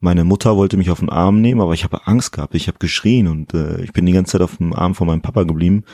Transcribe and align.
Meine 0.00 0.24
Mutter 0.24 0.56
wollte 0.56 0.78
mich 0.78 0.90
auf 0.90 1.00
den 1.00 1.10
Arm 1.10 1.42
nehmen, 1.42 1.60
aber 1.60 1.74
ich 1.74 1.84
habe 1.84 2.06
Angst 2.06 2.32
gehabt. 2.32 2.54
Ich 2.54 2.68
habe 2.68 2.78
geschrien 2.78 3.28
und 3.28 3.52
äh, 3.52 3.82
ich 3.82 3.92
bin 3.92 4.06
die 4.06 4.12
ganze 4.12 4.32
Zeit 4.32 4.40
auf 4.40 4.56
dem 4.56 4.72
Arm 4.72 4.94
von 4.94 5.06
meinem 5.06 5.20
Papa 5.20 5.42
geblieben. 5.42 5.84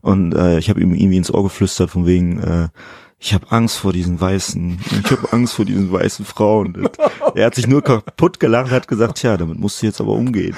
Und 0.00 0.32
äh, 0.34 0.58
ich 0.58 0.70
habe 0.70 0.80
ihm 0.80 0.94
irgendwie 0.94 1.16
ins 1.16 1.32
Ohr 1.32 1.42
geflüstert 1.42 1.90
von 1.90 2.06
wegen, 2.06 2.38
äh, 2.38 2.68
ich 3.18 3.34
habe 3.34 3.50
Angst 3.50 3.78
vor 3.78 3.92
diesen 3.92 4.20
weißen, 4.20 4.78
ich 5.04 5.10
habe 5.10 5.32
Angst 5.32 5.54
vor 5.54 5.64
diesen 5.64 5.90
weißen 5.90 6.24
Frauen. 6.24 6.76
Und 6.76 6.98
er 7.34 7.46
hat 7.46 7.56
sich 7.56 7.66
nur 7.66 7.82
kaputt 7.82 8.38
gelacht, 8.38 8.70
hat 8.70 8.86
gesagt, 8.86 9.18
tja, 9.18 9.36
damit 9.36 9.58
musst 9.58 9.82
du 9.82 9.86
jetzt 9.86 10.00
aber 10.00 10.12
umgehen. 10.12 10.54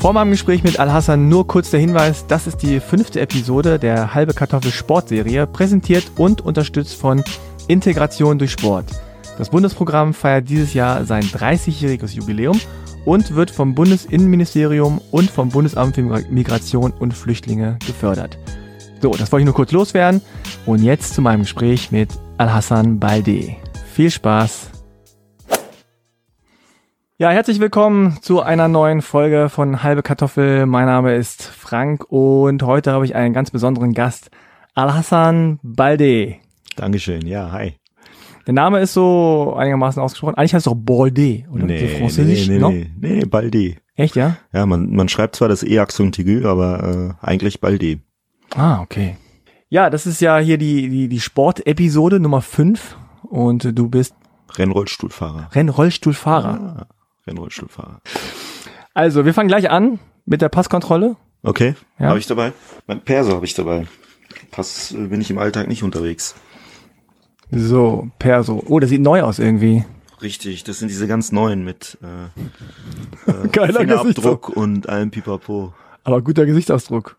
Vor 0.00 0.14
meinem 0.14 0.30
Gespräch 0.30 0.62
mit 0.62 0.80
Al-Hassan 0.80 1.28
nur 1.28 1.46
kurz 1.46 1.70
der 1.70 1.78
Hinweis, 1.78 2.26
das 2.26 2.46
ist 2.46 2.62
die 2.62 2.80
fünfte 2.80 3.20
Episode 3.20 3.78
der 3.78 4.14
Halbe 4.14 4.32
Kartoffel 4.32 4.72
Sportserie, 4.72 5.46
präsentiert 5.46 6.12
und 6.16 6.40
unterstützt 6.40 6.94
von 6.94 7.22
Integration 7.68 8.38
durch 8.38 8.52
Sport. 8.52 8.86
Das 9.36 9.50
Bundesprogramm 9.50 10.14
feiert 10.14 10.48
dieses 10.48 10.72
Jahr 10.72 11.04
sein 11.04 11.24
30-jähriges 11.24 12.14
Jubiläum 12.14 12.58
und 13.04 13.34
wird 13.34 13.50
vom 13.50 13.74
Bundesinnenministerium 13.74 15.02
und 15.10 15.30
vom 15.30 15.50
Bundesamt 15.50 15.96
für 15.96 16.02
Migration 16.30 16.92
und 16.98 17.12
Flüchtlinge 17.12 17.78
gefördert. 17.86 18.38
So, 19.02 19.10
das 19.10 19.30
wollte 19.30 19.42
ich 19.42 19.46
nur 19.46 19.54
kurz 19.54 19.70
loswerden 19.70 20.22
und 20.64 20.82
jetzt 20.82 21.12
zu 21.12 21.20
meinem 21.20 21.42
Gespräch 21.42 21.92
mit 21.92 22.08
Al-Hassan 22.38 22.98
Balde. 22.98 23.54
Viel 23.92 24.10
Spaß 24.10 24.70
ja, 27.20 27.28
herzlich 27.28 27.60
willkommen 27.60 28.16
zu 28.22 28.40
einer 28.40 28.66
neuen 28.66 29.02
Folge 29.02 29.50
von 29.50 29.82
Halbe 29.82 30.02
Kartoffel. 30.02 30.64
Mein 30.64 30.86
Name 30.86 31.16
ist 31.16 31.42
Frank 31.42 32.06
und 32.10 32.62
heute 32.62 32.92
habe 32.92 33.04
ich 33.04 33.14
einen 33.14 33.34
ganz 33.34 33.50
besonderen 33.50 33.92
Gast, 33.92 34.30
Al-Hassan 34.74 35.60
Balde. 35.62 36.36
Dankeschön, 36.76 37.26
ja, 37.26 37.52
hi. 37.52 37.74
Der 38.46 38.54
Name 38.54 38.80
ist 38.80 38.94
so 38.94 39.54
einigermaßen 39.54 40.02
ausgesprochen. 40.02 40.36
Eigentlich 40.36 40.54
heißt 40.54 40.66
es 40.66 40.72
doch 40.72 40.78
Balde, 40.78 41.44
oder? 41.52 41.64
Nee, 41.66 41.88
so 41.88 41.98
Französisch, 41.98 42.48
nee, 42.48 42.54
nee, 42.54 42.58
no? 42.58 42.70
nee, 42.70 42.90
nee, 42.98 43.24
Balde. 43.26 43.76
Echt, 43.96 44.16
ja? 44.16 44.38
Ja, 44.54 44.64
man, 44.64 44.88
man 44.88 45.10
schreibt 45.10 45.36
zwar 45.36 45.50
das 45.50 45.62
E-Accent 45.62 46.18
aigu, 46.18 46.48
aber 46.48 47.16
äh, 47.20 47.26
eigentlich 47.26 47.60
Balde. 47.60 47.98
Ah, 48.54 48.80
okay. 48.80 49.18
Ja, 49.68 49.90
das 49.90 50.06
ist 50.06 50.22
ja 50.22 50.38
hier 50.38 50.56
die, 50.56 50.88
die, 50.88 51.08
die 51.08 51.20
Sportepisode 51.20 52.18
Nummer 52.18 52.40
5 52.40 52.96
und 53.24 53.78
du 53.78 53.90
bist 53.90 54.14
Rennrollstuhlfahrer. 54.56 55.50
Rennrollstuhlfahrer. 55.52 56.86
Ah. 56.88 56.99
Rennrollstuhlfahrer. 57.30 58.00
Also, 58.92 59.24
wir 59.24 59.34
fangen 59.34 59.48
gleich 59.48 59.70
an 59.70 59.98
mit 60.26 60.42
der 60.42 60.48
Passkontrolle. 60.48 61.16
Okay, 61.42 61.74
ja. 61.98 62.08
habe 62.08 62.18
ich 62.18 62.26
dabei. 62.26 62.52
Mein 62.86 63.00
Perso 63.00 63.34
habe 63.34 63.46
ich 63.46 63.54
dabei. 63.54 63.86
Pass 64.50 64.92
äh, 64.92 65.06
bin 65.06 65.20
ich 65.20 65.30
im 65.30 65.38
Alltag 65.38 65.68
nicht 65.68 65.82
unterwegs. 65.82 66.34
So, 67.50 68.10
Perso. 68.18 68.62
Oh, 68.66 68.78
das 68.78 68.90
sieht 68.90 69.00
neu 69.00 69.22
aus 69.22 69.38
irgendwie. 69.38 69.84
Richtig, 70.22 70.64
das 70.64 70.78
sind 70.78 70.88
diese 70.88 71.08
ganz 71.08 71.32
neuen 71.32 71.64
mit 71.64 71.98
äh, 72.02 73.30
äh, 73.30 73.48
Geiler 73.48 73.80
Fingerabdruck 73.80 74.50
und 74.50 74.88
allem 74.88 75.10
Pipapo. 75.10 75.72
Aber 76.04 76.20
guter 76.20 76.46
Gesichtsausdruck. 76.46 77.16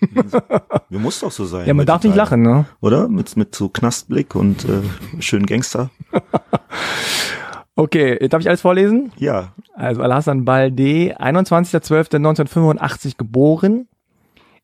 Wir 0.00 0.98
muss 0.98 1.20
doch 1.20 1.32
so 1.32 1.44
sein. 1.44 1.66
Ja, 1.66 1.74
man 1.74 1.86
darf 1.86 2.04
nicht 2.04 2.14
lachen, 2.14 2.42
ne? 2.42 2.66
Oder? 2.80 3.08
Mit, 3.08 3.36
mit 3.36 3.54
so 3.54 3.68
Knastblick 3.68 4.34
und 4.34 4.64
äh, 4.64 4.82
schönen 5.20 5.46
Gangster. 5.46 5.90
Okay, 7.78 8.18
darf 8.28 8.40
ich 8.40 8.48
alles 8.48 8.60
vorlesen? 8.62 9.12
Ja. 9.18 9.52
Also 9.74 10.02
Al-Hassan 10.02 10.44
Balde, 10.44 11.16
21.12.1985 11.20 13.16
geboren 13.16 13.86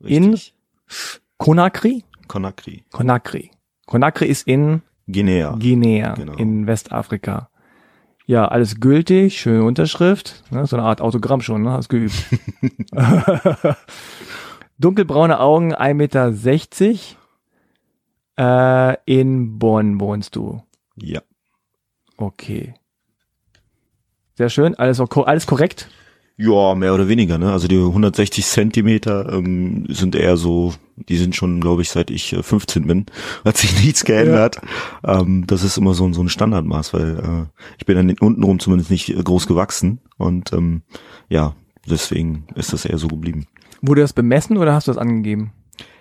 Richtig. 0.03 0.17
in 0.17 0.37
Conakry. 1.39 2.03
Conakry. 2.27 2.83
Conakry. 2.91 3.53
Conakry 3.87 4.27
ist 4.27 4.49
in 4.49 4.83
Guinea. 5.07 5.55
Guinea 5.61 6.15
genau. 6.15 6.33
in 6.33 6.67
Westafrika. 6.67 7.51
Ja, 8.27 8.49
alles 8.49 8.81
gültig, 8.81 9.39
schöne 9.39 9.63
Unterschrift, 9.63 10.43
ne, 10.51 10.67
so 10.67 10.75
eine 10.75 10.85
Art 10.85 11.01
Autogramm 11.01 11.41
schon, 11.41 11.63
ne, 11.63 11.71
hast 11.71 11.91
geübt. 11.91 12.17
Dunkelbraune 14.81 15.39
Augen, 15.39 15.73
1,60 15.73 15.95
Meter. 15.95 16.33
Äh, 18.37 18.97
in 19.07 19.61
Bonn 19.61 20.01
wohnst 20.01 20.35
du. 20.35 20.65
Ja. 20.97 21.23
Okay. 22.17 22.75
Sehr 24.37 24.51
schön. 24.51 24.75
Alles, 24.75 25.01
alles 25.01 25.47
korrekt? 25.47 25.89
Ja, 26.37 26.75
mehr 26.75 26.93
oder 26.93 27.07
weniger, 27.07 27.39
ne? 27.39 27.53
Also 27.53 27.69
die 27.69 27.79
160 27.79 28.45
Zentimeter 28.45 29.33
ähm, 29.33 29.87
sind 29.89 30.17
eher 30.17 30.37
so, 30.37 30.75
die 30.97 31.17
sind 31.17 31.37
schon, 31.37 31.61
glaube 31.61 31.83
ich, 31.83 31.91
seit 31.91 32.11
ich 32.11 32.33
äh, 32.33 32.43
15 32.43 32.89
bin, 32.89 33.07
hat 33.45 33.57
sich 33.57 33.81
nichts 33.85 34.05
geändert. 34.05 34.61
Ja. 35.05 35.21
Ähm, 35.21 35.47
das 35.47 35.63
ist 35.63 35.79
immer 35.79 35.95
so, 35.95 36.13
so 36.13 36.21
ein 36.21 36.29
Standardmaß, 36.29 36.93
weil 36.93 37.19
äh, 37.19 37.61
ich 37.79 37.87
bin 37.87 37.97
dann 37.97 38.19
untenrum 38.19 38.59
zumindest 38.59 38.91
nicht 38.91 39.11
äh, 39.11 39.23
groß 39.23 39.47
gewachsen 39.47 40.01
und 40.17 40.53
ähm, 40.53 40.83
ja, 41.29 41.55
deswegen 41.89 42.47
ist 42.57 42.73
das 42.73 42.85
eher 42.85 42.99
so 42.99 43.07
geblieben. 43.07 43.47
Wurde 43.81 44.01
das 44.01 44.13
bemessen 44.13 44.57
oder 44.57 44.75
hast 44.75 44.89
du 44.89 44.91
das 44.91 44.99
angegeben? 44.99 45.53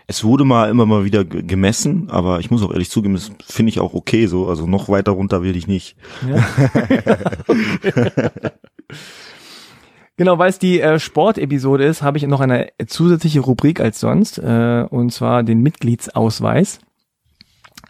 Es 0.07 0.23
wurde 0.23 0.43
mal 0.45 0.69
immer 0.69 0.85
mal 0.85 1.05
wieder 1.05 1.23
gemessen, 1.23 2.09
aber 2.09 2.39
ich 2.39 2.51
muss 2.51 2.61
auch 2.61 2.71
ehrlich 2.71 2.89
zugeben, 2.89 3.13
das 3.13 3.31
finde 3.45 3.69
ich 3.69 3.79
auch 3.79 3.93
okay 3.93 4.27
so. 4.27 4.47
Also 4.47 4.67
noch 4.67 4.89
weiter 4.89 5.13
runter 5.13 5.43
will 5.43 5.55
ich 5.55 5.67
nicht. 5.67 5.95
Ja. 6.27 6.45
Genau, 10.15 10.37
weil 10.37 10.49
es 10.49 10.59
die 10.59 10.79
äh, 10.79 10.99
Sportepisode 10.99 11.85
ist, 11.85 12.03
habe 12.03 12.17
ich 12.19 12.27
noch 12.27 12.39
eine 12.39 12.69
zusätzliche 12.85 13.39
Rubrik 13.39 13.79
als 13.79 13.99
sonst, 13.99 14.37
äh, 14.37 14.85
und 14.89 15.11
zwar 15.11 15.41
den 15.41 15.61
Mitgliedsausweis. 15.61 16.81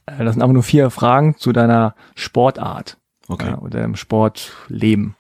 Äh, 0.06 0.24
das 0.24 0.36
sind 0.36 0.42
aber 0.42 0.54
nur 0.54 0.64
vier 0.64 0.90
Fragen 0.90 1.36
zu 1.38 1.52
deiner 1.52 1.96
Sportart 2.16 2.98
okay. 3.28 3.56
oder 3.60 3.82
deinem 3.82 3.98
Sportleben. 3.98 5.16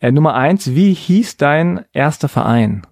Äh, 0.00 0.12
Nummer 0.12 0.34
eins, 0.34 0.74
wie 0.74 0.94
hieß 0.94 1.36
dein 1.36 1.84
erster 1.92 2.28
Verein? 2.28 2.86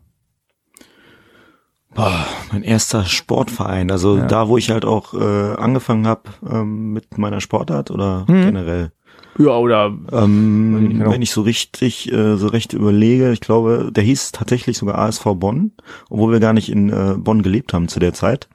Boah, 1.94 2.26
mein 2.52 2.62
erster 2.62 3.04
Sportverein, 3.04 3.90
also 3.90 4.18
ja. 4.18 4.26
da, 4.26 4.48
wo 4.48 4.56
ich 4.56 4.70
halt 4.70 4.84
auch 4.84 5.14
äh, 5.14 5.54
angefangen 5.56 6.06
habe 6.06 6.22
ähm, 6.48 6.92
mit 6.92 7.18
meiner 7.18 7.40
Sportart 7.40 7.90
oder 7.90 8.24
hm. 8.26 8.42
generell. 8.42 8.92
Ja, 9.38 9.56
oder 9.56 9.96
ähm, 10.12 10.90
ich 10.90 11.06
wenn 11.06 11.22
ich 11.22 11.30
so 11.30 11.42
richtig, 11.42 12.12
äh, 12.12 12.36
so 12.36 12.48
recht 12.48 12.72
überlege, 12.72 13.32
ich 13.32 13.40
glaube, 13.40 13.90
der 13.92 14.02
hieß 14.02 14.32
tatsächlich 14.32 14.76
sogar 14.76 14.98
ASV 14.98 15.24
Bonn, 15.36 15.72
obwohl 16.10 16.32
wir 16.32 16.40
gar 16.40 16.52
nicht 16.52 16.70
in 16.70 16.90
äh, 16.90 17.14
Bonn 17.16 17.42
gelebt 17.42 17.72
haben 17.72 17.88
zu 17.88 18.00
der 18.00 18.12
Zeit. 18.12 18.48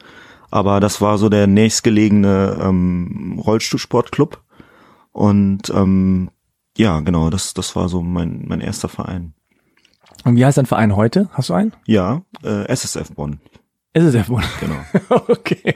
Aber 0.52 0.80
das 0.80 1.02
war 1.02 1.18
so 1.18 1.30
der 1.30 1.48
nächstgelegene 1.48 2.60
ähm, 2.62 3.42
Rollstuhlsportclub. 3.44 4.44
Und 5.14 5.72
ähm, 5.74 6.30
ja, 6.78 7.00
genau, 7.00 7.30
das, 7.30 7.54
das 7.54 7.76
war 7.76 7.88
so 7.88 8.04
mein, 8.04 8.44
mein 8.46 8.62
erster 8.62 8.90
Verein. 8.90 9.34
Und 10.24 10.36
wie 10.36 10.46
heißt 10.46 10.58
dein 10.58 10.66
Verein 10.66 10.96
heute? 10.96 11.30
Hast 11.34 11.50
du 11.50 11.54
einen? 11.54 11.74
Ja, 11.86 12.22
äh, 12.44 12.66
SSF 12.68 13.12
Bonn. 13.14 13.40
SSF 13.94 14.28
Bonn. 14.28 14.44
Genau. 14.60 14.76
okay. 15.28 15.76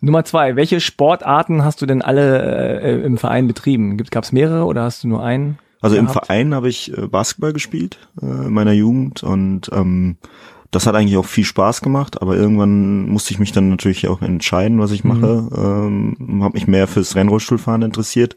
Nummer 0.00 0.24
zwei, 0.24 0.56
welche 0.56 0.80
Sportarten 0.80 1.64
hast 1.64 1.80
du 1.80 1.86
denn 1.86 2.02
alle 2.02 2.80
äh, 2.80 3.02
im 3.02 3.18
Verein 3.18 3.46
betrieben? 3.46 3.96
Gab 3.96 4.24
es 4.24 4.32
mehrere 4.32 4.64
oder 4.64 4.82
hast 4.82 5.04
du 5.04 5.08
nur 5.08 5.22
einen? 5.22 5.58
Also 5.80 5.96
gehabt? 5.96 6.08
im 6.08 6.12
Verein 6.12 6.54
habe 6.54 6.68
ich 6.68 6.96
äh, 6.96 7.06
Basketball 7.06 7.52
gespielt 7.52 7.98
äh, 8.20 8.26
in 8.26 8.52
meiner 8.52 8.72
Jugend 8.72 9.22
und 9.22 9.70
ähm, 9.72 10.16
das 10.72 10.86
hat 10.86 10.94
eigentlich 10.94 11.18
auch 11.18 11.26
viel 11.26 11.44
Spaß 11.44 11.82
gemacht, 11.82 12.22
aber 12.22 12.36
irgendwann 12.36 13.08
musste 13.08 13.32
ich 13.32 13.38
mich 13.38 13.52
dann 13.52 13.68
natürlich 13.68 14.08
auch 14.08 14.22
entscheiden, 14.22 14.80
was 14.80 14.90
ich 14.90 15.04
mache. 15.04 15.42
Mhm. 15.42 16.16
Ähm, 16.18 16.42
habe 16.42 16.54
mich 16.54 16.66
mehr 16.66 16.88
fürs 16.88 17.14
Rennrollstuhlfahren 17.14 17.82
interessiert 17.82 18.36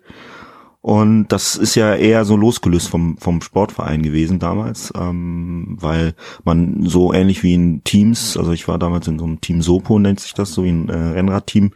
und 0.85 1.29
das 1.29 1.56
ist 1.56 1.73
ja 1.73 1.96
eher 1.96 2.25
so 2.25 2.38
losgelöst 2.38 2.90
vom, 2.90 3.18
vom 3.18 3.41
Sportverein 3.41 4.04
gewesen 4.04 4.38
damals, 4.38 4.94
ähm, 4.95 5.77
weil 5.81 6.13
man 6.44 6.86
so 6.86 7.12
ähnlich 7.12 7.42
wie 7.42 7.56
in 7.56 7.83
Teams, 7.83 8.38
also 8.38 8.51
ich 8.51 8.68
war 8.68 8.77
damals 8.77 9.07
in 9.07 9.18
so 9.18 9.25
einem 9.25 9.42
Team 9.42 9.63
Sopo, 9.63 9.98
nennt 9.98 10.19
sich 10.19 10.36
das, 10.36 10.54
so 10.54 10.63
wie 10.63 10.69
ein 10.69 10.89
äh, 10.89 10.95
Rennradteam. 10.95 11.71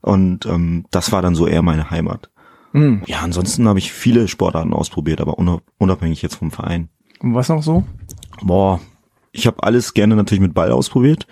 Und 0.00 0.46
ähm, 0.46 0.86
das 0.90 1.12
war 1.12 1.20
dann 1.20 1.34
so 1.34 1.46
eher 1.46 1.60
meine 1.60 1.90
Heimat. 1.90 2.30
Mhm. 2.72 3.02
Ja, 3.04 3.20
ansonsten 3.20 3.68
habe 3.68 3.78
ich 3.78 3.92
viele 3.92 4.26
Sportarten 4.26 4.72
ausprobiert, 4.72 5.20
aber 5.20 5.36
unabhängig 5.76 6.22
jetzt 6.22 6.36
vom 6.36 6.50
Verein. 6.50 6.88
Und 7.20 7.34
was 7.34 7.50
noch 7.50 7.62
so? 7.62 7.84
Boah, 8.40 8.80
ich 9.32 9.46
habe 9.46 9.62
alles 9.64 9.92
gerne 9.92 10.16
natürlich 10.16 10.40
mit 10.40 10.54
Ball 10.54 10.72
ausprobiert. 10.72 11.26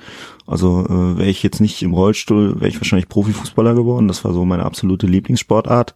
Also 0.46 0.84
äh, 0.84 1.16
wäre 1.16 1.31
ich 1.31 1.43
jetzt 1.43 1.62
nicht 1.62 1.82
im 1.82 1.94
Rollstuhl, 1.94 2.56
wäre 2.56 2.69
ich 2.69 2.78
wahrscheinlich 2.78 3.08
Profifußballer 3.08 3.75
geworden. 3.75 4.08
Das 4.08 4.26
war 4.26 4.34
so 4.34 4.44
meine 4.44 4.64
absolute 4.64 5.06
Lieblingssportart. 5.06 5.94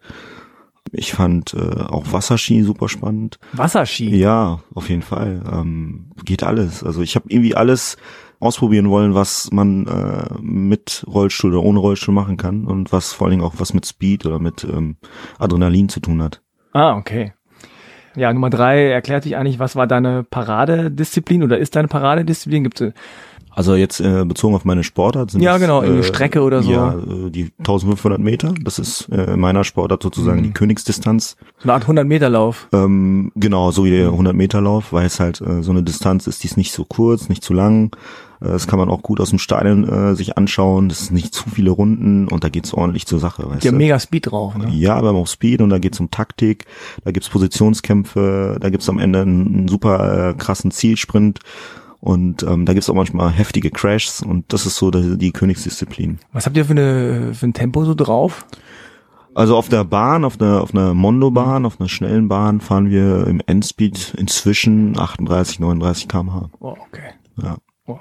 Ich 0.93 1.13
fand 1.13 1.55
äh, 1.55 1.83
auch 1.83 2.13
Wasserski 2.13 2.63
super 2.63 2.89
spannend. 2.89 3.39
Wasserski? 3.53 4.15
Ja, 4.17 4.61
auf 4.75 4.89
jeden 4.89 5.03
Fall. 5.03 5.43
Ähm, 5.51 6.13
geht 6.25 6.43
alles. 6.43 6.83
Also 6.85 7.03
ich 7.03 7.15
habe 7.17 7.27
irgendwie 7.29 7.55
alles 7.55 7.97
ausprobieren 8.41 8.89
wollen, 8.89 9.15
was 9.15 9.51
man 9.53 9.87
äh, 9.87 10.35
mit 10.41 11.05
Rollstuhl 11.09 11.55
oder 11.55 11.65
ohne 11.65 11.81
Rollstuhl 11.81 12.15
machen 12.15 12.37
kann 12.37 12.67
und 12.67 12.93
was 12.93 13.13
vor 13.13 13.27
allen 13.27 13.39
Dingen 13.39 13.45
auch 13.45 13.55
was 13.59 13.75
mit 13.75 13.87
Speed 13.87 14.27
oder 14.27 14.39
mit 14.39 14.65
ähm, 14.65 14.97
Adrenalin 15.39 15.89
zu 15.89 16.01
tun 16.01 16.23
hat. 16.23 16.41
Ah, 16.73 16.97
okay. 16.97 17.33
Ja, 18.15 18.33
Nummer 18.33 18.51
drei 18.51 18.89
erklärt 18.89 19.23
sich 19.23 19.37
eigentlich, 19.37 19.59
was 19.59 19.77
war 19.77 19.87
deine 19.87 20.25
Paradedisziplin 20.25 21.43
oder 21.43 21.59
ist 21.59 21.77
deine 21.77 21.89
Paradedisziplin? 21.89 22.65
Gibt 22.65 22.81
es 22.81 22.93
Also 23.59 23.75
jetzt 23.75 23.99
äh, 24.01 24.25
bezogen 24.25 24.55
auf 24.55 24.65
meine 24.65 24.85
Sportart 24.85 25.33
sind 25.33 25.41
Ja, 25.41 25.59
genau, 25.59 25.83
irgendwie 25.83 26.03
äh, 26.03 26.05
Strecke 26.05 26.43
oder 26.43 26.63
so. 26.63 26.71
Ja, 26.71 26.95
äh, 26.95 27.29
die 27.31 27.51
1500 27.59 28.21
Meter, 28.21 28.55
das 28.63 28.79
ist 28.79 29.09
äh, 29.11 29.35
in 29.35 29.41
meiner 29.41 29.65
Sportart 29.65 30.01
sozusagen 30.01 30.39
Mhm. 30.39 30.45
die 30.45 30.51
Königsdistanz. 30.53 31.37
so 31.59 31.65
eine 31.65 31.73
Art 31.73 31.83
100 31.83 32.07
Meter 32.07 32.31
Lauf? 32.31 32.69
Ähm, 32.73 33.33
genau, 33.35 33.73
so 33.73 33.85
wie 33.85 33.91
der 33.91 34.11
100 34.11 34.33
Meter 34.37 34.61
Lauf, 34.61 34.93
weil 34.93 35.07
es 35.07 35.19
halt 35.19 35.41
äh, 35.41 35.63
so 35.65 35.73
eine 35.73 35.83
Distanz 35.83 36.29
ist, 36.29 36.45
die 36.45 36.47
ist 36.47 36.57
nicht 36.57 36.73
so 36.73 36.85
kurz, 36.85 37.29
nicht 37.29 37.43
zu 37.43 37.53
lang. 37.53 37.97
Äh, 38.41 38.45
das 38.51 38.69
kann 38.69 38.79
man 38.79 38.89
auch 38.91 39.03
gut 39.03 39.19
aus 39.21 39.31
dem 39.31 39.41
Stadion 39.41 39.89
äh, 39.89 40.15
sich 40.15 40.39
anschauen. 40.39 40.89
Das 40.89 41.07
sind 41.07 41.15
nicht 41.15 41.35
zu 41.35 41.51
viele 41.51 41.71
Runden 41.71 42.29
und 42.29 42.45
da 42.45 42.51
geht's 42.51 42.73
ordentlich 42.73 43.07
zur 43.07 43.19
Sache. 43.19 43.51
Weißt 43.51 43.65
Die 43.65 43.69
haben 43.69 43.77
mega 43.77 43.99
Speed 43.99 44.31
drauf, 44.31 44.57
ne? 44.57 44.69
Ja, 44.71 44.95
aber 44.95 45.11
auch 45.15 45.27
Speed 45.27 45.63
und 45.63 45.71
da 45.71 45.79
geht's 45.79 45.99
um 45.99 46.13
Taktik, 46.13 46.67
da 47.05 47.11
gibt's 47.11 47.29
Positionskämpfe, 47.29 48.59
da 48.61 48.71
gibt's 48.71 48.89
am 48.89 49.01
Ende 49.01 49.23
einen, 49.23 49.47
einen 49.49 49.69
super 49.69 50.29
äh, 50.31 50.35
krassen 50.35 50.71
Zielsprint 50.71 51.41
und 52.01 52.43
ähm, 52.45 52.65
da 52.67 52.73
gibt's 52.75 52.89
auch 52.89 52.95
manchmal 52.95 53.31
heftige 53.31 53.71
Crashs 53.71 54.23
und 54.23 54.53
das 54.53 54.67
ist 54.67 54.77
so 54.77 54.91
die, 54.91 55.19
die 55.19 55.33
Königsdisziplin. 55.33 56.19
Was 56.33 56.47
habt 56.47 56.57
ihr 56.57 56.65
für, 56.65 56.73
eine, 56.73 57.35
für 57.35 57.47
ein 57.47 57.53
Tempo 57.55 57.85
so 57.85 57.95
drauf? 57.95 58.47
Also 59.35 59.57
auf 59.57 59.69
der 59.69 59.85
Bahn, 59.85 60.25
auf 60.25 60.41
einer 60.41 60.63
auf 60.63 60.75
einer 60.75 60.95
Mondo-Bahn, 60.95 61.65
auf 61.65 61.79
einer 61.81 61.89
schnellen 61.89 62.27
Bahn 62.29 62.61
fahren 62.61 62.91
wir 62.91 63.27
im 63.29 63.41
Endspeed 63.47 64.15
inzwischen 64.19 64.99
38, 64.99 65.61
39 65.61 66.09
km/h. 66.09 66.51
Oh, 66.59 66.75
okay. 66.89 67.11
Ja. 67.41 67.57
Wow. 67.87 68.01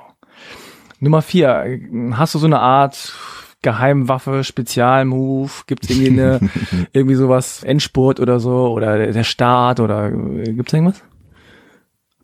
Nummer 1.00 1.22
vier, 1.22 1.80
hast 2.14 2.34
du 2.34 2.40
so 2.40 2.48
eine 2.48 2.60
Art 2.60 3.14
Geheimwaffe, 3.62 4.44
Spezialmove? 4.44 5.66
Gibt 5.68 5.84
es 5.84 5.92
irgendwie 5.92 6.20
eine, 6.22 6.40
irgendwie 6.94 7.16
sowas, 7.16 7.64
Endspurt 7.64 8.20
oder 8.20 8.40
so? 8.40 8.70
Oder 8.70 9.12
der- 9.12 9.24
Start 9.24 9.80
oder 9.80 10.10
gibt's 10.12 10.74
irgendwas? 10.74 11.04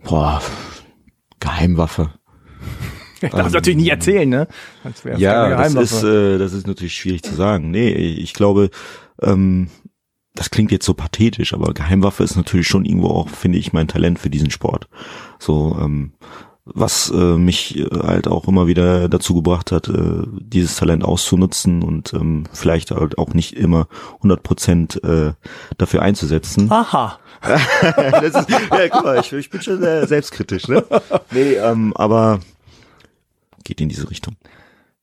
Boah, 0.03 0.41
Geheimwaffe. 1.43 2.13
Ich 3.21 3.29
darf 3.29 3.47
es 3.47 3.53
natürlich 3.53 3.77
nicht 3.77 3.89
erzählen, 3.89 4.27
ne? 4.29 4.47
Ähm. 5.05 5.17
Ja, 5.17 5.57
das 5.57 5.75
ist, 5.75 6.03
äh, 6.03 6.37
das 6.37 6.53
ist 6.53 6.67
natürlich 6.67 6.95
schwierig 6.95 7.23
zu 7.23 7.35
sagen. 7.35 7.69
Nee, 7.69 7.89
ich 7.89 8.33
glaube, 8.33 8.69
ähm, 9.21 9.69
das 10.35 10.49
klingt 10.49 10.71
jetzt 10.71 10.85
so 10.85 10.93
pathetisch, 10.93 11.53
aber 11.53 11.73
Geheimwaffe 11.73 12.23
ist 12.23 12.35
natürlich 12.37 12.67
schon 12.67 12.85
irgendwo 12.85 13.09
auch, 13.09 13.29
finde 13.29 13.57
ich, 13.57 13.73
mein 13.73 13.87
Talent 13.87 14.19
für 14.19 14.29
diesen 14.29 14.51
Sport. 14.51 14.87
So, 15.37 15.77
ähm, 15.79 16.13
was 16.65 17.11
äh, 17.11 17.37
mich 17.37 17.77
äh, 17.77 17.87
halt 17.91 18.27
auch 18.27 18.47
immer 18.47 18.67
wieder 18.67 19.09
dazu 19.09 19.35
gebracht 19.35 19.71
hat, 19.71 19.89
äh, 19.89 20.23
dieses 20.39 20.75
Talent 20.77 21.03
auszunutzen 21.03 21.83
und 21.83 22.13
ähm, 22.13 22.45
vielleicht 22.53 22.91
halt 22.91 23.17
auch 23.17 23.33
nicht 23.33 23.57
immer 23.57 23.87
100 24.17 24.43
Prozent 24.43 25.03
äh, 25.03 25.33
dafür 25.77 26.01
einzusetzen. 26.01 26.71
Aha. 26.71 27.19
das 27.41 28.35
ist, 28.35 28.49
ja, 28.49 28.89
guck 28.89 29.03
mal, 29.03 29.19
ich, 29.19 29.33
ich 29.33 29.49
bin 29.49 29.61
schon 29.61 29.81
sehr 29.81 30.07
selbstkritisch, 30.07 30.69
ne? 30.69 30.85
Nee, 31.31 31.55
ähm, 31.55 31.91
aber 31.97 32.39
geht 33.65 33.81
in 33.81 33.89
diese 33.89 34.09
Richtung. 34.09 34.35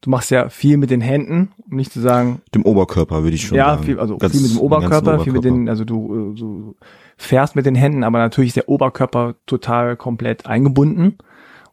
Du 0.01 0.09
machst 0.09 0.31
ja 0.31 0.49
viel 0.49 0.79
mit 0.79 0.89
den 0.91 1.03
Händen, 1.03 1.53
um 1.71 1.77
nicht 1.77 1.93
zu 1.93 2.01
sagen, 2.01 2.41
Dem 2.55 2.65
Oberkörper 2.65 3.23
würde 3.23 3.35
ich 3.35 3.47
schon 3.47 3.59
ja, 3.59 3.75
sagen. 3.75 3.85
viel, 3.85 4.01
also 4.01 4.17
Ganz- 4.17 4.33
viel 4.33 4.41
mit 4.41 4.53
dem 4.53 4.59
Oberkörper, 4.59 5.21
viel 5.21 5.35
mit 5.35 5.45
den, 5.45 5.69
also 5.69 5.85
du, 5.85 6.33
äh, 6.33 6.39
du 6.39 6.77
fährst 7.19 7.55
mit 7.55 7.67
den 7.67 7.75
Händen, 7.75 8.03
aber 8.03 8.19
natürlich 8.19 8.49
ist 8.49 8.57
der 8.57 8.71
Oberkörper 8.71 9.35
total 9.45 9.97
komplett 9.97 10.47
eingebunden. 10.47 11.19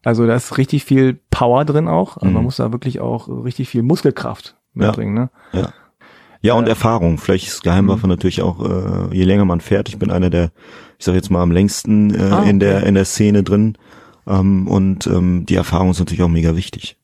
Also 0.04 0.26
da 0.26 0.34
ist 0.36 0.56
richtig 0.58 0.84
viel 0.84 1.18
Power 1.30 1.64
drin 1.64 1.88
auch. 1.88 2.16
Also 2.16 2.26
man 2.26 2.36
Mhm. 2.38 2.44
muss 2.44 2.56
da 2.56 2.72
wirklich 2.72 3.00
auch 3.00 3.28
richtig 3.28 3.68
viel 3.68 3.82
Muskelkraft 3.82 4.56
mitbringen, 4.74 5.14
ne? 5.14 5.30
Ja. 5.52 5.72
Ja, 6.40 6.54
und 6.54 6.68
Erfahrung. 6.68 7.18
Vielleicht 7.18 7.48
ist 7.48 7.64
Geheimwaffe 7.64 8.06
Mhm. 8.06 8.10
natürlich 8.10 8.42
auch, 8.42 8.64
äh, 8.64 9.14
je 9.14 9.24
länger 9.24 9.44
man 9.44 9.60
fährt, 9.60 9.88
ich 9.88 9.98
bin 9.98 10.10
einer 10.12 10.30
der, 10.30 10.52
ich 10.98 11.04
sag 11.04 11.14
jetzt 11.16 11.30
mal, 11.30 11.42
am 11.42 11.50
längsten 11.50 12.14
äh, 12.14 12.22
Ah, 12.22 12.42
in 12.44 12.60
der 12.60 12.84
in 12.84 12.94
der 12.94 13.04
Szene 13.06 13.42
drin. 13.42 13.76
Ähm, 14.26 14.68
und 14.68 15.06
ähm, 15.08 15.46
die 15.46 15.56
Erfahrung 15.56 15.90
ist 15.90 15.98
natürlich 15.98 16.22
auch 16.22 16.28
mega 16.28 16.54
wichtig. 16.54 16.96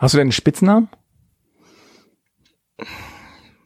Hast 0.00 0.14
du 0.14 0.18
denn 0.18 0.24
einen 0.26 0.32
Spitznamen? 0.32 0.88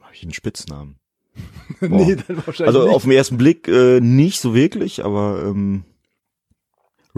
Habe 0.01 0.13
ich 0.13 0.23
einen 0.23 0.33
Spitznamen? 0.33 0.95
nee, 1.81 2.15
dann 2.15 2.37
wahrscheinlich 2.45 2.67
Also 2.67 2.83
nicht. 2.85 2.95
auf 2.95 3.03
den 3.03 3.11
ersten 3.13 3.37
Blick 3.37 3.67
äh, 3.67 3.99
nicht 4.01 4.39
so 4.41 4.53
wirklich, 4.53 5.03
aber 5.05 5.43
ähm, 5.45 5.83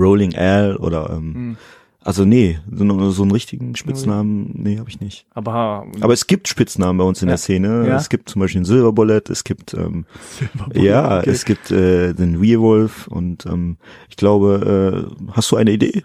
Rolling 0.01 0.31
L 0.33 0.75
oder 0.77 1.09
ähm, 1.11 1.33
Hm. 1.33 1.57
also 2.03 2.25
nee, 2.25 2.59
so, 2.71 3.09
so 3.11 3.21
einen 3.21 3.31
richtigen 3.31 3.75
Spitznamen, 3.75 4.51
nee, 4.55 4.77
habe 4.79 4.89
ich 4.89 4.99
nicht. 4.99 5.25
Aber, 5.33 5.85
Aber 6.01 6.13
es 6.13 6.25
gibt 6.27 6.47
Spitznamen 6.47 6.97
bei 6.97 7.03
uns 7.03 7.21
in 7.21 7.27
Ja. 7.27 7.33
der 7.33 7.37
Szene. 7.37 7.87
Ja. 7.87 7.95
Es 7.97 8.09
gibt 8.09 8.29
zum 8.29 8.39
Beispiel 8.41 8.61
den 8.61 8.65
Silverbullet, 8.65 9.29
es 9.29 9.43
gibt 9.43 9.73
ähm, 9.73 10.05
Silberbulle, 10.39 10.83
ja, 10.85 11.19
okay. 11.19 11.29
es 11.29 11.45
gibt 11.45 11.69
äh, 11.71 12.13
den 12.13 12.41
Werewolf 12.41 13.07
und 13.07 13.45
ähm, 13.45 13.77
ich 14.09 14.15
glaube, 14.17 15.05
äh, 15.27 15.31
hast 15.33 15.51
du 15.51 15.57
eine 15.57 15.71
Idee? 15.71 16.03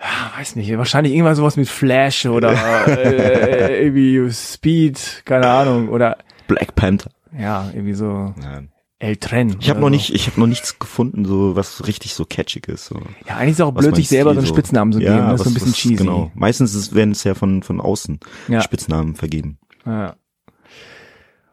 Ah, 0.00 0.38
weiß 0.38 0.54
nicht, 0.54 0.76
wahrscheinlich 0.78 1.12
irgendwann 1.12 1.34
sowas 1.34 1.56
mit 1.56 1.68
Flash 1.68 2.24
oder 2.26 2.52
äh, 2.86 3.82
irgendwie 3.84 4.30
Speed, 4.32 5.22
keine 5.24 5.48
Ahnung, 5.48 5.88
oder 5.88 6.16
Black 6.46 6.74
Panther. 6.76 7.10
ja, 7.36 7.68
irgendwie 7.74 7.94
so 7.94 8.32
Nein. 8.40 8.70
El 9.00 9.16
Tren. 9.16 9.56
Ich 9.60 9.70
habe 9.70 9.78
noch 9.80 9.86
so. 9.86 9.90
nicht, 9.90 10.12
ich 10.12 10.26
habe 10.26 10.40
noch 10.40 10.46
nichts 10.48 10.78
gefunden, 10.80 11.24
so 11.24 11.54
was 11.54 11.86
richtig 11.86 12.14
so 12.14 12.24
catchig 12.24 12.66
ist. 12.68 12.86
So. 12.86 12.96
Ja, 13.28 13.36
eigentlich 13.36 13.50
ist 13.52 13.60
es 13.60 13.60
auch 13.60 13.74
Was 13.74 13.84
blöd, 13.84 13.96
sich 13.96 14.08
selber 14.08 14.32
so 14.34 14.38
einen 14.40 14.46
Spitznamen 14.48 14.92
zu 14.92 15.00
ja, 15.00 15.14
geben. 15.14 15.28
Das 15.28 15.34
ist 15.34 15.38
so 15.38 15.44
was- 15.44 15.50
ein 15.50 15.54
bisschen 15.54 15.70
was- 15.72 15.76
cheesy. 15.78 15.94
Genau. 15.96 16.32
Meistens 16.34 16.74
ist, 16.74 16.94
werden 16.94 17.12
es 17.12 17.22
ja 17.24 17.34
von 17.34 17.62
von 17.62 17.80
außen 17.80 18.18
Ja. 18.48 18.60
Spitznamen 18.60 19.14
vergeben. 19.14 19.58
Ja. 19.86 20.16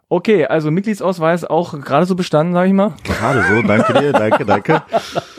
Okay, 0.10 0.46
also 0.46 0.72
Mitgliedsausweis 0.72 1.46
auch 1.46 1.80
gerade 1.82 2.06
so 2.06 2.16
bestanden, 2.16 2.54
sage 2.54 2.68
ich 2.68 2.74
mal. 2.74 2.94
Gerade 3.04 3.44
so, 3.48 3.62
danke 3.68 3.94
dir, 3.94 4.12
danke, 4.12 4.46
danke. 4.46 4.84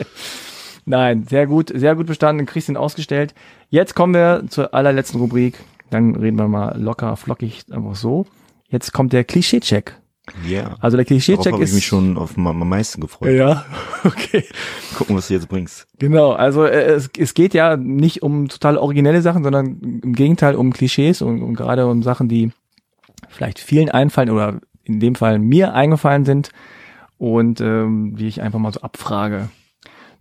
Nein, 0.85 1.25
sehr 1.27 1.47
gut, 1.47 1.71
sehr 1.73 1.95
gut 1.95 2.05
bestanden. 2.05 2.45
Du 2.45 2.51
kriegst 2.51 2.69
ihn 2.69 2.77
ausgestellt. 2.77 3.33
Jetzt 3.69 3.95
kommen 3.95 4.13
wir 4.13 4.43
zur 4.49 4.73
allerletzten 4.73 5.19
Rubrik. 5.19 5.57
Dann 5.89 6.15
reden 6.15 6.37
wir 6.37 6.47
mal 6.47 6.79
locker, 6.79 7.15
flockig, 7.17 7.63
einfach 7.71 7.95
so. 7.95 8.25
Jetzt 8.69 8.91
kommt 8.93 9.13
der 9.13 9.23
Klischee-Check. 9.23 9.95
Ja. 10.45 10.75
Also 10.79 10.97
der 10.97 11.05
Klischee-Check 11.05 11.53
habe 11.53 11.63
ich 11.63 11.69
ist. 11.69 11.75
mich 11.75 11.85
schon 11.85 12.17
auf 12.17 12.37
am 12.37 12.69
meisten 12.69 13.01
gefreut. 13.01 13.33
ja, 13.33 13.65
okay. 14.03 14.43
Gucken, 14.97 15.15
was 15.15 15.27
du 15.27 15.33
jetzt 15.33 15.47
bringst. 15.47 15.87
Genau, 15.99 16.31
also 16.31 16.65
äh, 16.65 16.83
es, 16.83 17.09
es 17.17 17.33
geht 17.33 17.53
ja 17.53 17.77
nicht 17.77 18.23
um 18.23 18.47
total 18.49 18.77
originelle 18.77 19.21
Sachen, 19.21 19.43
sondern 19.43 19.79
im 20.03 20.13
Gegenteil 20.13 20.55
um 20.55 20.73
Klischees 20.73 21.21
und, 21.21 21.41
und 21.41 21.55
gerade 21.55 21.87
um 21.87 22.03
Sachen, 22.03 22.27
die 22.27 22.51
vielleicht 23.29 23.59
vielen 23.59 23.89
einfallen 23.89 24.29
oder 24.29 24.59
in 24.83 24.99
dem 24.99 25.15
Fall 25.15 25.39
mir 25.39 25.73
eingefallen 25.73 26.25
sind 26.25 26.51
und 27.17 27.61
ähm, 27.61 28.15
die 28.17 28.27
ich 28.27 28.41
einfach 28.41 28.59
mal 28.59 28.73
so 28.73 28.81
abfrage. 28.81 29.49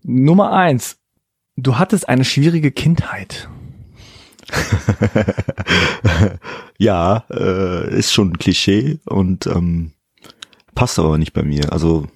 Nummer 0.02 0.52
eins, 0.52 0.99
du 1.57 1.78
hattest 1.78 2.09
eine 2.09 2.25
schwierige 2.25 2.71
Kindheit. 2.71 3.49
ja, 6.78 7.25
äh, 7.30 7.99
ist 7.99 8.12
schon 8.12 8.30
ein 8.30 8.38
Klischee 8.38 9.00
und 9.04 9.47
ähm, 9.47 9.92
passt 10.76 11.00
aber 11.00 11.18
nicht 11.18 11.33
bei 11.33 11.42
mir. 11.42 11.73
Also 11.73 12.06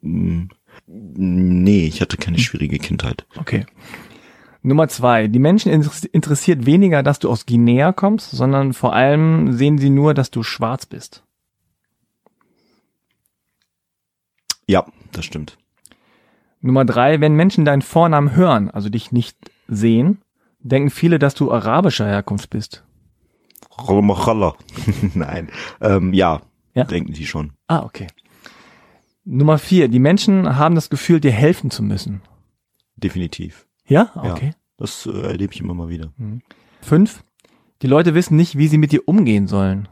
mh, 0.00 0.48
nee, 0.86 1.86
ich 1.86 2.00
hatte 2.00 2.16
keine 2.16 2.38
schwierige 2.38 2.78
Kindheit. 2.78 3.26
Okay. 3.36 3.66
Nummer 4.62 4.88
zwei, 4.88 5.26
die 5.26 5.38
Menschen 5.38 5.70
interess- 5.72 6.06
interessiert 6.10 6.64
weniger, 6.64 7.02
dass 7.02 7.18
du 7.18 7.30
aus 7.30 7.44
Guinea 7.44 7.92
kommst, 7.92 8.30
sondern 8.30 8.72
vor 8.72 8.94
allem 8.94 9.52
sehen 9.52 9.76
sie 9.78 9.90
nur, 9.90 10.14
dass 10.14 10.30
du 10.30 10.42
schwarz 10.42 10.86
bist. 10.86 11.22
Ja, 14.66 14.86
das 15.12 15.24
stimmt. 15.24 15.58
Nummer 16.60 16.84
drei, 16.84 17.20
wenn 17.20 17.34
Menschen 17.34 17.64
deinen 17.64 17.82
Vornamen 17.82 18.36
hören, 18.36 18.70
also 18.70 18.90
dich 18.90 19.12
nicht 19.12 19.36
sehen, 19.66 20.20
denken 20.60 20.90
viele, 20.90 21.18
dass 21.18 21.34
du 21.34 21.50
arabischer 21.50 22.06
Herkunft 22.06 22.50
bist. 22.50 22.84
Nein. 25.14 25.48
Ähm, 25.80 26.12
ja, 26.12 26.42
Ja? 26.74 26.84
denken 26.84 27.12
die 27.12 27.26
schon. 27.26 27.52
Ah, 27.66 27.82
okay. 27.82 28.06
Nummer 29.24 29.58
vier, 29.58 29.88
die 29.88 29.98
Menschen 29.98 30.56
haben 30.56 30.74
das 30.74 30.90
Gefühl, 30.90 31.20
dir 31.20 31.32
helfen 31.32 31.70
zu 31.70 31.82
müssen. 31.82 32.22
Definitiv. 32.96 33.66
Ja? 33.86 34.10
Ja. 34.14 34.32
Okay. 34.32 34.54
Das 34.76 35.06
äh, 35.06 35.10
erlebe 35.10 35.52
ich 35.52 35.60
immer 35.60 35.74
mal 35.74 35.88
wieder. 35.88 36.12
Fünf, 36.80 37.24
die 37.82 37.86
Leute 37.86 38.14
wissen 38.14 38.36
nicht, 38.36 38.56
wie 38.56 38.68
sie 38.68 38.78
mit 38.78 38.92
dir 38.92 39.06
umgehen 39.06 39.46
sollen. 39.46 39.88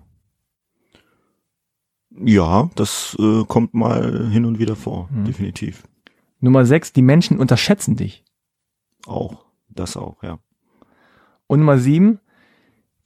Ja, 2.10 2.70
das 2.74 3.16
äh, 3.20 3.44
kommt 3.44 3.74
mal 3.74 4.28
hin 4.30 4.44
und 4.44 4.58
wieder 4.58 4.76
vor. 4.76 5.08
Mhm. 5.10 5.24
Definitiv. 5.24 5.84
Nummer 6.40 6.64
sechs, 6.64 6.92
die 6.92 7.02
Menschen 7.02 7.38
unterschätzen 7.38 7.96
dich. 7.96 8.24
Auch. 9.06 9.44
Das 9.68 9.96
auch, 9.96 10.22
ja. 10.22 10.38
Und 11.46 11.60
Nummer 11.60 11.78
sieben, 11.78 12.20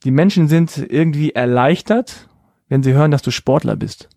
die 0.03 0.11
Menschen 0.11 0.47
sind 0.47 0.77
irgendwie 0.77 1.31
erleichtert, 1.31 2.29
wenn 2.69 2.83
sie 2.83 2.93
hören, 2.93 3.11
dass 3.11 3.21
du 3.21 3.31
Sportler 3.31 3.75
bist. 3.75 4.09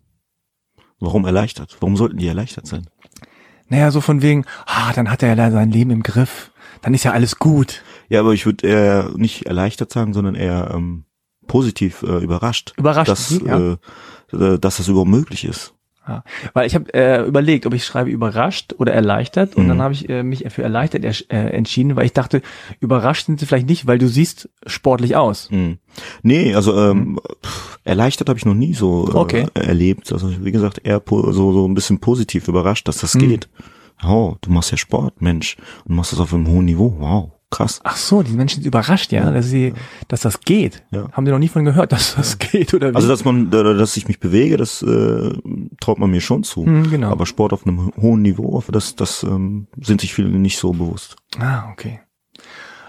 Warum 0.99 1.25
erleichtert? 1.25 1.77
Warum 1.79 1.95
sollten 1.95 2.17
die 2.17 2.27
erleichtert 2.27 2.67
sein? 2.67 2.87
Naja, 3.69 3.91
so 3.91 4.01
von 4.01 4.21
wegen, 4.21 4.45
ah, 4.65 4.93
dann 4.93 5.11
hat 5.11 5.23
er 5.23 5.35
ja 5.35 5.51
sein 5.51 5.71
Leben 5.71 5.91
im 5.91 6.03
Griff. 6.03 6.51
Dann 6.81 6.93
ist 6.93 7.03
ja 7.03 7.11
alles 7.11 7.37
gut. 7.37 7.83
Ja, 8.09 8.21
aber 8.21 8.33
ich 8.33 8.45
würde 8.45 8.67
eher 8.67 9.11
nicht 9.15 9.45
erleichtert 9.45 9.91
sagen, 9.91 10.13
sondern 10.13 10.35
eher 10.35 10.71
ähm, 10.73 11.05
positiv 11.47 12.03
äh, 12.03 12.17
überrascht, 12.23 12.73
Überrascht, 12.77 13.09
dass, 13.09 13.29
ja. 13.45 13.73
äh, 13.73 13.77
äh, 14.33 14.59
dass 14.59 14.77
das 14.77 14.87
überhaupt 14.87 15.09
möglich 15.09 15.43
ist. 15.45 15.73
Ja, 16.07 16.23
weil 16.53 16.65
ich 16.67 16.73
habe 16.75 16.93
äh, 16.93 17.21
überlegt, 17.27 17.65
ob 17.65 17.73
ich 17.73 17.83
schreibe 17.83 18.09
überrascht 18.09 18.73
oder 18.77 18.93
erleichtert 18.93 19.55
und 19.55 19.65
Mhm. 19.65 19.69
dann 19.69 19.81
habe 19.81 19.93
ich 19.93 20.07
äh, 20.07 20.23
mich 20.23 20.45
für 20.49 20.63
erleichtert 20.63 21.03
äh, 21.03 21.35
entschieden, 21.49 21.95
weil 21.97 22.05
ich 22.05 22.13
dachte, 22.13 22.41
überrascht 22.79 23.25
sind 23.25 23.39
sie 23.39 23.45
vielleicht 23.45 23.67
nicht, 23.67 23.87
weil 23.87 23.97
du 23.97 24.07
siehst 24.07 24.49
sportlich 24.65 25.15
aus. 25.17 25.49
Hm. 25.49 25.79
Nee, 26.23 26.55
also 26.55 26.77
ähm, 26.77 27.19
pff, 27.45 27.79
erleichtert 27.83 28.29
habe 28.29 28.39
ich 28.39 28.45
noch 28.45 28.53
nie 28.53 28.73
so 28.73 29.09
äh, 29.11 29.15
Okay. 29.15 29.45
erlebt. 29.53 30.11
Also 30.13 30.31
wie 30.45 30.51
gesagt, 30.51 30.79
eher 30.83 31.01
so, 31.05 31.31
so 31.31 31.67
ein 31.67 31.73
bisschen 31.73 31.99
positiv 31.99 32.47
überrascht, 32.47 32.87
dass 32.87 32.99
das 32.99 33.13
Hm. 33.13 33.19
geht. 33.21 33.49
Oh, 34.07 34.35
du 34.41 34.51
machst 34.51 34.71
ja 34.71 34.77
Sport, 34.77 35.21
Mensch. 35.21 35.57
Und 35.85 35.95
machst 35.95 36.11
das 36.13 36.19
auf 36.19 36.33
einem 36.33 36.47
hohen 36.47 36.65
Niveau. 36.65 36.95
Wow, 36.99 37.31
krass. 37.49 37.79
Ach 37.83 37.95
so, 37.95 38.23
die 38.23 38.33
Menschen 38.33 38.61
sind 38.61 38.67
überrascht, 38.67 39.11
ja, 39.11 39.31
dass 39.31 39.47
sie, 39.47 39.73
dass 40.07 40.21
das 40.21 40.41
geht. 40.41 40.83
Ja. 40.91 41.11
Haben 41.11 41.25
die 41.25 41.31
noch 41.31 41.39
nie 41.39 41.47
von 41.47 41.65
gehört, 41.65 41.91
dass 41.93 42.15
das 42.15 42.37
geht 42.39 42.73
oder 42.73 42.91
wie? 42.91 42.95
Also 42.95 43.07
dass 43.07 43.23
man, 43.25 43.49
dass 43.49 43.97
ich 43.97 44.07
mich 44.07 44.19
bewege, 44.19 44.57
das 44.57 44.81
äh, 44.81 45.33
traut 45.79 45.99
man 45.99 46.11
mir 46.11 46.21
schon 46.21 46.43
zu. 46.43 46.65
Hm, 46.65 46.89
genau. 46.89 47.11
Aber 47.11 47.25
Sport 47.25 47.53
auf 47.53 47.65
einem 47.65 47.91
hohen 47.97 48.21
Niveau, 48.21 48.63
das, 48.69 48.95
das 48.95 49.23
ähm, 49.23 49.67
sind 49.79 50.01
sich 50.01 50.13
viele 50.13 50.29
nicht 50.29 50.57
so 50.57 50.71
bewusst. 50.73 51.15
ah, 51.39 51.69
okay. 51.71 52.01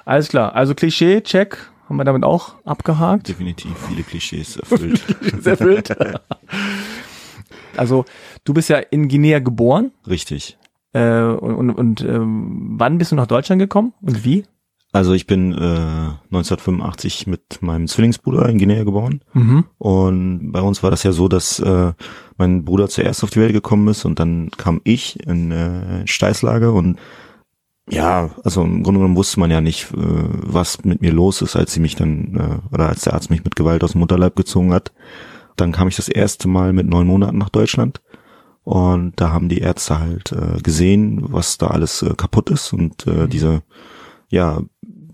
Alles 0.04 0.28
klar. 0.28 0.54
Also 0.54 0.74
Klischee, 0.74 1.20
check, 1.20 1.70
haben 1.86 1.96
wir 1.96 2.04
damit 2.04 2.24
auch 2.24 2.54
abgehakt. 2.64 3.28
Definitiv 3.28 3.72
viele 3.88 4.02
Klischees 4.02 4.56
erfüllt. 4.70 5.02
Sehr 5.38 5.52
erfüllt. 5.52 5.94
also 7.76 8.06
du 8.44 8.54
bist 8.54 8.70
ja 8.70 8.78
in 8.78 9.08
Guinea 9.08 9.38
geboren. 9.40 9.92
Richtig. 10.06 10.56
Äh, 10.98 11.22
und 11.22 11.70
und, 11.70 12.00
ähm, 12.02 12.74
wann 12.76 12.98
bist 12.98 13.12
du 13.12 13.16
nach 13.16 13.26
Deutschland 13.26 13.60
gekommen 13.60 13.92
und 14.02 14.24
wie? 14.24 14.44
Also 14.90 15.12
ich 15.12 15.26
bin 15.26 15.52
äh, 15.52 15.56
1985 15.56 17.26
mit 17.26 17.58
meinem 17.60 17.86
Zwillingsbruder 17.88 18.48
in 18.48 18.58
Guinea 18.58 18.84
geboren. 18.84 19.20
Mhm. 19.34 19.64
Und 19.76 20.50
bei 20.50 20.62
uns 20.62 20.82
war 20.82 20.90
das 20.90 21.02
ja 21.02 21.12
so, 21.12 21.28
dass 21.28 21.60
äh, 21.60 21.92
mein 22.38 22.64
Bruder 22.64 22.88
zuerst 22.88 23.22
auf 23.22 23.30
die 23.30 23.40
Welt 23.40 23.52
gekommen 23.52 23.86
ist 23.88 24.06
und 24.06 24.18
dann 24.18 24.50
kam 24.56 24.80
ich 24.84 25.20
in 25.26 25.52
äh, 25.52 26.06
Steißlage 26.06 26.72
und 26.72 26.98
ja, 27.90 28.30
also 28.44 28.62
im 28.62 28.82
Grunde 28.82 29.00
genommen 29.00 29.16
wusste 29.16 29.40
man 29.40 29.50
ja 29.50 29.60
nicht, 29.60 29.92
äh, 29.92 29.96
was 29.96 30.84
mit 30.84 31.00
mir 31.00 31.12
los 31.12 31.42
ist, 31.42 31.56
als 31.56 31.72
sie 31.72 31.80
mich 31.80 31.96
dann, 31.96 32.34
äh, 32.34 32.74
oder 32.74 32.88
als 32.88 33.02
der 33.02 33.14
Arzt 33.14 33.30
mich 33.30 33.44
mit 33.44 33.56
Gewalt 33.56 33.82
aus 33.82 33.92
dem 33.92 34.00
Mutterleib 34.00 34.36
gezogen 34.36 34.72
hat. 34.72 34.92
Dann 35.56 35.72
kam 35.72 35.88
ich 35.88 35.96
das 35.96 36.08
erste 36.08 36.48
Mal 36.48 36.72
mit 36.72 36.86
neun 36.86 37.06
Monaten 37.06 37.38
nach 37.38 37.48
Deutschland 37.48 38.00
und 38.68 39.14
da 39.16 39.30
haben 39.30 39.48
die 39.48 39.60
Ärzte 39.60 39.98
halt 39.98 40.30
äh, 40.32 40.60
gesehen, 40.60 41.20
was 41.32 41.56
da 41.56 41.68
alles 41.68 42.02
äh, 42.02 42.12
kaputt 42.14 42.50
ist 42.50 42.74
und 42.74 43.06
äh, 43.06 43.26
diese, 43.26 43.62
ja, 44.28 44.60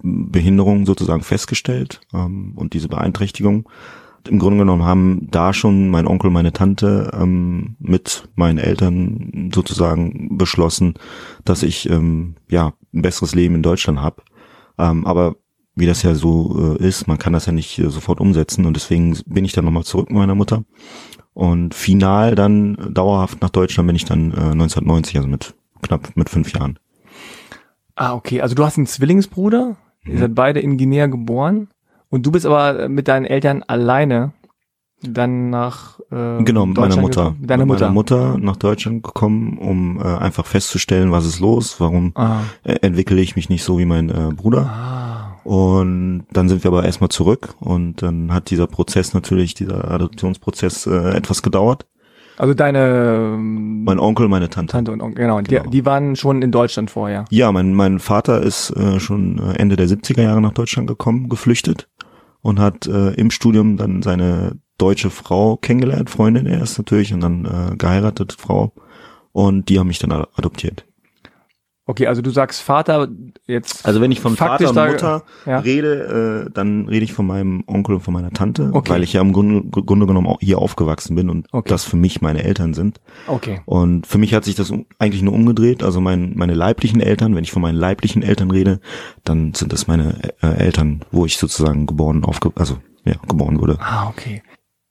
Behinderung 0.03 0.87
sozusagen 0.87 1.23
festgestellt 1.23 2.01
ähm, 2.13 2.55
und 2.57 2.75
diese 2.75 2.89
Beeinträchtigung. 2.89 3.69
Im 4.29 4.41
Grunde 4.41 4.59
genommen 4.59 4.83
haben 4.83 5.29
da 5.31 5.53
schon 5.53 5.89
mein 5.89 6.09
Onkel, 6.09 6.33
meine 6.33 6.53
Tante 6.53 7.13
ähm, 7.15 7.77
mit 7.79 8.29
meinen 8.35 8.59
Eltern 8.59 9.53
sozusagen 9.55 10.37
beschlossen, 10.37 10.95
dass 11.45 11.63
ich 11.63 11.89
ähm, 11.89 12.35
ja 12.51 12.73
ein 12.93 13.03
besseres 13.03 13.37
Leben 13.37 13.55
in 13.55 13.63
Deutschland 13.63 14.01
habe. 14.01 14.23
Ähm, 14.79 15.07
aber 15.07 15.37
wie 15.77 15.87
das 15.87 16.03
ja 16.03 16.17
so 16.17 16.77
äh, 16.77 16.85
ist, 16.85 17.07
man 17.07 17.19
kann 17.19 17.33
das 17.33 17.47
ja 17.47 17.53
nicht 17.53 17.79
äh, 17.79 17.89
sofort 17.89 18.21
umsetzen 18.21 18.67
und 18.67 18.75
deswegen 18.75 19.17
bin 19.27 19.45
ich 19.45 19.53
dann 19.53 19.65
nochmal 19.65 19.85
zurück 19.85 20.09
mit 20.09 20.19
meiner 20.19 20.35
Mutter. 20.35 20.65
Und 21.35 21.75
final 21.75 22.35
dann 22.37 22.77
äh, 22.77 22.91
dauerhaft 22.91 23.43
nach 23.43 23.51
Deutschland 23.51 23.89
bin 23.89 23.97
ich 23.97 24.05
dann 24.05 24.31
äh, 24.31 24.35
1990, 24.53 25.17
also 25.17 25.29
mit 25.29 25.55
knapp 25.83 26.17
mit 26.17 26.31
fünf 26.31 26.53
Jahren. 26.53 26.79
Ah, 27.97 28.15
okay. 28.15 28.41
Also 28.41 28.55
du 28.55 28.65
hast 28.65 28.77
einen 28.79 28.87
Zwillingsbruder. 28.87 29.77
Ihr 30.07 30.15
Mhm. 30.15 30.19
seid 30.19 30.35
beide 30.35 30.61
in 30.61 30.77
Guinea 30.79 31.07
geboren. 31.07 31.69
Und 32.11 32.25
du 32.27 32.31
bist 32.31 32.47
aber 32.47 32.89
mit 32.89 33.09
deinen 33.09 33.25
Eltern 33.25 33.63
alleine 33.67 34.33
dann 35.03 35.51
nach 35.51 35.99
äh, 36.13 36.43
Genau, 36.45 36.65
mit 36.67 36.79
meiner 36.79 36.97
Mutter. 36.97 37.35
Mit 37.39 37.51
deiner 37.51 37.65
mit 37.65 37.69
Mutter. 37.75 37.85
meiner 37.87 37.93
Mutter 37.95 38.39
nach 38.39 38.57
Deutschland 38.57 39.03
gekommen, 39.03 39.59
um 39.59 39.99
äh, 40.01 40.05
einfach 40.05 40.47
festzustellen, 40.47 41.11
was 41.13 41.27
ist 41.27 41.41
los, 41.41 41.79
warum 41.81 42.13
Ah. 42.15 42.41
äh, 42.63 42.75
entwickle 42.83 43.21
ich 43.21 43.37
mich 43.37 43.49
nicht 43.49 43.65
so 43.65 43.79
wie 43.79 43.85
mein 43.85 44.09
äh, 44.09 44.31
Bruder. 44.35 44.67
ah. 44.67 45.14
Und 45.45 46.25
dann 46.33 46.49
sind 46.49 46.65
wir 46.65 46.71
aber 46.71 46.85
erstmal 46.85 47.11
zurück 47.11 47.55
und 47.61 48.01
dann 48.03 48.33
hat 48.33 48.51
dieser 48.51 48.67
Prozess 48.67 49.13
natürlich, 49.13 49.55
dieser 49.55 49.91
Adoptionsprozess 49.91 50.87
äh, 50.87 51.11
etwas 51.11 51.43
gedauert. 51.43 51.87
Also 52.37 52.55
deine 52.55 53.35
ähm, 53.35 53.85
Mein 53.85 54.01
Onkel, 54.01 54.29
meine 54.29 54.49
Tante. 54.49 54.73
Tante 54.73 54.91
und 54.91 55.03
Onkel, 55.03 55.23
genau, 55.23 55.41
Genau. 55.43 55.63
Die, 55.65 55.71
die 55.71 55.87
waren 55.87 56.17
schon 56.17 56.43
in 56.43 56.51
Deutschland 56.51 56.91
vorher. 56.91 57.27
Ja, 57.31 57.53
mein, 57.53 57.75
mein 57.75 58.01
Vater 58.01 58.43
ist 58.43 58.71
äh, 58.71 58.99
schon 58.99 59.39
äh, 59.39 59.59
Ende 59.59 59.77
der 59.77 59.87
70er 59.87 60.23
Jahre 60.23 60.41
nach 60.41 60.55
Deutschland 60.55 60.89
gekommen, 60.89 61.29
geflüchtet 61.29 61.89
und 62.41 62.59
hat 62.59 62.87
äh, 62.87 63.11
im 63.13 63.31
Studium 63.31 63.77
dann 63.77 64.03
seine 64.03 64.59
deutsche 64.79 65.11
Frau 65.11 65.57
kennengelernt, 65.57 66.11
Freundin 66.11 66.47
erst 66.47 66.79
natürlich 66.79 67.15
und 67.15 67.21
dann 67.21 67.45
äh, 67.45 67.77
geheiratet 67.77 68.33
Frau 68.33 68.73
und 69.33 69.69
die 69.69 69.79
haben 69.79 69.87
mich 69.87 70.01
dann 70.01 70.13
adoptiert. 70.13 70.85
Okay, 71.87 72.07
also 72.07 72.23
du 72.23 72.31
sagst 72.31 72.63
Vater 72.63 73.09
jetzt. 73.47 73.85
Also 73.85 74.01
wenn 74.01 74.11
ich 74.11 74.21
von 74.21 74.37
Vater 74.37 74.71
und 74.71 74.75
Mutter 74.75 75.23
ja. 75.45 75.59
rede, 75.59 76.47
äh, 76.47 76.51
dann 76.51 76.89
rede 76.89 77.05
ich 77.05 77.13
von 77.13 77.27
meinem 77.27 77.63
Onkel 77.67 77.97
und 77.97 78.01
von 78.01 78.15
meiner 78.15 78.31
Tante, 78.31 78.71
Okay. 78.73 78.91
weil 78.91 79.03
ich 79.03 79.13
ja 79.13 79.21
im 79.21 79.35
Grunde, 79.35 79.69
Grunde 79.83 80.07
genommen 80.07 80.27
auch 80.27 80.39
hier 80.41 80.59
aufgewachsen 80.59 81.15
bin 81.15 81.29
und 81.29 81.47
Okay. 81.53 81.69
das 81.69 81.85
für 81.85 81.97
mich 81.97 82.23
meine 82.23 82.43
Eltern 82.43 82.73
sind. 82.73 83.01
Okay. 83.27 83.61
Und 83.67 84.07
für 84.07 84.17
mich 84.17 84.33
hat 84.33 84.45
sich 84.45 84.55
das 84.55 84.73
eigentlich 84.99 85.23
nur 85.23 85.35
umgedreht. 85.35 85.83
Also 85.83 86.01
mein, 86.01 86.33
meine 86.37 86.55
leiblichen 86.55 87.01
Eltern, 87.01 87.35
wenn 87.37 87.45
ich 87.45 87.53
von 87.53 87.61
meinen 87.61 87.77
leiblichen 87.77 88.23
Eltern 88.23 88.51
rede, 88.51 88.81
dann 89.23 89.53
sind 89.53 89.73
das 89.73 89.87
meine 89.87 90.33
äh, 90.43 90.47
Eltern, 90.57 91.05
wo 91.11 91.27
ich 91.27 91.37
sozusagen 91.37 91.85
geboren, 91.85 92.25
aufge 92.25 92.51
also 92.55 92.79
ja, 93.05 93.15
geboren 93.29 93.61
wurde. 93.61 93.77
Ah, 93.81 94.09
okay. 94.09 94.43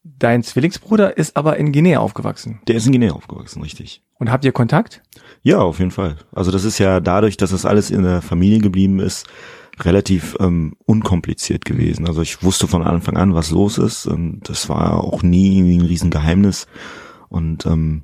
Dein 0.03 0.43
Zwillingsbruder 0.43 1.17
ist 1.17 1.37
aber 1.37 1.57
in 1.57 1.71
Guinea 1.71 1.99
aufgewachsen. 1.99 2.59
Der 2.67 2.75
ist 2.75 2.85
in 2.85 2.91
Guinea 2.91 3.13
aufgewachsen, 3.13 3.61
richtig. 3.61 4.03
Und 4.19 4.29
habt 4.31 4.45
ihr 4.45 4.51
Kontakt? 4.51 5.01
Ja, 5.43 5.59
auf 5.59 5.79
jeden 5.79 5.91
Fall. 5.91 6.15
Also 6.33 6.51
das 6.51 6.63
ist 6.63 6.79
ja 6.79 6.99
dadurch, 6.99 7.37
dass 7.37 7.51
das 7.51 7.65
alles 7.65 7.91
in 7.91 8.03
der 8.03 8.21
Familie 8.21 8.59
geblieben 8.59 8.99
ist, 8.99 9.27
relativ 9.81 10.37
ähm, 10.39 10.75
unkompliziert 10.85 11.65
gewesen. 11.65 12.07
Also 12.07 12.21
ich 12.21 12.43
wusste 12.43 12.67
von 12.67 12.81
Anfang 12.81 13.17
an, 13.17 13.33
was 13.33 13.51
los 13.51 13.77
ist 13.77 14.05
und 14.05 14.41
das 14.47 14.69
war 14.69 15.03
auch 15.03 15.21
nie 15.21 15.57
irgendwie 15.57 15.77
ein 15.77 15.85
Riesengeheimnis. 15.85 16.67
Und 17.27 17.65
ähm, 17.65 18.03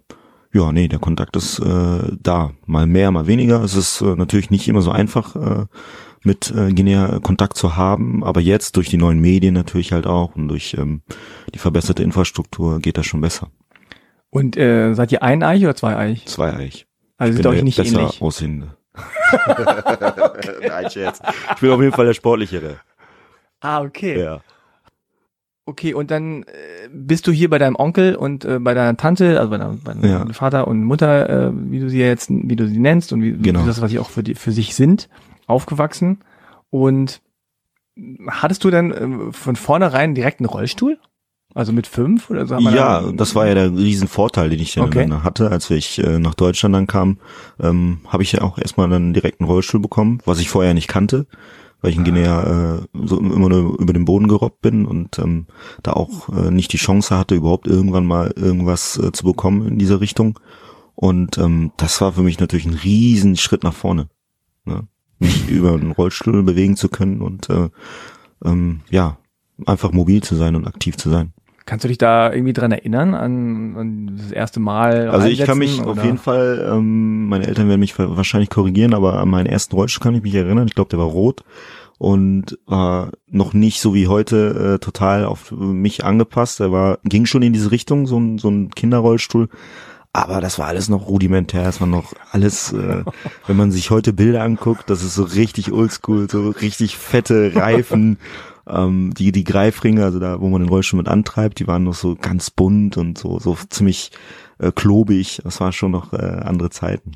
ja, 0.52 0.72
nee, 0.72 0.88
der 0.88 1.00
Kontakt 1.00 1.36
ist 1.36 1.60
äh, 1.60 2.12
da. 2.22 2.52
Mal 2.66 2.88
mehr, 2.88 3.12
mal 3.12 3.28
weniger. 3.28 3.64
Es 3.64 3.76
ist 3.76 4.02
äh, 4.02 4.16
natürlich 4.16 4.50
nicht 4.50 4.68
immer 4.68 4.82
so 4.82 4.92
einfach, 4.92 5.36
äh, 5.36 5.66
mit 6.24 6.52
äh, 6.52 6.74
Guinea 6.74 7.20
Kontakt 7.20 7.58
zu 7.58 7.78
haben, 7.78 8.24
aber 8.24 8.42
jetzt 8.42 8.76
durch 8.76 8.90
die 8.90 8.98
neuen 8.98 9.20
Medien 9.20 9.54
natürlich 9.54 9.94
halt 9.94 10.06
auch 10.06 10.36
und 10.36 10.50
durch 10.50 10.76
ähm, 10.78 11.02
die 11.54 11.60
verbesserte 11.60 12.04
Infrastruktur 12.04 12.80
geht 12.80 12.98
das 12.98 13.06
schon 13.06 13.22
besser. 13.22 13.50
Und 14.30 14.58
äh, 14.58 14.94
seid 14.94 15.12
ihr 15.12 15.24
eineich 15.24 15.64
oder 15.64 15.76
zweieich? 15.76 16.26
Zweieich. 16.26 16.89
Also 17.20 17.30
Ich 17.32 17.36
sind 17.36 17.44
bin 17.44 17.52
euch 17.52 17.58
der 17.58 17.64
nicht 17.64 17.78
besser 17.78 18.00
ähnlich. 18.00 18.22
aussehende. 18.22 18.68
Nein, 20.68 20.90
Scherz. 20.90 21.22
Ich 21.56 21.62
bin 21.62 21.70
auf 21.72 21.82
jeden 21.82 21.94
Fall 21.94 22.06
der 22.06 22.14
sportlichere. 22.14 22.78
Ah, 23.62 23.82
okay. 23.82 24.20
Ja. 24.20 24.42
Okay, 25.66 25.94
und 25.94 26.10
dann 26.10 26.44
äh, 26.44 26.90
bist 26.92 27.28
du 27.28 27.32
hier 27.32 27.50
bei 27.50 27.60
deinem 27.60 27.76
Onkel 27.76 28.16
und 28.16 28.44
äh, 28.44 28.58
bei 28.60 28.74
deiner 28.74 28.98
Tante, 28.98 29.38
also 29.40 29.52
bei 29.52 29.58
deinem, 29.58 29.80
bei 29.82 29.94
deinem 29.94 30.10
Ja. 30.28 30.34
Vater 30.34 30.68
und 30.68 30.84
Mutter, 30.84 31.30
äh, 31.30 31.52
wie 31.54 31.80
du 31.80 31.90
sie 31.90 32.00
jetzt, 32.00 32.30
wie 32.32 32.56
du 32.56 32.68
sie 32.68 32.80
nennst 32.80 33.14
und 33.14 33.22
wie, 33.22 33.34
Genau. 33.34 33.62
wie 33.64 33.68
das, 33.68 33.80
was 33.82 33.92
sie 33.92 34.00
auch 34.00 34.10
für, 34.10 34.24
die, 34.24 34.34
für 34.34 34.52
sich 34.52 34.74
sind, 34.74 35.10
aufgewachsen. 35.46 36.22
Und 36.72 37.22
hattest 38.28 38.64
du 38.64 38.72
dann 38.72 38.92
äh, 39.30 39.32
von 39.34 39.56
vornherein 39.56 40.16
direkt 40.16 40.40
einen 40.40 40.48
Rollstuhl? 40.50 40.98
Also 41.56 41.74
mit 41.74 41.88
fünf 41.88 42.30
oder 42.30 42.46
so? 42.46 42.58
Ja, 42.60 43.12
das 43.12 43.34
war 43.34 43.48
ja 43.48 43.56
der 43.56 43.76
Riesenvorteil, 43.76 44.50
den 44.50 44.60
ich 44.60 44.76
dann 44.76 44.86
Okay. 44.86 45.10
hatte, 45.24 45.50
als 45.50 45.70
ich 45.72 45.98
äh, 45.98 46.20
nach 46.20 46.36
Deutschland 46.36 46.76
dann 46.76 46.86
kam, 46.88 47.18
ähm, 47.60 48.02
habe 48.08 48.22
ich 48.22 48.34
ja 48.34 48.42
auch 48.42 48.60
erstmal 48.60 48.88
dann 48.90 49.14
direkt 49.14 49.42
einen 49.42 49.50
Rollstuhl 49.50 49.80
bekommen, 49.80 50.20
was 50.26 50.40
ich 50.40 50.50
vorher 50.50 50.76
nicht 50.76 50.88
kannte, 50.88 51.26
weil 51.82 51.90
ich 51.92 51.98
in 51.98 52.04
Guinea 52.04 52.76
äh, 52.76 52.82
so 53.04 53.20
immer 53.20 53.50
nur 53.50 53.80
über 53.80 53.94
den 53.94 54.06
Boden 54.06 54.28
gerobbt 54.28 54.62
bin 54.62 54.86
und 54.86 55.18
ähm, 55.18 55.48
da 55.82 55.94
auch 55.94 56.30
äh, 56.30 56.52
nicht 56.52 56.72
die 56.72 56.78
Chance 56.78 57.18
hatte, 57.18 57.34
überhaupt 57.36 57.66
irgendwann 57.66 58.06
mal 58.06 58.32
irgendwas 58.36 58.98
äh, 58.98 59.12
zu 59.12 59.24
bekommen 59.24 59.68
in 59.68 59.80
dieser 59.80 60.02
Richtung. 60.02 60.40
Und 60.94 61.38
ähm, 61.40 61.72
das 61.78 62.00
war 62.02 62.14
für 62.14 62.22
mich 62.24 62.40
natürlich 62.40 62.66
ein 62.68 62.74
riesen 62.76 63.38
Schritt 63.38 63.64
nach 63.64 63.74
vorne. 63.74 64.08
Ne? 64.66 64.88
Mich 65.18 65.48
über 65.50 65.74
einen 65.74 65.94
Rollstuhl 65.94 66.44
bewegen 66.44 66.76
zu 66.76 66.90
können 66.90 67.22
und 67.22 67.50
äh, 67.50 67.70
ähm, 68.46 68.82
ja, 68.92 69.18
einfach 69.66 69.92
mobil 69.92 70.22
zu 70.22 70.36
sein 70.36 70.56
und 70.56 70.68
aktiv 70.68 70.96
zu 70.96 71.10
sein. 71.10 71.34
Kannst 71.70 71.84
du 71.84 71.88
dich 71.88 72.00
da 72.00 72.34
irgendwie 72.34 72.54
dran 72.54 72.72
erinnern 72.72 73.14
an, 73.14 73.76
an 73.78 74.18
das 74.18 74.32
erste 74.32 74.60
Mal? 74.60 75.08
Also 75.10 75.28
ich 75.28 75.38
kann 75.44 75.60
mich 75.60 75.70
einsetzen, 75.74 75.88
auf 75.88 75.98
oder? 75.98 76.04
jeden 76.04 76.18
Fall, 76.18 76.68
ähm, 76.74 77.28
meine 77.28 77.46
Eltern 77.46 77.68
werden 77.70 77.80
mich 77.80 77.98
wa- 78.00 78.18
wahrscheinlich 78.18 78.50
korrigieren, 78.50 78.96
aber 78.96 79.20
an 79.20 79.30
meinen 79.30 79.46
ersten 79.46 79.76
Rollstuhl 79.76 80.02
kann 80.02 80.16
ich 80.16 80.24
mich 80.24 80.34
erinnern. 80.34 80.68
Ich 80.68 80.74
glaube, 80.74 80.90
der 80.90 80.98
war 80.98 81.06
rot 81.06 81.44
und 82.00 82.58
war 82.66 83.12
noch 83.28 83.54
nicht 83.54 83.82
so 83.82 83.94
wie 83.94 84.08
heute 84.08 84.78
äh, 84.78 84.80
total 84.84 85.26
auf 85.26 85.52
mich 85.52 86.04
angepasst. 86.04 86.60
Der 86.60 86.72
war 86.72 86.98
ging 87.04 87.28
schon 87.28 87.44
in 87.44 87.54
diese 87.54 87.70
Richtung, 87.70 88.08
so 88.08 88.20
ein, 88.20 88.40
so 88.40 88.50
ein 88.50 88.72
Kinderrollstuhl. 88.72 89.48
Aber 90.12 90.42
das 90.42 90.58
war 90.58 90.66
alles 90.66 90.90
noch 90.90 91.08
rudimentär, 91.08 91.66
das 91.66 91.82
war 91.82 91.88
noch 91.88 92.14
alles, 92.32 92.74
äh, 92.74 93.04
wenn 93.46 93.56
man 93.58 93.70
sich 93.70 93.92
heute 93.92 94.12
Bilder 94.12 94.42
anguckt, 94.42 94.90
das 94.90 95.04
ist 95.04 95.14
so 95.14 95.22
richtig 95.24 95.72
oldschool, 95.72 96.28
so 96.28 96.50
richtig 96.50 96.98
fette 96.98 97.52
Reifen. 97.56 98.18
Ähm, 98.70 99.14
die, 99.18 99.32
die 99.32 99.44
Greifringe, 99.44 100.04
also 100.04 100.20
da, 100.20 100.40
wo 100.42 100.50
man 100.50 100.62
den 100.62 100.70
Rollstuhl 100.70 100.98
mit 100.98 101.08
antreibt, 101.08 101.60
die 101.60 101.68
waren 101.68 101.84
noch 101.84 101.94
so 101.96 102.16
ganz 102.16 102.50
bunt 102.52 102.98
und 102.98 103.18
so, 103.18 103.40
so 103.40 103.58
ziemlich 103.70 104.12
äh, 104.60 104.72
klobig. 104.72 105.42
Das 105.44 105.60
war 105.62 105.72
schon 105.72 105.92
noch 105.92 106.14
äh, 106.14 106.18
andere 106.18 106.70
Zeiten. 106.70 107.14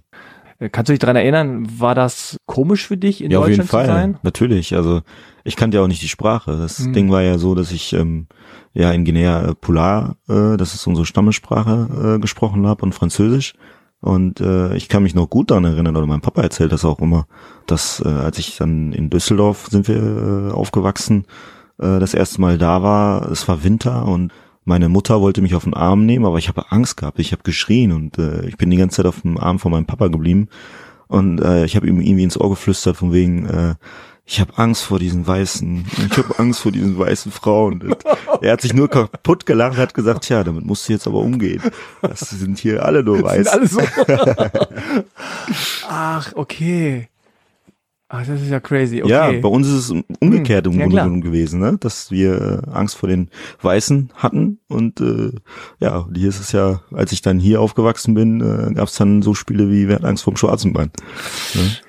Äh, 0.59 0.69
kannst 0.69 0.89
du 0.89 0.93
dich 0.93 0.99
daran 0.99 1.15
erinnern, 1.15 1.67
war 1.79 1.95
das 1.95 2.37
komisch 2.45 2.87
für 2.87 2.97
dich 2.97 3.23
in 3.23 3.31
ja, 3.31 3.39
Deutschland 3.39 3.61
auf 3.61 3.65
jeden 3.65 3.69
Fall. 3.69 3.85
zu 3.85 3.91
sein? 3.91 4.17
Natürlich. 4.23 4.75
Also 4.75 5.01
ich 5.43 5.55
kannte 5.55 5.77
ja 5.77 5.83
auch 5.83 5.87
nicht 5.87 6.01
die 6.01 6.07
Sprache. 6.07 6.57
Das 6.57 6.79
Mhm. 6.79 6.93
Ding 6.93 7.11
war 7.11 7.21
ja 7.21 7.37
so, 7.37 7.53
dass 7.55 7.71
ich 7.71 7.93
ähm, 7.93 8.27
ja 8.73 8.91
in 8.91 9.05
Guinea 9.05 9.49
äh, 9.49 9.55
Polar, 9.55 10.15
äh, 10.29 10.57
das 10.57 10.73
ist 10.73 10.87
unsere 10.87 11.05
Stammessprache, 11.05 12.15
äh, 12.15 12.19
gesprochen 12.19 12.65
habe 12.65 12.83
und 12.83 12.93
Französisch. 12.95 13.53
Und 14.03 14.41
äh, 14.41 14.75
ich 14.75 14.89
kann 14.89 15.03
mich 15.03 15.15
noch 15.15 15.29
gut 15.29 15.49
daran 15.49 15.63
erinnern, 15.63 15.95
oder 15.95 16.05
mein 16.05 16.19
Papa 16.19 16.41
erzählt 16.41 16.73
das 16.73 16.83
auch 16.83 16.99
immer, 16.99 17.25
dass 17.67 18.03
äh, 18.05 18.09
als 18.09 18.37
ich 18.37 18.57
dann 18.57 18.91
in 18.91 19.09
Düsseldorf 19.09 19.67
sind 19.71 19.87
wir 19.87 20.49
äh, 20.49 20.51
aufgewachsen, 20.51 21.23
äh, 21.77 21.99
das 21.99 22.13
erste 22.13 22.41
Mal 22.41 22.57
da 22.57 22.83
war, 22.83 23.31
es 23.31 23.47
war 23.47 23.63
Winter 23.63 24.05
und 24.05 24.33
meine 24.65 24.89
Mutter 24.89 25.21
wollte 25.21 25.41
mich 25.41 25.55
auf 25.55 25.63
den 25.63 25.73
Arm 25.73 26.05
nehmen, 26.05 26.25
aber 26.25 26.37
ich 26.37 26.49
habe 26.49 26.69
Angst 26.69 26.97
gehabt, 26.97 27.17
ich 27.19 27.31
habe 27.31 27.43
geschrien 27.43 27.93
und 27.93 28.17
äh, 28.17 28.45
ich 28.45 28.57
bin 28.57 28.69
die 28.69 28.77
ganze 28.77 28.97
Zeit 28.97 29.05
auf 29.05 29.21
dem 29.21 29.37
Arm 29.37 29.57
von 29.57 29.71
meinem 29.71 29.85
Papa 29.85 30.09
geblieben. 30.09 30.49
Und 31.07 31.39
äh, 31.39 31.63
ich 31.63 31.77
habe 31.77 31.87
ihm 31.87 32.01
irgendwie 32.01 32.23
ins 32.23 32.39
Ohr 32.39 32.49
geflüstert 32.49 32.97
von 32.97 33.13
wegen, 33.13 33.45
äh, 33.45 33.75
ich 34.25 34.39
habe 34.39 34.57
Angst 34.57 34.83
vor 34.83 34.99
diesen 34.99 35.27
weißen, 35.27 35.85
ich 36.09 36.17
habe 36.17 36.39
Angst 36.39 36.61
vor 36.61 36.71
diesen 36.71 36.97
weißen 36.97 37.31
Frauen. 37.31 37.81
Und 37.81 37.97
er 38.41 38.53
hat 38.53 38.61
sich 38.61 38.73
nur 38.73 38.89
kaputt 38.89 39.45
gelacht, 39.45 39.77
hat 39.77 39.93
gesagt, 39.93 40.23
tja, 40.25 40.43
damit 40.43 40.65
musst 40.65 40.87
du 40.87 40.93
jetzt 40.93 41.07
aber 41.07 41.19
umgehen. 41.19 41.61
Das 42.01 42.21
sind 42.29 42.57
hier 42.57 42.85
alle 42.85 43.03
nur 43.03 43.17
Sind 43.17 43.25
weiß. 43.25 43.47
alle 43.47 43.67
so. 43.67 43.81
Ach, 45.89 46.31
okay. 46.35 47.09
Ach, 48.15 48.23
das 48.27 48.41
ist 48.41 48.51
ja 48.51 48.59
crazy. 48.59 49.01
Okay. 49.01 49.11
Ja, 49.11 49.31
bei 49.31 49.47
uns 49.49 49.67
ist 49.67 49.89
es 49.89 50.03
umgekehrt 50.19 50.67
im 50.67 50.73
Hm, 50.73 50.79
Grunde 50.81 50.95
genommen 50.97 51.21
gewesen, 51.21 51.59
ne? 51.59 51.77
dass 51.79 52.11
wir 52.11 52.61
äh, 52.63 52.69
Angst 52.71 52.95
vor 52.95 53.09
den 53.09 53.29
Weißen 53.63 54.11
hatten 54.13 54.59
und 54.67 55.01
äh, 55.01 55.31
ja, 55.79 56.07
hier 56.13 56.29
ist 56.29 56.39
es 56.39 56.51
ja, 56.51 56.81
als 56.91 57.11
ich 57.11 57.23
dann 57.23 57.39
hier 57.39 57.59
aufgewachsen 57.59 58.13
bin, 58.13 58.39
äh, 58.39 58.71
gab 58.75 58.87
es 58.87 58.95
dann 58.97 59.23
so 59.23 59.33
Spiele 59.33 59.71
wie 59.71 59.87
Wer 59.87 59.95
hat 59.95 60.05
Angst 60.05 60.23
vor 60.25 60.33
dem 60.33 60.37
schwarzen 60.37 60.73
Bein. 60.73 60.91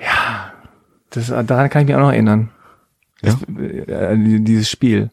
Ja, 0.00 0.24
das, 1.14 1.28
daran 1.47 1.68
kann 1.71 1.83
ich 1.83 1.88
mich 1.88 1.97
auch 1.97 2.00
noch 2.00 2.12
erinnern. 2.12 2.50
Das, 3.23 3.37
äh, 3.42 4.16
dieses 4.18 4.68
Spiel. 4.68 5.11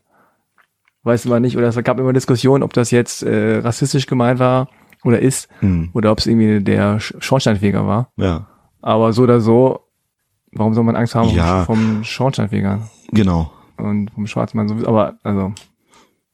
Weiß 1.04 1.26
man 1.26 1.42
nicht, 1.42 1.58
oder 1.58 1.68
es 1.70 1.84
gab 1.84 2.00
immer 2.00 2.14
Diskussionen, 2.14 2.62
ob 2.64 2.74
das 2.74 2.92
jetzt 2.92 3.24
äh, 3.24 3.58
rassistisch 3.58 4.06
gemeint 4.06 4.40
war 4.40 4.68
oder 5.04 5.20
ist, 5.20 5.48
Hm, 5.60 5.90
oder 5.94 6.12
ob 6.12 6.20
es 6.20 6.28
irgendwie 6.28 6.64
der 6.64 7.00
Sch- 7.00 7.16
Schornsteinfeger 7.22 7.88
war. 7.88 8.12
ja, 8.18 8.48
Aber 8.82 9.12
so 9.14 9.24
oder 9.24 9.40
so, 9.42 9.80
warum 10.52 10.74
soll 10.76 10.84
man 10.84 10.96
Angst 10.96 11.16
haben 11.16 11.30
Ja. 11.30 11.64
vom 11.66 12.04
Schornsteinfeger 12.04 12.88
genau. 13.12 13.52
und 13.78 14.12
vom 14.12 14.28
Schwarzmann 14.28 14.68
sowieso? 14.68 14.88
Aber 14.88 15.16
also, 15.24 15.54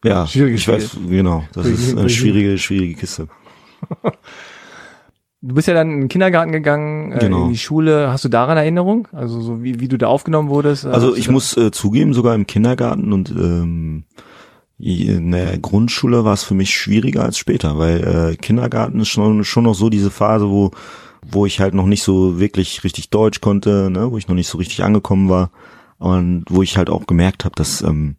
Ja, 0.04 0.28
Schwieriges 0.28 0.62
ich 0.62 0.68
weiß, 0.68 0.98
genau. 1.08 1.44
Das 1.54 1.66
ist 1.66 1.98
eine 1.98 2.10
schwierige, 2.10 2.58
schwierige 2.58 2.96
Kiste. 2.96 3.28
du 5.48 5.56
bist 5.56 5.68
ja 5.68 5.74
dann 5.74 5.90
in 5.92 6.00
den 6.02 6.10
Kindergarten 6.10 6.52
gegangen, 6.52 7.14
äh, 7.14 7.20
Genau. 7.20 7.46
in 7.46 7.52
die 7.52 7.58
Schule. 7.58 8.12
Hast 8.12 8.26
du 8.26 8.30
daran 8.30 8.58
Erinnerung? 8.58 9.08
Also 9.14 9.42
so 9.42 9.64
wie, 9.64 9.80
wie 9.80 9.88
du 9.88 9.98
da 9.98 10.08
aufgenommen 10.08 10.50
wurdest? 10.50 10.86
Äh, 10.86 10.90
Also 10.90 11.16
ich 11.16 11.30
muss 11.30 11.56
äh, 11.58 11.72
zugeben, 11.72 12.14
sogar 12.14 12.36
im 12.36 12.46
Kindergarten 12.48 13.14
und 13.14 13.32
ähm, 13.32 14.04
in 14.80 15.32
der 15.32 15.58
Grundschule 15.58 16.24
war 16.24 16.34
es 16.34 16.44
für 16.44 16.54
mich 16.54 16.70
schwieriger 16.76 17.24
als 17.24 17.38
später, 17.38 17.80
weil 17.80 18.32
äh, 18.34 18.36
Kindergarten 18.36 19.00
ist 19.00 19.08
schon, 19.08 19.44
schon 19.44 19.64
noch 19.64 19.74
so 19.74 19.90
diese 19.90 20.12
Phase, 20.12 20.50
wo 20.50 20.72
wo 21.30 21.46
ich 21.46 21.60
halt 21.60 21.74
noch 21.74 21.88
nicht 21.88 22.04
so 22.04 22.40
wirklich 22.40 22.84
richtig 22.86 23.10
Deutsch 23.10 23.42
konnte, 23.42 23.90
ne, 23.90 24.12
wo 24.12 24.18
ich 24.18 24.28
noch 24.30 24.36
nicht 24.36 24.48
so 24.48 24.58
richtig 24.60 24.84
angekommen 24.84 25.30
war 25.30 25.50
und 25.98 26.46
wo 26.48 26.62
ich 26.62 26.78
halt 26.78 26.90
auch 26.90 27.06
gemerkt 27.08 27.44
habe, 27.44 27.56
dass 27.56 27.82
ähm, 27.82 28.16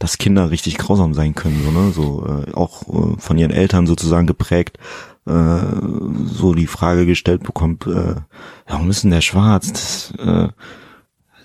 dass 0.00 0.18
Kinder 0.18 0.50
richtig 0.50 0.76
grausam 0.76 1.14
sein 1.14 1.34
können, 1.34 1.62
so 1.64 1.70
ne, 1.70 1.90
so 1.92 2.26
äh, 2.26 2.52
auch 2.52 2.82
äh, 2.88 3.16
von 3.18 3.38
ihren 3.38 3.52
Eltern 3.52 3.86
sozusagen 3.86 4.26
geprägt, 4.26 4.78
so 5.26 6.54
die 6.54 6.66
Frage 6.66 7.06
gestellt 7.06 7.42
bekommt, 7.42 7.86
äh, 7.86 8.14
ja, 8.14 8.24
warum 8.68 8.90
ist 8.90 9.04
denn 9.04 9.10
der 9.10 9.22
schwarz? 9.22 9.72
Das, 9.72 10.14
äh, 10.18 10.48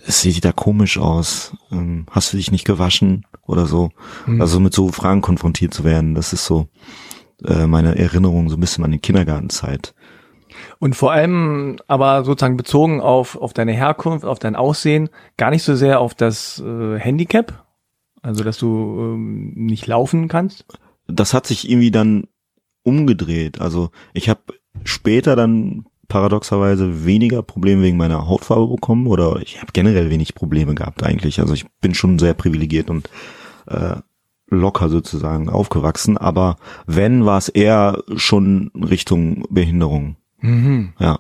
es 0.05 0.21
sieht 0.21 0.43
da 0.43 0.51
komisch 0.51 0.97
aus. 0.97 1.55
Ähm, 1.71 2.05
hast 2.09 2.33
du 2.33 2.37
dich 2.37 2.51
nicht 2.51 2.65
gewaschen 2.65 3.25
oder 3.45 3.65
so? 3.65 3.91
Hm. 4.25 4.41
Also 4.41 4.59
mit 4.59 4.73
so 4.73 4.89
Fragen 4.89 5.21
konfrontiert 5.21 5.73
zu 5.73 5.83
werden, 5.83 6.15
das 6.15 6.33
ist 6.33 6.45
so 6.45 6.67
äh, 7.45 7.67
meine 7.67 7.97
Erinnerung 7.97 8.49
so 8.49 8.57
ein 8.57 8.59
bisschen 8.59 8.83
an 8.83 8.91
die 8.91 8.99
Kindergartenzeit. 8.99 9.93
Und 10.79 10.95
vor 10.95 11.11
allem 11.11 11.77
aber 11.87 12.23
sozusagen 12.23 12.57
bezogen 12.57 13.01
auf, 13.01 13.35
auf 13.35 13.53
deine 13.53 13.73
Herkunft, 13.73 14.25
auf 14.25 14.39
dein 14.39 14.55
Aussehen, 14.55 15.09
gar 15.37 15.51
nicht 15.51 15.63
so 15.63 15.75
sehr 15.75 15.99
auf 15.99 16.15
das 16.15 16.59
äh, 16.59 16.97
Handicap, 16.97 17.65
also 18.21 18.43
dass 18.43 18.57
du 18.57 19.13
ähm, 19.13 19.53
nicht 19.55 19.87
laufen 19.87 20.27
kannst. 20.27 20.65
Das 21.07 21.33
hat 21.33 21.47
sich 21.47 21.69
irgendwie 21.69 21.91
dann 21.91 22.27
umgedreht. 22.89 23.61
Also 23.61 23.91
ich 24.13 24.29
habe 24.29 24.41
später 24.83 25.35
dann 25.35 25.85
paradoxerweise 26.07 27.05
weniger 27.05 27.41
Probleme 27.43 27.83
wegen 27.83 27.97
meiner 27.97 28.27
Hautfarbe 28.27 28.67
bekommen 28.67 29.07
oder 29.07 29.39
ich 29.41 29.61
habe 29.61 29.71
generell 29.71 30.09
wenig 30.09 30.35
Probleme 30.35 30.75
gehabt 30.75 31.03
eigentlich. 31.03 31.39
Also 31.39 31.53
ich 31.53 31.65
bin 31.81 31.93
schon 31.93 32.19
sehr 32.19 32.33
privilegiert 32.33 32.89
und 32.89 33.09
äh, 33.67 33.97
locker 34.47 34.89
sozusagen 34.89 35.49
aufgewachsen, 35.49 36.17
aber 36.17 36.57
wenn 36.87 37.25
war 37.25 37.37
es 37.37 37.49
eher 37.49 38.03
schon 38.15 38.71
Richtung 38.75 39.45
Behinderung. 39.49 40.17
Mhm. 40.39 40.93
Ja. 40.99 41.19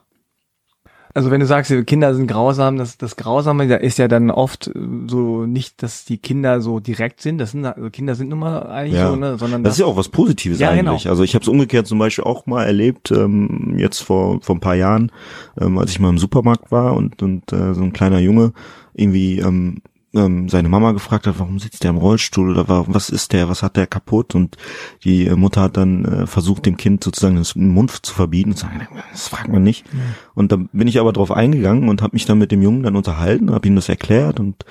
Also 1.13 1.31
wenn 1.31 1.39
du 1.39 1.45
sagst, 1.47 1.73
Kinder 1.87 2.13
sind 2.13 2.27
grausam, 2.27 2.77
das, 2.77 2.97
das 2.97 3.15
Grausame 3.15 3.65
ist 3.77 3.97
ja 3.97 4.07
dann 4.07 4.29
oft 4.29 4.67
äh, 4.67 4.71
so 5.07 5.45
nicht, 5.45 5.81
dass 5.81 6.05
die 6.05 6.17
Kinder 6.17 6.61
so 6.61 6.79
direkt 6.79 7.21
sind. 7.21 7.37
Das 7.39 7.51
sind 7.51 7.65
also 7.65 7.89
Kinder 7.89 8.15
sind 8.15 8.29
nun 8.29 8.39
mal 8.39 8.59
eigentlich 8.67 8.99
Ja. 8.99 9.09
so, 9.09 9.15
ne, 9.15 9.37
sondern 9.37 9.63
Das 9.63 9.73
ist 9.73 9.79
ja 9.79 9.85
auch 9.85 9.97
was 9.97 10.09
Positives 10.09 10.59
Ja, 10.59 10.69
eigentlich. 10.69 11.03
genau. 11.03 11.11
Also 11.11 11.23
ich 11.23 11.33
habe 11.35 11.43
es 11.43 11.49
umgekehrt 11.49 11.87
zum 11.87 11.97
Beispiel 11.99 12.23
auch 12.25 12.45
mal 12.45 12.63
erlebt, 12.63 13.11
ähm, 13.11 13.75
jetzt 13.77 13.99
vor, 13.99 14.39
vor 14.41 14.55
ein 14.55 14.59
paar 14.59 14.75
Jahren, 14.75 15.11
ähm, 15.59 15.77
als 15.77 15.91
ich 15.91 15.99
mal 15.99 16.09
im 16.09 16.17
Supermarkt 16.19 16.71
war 16.71 16.95
und, 16.95 17.21
und 17.23 17.51
äh, 17.53 17.73
so 17.73 17.81
ein 17.81 17.93
kleiner 17.93 18.19
Junge 18.19 18.53
irgendwie 18.93 19.39
ähm, 19.39 19.81
ähm, 20.15 20.49
seine 20.49 20.69
Mama 20.69 20.91
gefragt 20.91 21.27
hat, 21.27 21.39
warum 21.39 21.59
sitzt 21.59 21.83
der 21.83 21.91
im 21.91 21.97
Rollstuhl 21.97 22.51
oder 22.51 22.67
warum, 22.67 22.93
was 22.93 23.09
ist 23.09 23.33
der, 23.33 23.49
was 23.49 23.61
hat 23.61 23.75
der 23.75 23.87
kaputt 23.87 24.35
und 24.35 24.57
die 25.03 25.27
äh, 25.27 25.35
Mutter 25.35 25.61
hat 25.61 25.77
dann 25.77 26.05
äh, 26.05 26.27
versucht, 26.27 26.65
dem 26.65 26.77
Kind 26.77 27.03
sozusagen 27.03 27.35
den 27.41 27.69
Mund 27.69 27.91
zu 27.91 28.13
verbieten 28.13 28.51
und 28.51 28.57
zu 28.57 28.65
sagen, 28.65 28.87
das 29.11 29.27
fragt 29.27 29.49
man 29.49 29.63
nicht. 29.63 29.85
Und 30.33 30.51
dann 30.51 30.69
bin 30.71 30.87
ich 30.87 30.99
aber 30.99 31.13
drauf 31.13 31.31
eingegangen 31.31 31.89
und 31.89 32.01
habe 32.01 32.15
mich 32.15 32.25
dann 32.25 32.39
mit 32.39 32.51
dem 32.51 32.61
Jungen 32.61 32.83
dann 32.83 32.95
unterhalten, 32.95 33.51
habe 33.51 33.67
ihm 33.67 33.75
das 33.75 33.89
erklärt 33.89 34.39
und 34.39 34.65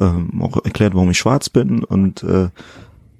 ähm, 0.00 0.42
auch 0.42 0.64
erklärt, 0.64 0.94
warum 0.94 1.10
ich 1.10 1.18
schwarz 1.18 1.48
bin 1.50 1.84
und 1.84 2.22
äh, 2.22 2.48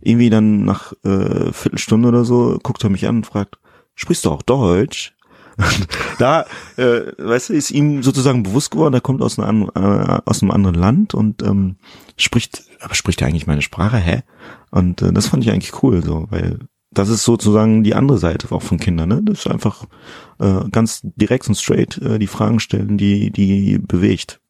irgendwie 0.00 0.30
dann 0.30 0.64
nach 0.64 0.92
äh, 1.04 1.52
Viertelstunde 1.52 2.08
oder 2.08 2.24
so 2.24 2.58
guckt 2.62 2.82
er 2.82 2.90
mich 2.90 3.06
an 3.06 3.16
und 3.16 3.26
fragt, 3.26 3.58
sprichst 3.94 4.24
du 4.24 4.30
auch 4.30 4.42
Deutsch? 4.42 5.14
Da, 6.18 6.44
äh, 6.76 7.12
weißt 7.16 7.48
du, 7.48 7.54
ist 7.54 7.70
ihm 7.70 8.02
sozusagen 8.02 8.42
bewusst 8.42 8.70
geworden, 8.70 8.94
er 8.94 9.00
kommt 9.00 9.22
aus 9.22 9.38
einem, 9.38 9.70
äh, 9.74 10.20
aus 10.24 10.42
einem 10.42 10.50
anderen 10.50 10.76
Land 10.76 11.14
und 11.14 11.42
ähm, 11.42 11.76
spricht, 12.16 12.64
aber 12.80 12.94
spricht 12.94 13.22
er 13.22 13.28
eigentlich 13.28 13.46
meine 13.46 13.62
Sprache, 13.62 13.96
hä? 13.96 14.22
Und 14.70 15.00
äh, 15.02 15.12
das 15.12 15.28
fand 15.28 15.44
ich 15.44 15.50
eigentlich 15.50 15.82
cool, 15.82 16.02
so, 16.02 16.26
weil 16.30 16.58
das 16.92 17.08
ist 17.08 17.24
sozusagen 17.24 17.84
die 17.84 17.94
andere 17.94 18.18
Seite 18.18 18.52
auch 18.52 18.62
von 18.62 18.78
Kindern, 18.78 19.08
ne? 19.08 19.22
Das 19.24 19.40
ist 19.40 19.50
einfach 19.50 19.86
äh, 20.40 20.68
ganz 20.70 21.00
direkt 21.02 21.48
und 21.48 21.54
straight 21.54 21.96
äh, 21.98 22.18
die 22.18 22.26
Fragen 22.26 22.60
stellen, 22.60 22.98
die 22.98 23.30
die 23.30 23.78
bewegt. 23.78 24.40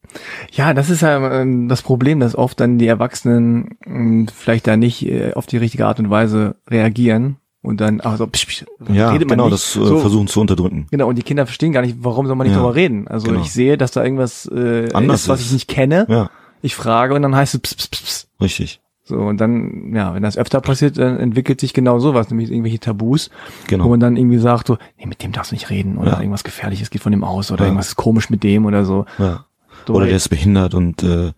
Ja, 0.51 0.75
das 0.75 0.91
ist 0.91 1.03
ja 1.03 1.41
ähm, 1.41 1.69
das 1.69 1.83
Problem, 1.83 2.19
dass 2.19 2.35
oft 2.35 2.59
dann 2.59 2.79
die 2.79 2.89
Erwachsenen 2.89 3.77
ähm, 3.87 4.27
vielleicht 4.35 4.67
da 4.67 4.77
nicht 4.77 5.07
äh, 5.07 5.35
auf 5.35 5.47
die 5.47 5.59
richtige 5.59 5.87
Art 5.87 6.01
und 6.01 6.11
Weise 6.11 6.57
reagieren 6.69 7.37
und 7.63 7.81
dann 7.81 8.01
also 8.01 8.27
psch, 8.27 8.47
psch, 8.47 8.65
Ja, 8.93 9.11
redet 9.11 9.29
man 9.29 9.39
genau, 9.39 9.49
nicht. 9.51 9.55
das 9.55 9.77
äh, 9.77 9.85
so, 9.87 9.99
versuchen 9.99 10.27
zu 10.29 10.41
unterdrücken. 10.41 10.87
Genau, 10.91 11.09
und 11.09 11.17
die 11.17 11.23
Kinder 11.23 11.47
verstehen 11.47 11.73
gar 11.73 11.83
nicht, 11.83 11.97
warum 12.01 12.27
soll 12.27 12.37
man 12.37 12.47
nicht 12.47 12.55
Ja, 12.57 12.63
darüber 12.63 12.75
reden. 12.75 13.07
Also 13.09 13.29
genau. 13.29 13.41
ich 13.43 13.53
sehe, 13.53 13.77
dass 13.79 13.91
da 13.93 14.03
irgendwas 14.05 14.47
äh, 14.47 14.89
Anders 14.93 15.23
ist, 15.23 15.29
was 15.29 15.41
ich 15.41 15.53
nicht 15.53 15.69
kenne. 15.69 16.07
Ja, 16.09 16.31
Ich 16.63 16.75
frage 16.75 17.15
und 17.15 17.23
dann 17.23 17.35
heißt 17.37 17.55
es 17.55 17.61
pss, 17.61 17.75
pss, 17.75 17.89
pss, 17.89 18.03
pss. 18.03 18.29
richtig. 18.41 18.81
So, 19.05 19.17
und 19.17 19.39
dann, 19.41 19.93
ja, 19.93 20.15
wenn 20.15 20.23
das 20.23 20.39
öfter 20.39 20.61
passiert, 20.61 20.97
dann 20.97 21.19
entwickelt 21.19 21.61
sich 21.61 21.75
genau 21.75 21.99
sowas, 21.99 22.31
nämlich 22.31 22.49
irgendwelche 22.51 22.79
Tabus, 22.79 23.29
Genau. 23.67 23.85
wo 23.87 23.89
man 23.89 23.99
dann 23.99 24.17
irgendwie 24.17 24.39
sagt, 24.39 24.69
so, 24.69 24.79
nee, 24.99 25.07
mit 25.07 25.21
dem 25.23 25.33
darfst 25.33 25.51
du 25.51 25.57
nicht 25.57 25.69
reden 25.69 25.99
oder 25.99 26.13
Ja. 26.13 26.21
irgendwas 26.21 26.45
Gefährliches 26.45 26.91
geht 26.91 27.03
von 27.03 27.11
dem 27.11 27.25
aus 27.25 27.51
oder 27.51 27.63
Ja. 27.63 27.67
irgendwas 27.71 27.89
ist 27.89 27.97
komisch 27.97 28.31
mit 28.31 28.45
dem 28.45 28.67
oder 28.67 28.85
so. 28.85 29.07
Ja. 29.19 29.47
Oder 29.89 30.07
der 30.07 30.15
ist 30.17 30.29
behindert 30.29 30.75
und 30.75 31.03
äh, 31.03 31.33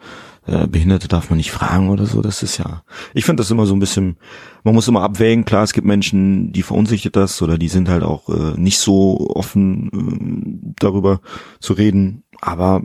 äh, 0.46 0.66
Behinderte 0.66 1.08
darf 1.08 1.30
man 1.30 1.36
nicht 1.36 1.52
fragen 1.52 1.90
oder 1.90 2.06
so. 2.06 2.20
Das 2.20 2.42
ist 2.42 2.58
ja. 2.58 2.82
Ich 3.14 3.24
finde 3.24 3.40
das 3.42 3.50
immer 3.50 3.66
so 3.66 3.74
ein 3.74 3.80
bisschen. 3.80 4.16
Man 4.64 4.74
muss 4.74 4.88
immer 4.88 5.02
abwägen. 5.02 5.44
Klar, 5.44 5.62
es 5.62 5.72
gibt 5.72 5.86
Menschen, 5.86 6.52
die 6.52 6.62
verunsichert 6.62 7.16
das 7.16 7.40
oder 7.42 7.58
die 7.58 7.68
sind 7.68 7.88
halt 7.88 8.02
auch 8.02 8.28
äh, 8.28 8.58
nicht 8.58 8.78
so 8.78 9.30
offen 9.34 9.90
äh, 9.92 10.74
darüber 10.80 11.20
zu 11.60 11.74
reden. 11.74 12.24
Aber 12.40 12.82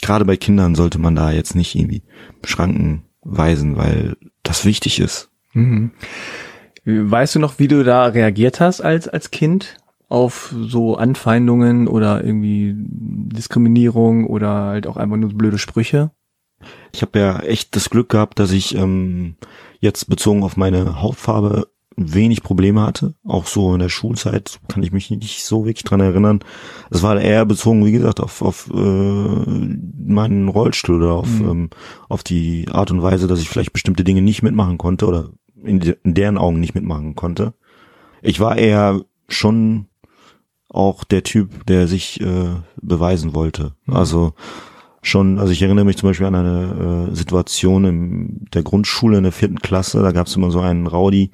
gerade 0.00 0.24
bei 0.24 0.36
Kindern 0.36 0.74
sollte 0.74 0.98
man 0.98 1.14
da 1.14 1.30
jetzt 1.30 1.54
nicht 1.54 1.74
irgendwie 1.74 2.02
Schranken 2.44 3.04
weisen, 3.22 3.76
weil 3.76 4.16
das 4.42 4.64
wichtig 4.64 5.00
ist. 5.00 5.30
Mhm. 5.52 5.92
Weißt 6.84 7.34
du 7.34 7.38
noch, 7.38 7.58
wie 7.58 7.68
du 7.68 7.82
da 7.82 8.06
reagiert 8.06 8.60
hast 8.60 8.82
als, 8.82 9.08
als 9.08 9.30
Kind 9.30 9.76
auf 10.08 10.54
so 10.56 10.96
Anfeindungen 10.96 11.88
oder 11.88 12.22
irgendwie 12.22 12.74
Diskriminierung 12.76 14.26
oder 14.26 14.64
halt 14.64 14.86
auch 14.86 14.96
einfach 14.96 15.16
nur 15.16 15.30
blöde 15.30 15.58
Sprüche? 15.58 16.10
Ich 16.92 17.02
habe 17.02 17.18
ja 17.18 17.38
echt 17.40 17.74
das 17.76 17.90
Glück 17.90 18.08
gehabt, 18.08 18.38
dass 18.38 18.52
ich 18.52 18.74
ähm, 18.74 19.36
jetzt 19.80 20.08
bezogen 20.08 20.42
auf 20.42 20.56
meine 20.56 21.00
Hautfarbe 21.02 21.68
wenig 21.96 22.42
Probleme 22.42 22.82
hatte. 22.82 23.14
Auch 23.24 23.46
so 23.46 23.72
in 23.72 23.80
der 23.80 23.88
Schulzeit 23.88 24.60
kann 24.68 24.82
ich 24.82 24.92
mich 24.92 25.10
nicht 25.10 25.44
so 25.44 25.64
wirklich 25.64 25.84
dran 25.84 26.00
erinnern. 26.00 26.40
Es 26.90 27.02
war 27.02 27.20
eher 27.20 27.46
bezogen, 27.46 27.84
wie 27.84 27.92
gesagt, 27.92 28.20
auf, 28.20 28.42
auf 28.42 28.70
äh, 28.72 28.76
meinen 28.76 30.48
Rollstuhl 30.48 31.02
oder 31.02 31.12
auf, 31.12 31.28
mhm. 31.28 31.48
ähm, 31.48 31.70
auf 32.08 32.22
die 32.22 32.66
Art 32.70 32.90
und 32.90 33.02
Weise, 33.02 33.26
dass 33.26 33.40
ich 33.40 33.48
vielleicht 33.48 33.72
bestimmte 33.72 34.04
Dinge 34.04 34.22
nicht 34.22 34.42
mitmachen 34.42 34.78
konnte 34.78 35.06
oder 35.06 35.30
in, 35.62 35.80
in 35.80 36.14
deren 36.14 36.38
Augen 36.38 36.60
nicht 36.60 36.74
mitmachen 36.74 37.14
konnte. 37.14 37.54
Ich 38.22 38.40
war 38.40 38.56
eher 38.56 39.00
schon 39.28 39.86
auch 40.68 41.04
der 41.04 41.22
Typ, 41.22 41.66
der 41.66 41.86
sich 41.86 42.20
äh, 42.20 42.56
beweisen 42.82 43.34
wollte. 43.34 43.74
Mhm. 43.86 43.94
Also 43.94 44.34
schon, 45.06 45.38
also 45.38 45.52
ich 45.52 45.62
erinnere 45.62 45.84
mich 45.84 45.96
zum 45.96 46.08
Beispiel 46.08 46.26
an 46.26 46.34
eine 46.34 47.08
äh, 47.10 47.14
Situation 47.14 47.84
in 47.84 48.46
der 48.52 48.62
Grundschule 48.62 49.16
in 49.18 49.22
der 49.22 49.32
vierten 49.32 49.60
Klasse, 49.60 50.02
da 50.02 50.12
gab 50.12 50.26
es 50.26 50.36
immer 50.36 50.50
so 50.50 50.60
einen 50.60 50.86
Rowdy, 50.86 51.30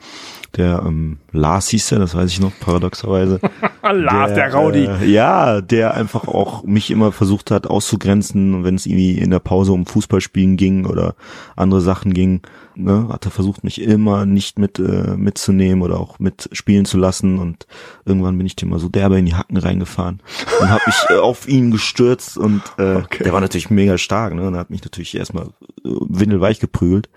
der 0.56 0.82
ähm, 0.86 1.18
Lars 1.32 1.68
hieß 1.68 1.92
er, 1.92 1.98
das 2.00 2.14
weiß 2.14 2.30
ich 2.30 2.40
noch, 2.40 2.52
paradoxerweise. 2.60 3.40
Lars, 3.82 4.34
der, 4.34 4.50
der 4.50 4.54
Rowdy. 4.54 4.84
Äh, 4.84 5.06
ja, 5.06 5.60
der 5.60 5.94
einfach 5.94 6.28
auch 6.28 6.64
mich 6.64 6.90
immer 6.90 7.12
versucht 7.12 7.50
hat 7.50 7.66
auszugrenzen, 7.66 8.64
wenn 8.64 8.74
es 8.74 8.86
irgendwie 8.86 9.18
in 9.18 9.30
der 9.30 9.38
Pause 9.38 9.72
um 9.72 9.86
Fußballspielen 9.86 10.56
ging 10.56 10.86
oder 10.86 11.14
andere 11.56 11.80
Sachen 11.80 12.12
ging 12.12 12.42
ne, 12.82 13.08
hat 13.10 13.24
er 13.24 13.30
versucht, 13.30 13.64
mich 13.64 13.80
immer 13.80 14.26
nicht 14.26 14.58
mit 14.58 14.78
äh, 14.78 15.16
mitzunehmen 15.16 15.82
oder 15.82 15.98
auch 15.98 16.18
mitspielen 16.18 16.84
zu 16.84 16.98
lassen 16.98 17.38
und 17.38 17.66
irgendwann 18.04 18.36
bin 18.36 18.46
ich 18.46 18.56
dem 18.56 18.70
mal 18.70 18.78
so 18.78 18.88
derbe 18.88 19.18
in 19.18 19.26
die 19.26 19.34
Hacken 19.34 19.56
reingefahren 19.56 20.20
und 20.60 20.68
habe 20.68 20.82
mich 20.86 20.96
äh, 21.10 21.18
auf 21.18 21.48
ihn 21.48 21.70
gestürzt 21.70 22.38
und 22.38 22.62
äh, 22.78 22.96
okay. 22.96 23.24
der 23.24 23.32
war 23.32 23.40
natürlich 23.40 23.70
mega 23.70 23.98
stark, 23.98 24.34
ne, 24.34 24.46
und 24.46 24.56
hat 24.56 24.70
mich 24.70 24.82
natürlich 24.82 25.16
erstmal 25.16 25.46
äh, 25.46 25.48
windelweich 25.84 26.60
geprügelt, 26.60 27.08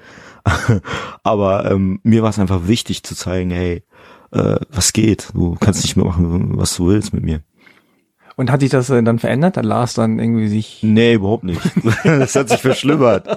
aber 1.24 1.72
ähm, 1.72 2.00
mir 2.04 2.24
war 2.24 2.30
es 2.30 2.40
einfach 2.40 2.68
wichtig 2.68 3.04
zu 3.04 3.16
zeigen, 3.16 3.52
hey, 3.52 3.84
äh, 4.32 4.58
was 4.70 4.94
geht, 4.94 5.30
du 5.34 5.56
kannst 5.60 5.84
nicht 5.84 5.96
mehr 5.96 6.06
machen, 6.06 6.58
was 6.58 6.76
du 6.76 6.88
willst 6.88 7.14
mit 7.14 7.24
mir. 7.24 7.42
Und 8.36 8.52
hat 8.52 8.62
sich 8.62 8.72
das 8.72 8.88
dann 8.88 9.20
verändert? 9.20 9.58
Hat 9.58 9.66
Lars 9.66 9.94
dann 9.94 10.18
irgendwie 10.18 10.48
sich. 10.48 10.80
Nee, 10.82 11.14
überhaupt 11.14 11.44
nicht. 11.44 11.62
das 12.04 12.36
hat 12.36 12.50
sich 12.50 12.62
verschlimmert. 12.62 13.28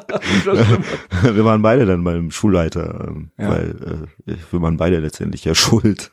wir 1.23 1.45
waren 1.45 1.63
beide 1.63 1.85
dann 1.85 2.03
beim 2.03 2.31
Schulleiter, 2.31 3.09
ähm, 3.09 3.31
ja. 3.39 3.51
weil 3.51 4.07
äh, 4.27 4.35
wir 4.51 4.63
waren 4.63 4.79
beide 4.79 4.99
letztendlich 4.99 5.45
ja 5.45 5.55
schuld. 5.55 6.11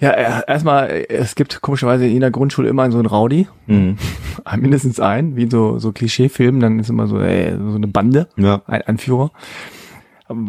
Ja, 0.00 0.10
äh, 0.10 0.42
erstmal, 0.46 1.06
es 1.08 1.34
gibt 1.34 1.60
komischerweise 1.60 2.06
in 2.06 2.12
jeder 2.12 2.30
Grundschule 2.30 2.68
immer 2.68 2.90
so 2.90 2.98
einen 2.98 3.06
Rowdy. 3.06 3.48
Mhm. 3.66 3.96
Mindestens 4.56 5.00
einen, 5.00 5.36
wie 5.36 5.50
so, 5.50 5.78
so 5.78 5.92
Klischeefilmen, 5.92 6.60
dann 6.60 6.78
ist 6.78 6.90
immer 6.90 7.08
so, 7.08 7.18
ey, 7.18 7.52
so 7.56 7.74
eine 7.74 7.88
Bande, 7.88 8.28
ja. 8.36 8.62
ein 8.66 8.82
Anführer. 8.82 9.32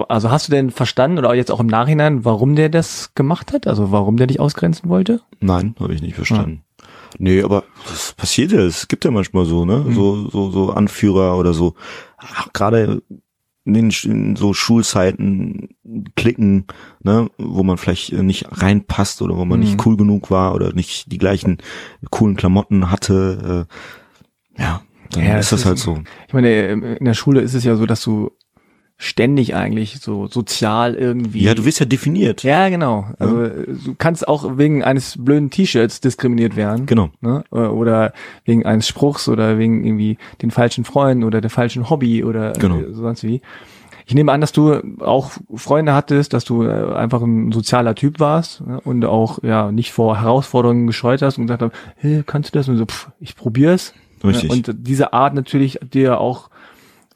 Also 0.08 0.30
hast 0.30 0.48
du 0.48 0.52
denn 0.52 0.72
verstanden 0.72 1.20
oder 1.20 1.34
jetzt 1.34 1.52
auch 1.52 1.62
im 1.62 1.68
Nachhinein, 1.68 2.26
warum 2.26 2.56
der 2.56 2.70
das 2.70 3.14
gemacht 3.16 3.54
hat? 3.54 3.66
Also 3.66 3.92
warum 3.92 4.18
der 4.18 4.28
dich 4.28 4.40
ausgrenzen 4.40 4.90
wollte? 4.90 5.22
Nein, 5.40 5.74
habe 5.80 5.94
ich 5.94 6.02
nicht 6.02 6.16
verstanden. 6.16 6.64
Ja. 6.80 6.86
Nee, 7.18 7.42
aber 7.42 7.64
das 7.90 8.14
passiert 8.14 8.52
ja, 8.52 8.60
es 8.60 8.88
gibt 8.88 9.06
ja 9.06 9.12
manchmal 9.12 9.46
so, 9.46 9.66
ne? 9.66 9.78
Mhm. 9.78 9.94
So, 9.94 10.30
so, 10.30 10.52
so 10.52 10.70
Anführer 10.72 11.38
oder 11.38 11.54
so. 11.54 11.76
Gerade 12.54 13.02
in 13.70 13.90
den 13.90 14.12
in 14.12 14.36
so 14.36 14.54
Schulzeiten 14.54 15.70
klicken, 16.16 16.66
ne, 17.04 17.30
wo 17.38 17.64
man 17.64 17.78
vielleicht 17.78 18.14
nicht 18.14 18.48
reinpasst 18.50 19.22
oder 19.22 19.38
wo 19.38 19.46
man 19.46 19.60
mhm. 19.60 19.66
nicht 19.66 19.86
cool 19.86 19.98
genug 19.98 20.32
war 20.32 20.54
oder 20.54 20.74
nicht 20.74 21.12
die 21.12 21.18
gleichen 21.18 21.58
coolen 22.10 22.36
Klamotten 22.36 22.92
hatte. 22.92 23.68
Äh, 24.58 24.62
ja, 24.62 24.82
dann 25.12 25.24
ja, 25.24 25.38
ist 25.38 25.52
das 25.52 25.66
halt 25.66 25.78
so. 25.78 26.02
Ich 26.28 26.34
meine, 26.34 26.68
in 26.98 27.06
der 27.06 27.14
Schule 27.14 27.42
ist 27.42 27.54
es 27.54 27.64
ja 27.64 27.76
so, 27.76 27.86
dass 27.86 28.04
du 28.04 28.32
ständig 29.02 29.56
eigentlich 29.56 30.02
so 30.02 30.28
sozial 30.28 30.94
irgendwie. 30.94 31.42
Ja, 31.42 31.56
du 31.56 31.64
wirst 31.64 31.80
ja 31.80 31.86
definiert. 31.86 32.44
Ja, 32.44 32.68
genau. 32.68 33.08
Also 33.18 33.44
ja. 33.44 33.50
du 33.50 33.96
kannst 33.98 34.28
auch 34.28 34.58
wegen 34.58 34.84
eines 34.84 35.16
blöden 35.18 35.50
T-Shirts 35.50 36.02
diskriminiert 36.02 36.58
werden. 36.58 36.86
Genau. 36.86 37.10
Ne? 37.22 37.46
Oder 37.50 38.12
wegen 38.44 38.66
eines 38.66 38.90
Spruchs 38.90 39.30
oder 39.30 39.58
wegen 39.58 39.86
irgendwie 39.86 40.18
den 40.42 40.52
falschen 40.52 40.84
Freunden 40.84 41.24
oder 41.24 41.40
der 41.40 41.50
falschen 41.50 41.90
Hobby 41.90 42.26
oder 42.26 42.52
genau. 42.52 42.82
sonst 42.92 43.24
wie. 43.24 43.42
Ich 44.06 44.16
nehme 44.16 44.34
an, 44.34 44.42
dass 44.42 44.52
du 44.52 44.82
auch 45.00 45.32
Freunde 45.56 45.94
hattest, 45.94 46.34
dass 46.34 46.44
du 46.44 46.64
äh, 46.64 46.94
einfach 46.94 47.22
ein 47.22 47.54
sozialer 47.54 47.96
Typ 47.96 48.20
warst 48.20 48.66
ne? 48.68 48.82
und 48.82 49.06
auch 49.06 49.42
ja 49.44 49.72
nicht 49.72 49.94
vor 49.94 50.20
Herausforderungen 50.20 50.88
gescheut 50.88 51.22
hast 51.22 51.38
und 51.38 51.48
gesagt 51.48 51.62
hast, 51.62 51.72
hey, 51.96 52.24
kannst 52.26 52.54
du 52.54 52.60
das? 52.60 52.68
Und 52.68 52.76
so, 52.78 52.86
pff, 52.86 53.12
ich 53.22 53.38
probier's. 53.38 53.94
Richtig. 54.24 54.50
Und 54.50 54.76
diese 54.80 55.14
Art 55.14 55.36
natürlich 55.36 55.80
dir 55.94 56.20
auch 56.20 56.50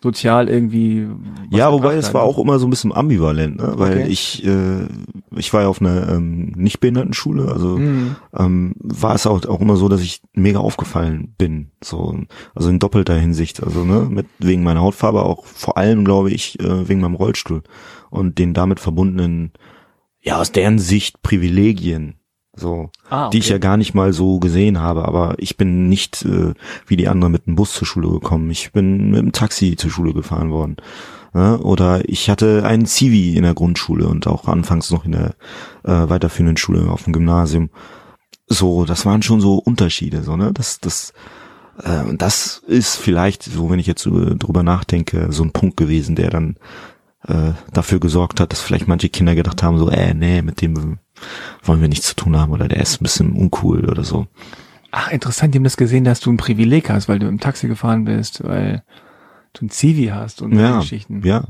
sozial 0.03 0.49
irgendwie. 0.49 1.07
Ja, 1.49 1.71
wobei 1.71 1.95
es 1.95 2.13
war 2.13 2.23
auch 2.23 2.37
immer 2.37 2.59
so 2.59 2.67
ein 2.67 2.69
bisschen 2.69 2.91
ambivalent, 2.91 3.55
ne? 3.55 3.73
weil 3.77 3.99
okay. 3.99 4.07
ich 4.09 4.45
äh, 4.45 4.87
ich 5.33 5.53
war 5.53 5.61
ja 5.61 5.69
auf 5.69 5.79
einer 5.79 6.09
ähm, 6.09 6.51
Nichtbehindertenschule, 6.57 7.49
also 7.49 7.77
mhm. 7.77 8.17
ähm, 8.37 8.75
war 8.79 9.15
es 9.15 9.25
auch, 9.25 9.45
auch 9.45 9.61
immer 9.61 9.77
so, 9.77 9.87
dass 9.87 10.01
ich 10.01 10.21
mega 10.33 10.59
aufgefallen 10.59 11.33
bin, 11.37 11.71
so 11.81 12.19
also 12.53 12.69
in 12.69 12.79
doppelter 12.79 13.15
Hinsicht, 13.15 13.63
also 13.63 13.85
ne 13.85 14.01
mit 14.09 14.27
wegen 14.39 14.63
meiner 14.63 14.81
Hautfarbe 14.81 15.23
auch 15.23 15.45
vor 15.45 15.77
allem 15.77 16.03
glaube 16.03 16.31
ich 16.31 16.59
äh, 16.59 16.89
wegen 16.89 16.99
meinem 16.99 17.15
Rollstuhl 17.15 17.63
und 18.09 18.37
den 18.39 18.53
damit 18.53 18.81
verbundenen 18.81 19.53
ja 20.19 20.37
aus 20.37 20.51
deren 20.51 20.79
Sicht 20.79 21.21
Privilegien 21.21 22.15
so, 22.55 22.91
ah, 23.09 23.27
okay. 23.27 23.31
die 23.33 23.37
ich 23.39 23.49
ja 23.49 23.57
gar 23.57 23.77
nicht 23.77 23.93
mal 23.93 24.13
so 24.13 24.39
gesehen 24.39 24.79
habe. 24.79 25.05
Aber 25.05 25.35
ich 25.37 25.57
bin 25.57 25.89
nicht 25.89 26.23
äh, 26.23 26.53
wie 26.85 26.97
die 26.97 27.07
anderen 27.07 27.31
mit 27.31 27.47
dem 27.47 27.55
Bus 27.55 27.73
zur 27.73 27.87
Schule 27.87 28.09
gekommen. 28.09 28.49
Ich 28.51 28.71
bin 28.71 29.09
mit 29.11 29.19
dem 29.19 29.31
Taxi 29.31 29.75
zur 29.75 29.89
Schule 29.91 30.13
gefahren 30.13 30.51
worden. 30.51 30.77
Ja, 31.33 31.55
oder 31.55 32.07
ich 32.07 32.29
hatte 32.29 32.63
einen 32.63 32.85
Zivi 32.85 33.35
in 33.35 33.41
der 33.41 33.55
Grundschule 33.55 34.07
und 34.07 34.27
auch 34.27 34.47
anfangs 34.47 34.91
noch 34.91 35.05
in 35.05 35.13
der 35.13 35.35
äh, 35.83 36.09
weiterführenden 36.09 36.57
Schule 36.57 36.91
auf 36.91 37.03
dem 37.03 37.13
Gymnasium. 37.13 37.71
So, 38.47 38.85
das 38.85 39.05
waren 39.05 39.23
schon 39.23 39.41
so 39.41 39.55
Unterschiede, 39.55 40.21
so 40.21 40.37
ne. 40.37 40.51
Das, 40.53 40.79
das, 40.79 41.11
äh, 41.83 42.15
das 42.15 42.61
ist 42.67 42.97
vielleicht 42.97 43.41
so, 43.41 43.71
wenn 43.71 43.79
ich 43.79 43.87
jetzt 43.87 44.03
so 44.03 44.35
drüber 44.35 44.61
nachdenke, 44.61 45.31
so 45.31 45.43
ein 45.43 45.53
Punkt 45.53 45.75
gewesen, 45.75 46.15
der 46.15 46.29
dann 46.29 46.57
äh, 47.27 47.53
dafür 47.71 47.99
gesorgt 47.99 48.39
hat, 48.39 48.51
dass 48.51 48.61
vielleicht 48.61 48.87
manche 48.87 49.09
Kinder 49.09 49.33
gedacht 49.33 49.63
haben, 49.63 49.79
so, 49.79 49.89
äh, 49.89 50.13
nee, 50.13 50.43
mit 50.43 50.61
dem 50.61 50.99
wollen 51.63 51.81
wir 51.81 51.87
nichts 51.87 52.07
zu 52.07 52.15
tun 52.15 52.37
haben 52.37 52.51
oder 52.51 52.67
der 52.67 52.81
ist 52.81 53.01
ein 53.01 53.03
bisschen 53.03 53.33
uncool 53.33 53.89
oder 53.89 54.03
so. 54.03 54.27
Ach, 54.91 55.09
interessant, 55.09 55.53
die 55.53 55.57
haben 55.57 55.63
das 55.63 55.77
gesehen, 55.77 56.03
dass 56.03 56.19
du 56.19 56.31
ein 56.31 56.37
Privileg 56.37 56.89
hast, 56.89 57.09
weil 57.09 57.19
du 57.19 57.27
im 57.27 57.39
Taxi 57.39 57.67
gefahren 57.67 58.05
bist, 58.05 58.43
weil 58.43 58.83
du 59.53 59.65
ein 59.65 59.69
Zivi 59.69 60.07
hast 60.07 60.41
und 60.41 60.57
ja, 60.57 60.79
Geschichten. 60.79 61.21
Ja. 61.25 61.47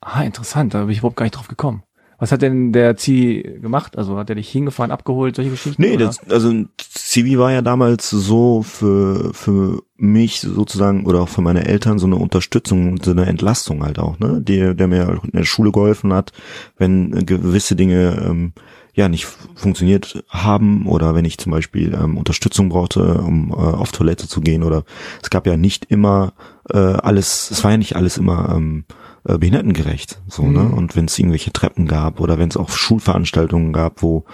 Ah, 0.00 0.22
interessant, 0.22 0.72
da 0.72 0.80
bin 0.80 0.90
ich 0.90 0.98
überhaupt 0.98 1.16
gar 1.16 1.24
nicht 1.24 1.36
drauf 1.36 1.48
gekommen. 1.48 1.82
Was 2.20 2.32
hat 2.32 2.42
denn 2.42 2.72
der 2.72 2.96
Zivi 2.98 3.58
gemacht? 3.60 3.96
Also 3.96 4.18
hat 4.18 4.28
er 4.28 4.36
dich 4.36 4.50
hingefahren, 4.50 4.90
abgeholt, 4.90 5.36
solche 5.36 5.50
Geschichten? 5.50 5.80
Nee, 5.80 5.96
das, 5.96 6.20
also 6.28 6.52
Zivi 6.76 7.38
war 7.38 7.50
ja 7.50 7.62
damals 7.62 8.10
so 8.10 8.62
für, 8.62 9.32
für 9.32 9.82
mich 9.96 10.42
sozusagen 10.42 11.06
oder 11.06 11.22
auch 11.22 11.30
für 11.30 11.40
meine 11.40 11.64
Eltern 11.64 11.98
so 11.98 12.06
eine 12.06 12.16
Unterstützung 12.16 12.92
und 12.92 13.04
so 13.06 13.12
eine 13.12 13.24
Entlastung 13.24 13.82
halt 13.82 13.98
auch, 13.98 14.18
ne? 14.18 14.40
Die, 14.42 14.76
der 14.76 14.86
mir 14.86 15.20
in 15.24 15.30
der 15.32 15.44
Schule 15.44 15.72
geholfen 15.72 16.12
hat, 16.12 16.32
wenn 16.76 17.24
gewisse 17.24 17.74
Dinge 17.74 18.22
ähm, 18.28 18.52
ja 18.92 19.08
nicht 19.08 19.26
funktioniert 19.54 20.22
haben 20.28 20.86
oder 20.86 21.14
wenn 21.14 21.24
ich 21.24 21.38
zum 21.38 21.52
Beispiel 21.52 21.94
ähm, 21.94 22.18
Unterstützung 22.18 22.68
brauchte, 22.68 23.22
um 23.22 23.50
äh, 23.50 23.54
auf 23.54 23.92
Toilette 23.92 24.28
zu 24.28 24.42
gehen 24.42 24.62
oder 24.62 24.84
es 25.22 25.30
gab 25.30 25.46
ja 25.46 25.56
nicht 25.56 25.86
immer 25.86 26.34
äh, 26.68 26.76
alles, 26.76 27.50
es 27.50 27.64
war 27.64 27.70
ja 27.70 27.76
nicht 27.78 27.96
alles 27.96 28.18
immer 28.18 28.54
ähm, 28.54 28.84
äh, 29.26 29.38
behindertengerecht. 29.38 30.20
So, 30.28 30.42
ne? 30.42 30.48
mhm. 30.48 30.54
ne? 30.68 30.74
Und 30.76 30.96
wenn 30.96 31.06
es 31.06 31.18
irgendwelche 31.18 31.52
Treppen 31.52 31.86
gab 31.86 32.20
oder 32.20 32.38
wenn 32.38 32.48
es 32.48 32.56
auch 32.56 32.70
Schulveranstaltungen 32.70 33.72
gab, 33.72 34.02
wo, 34.02 34.24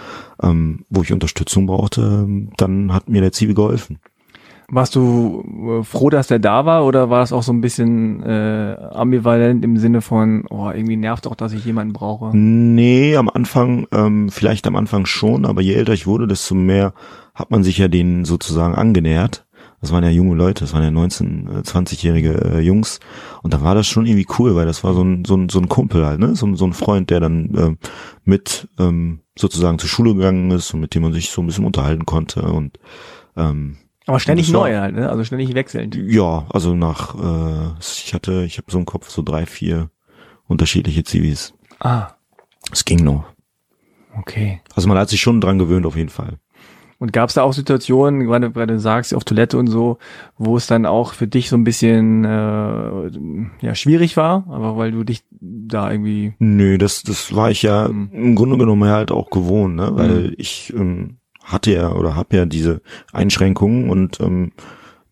ähm, 0.42 0.84
wo 0.90 1.02
ich 1.02 1.12
Unterstützung 1.12 1.66
brauchte, 1.66 2.26
dann 2.56 2.92
hat 2.92 3.08
mir 3.08 3.20
der 3.20 3.32
Zivi 3.32 3.54
geholfen. 3.54 3.98
Warst 4.68 4.96
du 4.96 5.44
äh, 5.80 5.84
froh, 5.84 6.10
dass 6.10 6.26
der 6.26 6.40
da 6.40 6.66
war 6.66 6.84
oder 6.84 7.08
war 7.08 7.20
das 7.20 7.32
auch 7.32 7.44
so 7.44 7.52
ein 7.52 7.60
bisschen 7.60 8.20
äh, 8.24 8.76
ambivalent 8.92 9.64
im 9.64 9.76
Sinne 9.76 10.00
von, 10.00 10.44
oh, 10.50 10.70
irgendwie 10.70 10.96
nervt 10.96 11.28
auch, 11.28 11.36
dass 11.36 11.52
ich 11.52 11.64
jemanden 11.64 11.92
brauche? 11.92 12.36
Nee, 12.36 13.16
am 13.16 13.28
Anfang, 13.28 13.86
ähm, 13.92 14.28
vielleicht 14.28 14.66
am 14.66 14.74
Anfang 14.74 15.06
schon, 15.06 15.44
aber 15.44 15.62
je 15.62 15.74
älter 15.74 15.92
ich 15.92 16.08
wurde, 16.08 16.26
desto 16.26 16.56
mehr 16.56 16.94
hat 17.32 17.52
man 17.52 17.62
sich 17.62 17.78
ja 17.78 17.86
denen 17.86 18.24
sozusagen 18.24 18.74
angenähert 18.74 19.45
das 19.80 19.92
waren 19.92 20.04
ja 20.04 20.10
junge 20.10 20.34
Leute, 20.34 20.64
das 20.64 20.72
waren 20.72 20.82
ja 20.82 20.90
19, 20.90 21.62
20-jährige 21.62 22.56
äh, 22.56 22.60
Jungs. 22.60 23.00
Und 23.42 23.52
da 23.52 23.62
war 23.62 23.74
das 23.74 23.86
schon 23.86 24.06
irgendwie 24.06 24.26
cool, 24.38 24.54
weil 24.54 24.66
das 24.66 24.82
war 24.84 24.94
so 24.94 25.02
ein, 25.02 25.24
so 25.24 25.36
ein, 25.36 25.48
so 25.48 25.58
ein 25.58 25.68
Kumpel 25.68 26.06
halt, 26.06 26.20
ne? 26.20 26.34
So, 26.34 26.54
so 26.54 26.64
ein 26.64 26.72
Freund, 26.72 27.10
der 27.10 27.20
dann 27.20 27.54
ähm, 27.56 27.78
mit 28.24 28.68
ähm, 28.78 29.20
sozusagen 29.38 29.78
zur 29.78 29.88
Schule 29.88 30.14
gegangen 30.14 30.50
ist 30.50 30.72
und 30.72 30.80
mit 30.80 30.94
dem 30.94 31.02
man 31.02 31.12
sich 31.12 31.30
so 31.30 31.42
ein 31.42 31.46
bisschen 31.46 31.64
unterhalten 31.64 32.06
konnte. 32.06 32.42
Und 32.42 32.78
ähm, 33.36 33.76
aber 34.06 34.20
ständig 34.20 34.50
neu 34.50 34.76
halt, 34.76 34.94
ne? 34.94 35.10
Also 35.10 35.24
ständig 35.24 35.52
wechselnd. 35.54 35.96
Ja, 35.96 36.46
also 36.50 36.74
nach, 36.74 37.14
äh, 37.14 37.74
ich 37.80 38.14
hatte, 38.14 38.44
ich 38.44 38.58
habe 38.58 38.70
so 38.70 38.78
im 38.78 38.86
Kopf 38.86 39.10
so 39.10 39.22
drei, 39.22 39.46
vier 39.46 39.90
unterschiedliche 40.46 41.04
Zivis. 41.04 41.54
Ah. 41.80 42.12
Es 42.72 42.84
ging 42.84 43.02
noch. 43.02 43.24
Okay. 44.16 44.60
Also 44.74 44.88
man 44.88 44.96
hat 44.96 45.08
sich 45.10 45.20
schon 45.20 45.40
dran 45.40 45.58
gewöhnt 45.58 45.86
auf 45.86 45.96
jeden 45.96 46.08
Fall. 46.08 46.38
Und 46.98 47.12
gab 47.12 47.28
es 47.28 47.34
da 47.34 47.42
auch 47.42 47.52
Situationen, 47.52 48.24
gerade 48.24 48.54
weil 48.54 48.66
du 48.66 48.78
sagst, 48.78 49.14
auf 49.14 49.24
Toilette 49.24 49.58
und 49.58 49.66
so, 49.66 49.98
wo 50.38 50.56
es 50.56 50.66
dann 50.66 50.86
auch 50.86 51.12
für 51.12 51.26
dich 51.26 51.50
so 51.50 51.56
ein 51.56 51.64
bisschen 51.64 52.24
äh, 52.24 53.10
ja 53.60 53.74
schwierig 53.74 54.16
war, 54.16 54.46
aber 54.48 54.78
weil 54.78 54.92
du 54.92 55.04
dich 55.04 55.22
da 55.30 55.90
irgendwie. 55.90 56.34
Nö, 56.38 56.78
das 56.78 57.02
das 57.02 57.34
war 57.34 57.50
ich 57.50 57.62
ja 57.62 57.88
mhm. 57.88 58.10
im 58.12 58.34
Grunde 58.34 58.56
genommen 58.56 58.88
halt 58.88 59.10
auch 59.10 59.28
gewohnt, 59.28 59.76
ne? 59.76 59.90
Weil 59.92 60.28
mhm. 60.28 60.34
ich 60.38 60.72
ähm, 60.74 61.18
hatte 61.44 61.72
ja 61.72 61.92
oder 61.92 62.16
habe 62.16 62.36
ja 62.36 62.46
diese 62.46 62.80
Einschränkungen 63.12 63.90
und 63.90 64.18
ähm, 64.20 64.52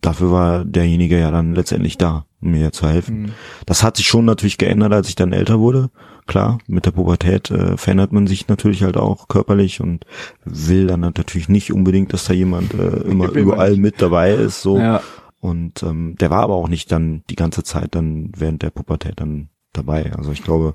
dafür 0.00 0.30
war 0.30 0.64
derjenige 0.64 1.18
ja 1.18 1.30
dann 1.30 1.54
letztendlich 1.54 1.98
da, 1.98 2.26
um 2.40 2.52
mir 2.52 2.72
zu 2.72 2.88
helfen. 2.88 3.22
Mhm. 3.22 3.32
Das 3.66 3.82
hat 3.82 3.96
sich 3.96 4.06
schon 4.06 4.24
natürlich 4.24 4.58
geändert, 4.58 4.92
als 4.92 5.08
ich 5.08 5.16
dann 5.16 5.32
älter 5.32 5.60
wurde. 5.60 5.90
Klar, 6.26 6.58
mit 6.66 6.86
der 6.86 6.92
Pubertät 6.92 7.50
äh, 7.50 7.76
verändert 7.76 8.12
man 8.12 8.26
sich 8.26 8.48
natürlich 8.48 8.82
halt 8.82 8.96
auch 8.96 9.28
körperlich 9.28 9.80
und 9.80 10.06
will 10.44 10.86
dann 10.86 11.00
natürlich 11.00 11.50
nicht 11.50 11.72
unbedingt, 11.72 12.14
dass 12.14 12.24
da 12.24 12.32
jemand 12.32 12.72
äh, 12.72 13.02
immer 13.02 13.28
überall 13.30 13.76
mit 13.76 14.00
dabei 14.00 14.32
ist. 14.32 14.62
So. 14.62 14.78
Ja. 14.78 15.02
Und 15.40 15.82
ähm, 15.82 16.16
der 16.18 16.30
war 16.30 16.42
aber 16.42 16.54
auch 16.54 16.68
nicht 16.68 16.90
dann 16.90 17.22
die 17.28 17.36
ganze 17.36 17.62
Zeit 17.62 17.94
dann 17.94 18.32
während 18.34 18.62
der 18.62 18.70
Pubertät 18.70 19.20
dann 19.20 19.50
dabei. 19.74 20.12
Also 20.16 20.32
ich 20.32 20.42
glaube, 20.42 20.74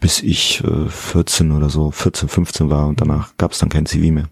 bis 0.00 0.22
ich 0.22 0.62
äh, 0.62 0.88
14 0.88 1.52
oder 1.52 1.70
so, 1.70 1.90
14, 1.90 2.28
15 2.28 2.68
war 2.68 2.86
und 2.86 3.00
danach 3.00 3.34
gab 3.38 3.52
es 3.52 3.58
dann 3.58 3.70
kein 3.70 3.86
CV 3.86 4.12
mehr. 4.12 4.28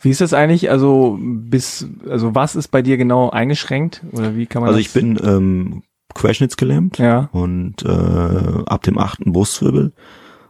Wie 0.00 0.10
ist 0.10 0.20
das 0.20 0.34
eigentlich? 0.34 0.70
Also 0.70 1.18
bis, 1.20 1.86
also 2.08 2.34
was 2.34 2.56
ist 2.56 2.68
bei 2.68 2.82
dir 2.82 2.96
genau 2.96 3.30
eingeschränkt 3.30 4.02
oder 4.10 4.34
wie 4.36 4.46
kann 4.46 4.62
man? 4.62 4.70
Also 4.70 4.80
ich 4.80 4.92
bin 4.92 5.18
ähm, 5.22 5.82
querschnittsgelähmt 6.14 6.98
ja. 6.98 7.28
und 7.32 7.84
äh, 7.84 8.62
ab 8.66 8.82
dem 8.82 8.98
achten 8.98 9.32
Brustwirbel, 9.32 9.92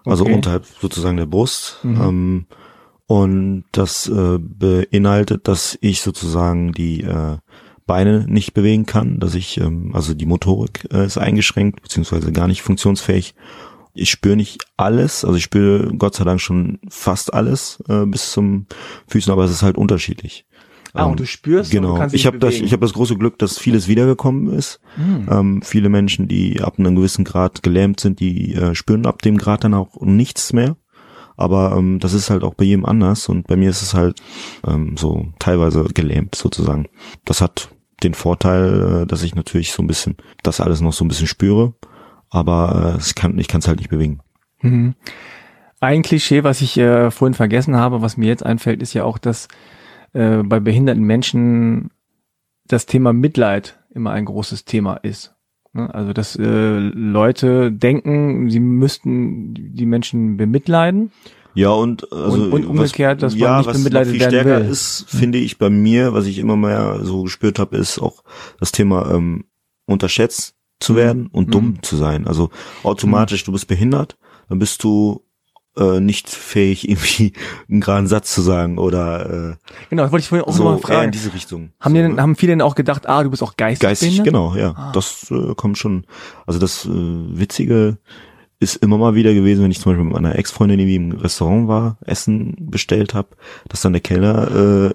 also 0.04 0.24
okay. 0.24 0.34
unterhalb 0.34 0.66
sozusagen 0.80 1.16
der 1.16 1.26
Brust. 1.26 1.78
Mhm. 1.82 2.00
Ähm, 2.00 2.46
und 3.06 3.64
das 3.72 4.08
äh, 4.08 4.38
beinhaltet, 4.38 5.46
dass 5.46 5.76
ich 5.80 6.00
sozusagen 6.00 6.72
die 6.72 7.02
äh, 7.02 7.36
Beine 7.84 8.24
nicht 8.26 8.54
bewegen 8.54 8.86
kann, 8.86 9.18
dass 9.20 9.34
ich, 9.34 9.60
ähm, 9.60 9.90
also 9.94 10.14
die 10.14 10.24
Motorik 10.24 10.88
äh, 10.92 11.04
ist 11.04 11.18
eingeschränkt, 11.18 11.82
beziehungsweise 11.82 12.32
gar 12.32 12.48
nicht 12.48 12.62
funktionsfähig 12.62 13.34
ich 13.94 14.10
spüre 14.10 14.36
nicht 14.36 14.64
alles, 14.76 15.24
also 15.24 15.36
ich 15.36 15.44
spüre 15.44 15.94
Gott 15.96 16.14
sei 16.14 16.24
Dank 16.24 16.40
schon 16.40 16.78
fast 16.88 17.32
alles 17.34 17.82
äh, 17.88 18.06
bis 18.06 18.32
zum 18.32 18.66
Füßen, 19.08 19.32
aber 19.32 19.44
es 19.44 19.50
ist 19.50 19.62
halt 19.62 19.76
unterschiedlich. 19.76 20.46
Ah, 20.94 21.04
und 21.04 21.20
du 21.20 21.26
spürst 21.26 21.70
genau. 21.70 21.94
kannst 21.94 22.14
ich 22.14 22.26
habe 22.26 22.38
das, 22.38 22.54
ich 22.54 22.72
habe 22.72 22.82
das 22.82 22.92
große 22.92 23.16
Glück, 23.16 23.38
dass 23.38 23.58
vieles 23.58 23.88
wiedergekommen 23.88 24.52
ist. 24.52 24.78
Mhm. 24.96 25.28
Ähm, 25.30 25.62
viele 25.62 25.88
Menschen, 25.88 26.28
die 26.28 26.60
ab 26.60 26.78
einem 26.78 26.96
gewissen 26.96 27.24
Grad 27.24 27.62
gelähmt 27.62 28.00
sind, 28.00 28.20
die 28.20 28.54
äh, 28.54 28.74
spüren 28.74 29.06
ab 29.06 29.22
dem 29.22 29.38
Grad 29.38 29.64
dann 29.64 29.72
auch 29.72 30.00
nichts 30.00 30.52
mehr. 30.52 30.76
Aber 31.36 31.74
ähm, 31.76 31.98
das 31.98 32.12
ist 32.12 32.28
halt 32.28 32.44
auch 32.44 32.54
bei 32.54 32.64
jedem 32.64 32.84
anders 32.84 33.28
und 33.30 33.46
bei 33.46 33.56
mir 33.56 33.70
ist 33.70 33.80
es 33.80 33.94
halt 33.94 34.20
ähm, 34.66 34.96
so 34.98 35.28
teilweise 35.38 35.84
gelähmt 35.84 36.34
sozusagen. 36.34 36.88
Das 37.24 37.40
hat 37.40 37.70
den 38.02 38.12
Vorteil, 38.12 39.02
äh, 39.02 39.06
dass 39.06 39.22
ich 39.22 39.34
natürlich 39.34 39.72
so 39.72 39.82
ein 39.82 39.86
bisschen 39.86 40.16
das 40.42 40.60
alles 40.60 40.82
noch 40.82 40.92
so 40.92 41.04
ein 41.04 41.08
bisschen 41.08 41.26
spüre 41.26 41.74
aber 42.32 42.94
äh, 42.94 42.98
es 42.98 43.14
kann, 43.14 43.38
ich 43.38 43.46
kann 43.46 43.60
es 43.60 43.68
halt 43.68 43.78
nicht 43.78 43.90
bewegen. 43.90 44.20
Mhm. 44.62 44.94
Ein 45.80 46.02
Klischee, 46.02 46.44
was 46.44 46.62
ich 46.62 46.78
äh, 46.78 47.10
vorhin 47.10 47.34
vergessen 47.34 47.76
habe, 47.76 48.02
was 48.02 48.16
mir 48.16 48.26
jetzt 48.26 48.44
einfällt, 48.44 48.82
ist 48.82 48.94
ja 48.94 49.04
auch, 49.04 49.18
dass 49.18 49.48
äh, 50.12 50.42
bei 50.42 50.60
behinderten 50.60 51.04
Menschen 51.04 51.90
das 52.66 52.86
Thema 52.86 53.12
Mitleid 53.12 53.78
immer 53.94 54.12
ein 54.12 54.24
großes 54.24 54.64
Thema 54.64 54.94
ist. 54.96 55.34
Ne? 55.72 55.92
Also 55.94 56.12
dass 56.12 56.36
äh, 56.36 56.78
Leute 56.78 57.72
denken, 57.72 58.50
sie 58.50 58.60
müssten 58.60 59.54
die 59.54 59.86
Menschen 59.86 60.36
bemitleiden. 60.36 61.12
Ja, 61.54 61.70
und, 61.70 62.10
also, 62.12 62.44
und, 62.44 62.52
und 62.52 62.66
umgekehrt, 62.66 63.20
was, 63.20 63.32
dass 63.32 63.40
man 63.40 63.40
ja, 63.40 63.58
nicht 63.58 63.72
bemitleidet 63.72 64.14
was 64.14 64.18
viel 64.18 64.28
stärker 64.28 64.60
will. 64.60 64.70
ist, 64.70 65.04
finde 65.08 65.38
ich 65.38 65.58
bei 65.58 65.68
mir, 65.68 66.14
was 66.14 66.26
ich 66.26 66.38
immer 66.38 66.56
mehr 66.56 67.00
so 67.02 67.24
gespürt 67.24 67.58
habe, 67.58 67.76
ist 67.76 67.98
auch 67.98 68.24
das 68.58 68.72
Thema 68.72 69.10
ähm, 69.10 69.44
unterschätzt 69.86 70.54
zu 70.80 70.96
werden 70.96 71.26
und 71.26 71.48
mhm. 71.48 71.52
dumm 71.52 71.82
zu 71.82 71.96
sein. 71.96 72.26
Also 72.26 72.50
automatisch, 72.82 73.42
mhm. 73.42 73.46
du 73.46 73.52
bist 73.52 73.68
behindert, 73.68 74.16
dann 74.48 74.58
bist 74.58 74.82
du 74.82 75.26
äh, 75.76 76.00
nicht 76.00 76.28
fähig, 76.28 76.88
irgendwie 76.88 77.32
einen 77.68 77.80
geraden 77.80 78.06
Satz 78.06 78.34
zu 78.34 78.42
sagen 78.42 78.78
oder 78.78 79.52
äh, 79.52 79.56
Genau, 79.90 80.02
das 80.02 80.12
wollte 80.12 80.22
ich 80.22 80.28
vorhin 80.28 80.46
auch 80.46 80.52
so 80.52 80.64
mal 80.64 80.78
fragen. 80.78 81.06
in 81.06 81.10
diese 81.12 81.34
Richtung. 81.34 81.70
Haben, 81.80 81.92
so, 81.92 81.96
die 81.96 82.02
denn, 82.02 82.14
ne? 82.14 82.22
haben 82.22 82.36
viele 82.36 82.52
denn 82.52 82.62
auch 82.62 82.74
gedacht, 82.74 83.08
ah, 83.08 83.22
du 83.22 83.30
bist 83.30 83.42
auch 83.42 83.56
geistig 83.56 83.88
Geistig, 83.88 84.22
genau, 84.22 84.54
ja. 84.54 84.74
Ah. 84.76 84.92
Das 84.92 85.30
äh, 85.30 85.54
kommt 85.54 85.78
schon. 85.78 86.06
Also 86.46 86.58
das 86.58 86.84
äh, 86.84 86.90
Witzige 86.90 87.98
ist 88.60 88.76
immer 88.76 88.96
mal 88.96 89.14
wieder 89.14 89.34
gewesen, 89.34 89.64
wenn 89.64 89.70
ich 89.72 89.80
zum 89.80 89.92
Beispiel 89.92 90.04
mit 90.04 90.14
meiner 90.14 90.36
Ex-Freundin 90.36 90.78
irgendwie 90.78 90.96
im 90.96 91.12
Restaurant 91.12 91.66
war, 91.66 91.98
Essen 92.02 92.54
bestellt 92.70 93.12
habe, 93.12 93.28
dass 93.68 93.80
dann 93.80 93.92
der 93.92 94.02
Kellner 94.02 94.92
äh, 94.92 94.94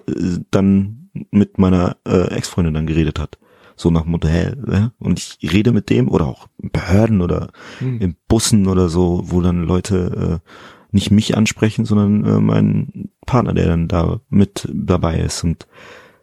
dann 0.50 1.10
mit 1.30 1.58
meiner 1.58 1.96
äh, 2.06 2.34
Ex-Freundin 2.34 2.74
dann 2.74 2.86
geredet 2.86 3.18
hat 3.18 3.38
so 3.78 3.90
nach 3.90 4.04
Modell. 4.04 4.56
Ne? 4.66 4.92
Und 4.98 5.18
ich 5.18 5.52
rede 5.52 5.72
mit 5.72 5.88
dem 5.88 6.08
oder 6.08 6.26
auch 6.26 6.48
in 6.58 6.70
Behörden 6.70 7.20
oder 7.20 7.50
hm. 7.78 8.00
in 8.00 8.16
Bussen 8.26 8.66
oder 8.66 8.88
so, 8.88 9.22
wo 9.24 9.40
dann 9.40 9.62
Leute 9.62 10.40
äh, 10.44 10.48
nicht 10.90 11.10
mich 11.10 11.36
ansprechen, 11.36 11.84
sondern 11.84 12.24
äh, 12.24 12.40
meinen 12.40 13.10
Partner, 13.24 13.54
der 13.54 13.68
dann 13.68 13.88
da 13.88 14.20
mit 14.28 14.68
dabei 14.72 15.20
ist. 15.20 15.44
Und 15.44 15.66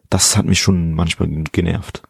das 0.09 0.37
hat 0.37 0.45
mich 0.45 0.59
schon 0.59 0.93
manchmal 0.93 1.29
genervt. 1.51 2.03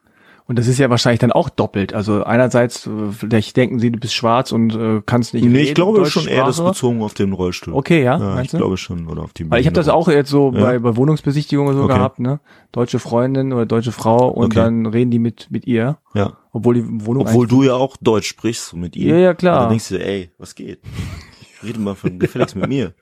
Und 0.47 0.59
das 0.59 0.67
ist 0.67 0.77
ja 0.77 0.91
wahrscheinlich 0.91 1.19
dann 1.19 1.31
auch 1.31 1.49
doppelt. 1.49 1.93
Also 1.93 2.23
einerseits, 2.23 2.85
äh, 2.85 3.11
vielleicht 3.11 3.57
denken 3.57 3.79
sie, 3.79 3.91
du 3.91 3.99
bist 3.99 4.13
schwarz 4.13 4.51
und 4.51 4.75
äh, 4.75 5.01
kannst 5.03 5.33
nicht 5.33 5.43
Nee, 5.43 5.49
reden, 5.49 5.67
ich 5.69 5.73
glaube 5.73 6.05
schon 6.05 6.27
eher 6.27 6.45
das 6.45 6.63
bezogen 6.63 7.01
auf 7.01 7.15
den 7.15 7.33
Rollstuhl. 7.33 7.73
Okay, 7.73 8.03
ja. 8.03 8.19
ja 8.19 8.41
ich 8.41 8.51
du? 8.51 8.57
glaube 8.57 8.77
schon. 8.77 9.07
Oder 9.07 9.23
auf 9.23 9.33
die 9.33 9.49
Weil 9.49 9.61
ich 9.61 9.65
habe 9.65 9.73
das 9.73 9.87
auch 9.87 10.07
jetzt 10.07 10.29
so 10.29 10.51
ja? 10.53 10.61
bei, 10.61 10.79
bei 10.79 10.95
Wohnungsbesichtigungen 10.95 11.75
so 11.75 11.85
okay. 11.85 11.95
gehabt, 11.95 12.19
ne? 12.19 12.39
Deutsche 12.71 12.99
Freundin 12.99 13.53
oder 13.53 13.65
deutsche 13.65 13.91
Frau 13.91 14.27
und 14.27 14.45
okay. 14.45 14.55
dann 14.55 14.85
reden 14.85 15.09
die 15.09 15.19
mit 15.19 15.47
mit 15.49 15.65
ihr. 15.65 15.97
Ja. 16.13 16.33
Obwohl 16.51 16.75
die 16.75 16.85
Wohnung 16.85 17.23
Obwohl 17.23 17.47
du 17.47 17.63
ja 17.63 17.73
auch 17.73 17.97
Deutsch 17.97 18.27
sprichst 18.27 18.75
mit 18.75 18.95
ihr. 18.95 19.15
Ja, 19.15 19.17
ja, 19.17 19.33
klar. 19.33 19.55
Und 19.55 19.61
dann 19.63 19.69
denkst 19.69 19.89
du, 19.89 19.95
ey, 19.95 20.29
was 20.37 20.53
geht? 20.53 20.79
Rede 21.63 21.79
mal 21.79 21.95
von 21.95 22.19
gefälligst 22.19 22.55
mit 22.55 22.69
mir. 22.69 22.93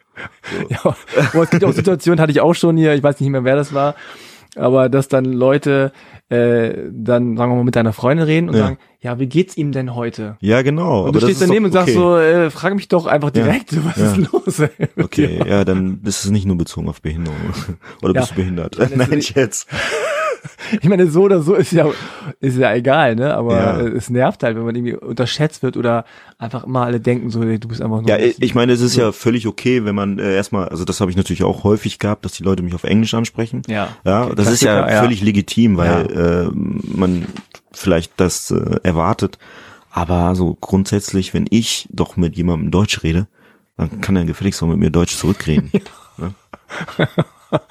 So. 0.44 0.68
Ja, 0.70 0.96
aber 1.34 1.44
es 1.44 1.50
gibt 1.50 1.64
auch 1.64 1.74
Situationen, 1.74 2.22
hatte 2.22 2.32
ich 2.32 2.40
auch 2.40 2.54
schon 2.54 2.78
hier, 2.78 2.94
ich 2.94 3.04
weiß 3.04 3.20
nicht 3.20 3.30
mehr, 3.30 3.44
wer 3.44 3.56
das 3.56 3.74
war, 3.74 3.96
aber 4.56 4.90
dass 4.90 5.08
dann 5.08 5.26
Leute 5.26 5.92
äh, 6.30 6.90
dann, 6.92 7.38
sagen 7.38 7.52
wir 7.52 7.56
mal, 7.56 7.64
mit 7.64 7.76
deiner 7.76 7.94
Freundin 7.94 8.26
reden 8.26 8.50
und 8.50 8.56
ja. 8.56 8.64
sagen, 8.64 8.78
ja, 9.02 9.20
wie 9.20 9.28
geht's 9.28 9.58
ihm 9.58 9.72
denn 9.72 9.94
heute? 9.96 10.38
Ja, 10.40 10.62
genau. 10.62 11.06
Und 11.06 11.16
du 11.16 11.20
stehst 11.20 11.42
daneben 11.42 11.66
und 11.66 11.72
sagst 11.72 11.94
so, 11.94 12.18
äh, 12.18 12.50
frag 12.50 12.74
mich 12.76 12.88
doch 12.88 13.06
einfach 13.06 13.32
direkt, 13.32 13.74
ja. 13.74 13.86
was 13.86 13.98
ja. 13.98 14.12
ist 14.12 14.32
los? 14.32 14.60
Ey, 14.60 14.88
okay, 15.04 15.42
ja, 15.46 15.64
dann 15.66 16.02
ist 16.06 16.24
es 16.24 16.32
nicht 16.32 16.46
nur 16.46 16.58
bezogen 16.58 16.88
auf 16.88 17.02
Behinderung. 17.02 17.38
Oder 18.02 18.14
bist 18.14 18.32
du 18.32 18.36
behindert? 18.36 18.78
Nein, 18.96 19.14
ich 19.14 19.32
jetzt. 19.32 19.68
ich 20.82 20.88
meine, 20.90 21.08
so 21.08 21.24
oder 21.24 21.42
so 21.42 21.56
ist 21.56 21.72
ja, 21.72 21.88
ist 22.40 22.58
ja 22.58 22.74
egal, 22.74 23.16
ne? 23.16 23.34
Aber 23.34 23.56
ja. 23.56 23.80
es 23.82 24.10
nervt 24.10 24.44
halt, 24.44 24.56
wenn 24.56 24.66
man 24.66 24.76
irgendwie 24.76 24.96
unterschätzt 24.96 25.64
wird 25.64 25.78
oder 25.78 26.06
einfach 26.38 26.66
immer 26.66 26.82
alle 26.82 27.00
denken 27.00 27.30
so, 27.30 27.42
du 27.42 27.68
bist 27.68 27.82
einfach 27.82 28.02
nur. 28.02 28.10
Ja, 28.10 28.18
ich 28.18 28.56
meine, 28.56 28.74
es 28.74 28.82
ist 28.82 28.96
ja 28.96 29.12
völlig 29.12 29.48
okay, 29.48 29.86
wenn 29.86 29.96
man 29.96 30.20
äh, 30.20 30.36
erstmal, 30.36 30.70
also 30.70 30.86
das 30.86 31.02
habe 31.02 31.12
ich 31.12 31.18
natürlich 31.18 31.44
auch 31.44 31.64
häufig 31.64 32.00
gehabt, 32.00 32.26
dass 32.26 32.34
die 32.34 32.44
Leute 32.44 32.64
mich 32.64 32.74
auf 32.74 32.84
Englisch 32.84 33.14
ansprechen. 33.14 33.62
Ja. 33.68 33.90
Ja, 34.06 34.30
das 34.30 34.52
ist 34.52 34.62
ja, 34.62 34.90
ja, 34.90 35.02
völlig 35.02 35.22
legitim, 35.22 35.78
weil 35.78 36.12
äh, 36.12 36.50
man 36.54 37.26
vielleicht 37.72 38.14
das 38.18 38.52
äh, 38.52 38.80
erwartet. 38.84 39.38
Aber 39.92 40.36
so 40.36 40.58
grundsätzlich, 40.60 41.34
wenn 41.34 41.46
ich 41.50 41.88
doch 41.92 42.18
mit 42.18 42.36
jemandem 42.36 42.72
Deutsch 42.72 43.04
rede, 43.04 43.28
dann 43.78 44.02
kann 44.02 44.16
er 44.16 44.26
gefälligst 44.26 44.62
auch 44.64 44.68
mit 44.68 44.80
mir 44.80 44.90
Deutsch 44.90 45.16
zurückreden. 45.16 45.72
Ja. 46.20 46.32
Ne? 46.98 47.10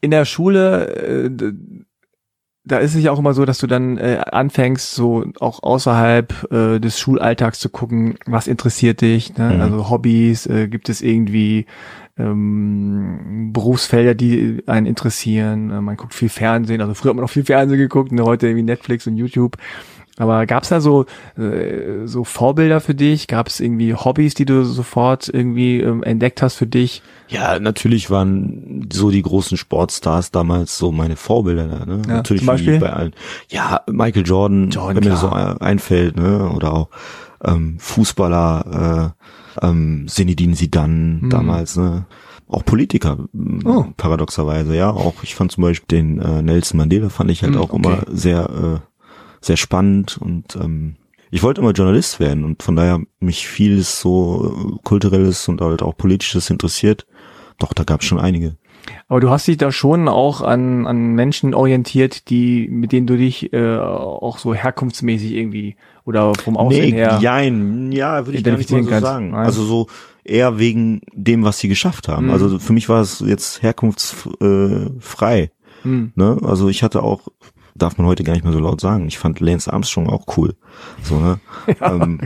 in 0.00 0.10
der 0.10 0.24
Schule, 0.24 0.88
äh, 0.94 1.30
da 2.64 2.78
ist 2.78 2.94
es 2.94 3.02
ja 3.02 3.10
auch 3.10 3.18
immer 3.18 3.34
so, 3.34 3.44
dass 3.44 3.58
du 3.58 3.66
dann 3.66 3.96
äh, 3.96 4.20
anfängst, 4.30 4.94
so 4.94 5.24
auch 5.40 5.62
außerhalb 5.62 6.52
äh, 6.52 6.78
des 6.78 7.00
Schulalltags 7.00 7.58
zu 7.58 7.68
gucken, 7.68 8.16
was 8.26 8.46
interessiert 8.46 9.00
dich, 9.00 9.36
ne? 9.36 9.54
Mhm. 9.54 9.60
also 9.60 9.90
Hobbys, 9.90 10.46
äh, 10.46 10.68
gibt 10.68 10.88
es 10.88 11.00
irgendwie 11.02 11.66
ähm, 12.18 13.50
Berufsfelder, 13.52 14.14
die 14.14 14.62
einen 14.66 14.86
interessieren. 14.86 15.82
Man 15.82 15.96
guckt 15.96 16.14
viel 16.14 16.28
Fernsehen, 16.28 16.80
also 16.80 16.94
früher 16.94 17.10
hat 17.10 17.16
man 17.16 17.24
auch 17.24 17.30
viel 17.30 17.44
Fernsehen 17.44 17.78
geguckt, 17.78 18.12
ne? 18.12 18.24
heute 18.24 18.46
irgendwie 18.46 18.64
Netflix 18.64 19.06
und 19.06 19.16
YouTube. 19.16 19.56
Aber 20.16 20.44
gab 20.46 20.64
es 20.64 20.68
da 20.68 20.80
so 20.80 21.06
äh, 21.38 22.06
so 22.06 22.24
Vorbilder 22.24 22.80
für 22.80 22.94
dich? 22.94 23.26
Gab 23.26 23.48
es 23.48 23.60
irgendwie 23.60 23.94
Hobbys, 23.94 24.34
die 24.34 24.44
du 24.44 24.64
sofort 24.64 25.28
irgendwie 25.28 25.80
ähm, 25.80 26.02
entdeckt 26.02 26.42
hast 26.42 26.56
für 26.56 26.66
dich? 26.66 27.02
Ja, 27.28 27.58
natürlich 27.58 28.10
waren 28.10 28.88
so 28.92 29.10
die 29.10 29.22
großen 29.22 29.56
Sportstars 29.56 30.30
damals 30.30 30.76
so 30.76 30.92
meine 30.92 31.16
Vorbilder. 31.16 31.66
Ne? 31.86 32.02
Ja, 32.06 32.14
natürlich 32.16 32.42
zum 32.42 32.48
Beispiel? 32.48 32.78
bei 32.78 32.92
allen. 32.92 33.14
Ja, 33.48 33.82
Michael 33.90 34.26
Jordan, 34.26 34.70
Jordan 34.70 34.96
wenn 34.96 35.10
mir 35.10 35.16
so 35.16 35.30
einfällt, 35.30 36.16
ne? 36.16 36.50
Oder 36.50 36.74
auch 36.74 36.88
ähm, 37.44 37.76
Fußballer, 37.78 39.14
äh, 39.60 39.66
ähm, 39.66 40.06
Zinedine 40.08 40.54
Zidane 40.54 41.20
hm. 41.22 41.30
damals, 41.30 41.76
ne? 41.76 42.06
Auch 42.48 42.64
Politiker, 42.64 43.16
oh. 43.64 43.84
paradoxerweise, 43.96 44.74
ja. 44.74 44.90
Auch 44.90 45.22
ich 45.22 45.36
fand 45.36 45.52
zum 45.52 45.62
Beispiel 45.62 45.98
den 45.98 46.20
äh, 46.20 46.42
Nelson 46.42 46.78
Mandela 46.78 47.08
fand 47.08 47.30
ich 47.30 47.44
halt 47.44 47.54
hm, 47.54 47.60
auch 47.60 47.72
okay. 47.72 47.76
immer 47.76 48.02
sehr 48.10 48.80
äh, 48.82 48.89
sehr 49.40 49.56
spannend 49.56 50.18
und 50.18 50.56
ähm, 50.56 50.96
ich 51.30 51.42
wollte 51.42 51.60
immer 51.60 51.72
Journalist 51.72 52.18
werden 52.20 52.44
und 52.44 52.62
von 52.62 52.74
daher 52.76 53.00
mich 53.20 53.46
vieles 53.46 54.00
so 54.00 54.76
äh, 54.76 54.78
kulturelles 54.82 55.48
und 55.48 55.60
halt 55.60 55.82
auch 55.82 55.96
politisches 55.96 56.50
interessiert. 56.50 57.06
Doch, 57.58 57.72
da 57.72 57.84
gab 57.84 58.00
es 58.00 58.06
schon 58.06 58.18
einige. 58.18 58.56
Aber 59.08 59.20
du 59.20 59.30
hast 59.30 59.46
dich 59.46 59.58
da 59.58 59.70
schon 59.70 60.08
auch 60.08 60.40
an, 60.40 60.86
an 60.86 61.14
Menschen 61.14 61.54
orientiert, 61.54 62.30
die, 62.30 62.66
mit 62.68 62.92
denen 62.92 63.06
du 63.06 63.16
dich 63.16 63.52
äh, 63.52 63.76
auch 63.78 64.38
so 64.38 64.54
herkunftsmäßig 64.54 65.32
irgendwie 65.32 65.76
oder 66.04 66.34
vom 66.34 66.56
Aussehen 66.56 66.90
nee, 66.94 66.96
her. 66.96 67.18
Jein, 67.20 67.92
ja, 67.92 68.26
würde 68.26 68.38
ich 68.38 68.44
gar 68.44 68.56
nicht 68.56 68.70
mal 68.70 68.82
so 68.82 68.88
kannst. 68.88 69.04
sagen. 69.06 69.30
Nein. 69.32 69.44
Also 69.44 69.64
so 69.64 69.86
eher 70.24 70.58
wegen 70.58 71.02
dem, 71.12 71.44
was 71.44 71.58
sie 71.58 71.68
geschafft 71.68 72.08
haben. 72.08 72.26
Mhm. 72.26 72.32
Also 72.32 72.58
für 72.58 72.72
mich 72.72 72.88
war 72.88 73.02
es 73.02 73.20
jetzt 73.20 73.62
herkunftsfrei. 73.62 74.32
Äh, 74.40 74.90
frei, 75.00 75.50
Hm. 75.82 76.12
ne? 76.14 76.38
Also 76.42 76.68
ich 76.68 76.82
hatte 76.82 77.02
auch, 77.02 77.28
darf 77.74 77.98
man 77.98 78.06
heute 78.06 78.24
gar 78.24 78.32
nicht 78.34 78.44
mehr 78.44 78.52
so 78.52 78.58
laut 78.60 78.80
sagen, 78.80 79.06
ich 79.08 79.18
fand 79.18 79.40
Lance 79.40 79.72
Armstrong 79.72 80.08
auch 80.08 80.36
cool. 80.36 80.54
So, 81.02 81.18
ne? 81.18 81.40
ähm, 81.80 82.20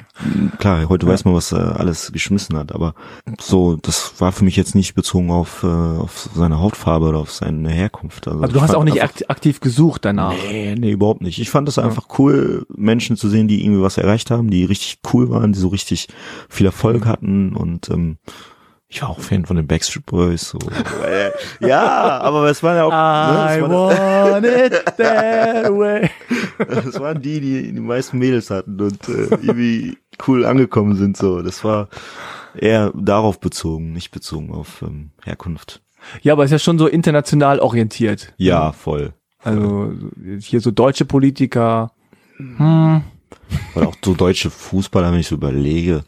klar, 0.59 0.89
heute 0.89 1.07
weiß 1.07 1.25
man, 1.25 1.35
was 1.35 1.53
er 1.53 1.79
alles 1.81 2.13
geschmissen 2.13 2.57
hat, 2.57 2.75
aber 2.75 2.95
so, 3.41 3.77
das 3.77 4.15
war 4.21 4.33
für 4.33 4.45
mich 4.45 4.57
jetzt 4.57 4.75
nicht 4.75 4.95
bezogen 4.95 5.31
auf, 5.31 5.63
äh, 5.63 5.67
auf 5.67 6.29
seine 6.35 6.61
Hautfarbe 6.61 7.09
oder 7.09 7.19
auf 7.19 7.33
seine 7.33 7.71
Herkunft. 7.71 8.29
Also, 8.29 8.41
Also 8.41 8.55
du 8.55 8.61
hast 8.61 8.75
auch 8.75 8.85
nicht 8.85 9.01
einfach- 9.03 9.17
akt 9.17 9.31
aktiv 9.31 9.61
gesucht 9.61 10.05
danach. 10.05 10.33
Nee, 10.51 10.75
nee, 10.79 10.91
überhaupt 10.93 11.23
nicht. 11.23 11.39
Ich 11.39 11.51
fand 11.51 11.69
es 11.69 11.79
einfach 11.79 12.07
cool, 12.19 12.67
Menschen 12.75 13.17
zu 13.17 13.29
sehen, 13.29 13.49
die 13.49 13.65
irgendwie 13.65 13.83
was 13.83 13.99
erreicht 13.99 14.31
haben, 14.31 14.51
die 14.51 14.65
richtig 14.65 14.99
cool 15.13 15.31
waren, 15.31 15.53
die 15.53 15.59
so 15.59 15.69
richtig 15.69 16.09
viel 16.49 16.67
Erfolg 16.67 17.07
hatten 17.07 17.55
und 17.57 17.91
ähm, 17.91 18.19
ich 18.95 19.03
war 19.03 19.11
auch 19.11 19.19
Fan 19.19 19.45
von 19.45 19.57
den 19.57 19.67
Backstreet 19.67 20.07
Boys. 20.07 20.51
So. 20.51 20.59
Ja, 21.61 22.21
aber 22.21 22.49
es 22.49 22.63
waren 22.63 22.77
ja 22.77 22.85
auch, 22.85 22.93
I 22.93 23.57
ne, 23.57 23.57
es, 23.57 23.63
waren, 23.63 24.33
want 24.33 24.47
it 24.47 24.85
that 24.97 25.65
way. 25.77 26.11
es 26.59 27.01
waren 27.01 27.21
die, 27.21 27.41
die 27.41 27.73
die 27.73 27.81
meisten 27.81 28.19
Mädels 28.19 28.51
hatten 28.51 28.81
und 28.81 29.09
äh, 29.09 29.31
irgendwie 29.43 29.99
cool 30.29 30.45
angekommen 30.45 30.95
sind. 30.95 31.17
So, 31.17 31.43
das 31.43 31.65
war 31.65 31.89
eher 32.57 32.93
darauf 32.95 33.41
bezogen, 33.41 33.93
nicht 33.93 34.13
bezogen 34.13 34.53
auf 34.53 34.83
ähm, 34.83 35.11
Herkunft. 35.25 35.83
Ja, 36.23 36.35
aber 36.35 36.45
ist 36.45 36.53
ja 36.53 36.61
schon 36.61 36.79
so 36.79 36.87
international 36.87 37.59
orientiert. 37.59 38.33
Ja, 38.37 38.71
voll. 38.71 39.13
Also 39.43 39.93
hier 40.39 40.61
so 40.61 40.71
deutsche 40.71 41.05
Politiker. 41.05 41.91
Hm. 42.37 43.03
Oder 43.75 43.89
auch 43.89 43.97
so 44.05 44.15
deutsche 44.15 44.51
Fußballer, 44.51 45.11
wenn 45.11 45.21
ich 45.21 45.27
so 45.27 45.35
überlege. 45.35 46.05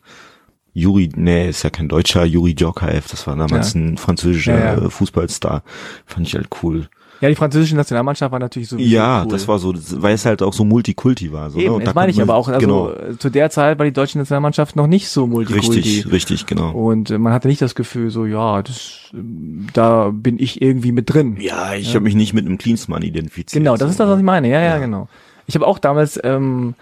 Juri, 0.79 1.09
nee, 1.17 1.49
ist 1.49 1.63
ja 1.63 1.71
kein 1.71 1.89
Deutscher, 1.89 2.25
Juri 2.27 2.55
Djorkaeff, 2.55 3.09
das 3.11 3.27
war 3.27 3.35
damals 3.35 3.73
Ja. 3.73 3.81
ein 3.81 3.97
französischer 3.97 4.59
Ja, 4.59 4.75
ja. 4.77 4.87
äh, 4.87 4.91
Fußballstar. 4.91 5.63
Fand 6.05 6.27
ich 6.29 6.35
halt 6.35 6.49
cool. 6.63 6.89
Ja, 7.23 7.31
die 7.31 7.35
französische 7.35 7.75
Nationalmannschaft 7.77 8.31
war 8.31 8.39
natürlich 8.39 8.69
so. 8.69 8.77
ja, 8.77 9.23
cool. 9.23 9.31
das 9.31 9.49
war 9.49 9.59
so, 9.59 9.73
weil 10.03 10.15
es 10.15 10.27
halt 10.27 10.43
auch 10.43 10.53
so 10.53 10.67
Multikulti 10.67 11.33
war. 11.33 11.49
So, 11.49 11.57
ne? 11.57 11.65
Eben, 11.65 11.75
Und 11.77 11.81
das 11.87 11.95
da 11.95 11.99
meine 11.99 12.11
ich 12.13 12.21
aber 12.21 12.35
auch. 12.35 12.47
Also 12.49 12.61
genau, 12.61 12.91
äh, 12.91 13.17
zu 13.17 13.31
der 13.31 13.49
Zeit 13.49 13.79
war 13.79 13.87
die 13.87 13.93
deutsche 13.93 14.19
Nationalmannschaft 14.19 14.77
noch 14.77 14.87
nicht 14.87 15.09
so 15.09 15.27
multikulti. 15.27 15.71
richtig, 15.79 16.13
richtig, 16.13 16.45
genau. 16.45 16.73
Und 16.73 17.11
äh, 17.11 17.17
man 17.17 17.33
hatte 17.33 17.49
nicht 17.49 17.63
das 17.63 17.75
Gefühl, 17.75 18.11
so 18.11 18.27
ja, 18.27 18.61
das, 18.63 18.99
ähm, 19.15 19.69
da 19.73 20.11
bin 20.13 20.39
ich 20.39 20.61
irgendwie 20.61 20.93
mit 20.93 21.11
drin. 21.11 21.39
Ja, 21.41 21.73
ich 21.75 21.95
habe 21.95 22.01
mich 22.05 22.15
nicht 22.17 22.35
mit 22.35 22.45
einem 22.45 22.59
Klinsmann 22.59 23.01
identifiziert. 23.01 23.63
Genau, 23.63 23.79
das 23.79 23.87
so, 23.87 23.93
ist 23.93 24.01
das, 24.01 24.09
was 24.09 24.17
ne? 24.17 24.21
ich 24.21 24.27
meine. 24.27 24.51
Ja, 24.51 24.61
ja, 24.61 24.67
Ja. 24.75 24.79
genau. 24.79 25.09
Ich 25.47 25.55
habe 25.55 25.67
auch 25.67 25.79
damals 25.79 26.21
ähm, 26.23 26.75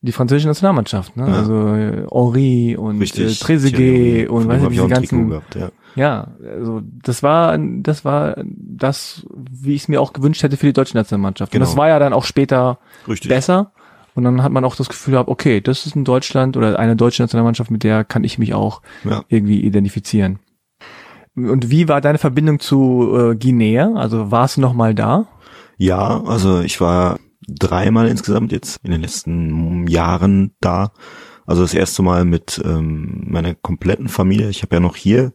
die 0.00 0.12
französische 0.12 0.48
Nationalmannschaft, 0.48 1.16
ne? 1.16 1.26
Ja. 1.28 1.34
Also 1.34 1.74
äh, 1.74 2.06
Henri 2.10 2.76
und 2.76 2.96
äh, 2.96 3.00
Richtig. 3.00 3.40
Trezeguet 3.40 4.28
und 4.28 4.48
hab 4.48 4.62
ich 4.62 4.68
diese 4.68 4.88
ganzen. 4.88 5.30
gehabt, 5.30 5.54
ja. 5.56 5.70
Ja, 5.96 6.28
also 6.44 6.80
das 7.02 7.24
war 7.24 7.58
das 7.58 8.04
war 8.04 8.36
das, 8.44 9.26
wie 9.50 9.74
ich 9.74 9.82
es 9.82 9.88
mir 9.88 10.00
auch 10.00 10.12
gewünscht 10.12 10.42
hätte 10.44 10.56
für 10.56 10.66
die 10.66 10.72
deutsche 10.72 10.96
Nationalmannschaft. 10.96 11.50
Und 11.52 11.58
Genau. 11.58 11.64
das 11.64 11.76
war 11.76 11.88
ja 11.88 11.98
dann 11.98 12.12
auch 12.12 12.24
später 12.24 12.78
Richtig. 13.08 13.28
besser. 13.28 13.72
Und 14.14 14.22
dann 14.24 14.42
hat 14.42 14.52
man 14.52 14.64
auch 14.64 14.76
das 14.76 14.88
Gefühl 14.88 15.12
gehabt, 15.12 15.28
okay, 15.28 15.60
das 15.60 15.86
ist 15.86 15.96
ein 15.96 16.04
Deutschland 16.04 16.56
oder 16.56 16.78
eine 16.78 16.94
deutsche 16.96 17.22
Nationalmannschaft, 17.22 17.70
mit 17.70 17.82
der 17.84 18.04
kann 18.04 18.22
ich 18.24 18.38
mich 18.38 18.54
auch 18.54 18.82
Ja. 19.04 19.24
irgendwie 19.28 19.60
identifizieren. 19.62 20.38
Und 21.36 21.70
wie 21.70 21.88
war 21.88 22.00
deine 22.00 22.18
Verbindung 22.18 22.58
zu 22.60 23.16
äh, 23.16 23.36
Guinea? 23.36 23.92
Also 23.94 24.30
warst 24.30 24.56
du 24.56 24.60
noch 24.60 24.74
mal 24.74 24.94
da? 24.94 25.26
Ja, 25.76 26.22
also 26.24 26.60
ich 26.60 26.80
war 26.80 27.18
dreimal 27.48 28.08
insgesamt 28.08 28.52
jetzt 28.52 28.80
in 28.84 28.90
den 28.90 29.00
letzten 29.00 29.86
Jahren 29.86 30.54
da. 30.60 30.92
Also 31.46 31.62
das 31.62 31.74
erste 31.74 32.02
Mal 32.02 32.24
mit 32.24 32.60
ähm, 32.64 33.24
meiner 33.26 33.54
kompletten 33.54 34.08
Familie. 34.08 34.50
Ich 34.50 34.62
habe 34.62 34.76
ja 34.76 34.80
noch 34.80 34.96
hier 34.96 35.32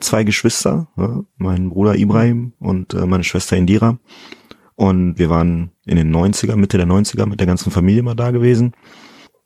zwei 0.00 0.24
Geschwister, 0.24 0.88
ne? 0.96 1.24
mein 1.36 1.70
Bruder 1.70 1.96
Ibrahim 1.96 2.52
und 2.58 2.94
äh, 2.94 3.06
meine 3.06 3.24
Schwester 3.24 3.56
Indira. 3.56 3.98
Und 4.74 5.18
wir 5.18 5.30
waren 5.30 5.70
in 5.86 5.96
den 5.96 6.14
90er, 6.14 6.56
Mitte 6.56 6.78
der 6.78 6.86
90er 6.86 7.26
mit 7.26 7.38
der 7.38 7.46
ganzen 7.46 7.70
Familie 7.70 8.02
mal 8.02 8.16
da 8.16 8.32
gewesen. 8.32 8.72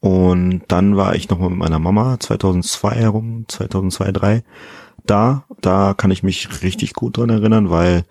Und 0.01 0.63
dann 0.69 0.97
war 0.97 1.15
ich 1.15 1.29
nochmal 1.29 1.51
mit 1.51 1.59
meiner 1.59 1.79
Mama 1.79 2.19
2002 2.19 2.95
herum, 2.95 3.45
2002, 3.49 4.13
2003 4.13 4.45
da. 5.05 5.45
Da 5.61 5.95
kann 5.95 6.11
ich 6.11 6.23
mich 6.23 6.63
richtig 6.63 6.95
gut 6.95 7.17
dran 7.17 7.31
erinnern, 7.31 7.71
weil 7.71 8.05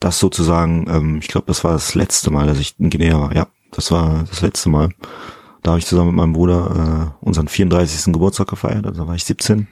das 0.00 0.18
sozusagen, 0.18 0.86
ähm, 0.88 1.18
ich 1.18 1.28
glaube, 1.28 1.46
das 1.46 1.64
war 1.64 1.72
das 1.72 1.94
letzte 1.94 2.30
Mal, 2.30 2.46
dass 2.46 2.58
ich 2.58 2.78
in 2.78 2.90
Guinea 2.90 3.20
war. 3.20 3.34
Ja, 3.34 3.48
das 3.72 3.90
war 3.90 4.24
das 4.28 4.42
letzte 4.42 4.68
Mal. 4.68 4.90
Da 5.62 5.72
habe 5.72 5.78
ich 5.78 5.86
zusammen 5.86 6.08
mit 6.08 6.16
meinem 6.16 6.32
Bruder 6.32 7.14
äh, 7.20 7.24
unseren 7.24 7.48
34. 7.48 8.12
Geburtstag 8.12 8.48
gefeiert, 8.48 8.86
also 8.86 9.02
da 9.02 9.08
war 9.08 9.14
ich 9.14 9.24
17. 9.24 9.66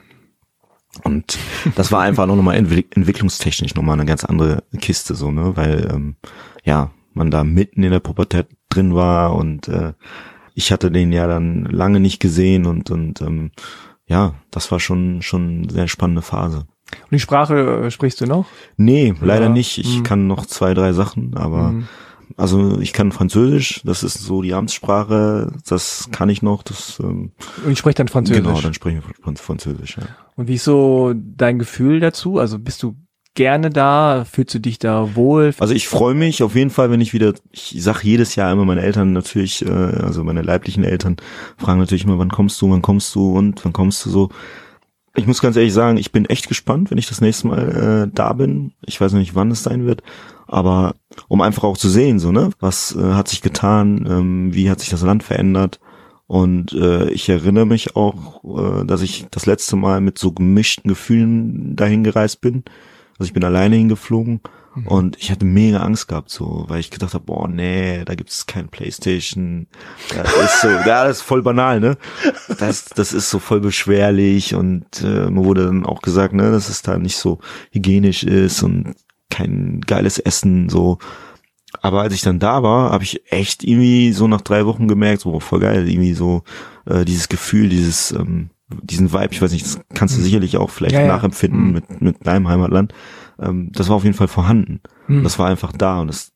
Und 1.03 1.37
das 1.75 1.91
war 1.91 2.01
einfach 2.01 2.25
noch 2.25 2.51
entwick 2.51 2.95
entwicklungstechnisch 2.95 3.75
nochmal 3.75 3.93
eine 3.93 4.05
ganz 4.05 4.25
andere 4.25 4.63
Kiste, 4.79 5.15
so, 5.15 5.31
ne? 5.31 5.55
Weil, 5.55 5.89
ähm, 5.93 6.15
ja, 6.63 6.91
man 7.13 7.31
da 7.31 7.43
mitten 7.43 7.83
in 7.83 7.91
der 7.91 7.99
Pubertät 7.99 8.47
drin 8.69 8.95
war 8.95 9.35
und 9.35 9.67
äh, 9.67 9.93
ich 10.53 10.71
hatte 10.71 10.91
den 10.91 11.11
ja 11.11 11.27
dann 11.27 11.65
lange 11.65 11.99
nicht 11.99 12.19
gesehen 12.19 12.65
und, 12.65 12.89
und 12.89 13.21
ähm, 13.21 13.51
ja, 14.05 14.35
das 14.51 14.71
war 14.71 14.79
schon, 14.79 15.21
schon 15.21 15.63
eine 15.63 15.71
sehr 15.71 15.87
spannende 15.87 16.21
Phase. 16.21 16.67
Und 17.03 17.11
die 17.11 17.19
Sprache 17.19 17.83
äh, 17.85 17.91
sprichst 17.91 18.21
du 18.21 18.25
noch? 18.25 18.45
Nee, 18.77 19.13
leider 19.21 19.45
Ja, 19.45 19.49
nicht. 19.51 19.77
Ich 19.77 19.97
hm. 19.97 20.03
kann 20.03 20.27
noch 20.27 20.45
zwei, 20.45 20.73
drei 20.73 20.93
Sachen, 20.93 21.35
aber 21.35 21.71
Mhm. 21.71 21.87
also 22.37 22.79
ich 22.79 22.93
kann 22.93 23.11
Französisch, 23.11 23.81
das 23.83 24.03
ist 24.03 24.15
so 24.23 24.41
die 24.41 24.53
Amtssprache, 24.53 25.51
das 25.67 26.09
kann 26.11 26.29
ich 26.29 26.41
noch, 26.41 26.63
das 26.63 26.99
ähm, 27.01 27.31
Und 27.65 27.71
ich 27.71 27.79
spreche 27.79 27.95
dann 27.95 28.07
Französisch. 28.07 28.43
genau, 28.43 28.59
dann 28.61 28.73
sprechen 28.73 29.01
wir 29.05 29.15
Franz- 29.23 29.41
Französisch, 29.41 29.97
ja. 29.97 30.03
Und 30.35 30.47
wie 30.47 30.55
ist 30.55 30.63
so 30.63 31.13
dein 31.15 31.59
Gefühl 31.59 31.99
dazu? 31.99 32.37
Also 32.39 32.57
bist 32.59 32.83
du 32.83 32.95
gerne 33.35 33.69
da? 33.69 34.25
Fühlst 34.29 34.55
du 34.55 34.59
dich 34.59 34.79
da 34.79 35.15
wohl? 35.15 35.53
Also 35.59 35.73
ich 35.73 35.87
freue 35.87 36.15
mich 36.15 36.41
auf 36.41 36.55
jeden 36.55 36.69
Fall, 36.71 36.89
wenn 36.89 37.01
ich 37.01 37.13
wieder, 37.13 37.33
ich 37.51 37.75
sag 37.79 38.01
jedes 38.03 38.35
Jahr 38.35 38.51
immer 38.51 38.65
meine 38.65 38.81
Eltern 38.81 39.13
natürlich, 39.13 39.63
äh, 39.65 39.69
also 39.69 40.23
meine 40.23 40.41
leiblichen 40.41 40.83
Eltern 40.83 41.17
fragen 41.57 41.79
natürlich 41.79 42.03
immer, 42.05 42.17
wann 42.17 42.29
kommst 42.31 42.59
du, 42.61 42.71
wann 42.71 42.81
kommst 42.81 43.13
du 43.13 43.37
und 43.37 43.63
wann 43.65 43.73
kommst 43.73 44.05
du 44.05 44.09
so. 44.09 44.29
Ich 45.17 45.25
muss 45.25 45.41
ganz 45.41 45.55
ehrlich 45.55 45.73
sagen, 45.73 45.97
ich 45.97 46.11
bin 46.11 46.25
echt 46.25 46.47
gespannt, 46.47 46.91
wenn 46.91 46.99
ich 46.99 47.07
das 47.07 47.21
nächste 47.21 47.47
Mal 47.47 48.05
äh, 48.07 48.11
da 48.13 48.33
bin. 48.33 48.73
Ich 48.85 49.01
weiß 49.01 49.13
noch 49.13 49.19
nicht, 49.19 49.33
wann 49.33 49.49
es 49.49 49.63
sein 49.63 49.87
wird, 49.87 50.03
aber 50.45 50.93
um 51.27 51.41
einfach 51.41 51.63
auch 51.63 51.75
zu 51.75 51.89
sehen, 51.89 52.19
so 52.19 52.31
ne, 52.31 52.51
was 52.59 52.95
äh, 52.95 53.13
hat 53.13 53.27
sich 53.27 53.41
getan, 53.41 54.05
ähm, 54.07 54.53
wie 54.53 54.69
hat 54.69 54.79
sich 54.79 54.89
das 54.89 55.01
Land 55.01 55.23
verändert. 55.23 55.79
Und 56.27 56.71
äh, 56.73 57.09
ich 57.09 57.27
erinnere 57.29 57.65
mich 57.65 57.95
auch, 57.95 58.43
äh, 58.43 58.85
dass 58.85 59.01
ich 59.01 59.25
das 59.31 59.47
letzte 59.47 59.75
Mal 59.75 60.01
mit 60.01 60.19
so 60.19 60.31
gemischten 60.33 60.89
Gefühlen 60.89 61.75
dahin 61.75 62.03
gereist 62.03 62.39
bin. 62.39 62.63
Also 63.17 63.29
ich 63.29 63.33
bin 63.33 63.43
alleine 63.43 63.75
hingeflogen 63.75 64.41
und 64.85 65.17
ich 65.19 65.31
hatte 65.31 65.45
mega 65.45 65.79
Angst 65.79 66.07
gehabt, 66.07 66.29
so, 66.29 66.65
weil 66.67 66.79
ich 66.79 66.91
gedacht 66.91 67.13
habe, 67.13 67.25
boah, 67.25 67.47
nee, 67.47 68.03
da 68.05 68.15
gibt's 68.15 68.45
kein 68.45 68.69
Playstation. 68.69 69.67
Das 70.15 70.33
ist 70.33 70.61
so, 70.61 70.67
ja, 70.85 71.05
das 71.05 71.17
ist 71.17 71.23
voll 71.23 71.41
banal, 71.41 71.79
ne? 71.79 71.97
Das, 72.59 72.85
das 72.85 73.13
ist 73.13 73.29
so 73.29 73.39
voll 73.39 73.59
beschwerlich 73.59 74.55
und 74.55 75.01
äh, 75.01 75.29
mir 75.29 75.43
wurde 75.43 75.65
dann 75.65 75.85
auch 75.85 76.01
gesagt, 76.01 76.33
ne, 76.33 76.51
dass 76.51 76.69
es 76.69 76.81
da 76.81 76.97
nicht 76.97 77.17
so 77.17 77.39
hygienisch 77.71 78.23
ist 78.23 78.63
und 78.63 78.95
kein 79.29 79.81
geiles 79.81 80.19
Essen, 80.19 80.69
so. 80.69 80.99
Aber 81.81 82.01
als 82.01 82.13
ich 82.13 82.21
dann 82.21 82.39
da 82.39 82.63
war, 82.63 82.91
habe 82.91 83.03
ich 83.03 83.31
echt 83.31 83.63
irgendwie 83.63 84.11
so 84.13 84.27
nach 84.27 84.41
drei 84.41 84.65
Wochen 84.65 84.87
gemerkt, 84.87 85.21
so 85.21 85.39
voll 85.39 85.59
geil, 85.59 85.87
irgendwie 85.87 86.13
so 86.13 86.43
äh, 86.85 87.03
dieses 87.03 87.29
Gefühl, 87.29 87.69
dieses 87.69 88.11
ähm, 88.11 88.49
diesen 88.83 89.13
Vibe, 89.13 89.29
ich 89.31 89.41
weiß 89.41 89.51
nicht, 89.51 89.65
das 89.65 89.79
kannst 89.93 90.17
du 90.17 90.21
sicherlich 90.21 90.57
auch 90.57 90.69
vielleicht 90.69 90.95
Ja, 90.95 91.01
ja. 91.01 91.07
nachempfinden 91.07 91.67
Mhm. 91.67 91.71
mit 91.73 92.01
mit 92.01 92.27
deinem 92.27 92.47
Heimatland. 92.47 92.93
Ähm, 93.39 93.71
das 93.73 93.89
war 93.89 93.95
auf 93.95 94.03
jeden 94.03 94.15
Fall 94.15 94.27
vorhanden. 94.27 94.81
Hm. 95.07 95.23
Das 95.23 95.39
war 95.39 95.47
einfach 95.47 95.71
da 95.71 95.99
und 96.01 96.07
das 96.07 96.33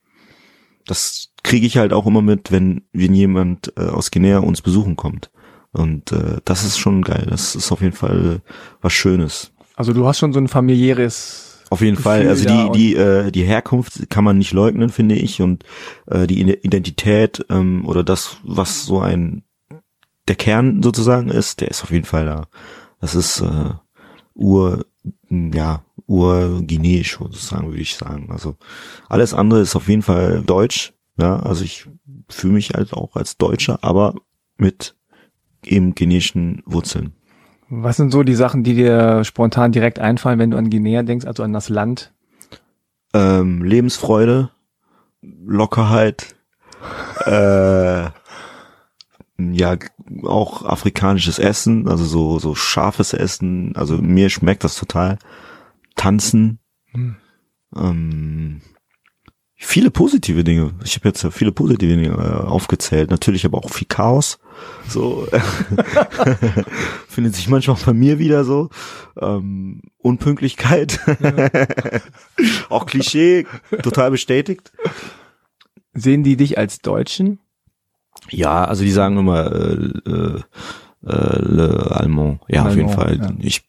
das 0.85 1.29
kriege 1.43 1.65
ich 1.67 1.77
halt 1.77 1.93
auch 1.93 2.07
immer 2.07 2.21
mit, 2.21 2.51
wenn 2.51 2.83
wenn 2.93 3.13
jemand 3.13 3.73
äh, 3.77 3.81
aus 3.87 4.11
Guinea 4.11 4.39
uns 4.39 4.61
besuchen 4.61 4.95
kommt. 4.95 5.29
Und 5.73 6.11
äh, 6.11 6.37
das 6.43 6.63
ist 6.65 6.77
schon 6.79 7.01
geil. 7.01 7.27
Das 7.29 7.55
ist 7.55 7.71
auf 7.71 7.81
jeden 7.81 7.95
Fall 7.95 8.41
was 8.81 8.91
Schönes. 8.93 9.51
Also 9.75 9.93
du 9.93 10.05
hast 10.05 10.19
schon 10.19 10.33
so 10.33 10.39
ein 10.39 10.47
familiäres 10.49 11.63
Auf 11.69 11.79
jeden 11.81 11.95
Gefühl 11.95 12.03
Fall. 12.11 12.27
Also 12.27 12.45
die, 12.45 12.71
die, 12.77 12.95
äh, 12.95 13.31
die 13.31 13.43
Herkunft 13.43 14.09
kann 14.09 14.23
man 14.25 14.37
nicht 14.37 14.51
leugnen, 14.51 14.89
finde 14.89 15.15
ich. 15.15 15.41
Und 15.41 15.63
äh, 16.07 16.27
die 16.27 16.41
Identität 16.41 17.45
ähm, 17.49 17.85
oder 17.85 18.03
das, 18.03 18.37
was 18.43 18.85
so 18.85 18.99
ein 18.99 19.43
der 20.31 20.37
Kern 20.37 20.81
sozusagen 20.81 21.27
ist, 21.27 21.59
der 21.59 21.67
ist 21.67 21.83
auf 21.83 21.91
jeden 21.91 22.05
Fall 22.05 22.25
da. 22.25 22.47
Das 23.01 23.15
ist 23.15 23.41
äh, 23.41 23.71
ur, 24.33 24.85
ja, 25.29 25.83
urguineisch 26.07 27.17
sozusagen, 27.17 27.67
würde 27.67 27.81
ich 27.81 27.97
sagen. 27.97 28.29
Also 28.31 28.55
alles 29.09 29.33
andere 29.33 29.59
ist 29.59 29.75
auf 29.75 29.89
jeden 29.89 30.03
Fall 30.03 30.41
deutsch. 30.41 30.93
Ja, 31.17 31.41
also 31.41 31.65
ich 31.65 31.89
fühle 32.29 32.53
mich 32.53 32.69
halt 32.69 32.93
auch 32.93 33.17
als 33.17 33.35
Deutscher, 33.35 33.79
aber 33.81 34.15
mit 34.55 34.95
eben 35.65 35.95
guineischen 35.95 36.63
Wurzeln. 36.65 37.11
Was 37.67 37.97
sind 37.97 38.11
so 38.13 38.23
die 38.23 38.35
Sachen, 38.35 38.63
die 38.63 38.75
dir 38.75 39.25
spontan 39.25 39.73
direkt 39.73 39.99
einfallen, 39.99 40.39
wenn 40.39 40.51
du 40.51 40.57
an 40.57 40.69
Guinea 40.69 41.03
denkst, 41.03 41.25
also 41.25 41.43
an 41.43 41.51
das 41.51 41.67
Land? 41.67 42.13
Ähm, 43.13 43.65
Lebensfreude, 43.65 44.49
Lockerheit, 45.21 46.37
äh, 47.25 48.07
ja, 49.53 49.77
auch 50.23 50.63
afrikanisches 50.63 51.39
Essen, 51.39 51.87
also 51.87 52.05
so, 52.05 52.39
so 52.39 52.55
scharfes 52.55 53.13
Essen, 53.13 53.75
also 53.75 53.97
mir 53.97 54.29
schmeckt 54.29 54.63
das 54.63 54.75
total. 54.75 55.17
Tanzen, 55.95 56.59
hm. 56.91 57.15
ähm, 57.75 58.61
viele 59.55 59.91
positive 59.91 60.43
Dinge. 60.43 60.73
Ich 60.83 60.95
habe 60.95 61.09
jetzt 61.09 61.25
viele 61.31 61.51
positive 61.51 61.95
Dinge 61.95 62.07
äh, 62.07 62.47
aufgezählt. 62.47 63.11
Natürlich 63.11 63.45
aber 63.45 63.59
auch 63.59 63.69
viel 63.69 63.87
Chaos. 63.87 64.39
So 64.87 65.27
findet 67.07 67.35
sich 67.35 67.47
manchmal 67.47 67.77
auch 67.77 67.83
bei 67.83 67.93
mir 67.93 68.19
wieder 68.19 68.43
so. 68.43 68.69
Ähm, 69.19 69.81
Unpünktlichkeit. 69.97 70.99
Auch 72.69 72.85
Klischee, 72.85 73.45
total 73.83 74.11
bestätigt. 74.11 74.71
Sehen 75.93 76.23
die 76.23 76.37
dich 76.37 76.57
als 76.57 76.79
Deutschen? 76.79 77.39
Ja, 78.29 78.65
also 78.65 78.83
die 78.83 78.91
sagen 78.91 79.17
immer 79.17 79.51
äh, 79.51 79.73
äh, 80.05 80.41
äh 81.05 81.39
Le 81.39 81.91
Allemand. 81.91 82.41
Ja, 82.47 82.65
auf 82.65 82.75
jeden 82.75 82.89
Fall. 82.89 83.17
Ja. 83.17 83.31
Ich 83.39 83.63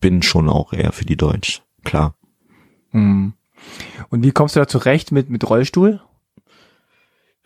bin 0.00 0.22
schon 0.22 0.48
auch 0.48 0.72
eher 0.72 0.92
für 0.92 1.04
die 1.04 1.16
Deutsch, 1.16 1.62
klar. 1.84 2.14
Mhm. 2.92 3.34
Und 4.10 4.22
wie 4.24 4.30
kommst 4.30 4.56
du 4.56 4.60
da 4.60 4.68
zurecht 4.68 5.12
mit, 5.12 5.30
mit 5.30 5.48
Rollstuhl? 5.48 6.00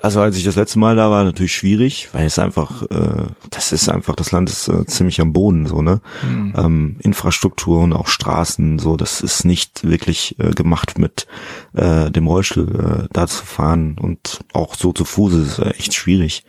Also 0.03 0.21
als 0.21 0.37
ich 0.37 0.43
das 0.43 0.57
letzte 0.57 0.81
Mal 0.81 0.97
da 0.97 1.13
war, 1.13 1.23
natürlich 1.23 1.55
schwierig, 1.55 2.09
weil 2.13 2.27
es 2.27 2.37
einfach, 2.41 2.83
äh, 2.91 3.27
das 3.51 3.71
ist 3.71 3.89
einfach, 3.89 4.17
das 4.17 4.33
Land 4.33 4.51
ist 4.51 4.67
äh, 4.67 4.85
ziemlich 4.85 5.21
am 5.21 5.33
Boden, 5.33 5.67
so, 5.67 5.81
ne? 5.81 6.01
Mhm. 6.29 6.55
Ähm, 6.57 6.97
Infrastruktur 6.99 7.81
und 7.83 7.93
auch 7.93 8.09
Straßen, 8.09 8.81
so, 8.81 8.97
das 8.97 9.21
ist 9.21 9.45
nicht 9.45 9.85
wirklich 9.85 10.37
äh, 10.41 10.51
gemacht 10.51 10.99
mit 10.99 11.29
äh, 11.75 12.11
dem 12.11 12.27
Rollstuhl 12.27 13.05
äh, 13.05 13.09
da 13.13 13.29
zu 13.29 13.47
fahren 13.47 13.97
und 13.97 14.41
auch 14.53 14.75
so 14.75 14.93
zu 14.93 15.05
Fuß 15.05 15.35
ist 15.35 15.59
äh, 15.61 15.71
echt 15.71 15.95
schwierig. 15.95 16.45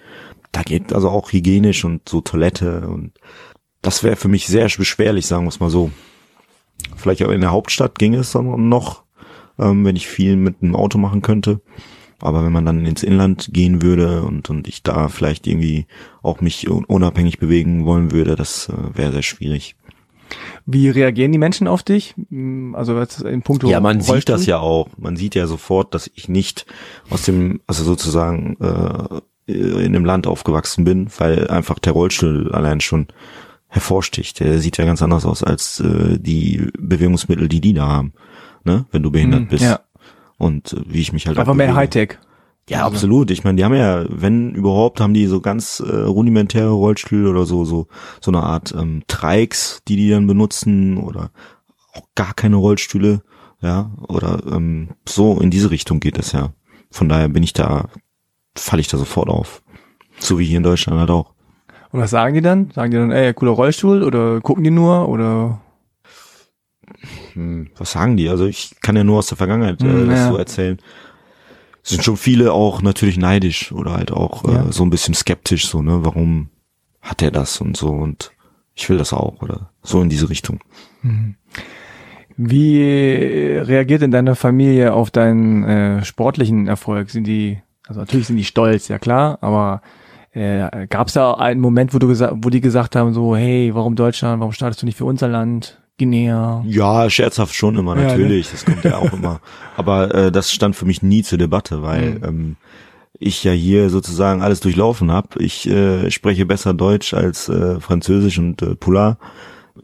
Da 0.52 0.64
geht 0.64 0.92
also 0.92 1.10
auch 1.10 1.32
hygienisch 1.32 1.86
und 1.86 2.10
so 2.10 2.22
Toilette 2.22 2.88
und 2.88 3.12
das 3.84 4.02
wäre 4.02 4.16
für 4.16 4.30
mich 4.30 4.48
sehr 4.48 4.68
beschwerlich, 4.76 5.28
sagen 5.28 5.44
wir 5.46 5.50
es 5.50 5.60
mal 5.60 5.70
so. 5.70 5.92
Vielleicht 6.96 7.22
auch 7.24 7.30
in 7.30 7.42
der 7.42 7.52
Hauptstadt 7.52 8.00
ging 8.00 8.16
es 8.16 8.32
dann 8.32 8.68
noch, 8.68 9.04
ähm, 9.60 9.86
wenn 9.86 9.96
ich 9.96 10.08
viel 10.08 10.38
mit 10.38 10.64
einem 10.64 10.76
Auto 10.76 10.98
machen 10.98 11.22
könnte. 11.22 11.62
Aber 12.24 12.46
wenn 12.46 12.54
man 12.54 12.66
dann 12.66 12.86
ins 12.86 13.04
Inland 13.04 13.50
gehen 13.52 13.82
würde 13.82 14.24
und, 14.24 14.50
und 14.50 14.68
ich 14.68 14.82
da 14.82 15.10
vielleicht 15.10 15.46
irgendwie 15.46 15.88
auch 16.22 16.40
mich 16.40 16.70
unabhängig 16.70 17.38
bewegen 17.38 17.86
wollen 17.86 18.12
würde, 18.12 18.36
das 18.36 18.70
äh, 18.70 18.98
wäre 18.98 19.12
sehr 19.12 19.24
schwierig. 19.24 19.76
Wie 20.66 20.90
reagieren 20.90 21.34
die 21.34 21.38
Menschen 21.38 21.68
auf 21.68 21.84
dich? 21.84 22.16
Hm, 22.30 22.76
also 22.76 22.98
in 23.26 23.42
puncto 23.42 23.70
Ja, 23.70 23.82
man 23.82 23.98
Rollstuhl? 23.98 24.16
sieht 24.20 24.30
das 24.30 24.46
ja 24.46 24.60
auch. 24.60 24.88
Man 24.98 25.18
sieht 25.18 25.36
ja 25.36 25.48
sofort, 25.48 25.94
dass 25.94 26.10
ich 26.16 26.30
nicht 26.30 26.66
aus 27.10 27.24
dem, 27.24 27.60
also 27.68 27.84
sozusagen 27.84 28.56
äh, 28.62 29.52
in 29.52 29.92
dem 29.92 30.06
Land 30.06 30.26
aufgewachsen 30.26 30.86
bin, 30.86 31.10
weil 31.18 31.50
einfach 31.50 31.78
der 31.80 31.92
Rollstuhl 31.92 32.54
allein 32.54 32.80
schon 32.80 33.08
hervorsticht. 33.68 34.40
Der 34.40 34.60
sieht 34.60 34.78
ja 34.78 34.86
ganz 34.86 35.02
anders 35.02 35.26
aus 35.26 35.44
als 35.44 35.82
äh, 35.82 36.18
die 36.20 36.70
Bewegungsmittel, 36.80 37.50
die 37.50 37.60
die 37.60 37.74
da 37.74 37.88
haben 37.88 38.14
ne, 38.64 38.86
wenn 38.92 39.04
du 39.04 39.12
behindert 39.12 39.42
hm, 39.42 39.48
bist. 39.48 39.64
Ja. 39.64 39.80
Und 40.44 40.74
äh, 40.74 40.82
wie 40.86 41.02
ich 41.02 41.14
mich 41.14 41.28
halt 41.28 41.38
Aber 41.38 41.54
mehr 41.54 41.74
Hightech. 41.74 42.20
Ja, 42.70 42.80
also. 42.80 42.96
absolut. 42.96 43.32
Ich 43.32 43.44
meine, 43.44 43.58
die 43.58 43.64
haben 43.64 43.76
ja, 43.76 44.06
wenn 44.10 44.54
überhaupt, 44.54 45.00
haben 45.00 45.14
die 45.14 45.28
so 45.28 45.42
ganz 45.42 45.80
äh, 45.80 45.96
rudimentäre 45.96 46.72
Rollstühle 46.72 47.30
oder 47.30 47.46
so, 47.46 47.66
so, 47.66 47.88
so 48.22 48.32
eine 48.32 48.44
Art 48.44 48.74
ähm, 48.78 49.04
Trikes, 49.08 49.82
die 49.88 49.96
die 49.96 50.10
dann 50.10 50.28
benutzen 50.28 50.98
oder 50.98 51.32
auch 51.94 52.08
gar 52.16 52.34
keine 52.34 52.58
Rollstühle, 52.58 53.22
ja, 53.62 53.92
oder 54.08 54.42
ähm, 54.52 54.90
so 55.08 55.40
in 55.40 55.50
diese 55.50 55.72
Richtung 55.72 56.00
geht 56.00 56.18
es 56.18 56.32
ja. 56.32 56.54
Von 56.92 57.10
daher 57.10 57.30
bin 57.30 57.44
ich 57.44 57.54
da, 57.54 57.90
falle 58.56 58.82
ich 58.82 58.88
da 58.88 58.98
sofort 58.98 59.30
auf. 59.30 59.64
So 60.20 60.40
wie 60.40 60.46
hier 60.46 60.58
in 60.58 60.64
Deutschland 60.64 61.00
halt 61.00 61.10
auch. 61.10 61.34
Und 61.92 62.00
was 62.00 62.12
sagen 62.12 62.34
die 62.34 62.42
dann? 62.42 62.72
Sagen 62.72 62.92
die 62.92 62.98
dann, 62.98 63.12
ey, 63.12 63.34
cooler 63.34 63.52
Rollstuhl 63.52 64.04
oder 64.04 64.42
gucken 64.42 64.64
die 64.64 64.72
nur 64.72 65.08
oder? 65.10 65.62
Hm, 67.34 67.70
was 67.78 67.92
sagen 67.92 68.18
die? 68.18 68.30
Also 68.30 68.46
ich 68.46 68.76
kann 68.82 68.96
ja 68.96 69.04
nur 69.04 69.20
aus 69.20 69.28
der 69.28 69.38
Vergangenheit 69.38 69.82
äh, 69.82 69.86
hm, 69.86 70.10
das 70.10 70.20
ja. 70.20 70.30
so 70.30 70.38
erzählen. 70.38 70.78
Es 71.84 71.90
sind 71.90 72.04
schon 72.04 72.18
viele 72.18 72.54
auch 72.54 72.82
natürlich 72.82 73.18
neidisch 73.18 73.72
oder 73.72 73.94
halt 73.94 74.12
auch 74.12 74.46
äh, 74.46 74.54
ja. 74.54 74.72
so 74.72 74.84
ein 74.84 74.90
bisschen 74.90 75.14
skeptisch, 75.14 75.68
so, 75.68 75.82
ne, 75.82 76.00
warum 76.06 76.50
hat 77.02 77.22
er 77.22 77.32
das 77.32 77.60
und 77.60 77.76
so 77.76 77.90
und 77.90 78.32
ich 78.74 78.90
will 78.90 78.98
das 78.98 79.14
auch 79.14 79.42
oder 79.42 79.70
so 79.82 80.02
in 80.02 80.10
diese 80.10 80.30
Richtung. 80.30 80.60
Mhm. 81.02 81.36
Wie 82.36 82.82
reagiert 82.82 84.02
denn 84.02 84.12
deine 84.12 84.36
Familie 84.36 84.94
auf 84.94 85.12
deinen 85.12 85.64
äh, 85.64 86.06
sportlichen 86.06 86.68
Erfolg? 86.68 87.10
Sind 87.10 87.28
die, 87.28 87.62
also 87.86 88.00
natürlich 88.00 88.28
sind 88.28 88.38
die 88.38 88.44
stolz, 88.44 88.88
ja 88.88 88.98
klar, 88.98 89.38
aber 89.42 89.82
äh, 90.32 90.88
gab 90.88 91.08
es 91.08 91.14
da 91.14 91.34
einen 91.34 91.62
Moment, 91.62 91.94
wo 91.94 92.00
du 92.00 92.08
gesagt, 92.08 92.34
wo 92.38 92.50
die 92.50 92.62
gesagt 92.62 92.96
haben, 92.96 93.14
so, 93.14 93.36
hey, 93.36 93.76
warum 93.76 93.96
Deutschland, 93.96 94.40
warum 94.40 94.52
startest 94.52 94.82
du 94.82 94.86
nicht 94.88 94.98
für 94.98 95.06
unser 95.06 95.28
Land? 95.28 95.80
Guinea. 95.98 96.64
Ja, 96.68 97.10
scherzhaft 97.10 97.54
schon 97.54 97.78
immer, 97.78 97.96
natürlich. 97.96 98.48
Ja, 98.48 98.52
ne? 98.52 98.60
Das 98.60 98.66
kommt 98.66 98.84
ja 98.84 98.98
auch 98.98 99.14
immer. 99.18 99.42
Aber 99.78 100.14
äh, 100.14 100.32
das 100.32 100.52
stand 100.52 100.76
für 100.76 100.86
mich 100.86 101.02
nie 101.02 101.24
zur 101.24 101.38
Debatte, 101.38 101.82
weil 101.82 102.16
mhm. 102.16 102.24
ähm, 102.24 102.56
ich 103.20 103.44
ja 103.44 103.52
hier 103.52 103.90
sozusagen 103.90 104.42
alles 104.42 104.60
durchlaufen 104.60 105.12
habe. 105.12 105.42
Ich 105.42 105.68
äh, 105.68 106.10
spreche 106.10 106.46
besser 106.46 106.74
Deutsch 106.74 107.14
als 107.14 107.48
äh, 107.48 107.80
Französisch 107.80 108.40
und 108.40 108.62
äh, 108.62 108.76
Polar. 108.76 109.18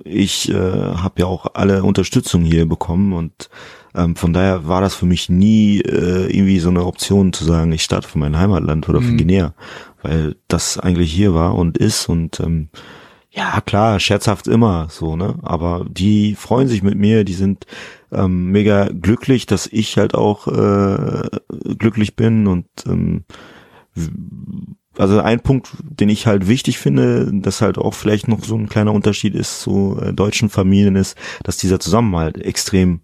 Ich 0.03 0.49
äh, 0.49 0.53
habe 0.53 1.22
ja 1.22 1.26
auch 1.26 1.47
alle 1.53 1.84
Unterstützung 1.84 2.43
hier 2.43 2.68
bekommen 2.68 3.14
und 3.14 3.49
ähm, 3.95 4.16
von 4.16 4.34
daher 4.34 4.68
war 4.68 4.82
das 4.82 4.93
für 4.95 5.07
mich 5.07 5.30
nie 5.30 5.80
äh, 5.80 6.28
irgendwie 6.28 6.60
so 6.60 6.70
eine 6.70 6.86
Option 6.86 7.34
zu 7.34 7.43
sagen, 7.43 7.72
ich 7.72 7.84
starte 7.84 8.07
für 8.07 8.20
mein 8.20 8.38
Heimatland 8.38 8.88
oder 8.88 9.01
für 9.01 9.12
mhm. 9.12 9.18
Guinea, 9.18 9.53
weil 10.03 10.36
das 10.47 10.78
eigentlich 10.78 11.12
hier 11.12 11.34
war 11.34 11.55
und 11.55 11.78
ist 11.78 12.07
und 12.07 12.39
ähm, 12.39 12.70
ja, 13.32 13.62
klar, 13.62 14.00
scherzhaft 14.00 14.48
immer 14.48 14.88
so, 14.90 15.16
ne? 15.16 15.36
Aber 15.44 15.86
die 15.90 16.36
freuen 16.36 16.68
sich 16.68 16.82
mit 16.82 16.98
mir, 16.98 17.24
die 17.24 17.34
sind 17.34 17.66
ähm, 18.12 18.52
mega 18.52 18.90
glücklich, 18.90 19.46
dass 19.46 19.68
ich 19.68 19.98
halt 19.98 20.16
auch 20.16 20.48
äh, 20.48 21.30
glücklich 21.78 22.16
bin 22.16 22.48
und 22.48 22.66
ähm, 22.88 23.24
also 24.98 25.20
ein 25.22 25.40
Punkt, 25.40 25.70
den 25.82 26.10
ich 26.10 26.28
halt 26.28 26.48
wichtig 26.48 26.78
finde, 26.80 27.32
dass 27.32 27.62
halt 27.62 27.78
auch 27.78 27.94
vielleicht 27.94 28.28
noch 28.28 28.44
so 28.44 28.56
ein 28.56 28.68
kleiner 28.68 28.94
Unterschied 28.94 29.36
ist 29.36 29.62
zu 29.62 29.98
äh, 30.02 30.12
deutschen 30.12 30.50
Familien 30.50 30.96
ist, 30.96 31.18
dass 31.44 31.58
dieser 31.58 31.80
Zusammenhalt 31.80 32.38
extrem 32.38 33.02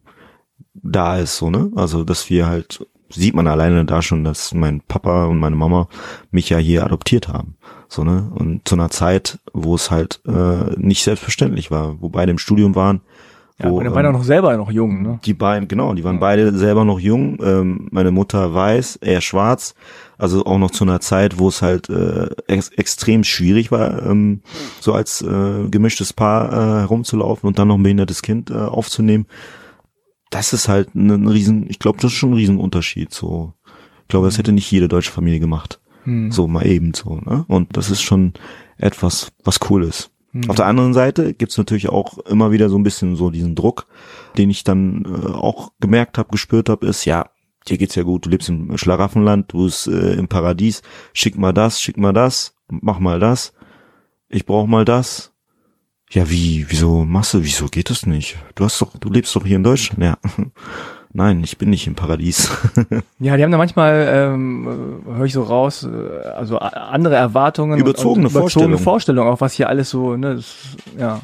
da 0.73 1.17
ist, 1.17 1.37
so, 1.37 1.49
ne? 1.49 1.71
Also, 1.75 2.03
dass 2.03 2.29
wir 2.29 2.47
halt, 2.47 2.85
sieht 3.15 3.35
man 3.35 3.47
alleine 3.47 3.85
da 3.85 4.01
schon, 4.01 4.23
dass 4.23 4.53
mein 4.53 4.81
Papa 4.81 5.25
und 5.25 5.39
meine 5.39 5.55
Mama 5.55 5.87
mich 6.31 6.49
ja 6.49 6.57
hier 6.57 6.85
adoptiert 6.85 7.27
haben. 7.27 7.55
So, 7.87 8.03
ne? 8.03 8.31
Und 8.35 8.67
zu 8.67 8.75
einer 8.75 8.89
Zeit, 8.89 9.39
wo 9.53 9.75
es 9.75 9.91
halt 9.91 10.21
äh, 10.27 10.77
nicht 10.77 11.03
selbstverständlich 11.03 11.71
war, 11.71 12.01
wo 12.01 12.09
beide 12.09 12.31
im 12.31 12.37
Studium 12.37 12.75
waren. 12.75 13.01
Ja, 13.57 13.71
wo, 13.71 13.77
meine 13.77 13.91
beide 13.91 14.09
ähm, 14.09 14.15
auch 14.15 14.19
noch 14.19 14.25
selber 14.25 14.57
noch 14.57 14.69
jung, 14.69 15.01
ne? 15.01 15.19
Die 15.23 15.33
beiden, 15.33 15.69
genau, 15.69 15.93
die 15.93 16.03
waren 16.03 16.19
beide 16.19 16.53
selber 16.57 16.83
noch 16.83 16.99
jung. 16.99 17.39
Ähm, 17.41 17.87
meine 17.91 18.11
Mutter 18.11 18.53
weiß, 18.53 18.97
er 18.97 19.21
schwarz. 19.21 19.75
Also 20.17 20.45
auch 20.45 20.57
noch 20.57 20.71
zu 20.71 20.83
einer 20.83 20.99
Zeit, 20.99 21.39
wo 21.39 21.47
es 21.47 21.61
halt 21.61 21.89
äh, 21.89 22.27
ex 22.47 22.69
extrem 22.69 23.23
schwierig 23.23 23.71
war, 23.71 24.05
ähm, 24.05 24.41
so 24.79 24.93
als 24.93 25.21
äh, 25.21 25.69
gemischtes 25.69 26.13
Paar 26.13 26.51
äh, 26.51 26.81
herumzulaufen 26.81 27.47
und 27.47 27.59
dann 27.59 27.69
noch 27.69 27.75
ein 27.75 27.83
behindertes 27.83 28.21
Kind 28.21 28.49
äh, 28.49 28.55
aufzunehmen. 28.55 29.25
Das 30.35 30.51
ist 30.51 30.67
halt 30.67 30.93
ein, 30.95 31.09
ein 31.09 31.27
riesen, 31.29 31.65
ich 31.69 31.79
glaube, 31.79 31.97
das 32.01 32.11
ist 32.11 32.17
schon 32.17 32.31
ein 32.31 32.35
Riesenunterschied. 32.35 33.13
So, 33.13 33.53
ich 34.01 34.09
glaube, 34.09 34.27
das 34.27 34.37
hätte 34.37 34.51
nicht 34.51 34.69
jede 34.69 34.89
deutsche 34.89 35.13
Familie 35.13 35.39
gemacht. 35.39 35.79
Hm. 36.03 36.29
So 36.29 36.45
mal 36.45 36.67
eben 36.67 36.93
so. 36.93 37.15
Ne? 37.15 37.45
Und 37.47 37.77
das 37.77 37.89
ist 37.89 38.01
schon 38.01 38.33
etwas, 38.77 39.31
was 39.45 39.59
cool 39.69 39.85
ist. 39.85 40.11
Hm. 40.33 40.49
Auf 40.49 40.57
der 40.57 40.65
anderen 40.65 40.93
Seite 40.93 41.33
gibt's 41.33 41.57
natürlich 41.57 41.87
auch 41.87 42.17
immer 42.17 42.51
wieder 42.51 42.67
so 42.67 42.77
ein 42.77 42.83
bisschen 42.83 43.15
so 43.15 43.29
diesen 43.29 43.55
Druck, 43.55 43.87
den 44.37 44.49
ich 44.49 44.65
dann 44.65 45.05
äh, 45.05 45.31
auch 45.31 45.71
gemerkt 45.79 46.17
habe, 46.17 46.31
gespürt 46.31 46.67
habe, 46.67 46.85
ist 46.85 47.05
ja, 47.05 47.29
dir 47.69 47.77
geht's 47.77 47.95
ja 47.95 48.03
gut, 48.03 48.25
du 48.25 48.29
lebst 48.29 48.49
im 48.49 48.77
Schlaraffenland, 48.77 49.53
du 49.53 49.63
bist 49.63 49.87
äh, 49.87 50.15
im 50.15 50.27
Paradies, 50.27 50.81
schick 51.13 51.37
mal 51.37 51.53
das, 51.53 51.79
schick 51.79 51.95
mal 51.95 52.11
das, 52.11 52.57
mach 52.67 52.99
mal 52.99 53.21
das, 53.21 53.53
ich 54.27 54.45
brauch 54.45 54.67
mal 54.67 54.83
das. 54.83 55.31
Ja, 56.11 56.29
wie, 56.29 56.65
wieso 56.69 57.03
machst 57.03 57.33
du, 57.33 57.43
wieso 57.43 57.67
geht 57.67 57.89
das 57.89 58.05
nicht? 58.05 58.37
Du 58.55 58.63
hast 58.63 58.81
doch, 58.81 58.95
du 58.97 59.09
lebst 59.09 59.35
doch 59.35 59.45
hier 59.45 59.55
in 59.55 59.63
Deutschland, 59.63 60.03
ja. 60.03 60.17
Nein, 61.13 61.41
ich 61.45 61.57
bin 61.57 61.69
nicht 61.69 61.87
im 61.87 61.95
Paradies. 61.95 62.51
ja, 63.19 63.37
die 63.37 63.43
haben 63.43 63.51
da 63.51 63.57
manchmal, 63.57 64.05
ähm, 64.11 65.01
höre 65.05 65.25
ich 65.25 65.33
so 65.33 65.43
raus, 65.43 65.83
äh, 65.89 66.27
also 66.27 66.57
andere 66.57 67.15
Erwartungen. 67.15 67.79
Überzogene, 67.79 68.27
und, 68.27 68.35
und 68.35 68.41
überzogene 68.41 68.77
Vorstellungen. 68.77 69.29
auch 69.29 69.39
was 69.39 69.53
hier 69.53 69.69
alles 69.69 69.89
so, 69.89 70.17
ne, 70.17 70.35
das, 70.35 70.55
ja. 70.99 71.21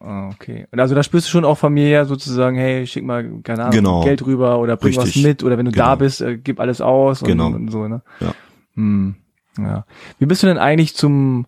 Ah, 0.00 0.30
okay. 0.30 0.66
Und 0.72 0.80
also 0.80 0.94
da 0.94 1.02
spürst 1.02 1.26
du 1.26 1.30
schon 1.30 1.44
auch 1.44 1.58
familiär 1.58 2.06
sozusagen, 2.06 2.56
hey, 2.56 2.86
schick 2.86 3.04
mal, 3.04 3.22
keine 3.42 3.64
Ahnung, 3.64 3.72
genau. 3.72 4.02
Geld 4.02 4.24
rüber 4.26 4.58
oder 4.58 4.76
bring 4.76 4.98
Richtig. 4.98 5.16
was 5.16 5.22
mit 5.22 5.44
oder 5.44 5.58
wenn 5.58 5.66
du 5.66 5.72
genau. 5.72 5.84
da 5.84 5.94
bist, 5.94 6.22
äh, 6.22 6.38
gib 6.38 6.58
alles 6.58 6.80
aus 6.80 7.22
und, 7.22 7.28
genau. 7.28 7.48
und 7.48 7.70
so, 7.70 7.86
ne? 7.86 8.02
Ja. 8.18 8.34
Hm. 8.74 9.14
ja. 9.58 9.84
Wie 10.18 10.26
bist 10.26 10.42
du 10.42 10.46
denn 10.46 10.58
eigentlich 10.58 10.96
zum 10.96 11.46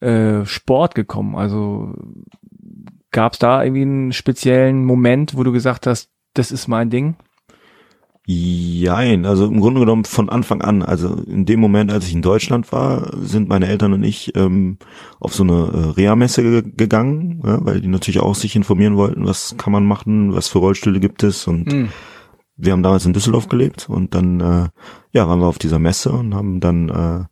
äh, 0.00 0.44
Sport 0.44 0.94
gekommen? 0.94 1.34
Also 1.34 1.94
gab 3.10 3.32
es 3.34 3.38
da 3.38 3.62
irgendwie 3.62 3.82
einen 3.82 4.12
speziellen 4.12 4.84
Moment, 4.84 5.36
wo 5.36 5.42
du 5.42 5.52
gesagt 5.52 5.86
hast, 5.86 6.10
das 6.34 6.52
ist 6.52 6.68
mein 6.68 6.90
Ding? 6.90 7.16
Jein, 8.28 9.24
also 9.24 9.46
im 9.46 9.60
Grunde 9.60 9.78
genommen 9.78 10.04
von 10.04 10.28
Anfang 10.28 10.60
an. 10.60 10.82
Also 10.82 11.14
in 11.14 11.46
dem 11.46 11.60
Moment, 11.60 11.92
als 11.92 12.08
ich 12.08 12.12
in 12.12 12.22
Deutschland 12.22 12.72
war, 12.72 13.16
sind 13.22 13.48
meine 13.48 13.68
Eltern 13.68 13.92
und 13.92 14.02
ich 14.02 14.34
ähm, 14.34 14.78
auf 15.20 15.32
so 15.32 15.44
eine 15.44 15.52
äh, 15.52 15.90
Reha-Messe 15.92 16.42
ge 16.42 16.62
gegangen, 16.76 17.40
ja, 17.46 17.64
weil 17.64 17.80
die 17.80 17.86
natürlich 17.86 18.20
auch 18.20 18.34
sich 18.34 18.56
informieren 18.56 18.96
wollten, 18.96 19.24
was 19.26 19.54
kann 19.56 19.72
man 19.72 19.86
machen, 19.86 20.34
was 20.34 20.48
für 20.48 20.58
Rollstühle 20.58 20.98
gibt 20.98 21.22
es 21.22 21.46
und 21.46 21.72
mhm. 21.72 21.88
Wir 22.56 22.72
haben 22.72 22.82
damals 22.82 23.06
in 23.06 23.12
Düsseldorf 23.12 23.48
gelebt 23.48 23.88
und 23.88 24.14
dann 24.14 24.40
äh, 24.40 24.68
ja 25.12 25.28
waren 25.28 25.40
wir 25.40 25.46
auf 25.46 25.58
dieser 25.58 25.78
Messe 25.78 26.10
und 26.10 26.34
haben 26.34 26.60
dann 26.60 26.88
äh, 26.88 26.92
an 26.92 27.28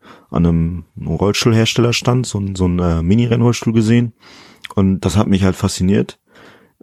einem 0.47 0.85
Rollstuhlherstellerstand 1.05 2.27
so, 2.27 2.43
so 2.55 2.65
einen 2.65 2.79
äh, 2.79 3.03
Mini-Rennrollstuhl 3.03 3.73
gesehen 3.73 4.13
und 4.75 5.01
das 5.01 5.17
hat 5.17 5.27
mich 5.27 5.45
halt 5.45 5.57
fasziniert 5.57 6.19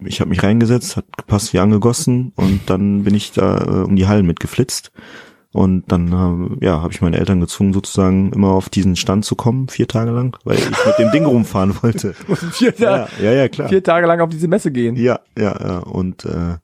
ich 0.05 0.19
habe 0.19 0.29
mich 0.29 0.43
reingesetzt, 0.43 0.97
hat 0.97 1.05
gepasst 1.17 1.53
wie 1.53 1.59
angegossen 1.59 2.33
und 2.35 2.61
dann 2.67 3.03
bin 3.03 3.13
ich 3.15 3.31
da 3.33 3.57
äh, 3.57 3.83
um 3.83 3.95
die 3.95 4.07
Hallen 4.07 4.25
mitgeflitzt. 4.25 4.91
Und 5.53 5.91
dann 5.91 6.57
äh, 6.61 6.65
ja, 6.65 6.81
habe 6.81 6.93
ich 6.93 7.01
meine 7.01 7.17
Eltern 7.17 7.41
gezwungen, 7.41 7.73
sozusagen 7.73 8.31
immer 8.31 8.51
auf 8.51 8.69
diesen 8.69 8.95
Stand 8.95 9.25
zu 9.25 9.35
kommen, 9.35 9.67
vier 9.67 9.85
Tage 9.85 10.11
lang, 10.11 10.37
weil 10.45 10.57
ich 10.57 10.69
mit 10.69 10.97
dem 10.97 11.11
Ding 11.11 11.25
rumfahren 11.25 11.75
wollte. 11.83 12.13
vier, 12.53 12.73
ja, 12.77 13.09
ja, 13.21 13.31
ja, 13.33 13.49
klar. 13.49 13.67
Vier 13.67 13.83
Tage 13.83 14.07
lang 14.07 14.21
auf 14.21 14.29
diese 14.29 14.47
Messe 14.47 14.71
gehen. 14.71 14.95
Ja, 14.95 15.19
ja, 15.37 15.53
ja. 15.59 15.79
Und 15.79 16.23
äh, 16.23 16.55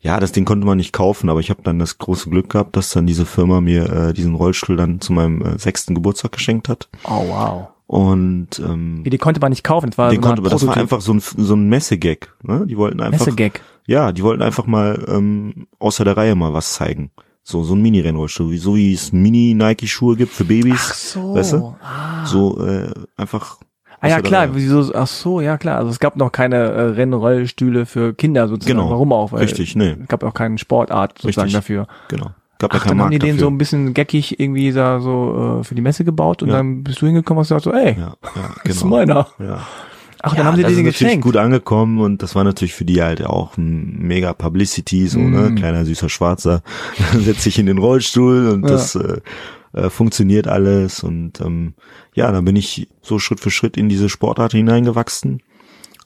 ja, 0.00 0.18
das 0.18 0.32
Ding 0.32 0.44
konnte 0.44 0.66
man 0.66 0.78
nicht 0.78 0.92
kaufen, 0.92 1.28
aber 1.28 1.40
ich 1.40 1.50
habe 1.50 1.62
dann 1.62 1.78
das 1.78 1.98
große 1.98 2.30
Glück 2.30 2.50
gehabt, 2.50 2.74
dass 2.76 2.90
dann 2.90 3.06
diese 3.06 3.26
Firma 3.26 3.60
mir 3.60 3.90
äh, 3.90 4.12
diesen 4.14 4.34
Rollstuhl 4.34 4.76
dann 4.76 5.00
zu 5.00 5.12
meinem 5.12 5.42
äh, 5.42 5.58
sechsten 5.58 5.94
Geburtstag 5.94 6.32
geschenkt 6.32 6.68
hat. 6.68 6.88
Oh 7.04 7.24
wow. 7.28 7.68
Und 7.86 8.60
ähm, 8.60 9.02
die 9.04 9.18
konnte 9.18 9.40
man 9.40 9.50
nicht 9.50 9.64
kaufen. 9.64 9.90
Das 9.90 9.98
war, 9.98 10.14
so 10.14 10.20
konnte, 10.20 10.42
das 10.42 10.66
war 10.66 10.76
einfach 10.76 11.00
so 11.00 11.12
ein, 11.12 11.20
so 11.20 11.54
ein 11.54 11.68
Messegag. 11.68 12.32
Ne? 12.42 12.64
Die 12.66 12.76
wollten 12.76 13.00
einfach. 13.00 13.26
Messegag. 13.26 13.60
Ja, 13.84 14.12
die 14.12 14.22
wollten 14.22 14.42
einfach 14.42 14.66
mal 14.66 15.04
ähm, 15.08 15.66
außer 15.80 16.04
der 16.04 16.16
Reihe 16.16 16.36
mal 16.36 16.54
was 16.54 16.74
zeigen. 16.74 17.10
So 17.42 17.64
so 17.64 17.74
ein 17.74 17.82
Mini-Rennrollstuhl, 17.82 18.56
so 18.58 18.76
wie 18.76 18.94
es 18.94 19.12
Mini-Nike-Schuhe 19.12 20.14
gibt 20.14 20.32
für 20.32 20.44
Babys. 20.44 20.76
Ach 20.78 20.94
so. 20.94 21.34
Weißt 21.34 21.52
du? 21.54 21.74
Ah. 21.82 22.24
So 22.26 22.64
äh, 22.64 22.92
einfach. 23.16 23.58
Ah 24.00 24.08
ja 24.08 24.20
klar, 24.22 24.54
wieso? 24.54 24.94
Ach 24.94 25.06
so, 25.06 25.40
ja 25.40 25.58
klar. 25.58 25.78
Also 25.78 25.90
es 25.90 25.98
gab 25.98 26.16
noch 26.16 26.32
keine 26.32 26.56
äh, 26.56 26.80
Rennrollstühle 26.82 27.84
für 27.84 28.14
Kinder 28.14 28.48
sozusagen. 28.48 28.78
Genau. 28.78 28.90
Warum 28.90 29.12
auch? 29.12 29.32
Weil 29.32 29.40
Richtig, 29.40 29.76
nee. 29.76 29.96
Es 30.02 30.08
gab 30.08 30.24
auch 30.24 30.32
keine 30.32 30.56
Sportart 30.58 31.18
sozusagen 31.18 31.46
Richtig. 31.46 31.58
dafür. 31.58 31.86
Genau. 32.08 32.30
Gab 32.58 32.74
Ach, 32.74 32.84
ja 32.84 32.88
dann 32.90 33.00
haben 33.00 33.10
die 33.10 33.18
den 33.18 33.38
so 33.38 33.46
ein 33.48 33.58
bisschen 33.58 33.94
geckig 33.94 34.38
irgendwie 34.38 34.72
da 34.72 35.00
so 35.00 35.60
äh, 35.60 35.64
für 35.64 35.74
die 35.74 35.82
Messe 35.82 36.04
gebaut 36.04 36.42
und 36.42 36.50
ja. 36.50 36.56
dann 36.56 36.82
bist 36.82 37.00
du 37.00 37.06
hingekommen 37.06 37.38
und 37.38 37.42
hast 37.42 37.48
gesagt 37.48 37.64
so, 37.64 37.72
ey, 37.72 37.96
ja, 37.98 38.00
ja, 38.00 38.16
genau. 38.22 38.54
das 38.64 38.76
ist 38.76 38.84
meiner. 38.84 39.26
Ja. 39.38 39.66
Ach, 40.22 40.34
dann 40.34 40.44
haben 40.44 40.56
sie 40.56 40.64
dir 40.64 40.74
den 40.74 40.84
geschenkt. 40.84 41.24
gut 41.24 41.36
angekommen 41.36 41.98
und 41.98 42.22
das 42.22 42.34
war 42.34 42.44
natürlich 42.44 42.74
für 42.74 42.84
die 42.84 43.02
halt 43.02 43.24
auch 43.24 43.56
ein 43.56 43.96
mega 44.00 44.34
Publicity, 44.34 45.08
so, 45.08 45.18
mm. 45.18 45.30
ne, 45.30 45.54
kleiner 45.54 45.86
süßer 45.86 46.10
Schwarzer, 46.10 46.62
setzt 47.18 47.40
sich 47.40 47.58
in 47.58 47.64
den 47.64 47.78
Rollstuhl 47.78 48.48
und 48.48 48.62
das 48.62 48.94
äh, 48.94 49.22
äh, 49.72 49.90
funktioniert 49.90 50.48
alles 50.48 51.02
und 51.02 51.40
ähm, 51.40 51.74
ja, 52.14 52.30
dann 52.32 52.44
bin 52.44 52.56
ich 52.56 52.88
so 53.02 53.18
Schritt 53.18 53.40
für 53.40 53.50
Schritt 53.50 53.76
in 53.76 53.88
diese 53.88 54.08
Sportart 54.08 54.52
hineingewachsen 54.52 55.42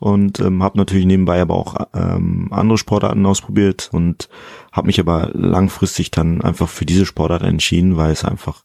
und 0.01 0.41
ähm, 0.41 0.63
habe 0.63 0.79
natürlich 0.79 1.07
nebenbei 1.07 1.41
aber 1.41 1.55
auch 1.55 1.75
ähm, 1.95 2.49
andere 2.51 2.79
Sportarten 2.79 3.25
ausprobiert 3.25 3.89
und 3.93 4.29
habe 4.73 4.89
mich 4.89 5.01
aber 5.01 5.31
langfristig 5.33 6.11
dann 6.11 6.43
einfach 6.43 6.69
für 6.69 6.85
diese 6.85 7.07
Sportart 7.07 7.43
entschieden, 7.43 7.97
weil 7.97 8.13
es 8.13 8.25
einfach 8.25 8.65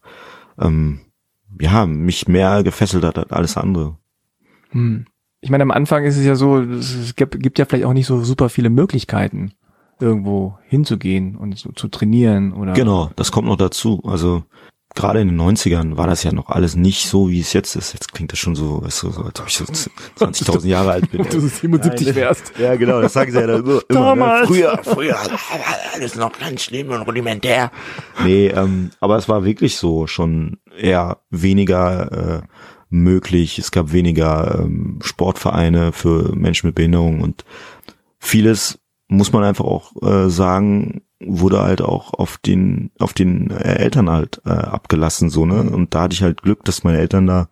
ähm, 0.58 1.00
ja 1.58 1.86
mich 1.86 2.28
mehr 2.28 2.62
gefesselt 2.62 3.04
hat 3.04 3.18
als 3.18 3.32
alles 3.32 3.56
andere. 3.56 3.96
Hm. 4.70 5.06
Ich 5.40 5.48
meine, 5.48 5.62
am 5.62 5.70
Anfang 5.70 6.04
ist 6.04 6.18
es 6.18 6.26
ja 6.26 6.34
so, 6.34 6.60
es 6.60 7.16
gibt, 7.16 7.42
gibt 7.42 7.58
ja 7.58 7.64
vielleicht 7.64 7.86
auch 7.86 7.94
nicht 7.94 8.06
so 8.06 8.22
super 8.22 8.50
viele 8.50 8.68
Möglichkeiten, 8.68 9.52
irgendwo 9.98 10.58
hinzugehen 10.66 11.36
und 11.36 11.56
so 11.58 11.72
zu 11.72 11.88
trainieren 11.88 12.52
oder. 12.52 12.74
Genau, 12.74 13.10
das 13.16 13.32
kommt 13.32 13.48
noch 13.48 13.56
dazu. 13.56 14.02
Also 14.04 14.44
gerade 14.94 15.20
in 15.20 15.28
den 15.28 15.40
90ern 15.40 15.96
war 15.96 16.06
das 16.06 16.22
ja 16.22 16.32
noch 16.32 16.48
alles 16.48 16.74
nicht 16.76 17.06
so, 17.06 17.30
wie 17.30 17.40
es 17.40 17.52
jetzt 17.52 17.76
ist. 17.76 17.92
Jetzt 17.92 18.12
klingt 18.12 18.32
das 18.32 18.38
schon 18.38 18.56
so, 18.56 18.82
weißt 18.82 19.04
du, 19.04 19.10
so 19.10 19.22
als 19.22 19.40
ob 19.40 19.46
ich 19.46 19.54
so 19.56 19.64
20.000 19.64 20.66
Jahre 20.66 20.92
alt 20.92 21.10
bin. 21.10 21.24
du 21.30 21.40
77 21.40 22.14
wärst. 22.14 22.52
Ja, 22.58 22.74
genau, 22.76 23.00
das 23.00 23.12
sagen 23.12 23.30
sie 23.30 23.38
ja 23.38 23.46
dann 23.46 23.64
immer. 23.64 23.80
Damals. 23.88 24.48
Ne? 24.50 24.56
Früher, 24.56 24.80
früher, 24.82 25.16
alles 25.94 26.16
noch 26.16 26.36
ganz 26.38 26.62
schlimm 26.64 26.90
und 26.90 27.02
rudimentär. 27.02 27.70
Nee, 28.24 28.48
ähm, 28.48 28.90
aber 29.00 29.16
es 29.16 29.28
war 29.28 29.44
wirklich 29.44 29.76
so 29.76 30.06
schon 30.06 30.58
eher 30.76 31.18
weniger 31.30 32.42
äh, 32.42 32.46
möglich. 32.88 33.58
Es 33.58 33.70
gab 33.70 33.92
weniger 33.92 34.60
ähm, 34.60 34.98
Sportvereine 35.02 35.92
für 35.92 36.34
Menschen 36.34 36.66
mit 36.66 36.74
Behinderung 36.74 37.20
und 37.20 37.44
vieles 38.18 38.78
muss 39.08 39.32
man 39.32 39.44
einfach 39.44 39.64
auch 39.64 39.92
äh, 40.02 40.28
sagen, 40.28 41.02
wurde 41.20 41.60
halt 41.60 41.82
auch 41.82 42.14
auf 42.14 42.38
den 42.38 42.90
auf 42.98 43.12
den 43.12 43.50
äh, 43.50 43.74
Eltern 43.74 44.08
halt 44.08 44.40
äh, 44.46 44.50
abgelassen 44.50 45.28
so 45.28 45.44
ne 45.44 45.62
und 45.62 45.94
da 45.94 46.02
hatte 46.02 46.14
ich 46.14 46.22
halt 46.22 46.42
Glück, 46.42 46.64
dass 46.64 46.82
meine 46.82 46.98
Eltern 46.98 47.26
da 47.26 47.48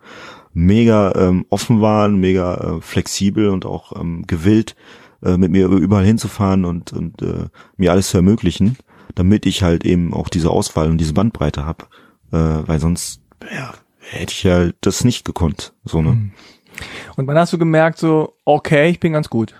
mega 0.54 1.12
ähm, 1.14 1.44
offen 1.50 1.80
waren, 1.80 2.18
mega 2.18 2.54
äh, 2.54 2.80
flexibel 2.80 3.50
und 3.50 3.66
auch 3.66 3.98
ähm, 4.00 4.24
gewillt 4.26 4.74
äh, 5.22 5.36
mit 5.36 5.52
mir 5.52 5.66
überall 5.66 6.04
hinzufahren 6.04 6.64
und 6.64 6.92
und 6.92 7.20
äh, 7.22 7.48
mir 7.76 7.92
alles 7.92 8.08
zu 8.08 8.16
ermöglichen, 8.16 8.78
damit 9.14 9.44
ich 9.44 9.62
halt 9.62 9.84
eben 9.84 10.14
auch 10.14 10.28
diese 10.28 10.50
Auswahl 10.50 10.90
und 10.90 10.98
diese 10.98 11.12
Bandbreite 11.12 11.66
hab, 11.66 11.90
äh, 12.32 12.38
weil 12.66 12.80
sonst 12.80 13.20
ja, 13.54 13.74
hätte 13.98 14.32
ich 14.32 14.42
ja 14.44 14.70
das 14.80 15.04
nicht 15.04 15.24
gekonnt 15.26 15.74
so 15.84 16.00
ne. 16.00 16.10
Hm. 16.10 16.30
Und 17.16 17.26
wann 17.26 17.36
hast 17.36 17.52
du 17.52 17.58
gemerkt 17.58 17.98
so 17.98 18.34
okay, 18.46 18.88
ich 18.88 18.98
bin 18.98 19.12
ganz 19.12 19.28
gut? 19.28 19.54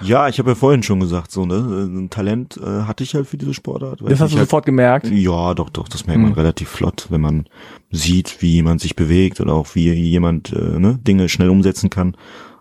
Ja, 0.00 0.28
ich 0.28 0.38
habe 0.38 0.50
ja 0.50 0.54
vorhin 0.54 0.82
schon 0.82 1.00
gesagt, 1.00 1.30
so 1.30 1.46
ne, 1.46 1.56
ein 1.56 2.10
Talent 2.10 2.56
äh, 2.56 2.82
hatte 2.82 3.04
ich 3.04 3.14
halt 3.14 3.26
für 3.26 3.36
diese 3.36 3.54
Sportart. 3.54 4.00
Das 4.02 4.20
hast 4.20 4.32
du 4.32 4.38
halt, 4.38 4.48
sofort 4.48 4.66
gemerkt? 4.66 5.08
Ja, 5.08 5.54
doch, 5.54 5.70
doch, 5.70 5.88
das 5.88 6.06
merkt 6.06 6.22
man 6.22 6.30
mhm. 6.30 6.36
relativ 6.36 6.68
flott, 6.68 7.06
wenn 7.10 7.20
man 7.20 7.46
sieht, 7.90 8.40
wie 8.40 8.52
jemand 8.52 8.80
sich 8.80 8.96
bewegt 8.96 9.40
oder 9.40 9.54
auch 9.54 9.74
wie 9.74 9.92
jemand 9.92 10.52
äh, 10.52 10.78
ne, 10.78 10.98
Dinge 11.02 11.28
schnell 11.28 11.50
umsetzen 11.50 11.90
kann. 11.90 12.16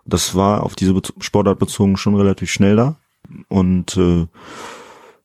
Das 0.05 0.35
war 0.35 0.63
auf 0.63 0.75
diese 0.75 0.93
Sportart 1.19 1.59
bezogen 1.59 1.97
schon 1.97 2.15
relativ 2.15 2.51
schnell 2.51 2.75
da. 2.75 2.95
Und 3.49 3.97
äh, 3.97 4.25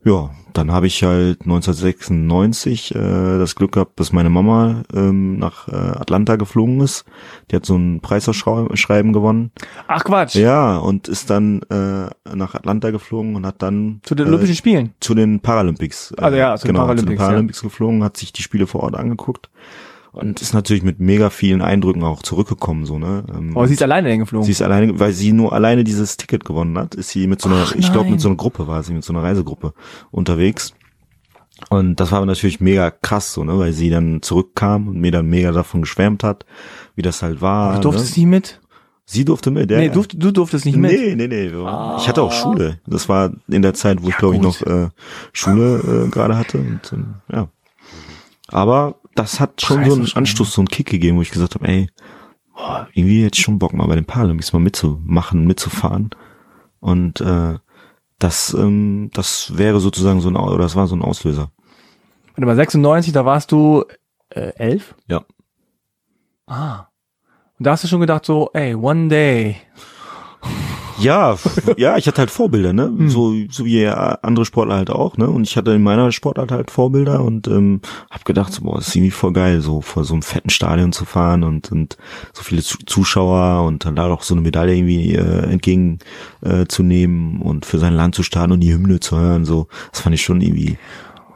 ja, 0.04 0.30
dann 0.52 0.72
habe 0.72 0.86
ich 0.86 1.02
halt 1.02 1.42
1996 1.42 2.94
äh, 2.94 2.98
das 3.38 3.54
Glück 3.54 3.72
gehabt, 3.72 3.98
dass 4.00 4.12
meine 4.12 4.30
Mama 4.30 4.82
ähm, 4.92 5.38
nach 5.38 5.68
äh, 5.68 5.72
Atlanta 5.72 6.36
geflogen 6.36 6.80
ist. 6.80 7.04
Die 7.50 7.56
hat 7.56 7.64
so 7.64 7.76
ein 7.76 8.00
Preisausschreiben 8.00 9.12
gewonnen. 9.12 9.52
Ach 9.86 10.04
Quatsch. 10.04 10.34
Ja, 10.34 10.76
und 10.76 11.08
ist 11.08 11.30
dann 11.30 11.62
äh, 11.70 12.10
nach 12.34 12.54
Atlanta 12.54 12.90
geflogen 12.90 13.36
und 13.36 13.46
hat 13.46 13.62
dann 13.62 14.00
zu 14.02 14.14
den 14.14 14.26
äh, 14.26 14.28
Olympischen 14.30 14.56
Spielen, 14.56 14.94
zu 15.00 15.14
den 15.14 15.40
Paralympics. 15.40 16.12
Äh, 16.18 16.22
also 16.22 16.36
ja, 16.36 16.56
zu 16.56 16.66
genau, 16.66 16.80
den 16.80 16.86
Paralympics, 16.86 17.04
zu 17.04 17.10
den 17.10 17.18
Paralympics 17.18 17.62
ja. 17.62 17.68
geflogen, 17.68 18.04
hat 18.04 18.16
sich 18.16 18.32
die 18.32 18.42
Spiele 18.42 18.66
vor 18.66 18.82
Ort 18.82 18.96
angeguckt 18.96 19.50
und 20.12 20.42
ist 20.42 20.52
natürlich 20.52 20.82
mit 20.82 21.00
mega 21.00 21.30
vielen 21.30 21.62
Eindrücken 21.62 22.04
auch 22.04 22.22
zurückgekommen 22.22 22.84
so 22.84 22.98
ne. 22.98 23.24
Ähm, 23.34 23.56
Aber 23.56 23.66
sie 23.66 23.74
ist 23.74 23.82
alleine 23.82 24.10
hingeflogen. 24.10 24.44
Sie 24.44 24.52
ist 24.52 24.62
alleine, 24.62 25.00
weil 25.00 25.12
sie 25.12 25.32
nur 25.32 25.52
alleine 25.52 25.84
dieses 25.84 26.18
Ticket 26.18 26.44
gewonnen 26.44 26.76
hat, 26.78 26.94
ist 26.94 27.08
sie 27.08 27.26
mit 27.26 27.40
so 27.40 27.48
einer, 27.48 27.64
Ach, 27.66 27.74
ich 27.74 27.90
glaube 27.92 28.10
mit 28.10 28.20
so 28.20 28.28
einer 28.28 28.36
Gruppe 28.36 28.66
war 28.66 28.82
sie 28.82 28.92
mit 28.92 29.04
so 29.04 29.12
einer 29.12 29.22
Reisegruppe 29.22 29.72
unterwegs. 30.10 30.74
Und 31.70 32.00
das 32.00 32.12
war 32.12 32.24
natürlich 32.26 32.60
mega 32.60 32.90
krass 32.90 33.32
so 33.32 33.44
ne, 33.44 33.58
weil 33.58 33.72
sie 33.72 33.88
dann 33.88 34.20
zurückkam 34.20 34.88
und 34.88 35.00
mir 35.00 35.12
dann 35.12 35.26
mega 35.26 35.50
davon 35.52 35.82
geschwärmt 35.82 36.24
hat, 36.24 36.44
wie 36.94 37.02
das 37.02 37.22
halt 37.22 37.40
war. 37.40 37.76
Du 37.76 37.82
durftest 37.82 38.10
ne? 38.10 38.14
sie 38.14 38.26
mit? 38.26 38.60
Sie 39.04 39.24
durfte 39.24 39.50
mit, 39.50 39.70
ja. 39.70 39.78
Nee, 39.78 39.88
du, 39.88 40.02
du 40.02 40.30
durftest 40.30 40.64
nicht 40.64 40.76
mit. 40.76 40.92
Nee, 40.92 41.14
nee, 41.16 41.26
nee. 41.26 41.52
Ah. 41.54 41.96
Ich 41.98 42.08
hatte 42.08 42.22
auch 42.22 42.32
Schule. 42.32 42.80
Das 42.86 43.08
war 43.08 43.32
in 43.48 43.62
der 43.62 43.74
Zeit, 43.74 44.02
wo 44.02 44.06
ja, 44.06 44.10
ich 44.10 44.16
glaube 44.16 44.36
ich 44.36 44.42
noch 44.42 44.62
äh, 44.62 44.90
Schule 45.32 46.06
äh, 46.06 46.10
gerade 46.10 46.36
hatte 46.36 46.58
und 46.58 46.92
äh, 46.92 47.34
ja. 47.34 47.48
Aber 48.48 48.96
das 49.14 49.40
hat 49.40 49.60
schon 49.60 49.84
so 49.84 49.94
einen 49.94 50.12
Anstoß, 50.12 50.52
so 50.52 50.60
einen 50.60 50.68
Kick 50.68 50.88
gegeben, 50.88 51.18
wo 51.18 51.22
ich 51.22 51.30
gesagt 51.30 51.54
habe, 51.54 51.68
ey, 51.68 51.90
boah, 52.54 52.88
irgendwie 52.92 53.22
jetzt 53.22 53.40
schon 53.40 53.58
Bock 53.58 53.72
mal 53.72 53.86
bei 53.86 53.94
den 53.94 54.04
Paralympics 54.04 54.52
mal 54.52 54.60
mitzumachen, 54.60 55.46
mitzufahren. 55.46 56.10
Und 56.80 57.20
äh, 57.20 57.58
das, 58.18 58.54
ähm, 58.54 59.10
das 59.12 59.56
wäre 59.56 59.80
sozusagen 59.80 60.20
so 60.20 60.28
ein, 60.28 60.36
oder 60.36 60.58
das 60.58 60.76
war 60.76 60.86
so 60.86 60.96
ein 60.96 61.02
Auslöser. 61.02 61.50
Warte 62.34 62.46
mal, 62.46 62.56
96, 62.56 63.12
da 63.12 63.24
warst 63.24 63.52
du 63.52 63.84
äh, 64.30 64.52
elf? 64.56 64.94
Ja. 65.06 65.24
Ah. 66.46 66.86
Und 67.58 67.66
da 67.66 67.72
hast 67.72 67.84
du 67.84 67.88
schon 67.88 68.00
gedacht 68.00 68.24
so, 68.24 68.50
ey, 68.54 68.74
one 68.74 69.08
day 69.08 69.56
ja, 70.98 71.36
ja, 71.76 71.96
ich 71.96 72.06
hatte 72.06 72.18
halt 72.18 72.30
Vorbilder, 72.30 72.72
ne? 72.72 72.84
Hm. 72.84 73.08
So, 73.08 73.34
so 73.50 73.64
wie 73.64 73.86
andere 73.86 74.44
Sportler 74.44 74.76
halt 74.76 74.90
auch, 74.90 75.16
ne? 75.16 75.28
Und 75.28 75.44
ich 75.44 75.56
hatte 75.56 75.72
in 75.72 75.82
meiner 75.82 76.12
Sportart 76.12 76.52
halt 76.52 76.70
Vorbilder 76.70 77.22
und 77.22 77.48
ähm, 77.48 77.80
hab 78.10 78.24
gedacht, 78.24 78.52
so, 78.52 78.62
boah, 78.62 78.78
ist 78.78 78.94
irgendwie 78.94 79.10
voll 79.10 79.32
geil, 79.32 79.60
so 79.60 79.80
vor 79.80 80.04
so 80.04 80.14
einem 80.14 80.22
fetten 80.22 80.50
Stadion 80.50 80.92
zu 80.92 81.04
fahren 81.04 81.44
und, 81.44 81.72
und 81.72 81.96
so 82.32 82.42
viele 82.42 82.62
Zuschauer 82.62 83.64
und 83.66 83.84
dann 83.84 83.96
da 83.96 84.06
auch 84.06 84.22
so 84.22 84.34
eine 84.34 84.42
Medaille 84.42 84.74
irgendwie 84.74 85.14
äh, 85.14 85.50
entgegen 85.50 85.98
äh, 86.42 86.66
zu 86.66 86.82
nehmen 86.82 87.40
und 87.42 87.66
für 87.66 87.78
sein 87.78 87.94
Land 87.94 88.14
zu 88.14 88.22
starten 88.22 88.52
und 88.52 88.60
die 88.60 88.72
Hymne 88.72 89.00
zu 89.00 89.18
hören, 89.18 89.44
so, 89.44 89.68
das 89.90 90.00
fand 90.00 90.14
ich 90.14 90.22
schon 90.22 90.40
irgendwie 90.40 90.78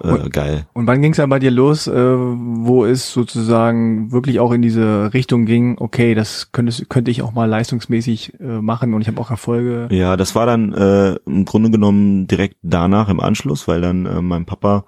äh, 0.03 0.09
Und- 0.09 0.33
geil. 0.33 0.67
Und 0.73 0.87
wann 0.87 1.03
ging 1.03 1.13
es 1.13 1.17
dann 1.17 1.31
bei 1.31 1.39
dir 1.39 1.51
los, 1.51 1.87
äh, 1.87 1.93
wo 1.95 2.85
es 2.85 3.13
sozusagen 3.13 4.13
wirklich 4.13 4.41
auch 4.41 4.53
in 4.53 4.63
diese 4.63 5.13
Richtung 5.15 5.47
ging, 5.47 5.77
okay, 5.79 6.15
das 6.15 6.53
könnte, 6.53 6.85
könnte 6.87 7.11
ich 7.11 7.23
auch 7.23 7.33
mal 7.33 7.47
leistungsmäßig 7.47 8.35
äh, 8.41 8.61
machen 8.61 8.95
und 8.95 9.01
ich 9.03 9.09
habe 9.09 9.21
auch 9.21 9.31
Erfolge. 9.31 9.89
Ja, 9.91 10.17
das 10.17 10.35
war 10.35 10.47
dann 10.47 10.73
äh, 10.73 11.17
im 11.27 11.45
Grunde 11.45 11.71
genommen 11.71 12.27
direkt 12.27 12.57
danach 12.63 13.09
im 13.09 13.21
Anschluss, 13.21 13.69
weil 13.69 13.81
dann 13.81 14.07
äh, 14.07 14.23
mein 14.23 14.45
Papa 14.45 14.85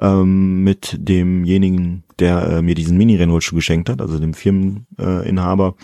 ähm, 0.00 0.64
mit 0.64 0.96
demjenigen, 0.98 2.04
der 2.18 2.48
äh, 2.50 2.62
mir 2.62 2.74
diesen 2.74 2.96
Mini-Rennrollschuh 2.96 3.54
geschenkt 3.54 3.88
hat, 3.90 4.00
also 4.00 4.18
dem 4.18 4.34
Firmeninhaber, 4.34 5.74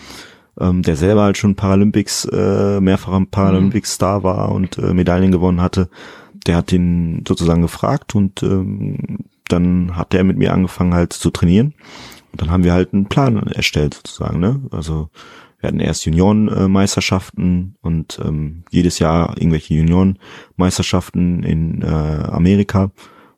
äh, 0.59 0.63
ähm, 0.65 0.81
der 0.81 0.95
selber 0.95 1.21
halt 1.23 1.37
schon 1.37 1.55
Paralympics, 1.55 2.25
äh, 2.25 2.81
mehrfacher 2.81 3.23
Paralympics-Star 3.29 4.23
war 4.23 4.51
und 4.51 4.77
äh, 4.79 4.93
Medaillen 4.93 5.31
gewonnen 5.31 5.61
hatte, 5.61 5.89
der 6.45 6.57
hat 6.57 6.71
ihn 6.71 7.23
sozusagen 7.27 7.61
gefragt 7.61 8.15
und 8.15 8.43
ähm, 8.43 9.19
dann 9.47 9.95
hat 9.95 10.13
er 10.13 10.23
mit 10.23 10.37
mir 10.37 10.53
angefangen 10.53 10.93
halt 10.93 11.13
zu 11.13 11.29
trainieren. 11.29 11.73
Und 12.31 12.41
dann 12.41 12.51
haben 12.51 12.63
wir 12.63 12.73
halt 12.73 12.93
einen 12.93 13.07
Plan 13.07 13.37
erstellt 13.47 13.93
sozusagen, 13.93 14.39
ne? 14.39 14.61
Also 14.71 15.09
wir 15.59 15.67
hatten 15.69 15.79
erst 15.79 16.05
Juniorenmeisterschaften 16.05 17.75
und 17.81 18.19
ähm, 18.23 18.63
jedes 18.69 18.99
Jahr 18.99 19.37
irgendwelche 19.37 19.73
Juniorenmeisterschaften 19.73 21.43
in 21.43 21.81
äh, 21.81 21.85
Amerika, 21.87 22.91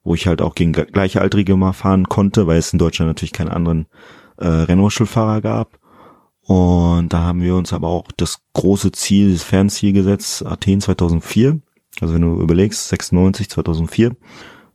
wo 0.04 0.16
ich 0.16 0.28
halt 0.28 0.42
auch 0.42 0.56
gegen 0.56 0.74
Ge- 0.74 0.88
Gleichaltrige 0.92 1.56
mal 1.56 1.74
fahren 1.74 2.10
konnte, 2.10 2.48
weil 2.48 2.58
es 2.58 2.74
in 2.74 2.80
Deutschland 2.80 3.10
natürlich 3.10 3.32
keinen 3.34 3.50
anderen 3.50 3.86
äh, 4.38 4.48
Rennrollstuhlfahrer 4.48 5.42
gab. 5.42 5.80
Und 6.42 7.14
da 7.14 7.20
haben 7.20 7.42
wir 7.42 7.56
uns 7.56 7.74
aber 7.74 7.88
auch 7.88 8.08
das 8.18 8.40
große 8.54 8.92
Ziel, 8.92 9.32
das 9.34 9.44
Fernziel 9.44 9.94
gesetzt, 9.94 10.46
Athen 10.46 10.82
2004. 10.82 11.62
Also 12.02 12.14
wenn 12.14 12.22
du 12.22 12.40
überlegst, 12.42 12.90
96, 12.90 13.50
2004. 13.50 14.16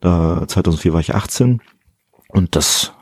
Da, 0.00 0.44
2004 0.46 0.92
war 0.92 1.00
ich 1.00 1.14
18. 1.14 1.60
Und 2.28 2.56
das 2.56 2.92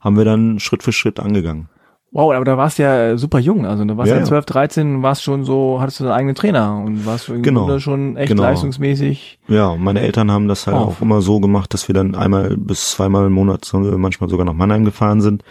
haben 0.00 0.16
wir 0.16 0.24
dann 0.24 0.58
Schritt 0.60 0.82
für 0.82 0.92
Schritt 0.92 1.20
angegangen. 1.20 1.68
Wow, 2.12 2.32
aber 2.32 2.44
da 2.46 2.56
warst 2.56 2.78
du 2.78 2.84
ja 2.84 3.08
äh, 3.08 3.18
super 3.18 3.38
jung, 3.40 3.66
also 3.66 3.84
du 3.84 3.96
warst 3.98 4.08
Ja, 4.08 4.14
ja, 4.14 4.20
ja. 4.20 4.26
12, 4.26 4.46
13, 4.46 5.02
warst 5.02 5.22
schon 5.22 5.44
so, 5.44 5.78
hattest 5.80 6.00
du 6.00 6.04
deinen 6.04 6.12
eigenen 6.14 6.34
Trainer 6.34 6.80
und 6.82 7.04
warst 7.04 7.26
Genau. 7.42 7.78
Schon 7.78 8.16
echt 8.16 8.28
Genau. 8.28 8.44
leistungsmäßig. 8.44 9.38
Ja, 9.48 9.68
und 9.70 9.82
meine 9.82 10.00
Eltern 10.00 10.30
haben 10.30 10.48
das 10.48 10.66
halt 10.66 10.76
Oh. 10.76 10.80
auch 10.80 11.00
immer 11.02 11.20
so 11.20 11.40
gemacht, 11.40 11.74
dass 11.74 11.88
wir 11.88 11.94
dann 11.94 12.14
einmal 12.14 12.56
bis 12.56 12.92
zweimal 12.92 13.26
im 13.26 13.32
Monat, 13.32 13.64
so, 13.66 13.78
manchmal 13.78 14.30
sogar 14.30 14.46
nach 14.46 14.54
Mannheim 14.54 14.84
gefahren 14.86 15.20
sind, 15.20 15.42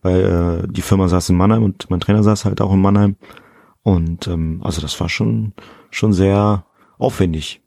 weil 0.00 0.62
äh, 0.64 0.68
die 0.72 0.82
Firma 0.82 1.08
saß 1.08 1.28
in 1.30 1.36
Mannheim 1.36 1.62
und 1.64 1.90
mein 1.90 2.00
Trainer 2.00 2.22
saß 2.22 2.46
halt 2.46 2.62
auch 2.62 2.72
in 2.72 2.80
Mannheim. 2.80 3.16
Und 3.82 4.26
ähm, 4.28 4.60
also 4.64 4.80
das 4.80 4.98
war 5.00 5.10
schon 5.10 5.52
schon 5.90 6.12
sehr 6.14 6.64
aufwendig. 6.96 7.60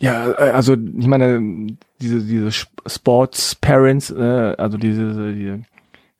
Ja, 0.00 0.30
äh, 0.32 0.50
also 0.50 0.74
ich 0.74 1.06
meine, 1.06 1.68
diese, 2.00 2.20
diese 2.20 2.48
Sp- 2.52 2.74
Sports 2.86 3.54
Parents, 3.54 4.10
äh, 4.10 4.54
also 4.58 4.76
diese, 4.78 5.32
diese, 5.32 5.60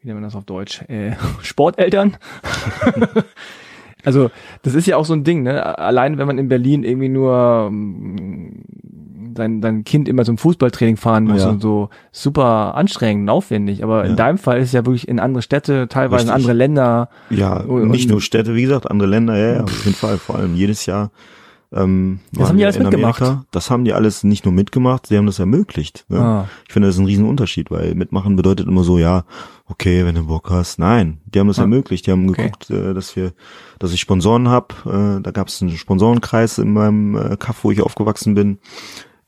wie 0.01 0.07
nennt 0.09 0.15
man 0.21 0.23
das 0.23 0.35
auf 0.35 0.45
Deutsch? 0.45 0.83
Äh, 0.89 1.13
Sporteltern. 1.43 2.17
also 4.05 4.31
das 4.63 4.75
ist 4.75 4.87
ja 4.87 4.97
auch 4.97 5.05
so 5.05 5.13
ein 5.15 5.25
Ding, 5.25 5.43
ne? 5.43 5.79
Allein 5.79 6.19
wenn 6.19 6.27
man 6.27 6.39
in 6.39 6.49
Berlin 6.49 6.85
irgendwie 6.85 7.09
nur 7.09 7.67
ähm, 7.71 8.63
sein, 9.37 9.61
sein 9.61 9.85
Kind 9.85 10.09
immer 10.09 10.25
zum 10.25 10.39
Fußballtraining 10.39 10.97
fahren 10.97 11.25
muss 11.25 11.43
Ja. 11.43 11.51
und 11.51 11.61
so 11.61 11.91
super 12.13 12.75
anstrengend 12.75 13.25
und 13.25 13.29
aufwendig. 13.31 13.83
Aber 13.83 14.05
Ja. 14.05 14.11
in 14.11 14.17
deinem 14.17 14.39
Fall 14.39 14.59
ist 14.61 14.69
es 14.69 14.73
ja 14.73 14.87
wirklich 14.87 15.07
in 15.09 15.19
andere 15.21 15.43
Städte, 15.43 15.89
teilweise 15.89 16.25
in 16.25 16.31
Richtig. 16.31 16.45
andere 16.47 16.53
Länder. 16.57 17.09
Ja, 17.31 17.59
Und- 17.59 17.91
nicht 17.91 18.09
nur 18.09 18.21
Städte, 18.23 18.55
wie 18.55 18.63
gesagt, 18.63 18.91
andere 18.91 19.09
Länder, 19.11 19.37
ja, 19.37 19.55
ja, 19.57 19.63
auf 19.65 19.85
jeden 19.85 19.97
Fall, 19.97 20.17
vor 20.17 20.37
allem 20.37 20.55
jedes 20.55 20.87
Jahr. 20.87 21.11
Ähm, 21.73 22.21
Das 22.33 22.49
haben 22.49 22.59
die 22.59 22.65
alles 22.65 22.79
mitgemacht? 22.79 23.21
Amerika. 23.23 23.45
Das 23.51 23.71
haben 23.71 23.85
die 23.85 23.93
alles 23.93 24.23
nicht 24.25 24.45
nur 24.45 24.55
mitgemacht, 24.55 25.07
sie 25.09 25.17
haben 25.19 25.27
das 25.27 25.39
ermöglicht. 25.41 26.05
Ne? 26.09 26.21
Ah. 26.21 26.49
Ich 26.67 26.73
finde, 26.73 26.89
das 26.89 26.95
ist 26.97 27.01
ein 27.01 27.07
Riesenunterschied, 27.07 27.71
weil 27.71 27.95
mitmachen 27.95 28.37
bedeutet 28.37 28.69
immer 28.69 28.85
so, 28.85 28.99
ja, 28.99 29.25
okay, 29.67 30.05
wenn 30.07 30.15
du 30.15 30.27
Bock 30.27 30.49
hast. 30.51 30.79
Nein, 30.79 31.19
die 31.27 31.41
haben 31.41 31.49
das 31.49 31.59
Ah. 31.59 31.63
ermöglicht. 31.63 32.07
Die 32.07 32.13
haben 32.13 32.29
Okay. 32.31 32.45
geguckt, 32.45 32.71
äh, 32.71 32.95
dass 32.95 33.17
wir, 33.17 33.33
dass 33.81 33.93
ich 33.93 34.01
Sponsoren 34.01 34.49
hab. 34.49 34.87
Äh, 34.87 35.21
da 35.21 35.31
gab 35.33 35.49
es 35.49 35.61
einen 35.61 35.77
Sponsorenkreis 35.77 36.59
in 36.59 36.73
meinem 36.73 37.17
äh, 37.17 37.37
Kaff, 37.37 37.65
wo 37.65 37.71
ich 37.73 37.81
aufgewachsen 37.83 38.35
bin. 38.35 38.59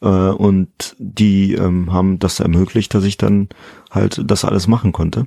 Äh, 0.00 0.06
und 0.06 0.94
die 0.98 1.54
ähm, 1.54 1.92
haben 1.92 2.20
das 2.20 2.38
ermöglicht, 2.38 2.94
dass 2.94 3.02
ich 3.04 3.16
dann 3.16 3.48
halt 3.90 4.22
das 4.24 4.44
alles 4.44 4.68
machen 4.68 4.92
konnte. 4.92 5.26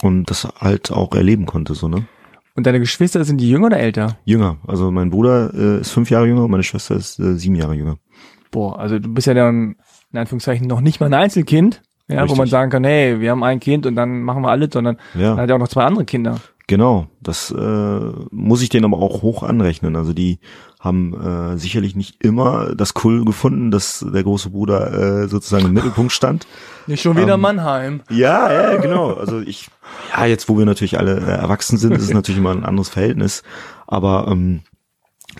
Und 0.00 0.30
das 0.30 0.48
halt 0.58 0.90
auch 0.90 1.12
erleben 1.14 1.44
konnte, 1.46 1.74
so, 1.74 1.88
ne? 1.88 2.06
Und 2.54 2.66
deine 2.66 2.80
Geschwister 2.80 3.24
sind 3.24 3.40
die 3.40 3.48
jünger 3.48 3.66
oder 3.66 3.78
älter? 3.78 4.18
Jünger. 4.24 4.58
Also 4.66 4.90
mein 4.90 5.10
Bruder 5.10 5.52
äh, 5.54 5.80
ist 5.80 5.90
fünf 5.90 6.10
Jahre 6.10 6.26
jünger 6.26 6.44
und 6.44 6.50
meine 6.50 6.62
Schwester 6.62 6.94
ist 6.96 7.18
äh, 7.18 7.34
sieben 7.36 7.54
Jahre 7.54 7.74
jünger. 7.74 7.96
Boah, 8.50 8.78
also 8.78 8.98
du 8.98 9.08
bist 9.08 9.26
ja 9.26 9.34
dann 9.34 9.76
in 10.12 10.18
Anführungszeichen 10.18 10.66
noch 10.66 10.82
nicht 10.82 11.00
mal 11.00 11.06
ein 11.06 11.14
Einzelkind, 11.14 11.80
ja, 12.08 12.28
wo 12.28 12.34
man 12.34 12.46
sagen 12.48 12.70
kann, 12.70 12.84
hey, 12.84 13.20
wir 13.20 13.30
haben 13.30 13.42
ein 13.42 13.60
Kind 13.60 13.86
und 13.86 13.96
dann 13.96 14.22
machen 14.22 14.42
wir 14.42 14.50
alles, 14.50 14.68
sondern 14.72 14.98
Ja. 15.14 15.30
man 15.30 15.40
hat 15.40 15.48
ja 15.48 15.54
auch 15.54 15.60
noch 15.60 15.68
zwei 15.68 15.84
andere 15.84 16.04
Kinder. 16.04 16.40
Genau, 16.66 17.06
das 17.20 17.50
äh, 17.50 18.00
muss 18.30 18.62
ich 18.62 18.68
denen 18.68 18.84
aber 18.84 18.98
auch 18.98 19.22
hoch 19.22 19.42
anrechnen. 19.42 19.96
Also 19.96 20.12
die 20.12 20.38
haben 20.82 21.14
äh, 21.14 21.58
sicherlich 21.58 21.94
nicht 21.94 22.22
immer 22.24 22.74
das 22.74 22.92
cool 23.04 23.24
gefunden, 23.24 23.70
dass 23.70 24.04
der 24.06 24.24
große 24.24 24.50
Bruder 24.50 25.22
äh, 25.22 25.28
sozusagen 25.28 25.66
im 25.66 25.72
Mittelpunkt 25.72 26.12
stand. 26.12 26.46
Nicht 26.88 27.02
schon 27.02 27.16
wieder 27.16 27.34
Ähm, 27.34 27.40
Mannheim. 27.40 28.02
Ja, 28.10 28.52
ja, 28.52 28.76
genau. 28.78 29.14
Also 29.14 29.38
ich, 29.38 29.68
ja, 30.12 30.26
jetzt 30.26 30.48
wo 30.48 30.58
wir 30.58 30.66
natürlich 30.66 30.98
alle 30.98 31.20
äh, 31.20 31.30
erwachsen 31.30 31.78
sind, 31.78 31.92
ist 31.92 32.02
es 32.02 32.12
natürlich 32.12 32.40
immer 32.40 32.50
ein 32.50 32.64
anderes 32.64 32.88
Verhältnis. 32.88 33.44
Aber 33.86 34.26
ähm, 34.28 34.62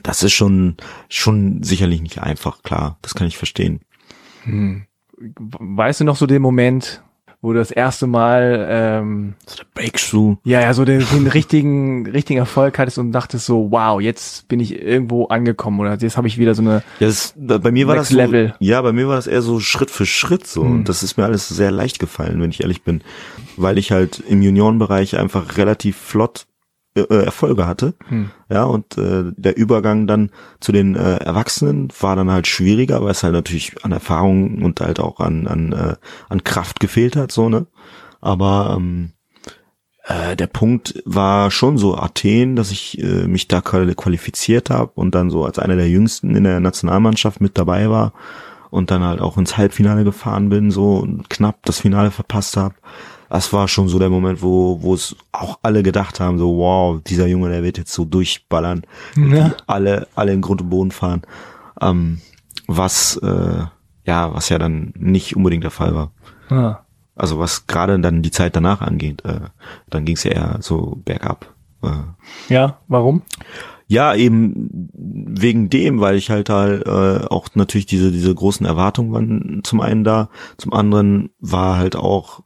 das 0.05 0.23
ist 0.23 0.33
schon 0.33 0.77
schon 1.09 1.65
sicherlich 1.65 2.01
nicht 2.01 2.23
einfach, 2.23 2.63
klar. 2.63 2.99
Das 3.03 3.15
kann 3.15 3.27
ich 3.27 3.37
verstehen. 3.37 3.81
Hm. 4.45 4.85
Weißt 5.19 6.01
du 6.01 6.05
noch 6.05 6.17
so 6.17 6.27
den 6.27 6.43
Moment, 6.43 7.03
wo 7.43 7.53
du 7.53 7.59
das 7.59 7.71
erste 7.73 8.07
Mal 8.07 8.67
ähm, 8.71 9.35
So 9.47 9.57
der 9.57 9.67
Breakthrough. 9.75 10.37
ja, 10.45 10.61
ja, 10.61 10.73
so 10.73 10.85
den, 10.85 11.05
den 11.13 11.27
richtigen, 11.27 12.07
richtigen 12.09 12.39
Erfolg 12.39 12.79
hattest 12.79 12.99
und 12.99 13.13
dachtest 13.13 13.45
so, 13.47 13.69
wow, 13.71 14.01
jetzt 14.01 14.49
bin 14.49 14.61
ich 14.61 14.81
irgendwo 14.81 15.27
angekommen 15.27 15.81
oder 15.81 15.97
jetzt 15.99 16.17
habe 16.17 16.29
ich 16.29 16.39
wieder 16.39 16.55
so 16.55 16.63
eine 16.63 16.83
Ja, 17.01 17.09
das, 17.09 17.35
da, 17.37 17.59
bei 17.59 17.71
mir 17.73 17.87
war 17.89 17.97
das 17.97 18.09
so, 18.11 18.17
Level. 18.17 18.55
ja, 18.61 18.81
bei 18.81 18.93
mir 18.93 19.09
war 19.09 19.17
das 19.17 19.27
eher 19.27 19.43
so 19.43 19.59
Schritt 19.61 19.91
für 19.91 20.07
Schritt 20.07 20.47
so 20.47 20.63
Hm. 20.65 20.73
und 20.73 20.89
das 20.89 21.03
ist 21.03 21.17
mir 21.19 21.25
alles 21.25 21.49
sehr 21.49 21.71
leicht 21.73 21.99
gefallen, 21.99 22.41
wenn 22.41 22.51
ich 22.51 22.63
ehrlich 22.63 22.83
bin, 22.85 23.03
weil 23.57 23.77
ich 23.77 23.91
halt 23.93 24.23
im 24.29 24.41
Juniorenbereich 24.41 25.19
einfach 25.19 25.57
relativ 25.59 25.97
flott 25.97 26.47
äh, 26.95 27.25
Erfolge 27.25 27.67
hatte, 27.67 27.95
Hm. 28.09 28.31
ja 28.51 28.65
und 28.65 28.99
äh, 28.99 29.25
der 29.37 29.57
Übergang 29.57 30.07
dann 30.07 30.31
zu 30.61 30.73
den 30.73 30.95
äh, 30.95 31.17
Erwachsenen 31.17 31.89
war 32.01 32.17
dann 32.17 32.31
halt 32.31 32.47
schwieriger, 32.47 33.03
weil 33.03 33.11
es 33.13 33.23
halt 33.23 33.33
natürlich 33.35 33.85
an 33.85 33.93
Erfahrung 33.93 34.63
und 34.63 34.81
halt 34.81 35.01
auch 35.01 35.21
an 35.21 35.47
an 35.47 35.73
äh, 35.73 35.95
an 36.29 36.45
Kraft 36.45 36.81
gefehlt 36.81 37.17
hat 37.17 37.33
so 37.33 37.49
ne, 37.49 37.67
aber 38.21 38.75
ähm, 38.77 39.13
äh, 40.05 40.35
der 40.37 40.49
Punkt 40.49 41.01
war 41.05 41.51
schon 41.51 41.79
so 41.79 41.97
Athen, 41.97 42.57
dass 42.57 42.71
ich 42.73 42.99
äh, 43.03 43.27
mich 43.29 43.49
da 43.49 43.61
qual- 43.61 43.95
qualifiziert 43.95 44.69
habe 44.71 44.93
und 44.95 45.15
dann 45.15 45.31
so 45.31 45.45
als 45.45 45.59
einer 45.59 45.77
der 45.77 45.89
jüngsten 45.89 46.35
in 46.35 46.45
der 46.45 46.61
Nationalmannschaft 46.61 47.41
mit 47.41 47.57
dabei 47.57 47.89
war 47.89 48.13
und 48.71 48.91
dann 48.91 49.03
halt 49.05 49.21
auch 49.21 49.39
ins 49.39 49.57
Halbfinale 49.57 50.03
gefahren 50.03 50.49
bin, 50.49 50.71
so 50.71 50.97
und 50.97 51.31
knapp 51.31 51.59
das 51.65 51.79
Finale 51.79 52.11
verpasst 52.11 52.57
habe. 52.57 52.75
Das 53.35 53.51
war 53.55 53.67
schon 53.67 53.89
so 53.89 53.99
der 53.99 54.11
Moment, 54.11 54.43
wo 54.43 54.83
wo 54.83 54.93
es 54.93 55.17
auch 55.33 55.59
alle 55.63 55.83
gedacht 55.83 56.21
haben, 56.21 56.37
so 56.39 56.59
wow, 56.59 57.01
dieser 57.03 57.27
Junge, 57.27 57.49
der 57.49 57.63
wird 57.63 57.79
jetzt 57.79 57.93
so 57.95 58.05
durchballern, 58.05 58.83
Ja. 59.17 59.53
alle 59.67 60.07
alle 60.15 60.33
in 60.35 60.43
Grund 60.43 60.61
und 60.61 60.69
Boden 60.69 60.91
fahren. 60.91 61.23
Ähm, 61.81 62.21
was 62.67 63.17
äh, 63.17 63.65
ja, 64.05 64.35
was 64.35 64.51
ja 64.51 64.59
dann 64.59 64.93
nicht 64.99 65.35
unbedingt 65.35 65.65
der 65.65 65.71
Fall 65.71 65.95
war. 65.95 66.11
Ah. 66.51 66.81
Also 67.17 67.39
was 67.39 67.67
gerade 67.67 67.99
dann 68.01 68.21
die 68.21 68.31
Zeit 68.31 68.55
danach 68.55 68.83
angeht, 68.83 69.25
äh, 69.25 69.41
dann 69.89 70.05
ging 70.05 70.17
es 70.17 70.25
ja 70.25 70.33
eher 70.33 70.59
so 70.61 70.99
bergab. 71.05 71.55
Äh, 71.83 71.89
Ja, 72.53 72.81
warum? 72.89 73.23
ja, 73.87 74.15
eben 74.15 74.91
wegen 74.95 75.71
dem, 75.71 76.01
weil 76.01 76.17
ich 76.17 76.29
halt 76.31 76.51
halt 76.51 76.87
äh, 76.87 77.27
auch 77.29 77.49
natürlich 77.55 77.87
diese 77.87 78.13
diese 78.13 78.35
großen 78.35 78.67
Erwartungen 78.67 79.13
waren 79.13 79.61
zum 79.65 79.81
einen 79.81 80.05
da, 80.05 80.29
zum 80.59 80.73
anderen 80.75 81.31
war 81.41 81.77
halt 81.79 81.97
auch 81.97 82.43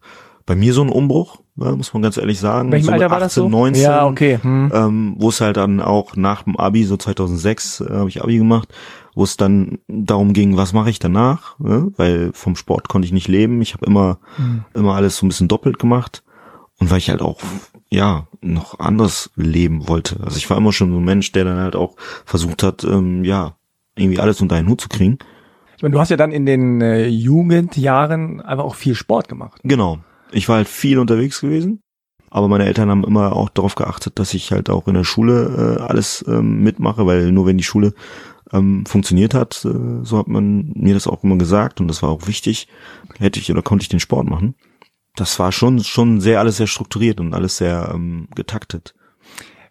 bei 0.46 0.54
mir 0.54 0.72
so 0.72 0.82
ein 0.82 0.88
Umbruch, 0.88 1.40
ja, 1.56 1.74
muss 1.74 1.92
man 1.92 2.02
ganz 2.02 2.16
ehrlich 2.16 2.38
sagen. 2.38 2.70
Welchem 2.70 2.86
so 2.86 2.92
Alter 2.92 3.10
war 3.10 3.20
das 3.20 3.34
so? 3.34 3.48
19, 3.48 3.82
Ja, 3.82 4.06
okay. 4.06 4.38
Hm. 4.40 4.70
ähm, 4.72 5.14
wo 5.18 5.28
es 5.28 5.40
halt 5.40 5.56
dann 5.56 5.80
auch 5.80 6.14
nach 6.16 6.42
dem 6.42 6.56
Abi, 6.56 6.84
so 6.84 6.96
2006 6.96 7.80
äh, 7.80 7.90
habe 7.92 8.08
ich 8.08 8.22
Abi 8.22 8.38
gemacht, 8.38 8.72
wo 9.14 9.24
es 9.24 9.36
dann 9.36 9.78
darum 9.88 10.32
ging, 10.32 10.56
was 10.56 10.72
mache 10.72 10.90
ich 10.90 10.98
danach, 10.98 11.58
ne? 11.58 11.90
weil 11.96 12.30
vom 12.32 12.54
Sport 12.56 12.88
konnte 12.88 13.06
ich 13.06 13.12
nicht 13.12 13.28
leben. 13.28 13.60
Ich 13.62 13.74
habe 13.74 13.86
immer 13.86 14.18
Hm. 14.36 14.64
immer 14.74 14.94
alles 14.94 15.16
so 15.16 15.26
ein 15.26 15.28
bisschen 15.28 15.48
doppelt 15.48 15.78
gemacht 15.78 16.22
und 16.78 16.90
weil 16.90 16.98
ich 16.98 17.10
halt 17.10 17.22
auch 17.22 17.40
ja 17.88 18.26
noch 18.40 18.78
anderes 18.78 19.30
leben 19.36 19.88
wollte. 19.88 20.20
Also 20.22 20.36
ich 20.36 20.48
war 20.50 20.56
immer 20.58 20.72
schon 20.72 20.92
so 20.92 20.98
ein 20.98 21.04
Mensch, 21.04 21.32
der 21.32 21.44
dann 21.44 21.58
halt 21.58 21.74
auch 21.76 21.94
versucht 22.24 22.62
hat, 22.62 22.84
ähm, 22.84 23.24
ja 23.24 23.54
irgendwie 23.96 24.20
alles 24.20 24.40
unter 24.40 24.56
einen 24.56 24.68
Hut 24.68 24.80
zu 24.80 24.88
kriegen. 24.88 25.18
Ich 25.76 25.82
meine, 25.82 25.92
du 25.94 26.00
hast 26.00 26.10
ja 26.10 26.16
dann 26.16 26.32
in 26.32 26.46
den 26.46 26.80
äh, 26.80 27.06
Jugendjahren 27.06 28.40
einfach 28.40 28.64
auch 28.64 28.74
viel 28.74 28.94
Sport 28.94 29.28
gemacht. 29.28 29.60
Genau. 29.64 29.98
Ich 30.36 30.50
war 30.50 30.56
halt 30.56 30.68
viel 30.68 30.98
unterwegs 30.98 31.40
gewesen, 31.40 31.80
aber 32.30 32.46
meine 32.48 32.66
Eltern 32.66 32.90
haben 32.90 33.04
immer 33.04 33.34
auch 33.34 33.48
darauf 33.48 33.74
geachtet, 33.74 34.18
dass 34.18 34.34
ich 34.34 34.52
halt 34.52 34.68
auch 34.68 34.86
in 34.86 34.92
der 34.92 35.04
Schule 35.04 35.78
äh, 35.78 35.82
alles 35.82 36.22
ähm, 36.28 36.62
mitmache, 36.62 37.06
weil 37.06 37.32
nur 37.32 37.46
wenn 37.46 37.56
die 37.56 37.64
Schule 37.64 37.94
ähm, 38.52 38.84
funktioniert 38.84 39.32
hat. 39.32 39.64
Äh, 39.64 40.04
so 40.04 40.18
hat 40.18 40.28
man 40.28 40.72
mir 40.74 40.92
das 40.92 41.06
auch 41.06 41.24
immer 41.24 41.38
gesagt 41.38 41.80
und 41.80 41.88
das 41.88 42.02
war 42.02 42.10
auch 42.10 42.26
wichtig. 42.26 42.68
Hätte 43.18 43.40
ich 43.40 43.50
oder 43.50 43.62
konnte 43.62 43.84
ich 43.84 43.88
den 43.88 43.98
Sport 43.98 44.28
machen. 44.28 44.56
Das 45.14 45.38
war 45.38 45.52
schon 45.52 45.82
schon 45.82 46.20
sehr 46.20 46.38
alles 46.38 46.58
sehr 46.58 46.66
strukturiert 46.66 47.18
und 47.18 47.32
alles 47.32 47.56
sehr 47.56 47.90
ähm, 47.94 48.28
getaktet. 48.34 48.94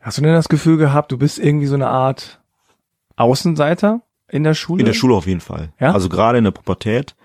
Hast 0.01 0.17
du 0.17 0.23
denn 0.23 0.33
das 0.33 0.49
Gefühl 0.49 0.77
gehabt, 0.77 1.11
du 1.11 1.19
bist 1.19 1.37
irgendwie 1.37 1.67
so 1.67 1.75
eine 1.75 1.89
Art 1.89 2.41
Außenseiter 3.17 4.01
in 4.29 4.43
der 4.43 4.55
Schule? 4.55 4.79
In 4.79 4.87
der 4.87 4.93
Schule 4.93 5.13
auf 5.13 5.27
jeden 5.27 5.41
Fall. 5.41 5.73
Ja? 5.79 5.93
Also 5.93 6.09
gerade 6.09 6.39
in 6.39 6.43
der 6.43 6.51
Pubertät. 6.51 7.15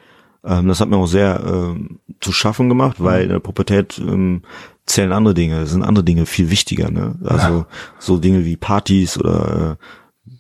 Ähm, 0.45 0.69
das 0.69 0.81
hat 0.81 0.89
mir 0.91 0.97
auch 0.97 1.07
sehr 1.07 1.43
ähm, 1.43 2.01
zu 2.21 2.33
schaffen 2.33 2.69
gemacht, 2.69 2.97
weil 2.99 3.23
in 3.25 3.29
der 3.31 3.39
Pubertät 3.39 3.99
ähm, 3.99 4.43
zählen 4.87 5.13
andere 5.13 5.35
Dinge, 5.35 5.67
sind 5.67 5.83
andere 5.83 6.05
Dinge 6.05 6.27
viel 6.27 6.51
wichtiger. 6.51 6.91
Ne? 6.91 7.17
Also 7.25 7.49
Ja. 7.59 7.67
so 7.99 8.19
Dinge 8.19 8.45
wie 8.45 8.57
Partys 8.57 9.19
oder 9.19 9.79
äh, 9.81 9.85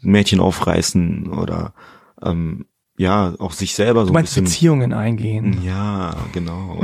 Mädchen 0.03 0.41
aufreißen 0.41 1.29
oder 1.33 1.73
ähm, 2.23 2.67
ja 2.99 3.33
auch 3.39 3.53
sich 3.53 3.75
selber 3.75 4.01
so 4.01 4.07
du 4.09 4.13
ein 4.13 4.15
meinst 4.15 4.33
bisschen. 4.35 4.45
Beziehungen 4.45 4.93
eingehen. 4.93 5.63
Ja, 5.65 6.15
genau. 6.33 6.83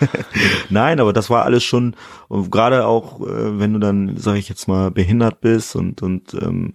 Nein, 0.68 1.00
aber 1.00 1.12
das 1.12 1.30
war 1.30 1.44
alles 1.44 1.64
schon, 1.64 1.94
und 2.28 2.50
gerade 2.50 2.86
auch, 2.86 3.20
äh, 3.22 3.58
wenn 3.58 3.72
du 3.72 3.78
dann, 3.78 4.16
sag 4.18 4.36
ich 4.36 4.48
jetzt 4.48 4.68
mal, 4.68 4.90
behindert 4.90 5.40
bist 5.40 5.74
und 5.76 6.02
und 6.02 6.34
ähm, 6.34 6.72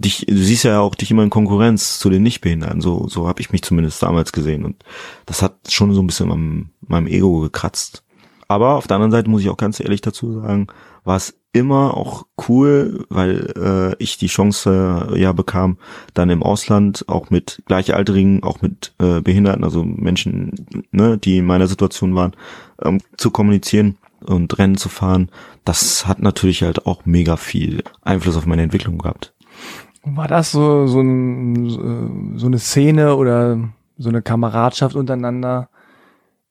dich, 0.00 0.26
du 0.26 0.36
siehst 0.36 0.64
ja 0.64 0.80
auch 0.80 0.94
dich 0.94 1.10
immer 1.10 1.22
in 1.22 1.30
Konkurrenz 1.30 1.98
zu 1.98 2.10
den 2.10 2.22
Nichtbehinderten. 2.22 2.80
So 2.80 3.08
so 3.08 3.26
habe 3.26 3.40
ich 3.40 3.50
mich 3.50 3.62
zumindest 3.62 4.02
damals 4.02 4.32
gesehen 4.32 4.64
und 4.64 4.84
das 5.26 5.42
hat 5.42 5.56
schon 5.70 5.94
so 5.94 6.02
ein 6.02 6.06
bisschen 6.06 6.30
am 6.30 6.70
meinem 6.80 7.06
Ego 7.06 7.40
gekratzt. 7.40 8.04
Aber 8.48 8.76
auf 8.76 8.86
der 8.86 8.96
anderen 8.96 9.10
Seite 9.10 9.28
muss 9.28 9.42
ich 9.42 9.48
auch 9.48 9.56
ganz 9.56 9.80
ehrlich 9.80 10.00
dazu 10.00 10.40
sagen, 10.40 10.68
war 11.04 11.16
es 11.16 11.34
immer 11.52 11.96
auch 11.96 12.26
cool, 12.48 13.06
weil 13.08 13.52
äh, 13.56 14.02
ich 14.02 14.18
die 14.18 14.26
Chance 14.26 15.08
äh, 15.10 15.20
ja 15.20 15.32
bekam, 15.32 15.78
dann 16.14 16.30
im 16.30 16.42
Ausland 16.42 17.04
auch 17.08 17.30
mit 17.30 17.62
Gleichaltrigen, 17.66 18.42
auch 18.42 18.60
mit 18.60 18.94
äh, 18.98 19.20
Behinderten, 19.20 19.64
also 19.64 19.82
Menschen, 19.82 20.84
ne, 20.92 21.16
die 21.16 21.38
in 21.38 21.46
meiner 21.46 21.66
Situation 21.66 22.14
waren, 22.14 22.36
ähm, 22.82 23.00
zu 23.16 23.30
kommunizieren 23.30 23.96
und 24.24 24.58
Rennen 24.58 24.76
zu 24.76 24.88
fahren. 24.88 25.30
Das 25.64 26.06
hat 26.06 26.20
natürlich 26.20 26.62
halt 26.62 26.86
auch 26.86 27.06
mega 27.06 27.36
viel 27.36 27.82
Einfluss 28.02 28.36
auf 28.36 28.46
meine 28.46 28.62
Entwicklung 28.62 28.98
gehabt. 28.98 29.32
War 30.08 30.28
das 30.28 30.52
so, 30.52 30.86
so, 30.86 31.00
ein, 31.00 31.68
so- 31.68 32.38
so 32.38 32.46
eine 32.46 32.58
Szene 32.58 33.16
oder 33.16 33.58
so 33.98 34.08
eine 34.08 34.22
Kameradschaft 34.22 34.94
untereinander, 34.94 35.68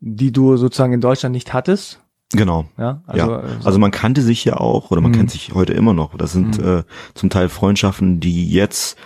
die 0.02 0.32
du 0.32 0.58
sozusagen 0.58 0.94
in 0.94 1.02
Deutschland 1.02 1.34
nicht 1.34 1.54
hattest? 1.54 2.02
Genau. 2.34 2.66
Ja, 2.78 3.02
ja, 3.14 3.40
äh, 3.40 3.48
so- 3.62 3.66
also 3.68 3.80
man 3.80 3.92
kannte 3.92 4.22
sich 4.22 4.44
ja 4.44 4.58
auch 4.58 4.92
oder 4.92 5.00
man 5.00 5.12
Mhm. 5.12 5.16
kennt 5.16 5.32
sich 5.32 5.54
heute 5.54 5.74
immer 5.74 5.94
noch. 5.94 6.18
Das 6.18 6.34
sind 6.34 6.58
Mhm. 6.60 6.68
äh, 6.80 6.84
zum 7.14 7.30
Teil 7.30 7.48
Freundschaften, 7.50 8.20
die 8.20 8.50
jetzt 8.50 8.98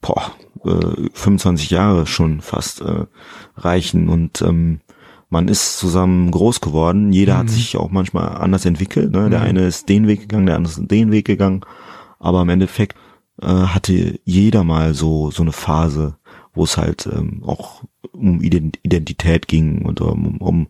boah, 0.00 0.32
äh, 0.64 1.08
25 1.12 1.68
Jahre 1.70 2.06
schon 2.06 2.40
fast 2.40 2.80
äh, 2.80 3.04
reichen 3.56 4.08
und 4.08 4.40
ähm, 4.42 4.80
man 5.28 5.48
ist 5.48 5.76
zusammen 5.78 6.30
groß 6.30 6.62
geworden. 6.62 7.12
Jeder 7.12 7.34
Mhm. 7.34 7.38
hat 7.40 7.50
sich 7.50 7.76
auch 7.76 7.90
manchmal 7.90 8.28
anders 8.38 8.64
entwickelt. 8.64 9.10
Ne? 9.12 9.28
Der 9.28 9.40
Mhm. 9.40 9.44
eine 9.46 9.66
ist 9.66 9.88
den 9.90 10.06
Weg 10.06 10.20
gegangen, 10.22 10.46
der 10.46 10.56
andere 10.56 10.72
ist 10.72 10.90
den 10.90 11.10
Weg 11.12 11.26
gegangen. 11.26 11.60
Aber 12.20 12.40
im 12.42 12.48
Endeffekt 12.48 12.96
äh, 13.42 13.46
hatte 13.46 14.18
jeder 14.24 14.64
mal 14.64 14.94
so 14.94 15.30
so 15.30 15.42
eine 15.42 15.52
Phase, 15.52 16.16
wo 16.54 16.64
es 16.64 16.76
halt 16.76 17.06
ähm, 17.12 17.42
auch 17.44 17.82
um 18.12 18.40
Ident- 18.40 18.78
Identität 18.82 19.48
ging 19.48 19.84
und 19.84 20.00
um, 20.00 20.38
um 20.38 20.68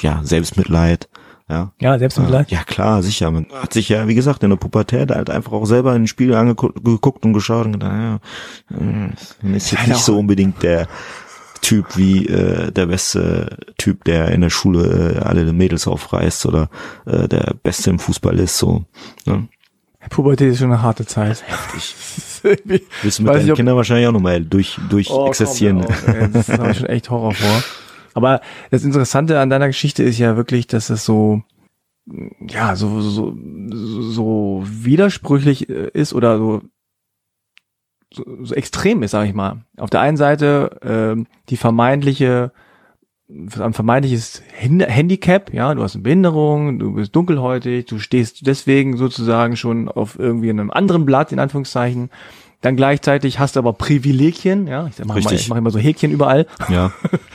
ja 0.00 0.20
Selbstmitleid. 0.24 1.08
Ja, 1.48 1.72
ja, 1.80 1.98
Selbstmitleid. 1.98 2.50
ja, 2.50 2.62
klar, 2.64 3.02
sicher. 3.02 3.30
Man 3.30 3.46
hat 3.52 3.72
sich 3.74 3.88
ja, 3.88 4.08
wie 4.08 4.14
gesagt, 4.14 4.42
in 4.42 4.50
der 4.50 4.56
Pubertät 4.56 5.10
halt 5.10 5.28
einfach 5.28 5.52
auch 5.52 5.66
selber 5.66 5.94
in 5.94 6.02
den 6.02 6.08
Spiegel 6.08 6.34
angeguckt 6.34 7.24
und 7.26 7.32
geschaut 7.34 7.66
und 7.66 7.72
gedacht, 7.72 7.92
ja, 7.92 8.14
äh, 8.70 9.10
man 9.42 9.54
ist 9.54 9.70
jetzt 9.70 9.88
nicht 9.88 10.00
so 10.00 10.18
unbedingt 10.18 10.62
der 10.62 10.88
Typ 11.60 11.96
wie 11.96 12.26
äh, 12.26 12.72
der 12.72 12.86
beste 12.86 13.58
Typ, 13.76 14.04
der 14.04 14.32
in 14.32 14.40
der 14.40 14.50
Schule 14.50 15.16
äh, 15.16 15.18
alle 15.18 15.52
Mädels 15.52 15.86
aufreißt 15.86 16.46
oder 16.46 16.70
äh, 17.06 17.28
der 17.28 17.54
Beste 17.62 17.90
im 17.90 17.98
Fußball 17.98 18.38
ist. 18.38 18.56
So, 18.56 18.84
ne? 19.26 19.48
Pubertät 20.10 20.52
ist 20.52 20.58
schon 20.58 20.72
eine 20.72 20.82
harte 20.82 21.06
Zeit. 21.06 21.42
Heftig. 21.46 21.94
Irgendwie- 22.44 22.82
Willst 23.02 23.18
du 23.18 23.22
mit 23.22 23.30
Weiß 23.32 23.38
deinen 23.42 23.48
ich, 23.50 23.54
Kindern 23.54 23.76
wahrscheinlich 23.76 24.06
auch 24.08 24.12
nochmal 24.12 24.44
durch, 24.44 24.78
durch 24.90 25.10
Oh, 25.10 25.26
existieren. 25.28 25.84
komm, 25.84 26.14
ey, 26.14 26.30
Das 26.30 26.48
habe 26.48 26.70
ich 26.72 26.78
schon 26.78 26.88
echt 26.88 27.08
Horror 27.10 27.34
vor. 27.34 27.62
Aber 28.14 28.40
das 28.70 28.82
Interessante 28.84 29.38
an 29.40 29.48
deiner 29.48 29.68
Geschichte 29.68 30.02
ist 30.02 30.18
ja 30.18 30.36
wirklich, 30.36 30.66
dass 30.66 30.90
es 30.90 31.04
so, 31.04 31.42
ja, 32.48 32.74
so, 32.76 33.00
so, 33.00 33.36
so 33.70 34.62
widersprüchlich 34.66 35.68
äh, 35.70 35.88
ist 35.94 36.12
oder 36.14 36.36
so, 36.36 36.62
so, 38.12 38.24
so 38.42 38.54
extrem 38.54 39.02
ist, 39.02 39.12
sage 39.12 39.28
ich 39.28 39.34
mal. 39.34 39.64
Auf 39.78 39.88
der 39.90 40.00
einen 40.00 40.16
Seite 40.18 40.78
ähm, 40.82 41.26
die 41.48 41.56
vermeintliche, 41.56 42.52
ein 43.58 43.72
vermeintliches 43.72 44.42
Handicap, 44.52 45.52
ja, 45.52 45.74
du 45.74 45.82
hast 45.82 45.94
eine 45.94 46.02
Behinderung, 46.02 46.78
du 46.78 46.94
bist 46.94 47.14
dunkelhäutig, 47.14 47.86
du 47.86 47.98
stehst 47.98 48.46
deswegen 48.46 48.96
sozusagen 48.96 49.56
schon 49.56 49.88
auf 49.88 50.18
irgendwie 50.18 50.50
einem 50.50 50.70
anderen 50.70 51.06
Blatt, 51.06 51.32
in 51.32 51.38
Anführungszeichen. 51.38 52.10
Dann 52.60 52.76
gleichzeitig 52.76 53.38
hast 53.38 53.56
du 53.56 53.60
aber 53.60 53.72
Privilegien, 53.72 54.66
ja, 54.66 54.86
ich 54.86 55.04
mache 55.04 55.18
ich 55.18 55.48
mach 55.48 55.56
immer 55.56 55.70
so 55.70 55.78
Häkchen 55.78 56.12
überall. 56.12 56.46
Ja, 56.68 56.92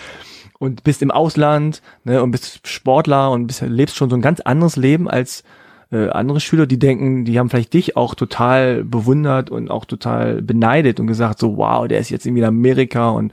und 0.59 0.83
bist 0.83 1.01
im 1.01 1.11
Ausland 1.11 1.81
ne, 2.03 2.21
und 2.21 2.31
bist 2.31 2.67
Sportler 2.67 3.31
und 3.31 3.47
bist, 3.47 3.61
lebst 3.61 3.95
schon 3.95 4.09
so 4.09 4.15
ein 4.15 4.21
ganz 4.21 4.39
anderes 4.39 4.75
Leben 4.75 5.09
als 5.09 5.43
äh, 5.91 6.09
andere 6.09 6.39
Schüler, 6.39 6.65
die 6.65 6.79
denken, 6.79 7.25
die 7.25 7.39
haben 7.39 7.49
vielleicht 7.49 7.73
dich 7.73 7.95
auch 7.95 8.15
total 8.15 8.83
bewundert 8.83 9.49
und 9.49 9.71
auch 9.71 9.85
total 9.85 10.41
beneidet 10.41 10.99
und 10.99 11.07
gesagt 11.07 11.39
so, 11.39 11.57
wow, 11.57 11.87
der 11.87 11.99
ist 11.99 12.09
jetzt 12.09 12.25
irgendwie 12.25 12.41
in 12.41 12.47
Amerika 12.47 13.09
und 13.09 13.31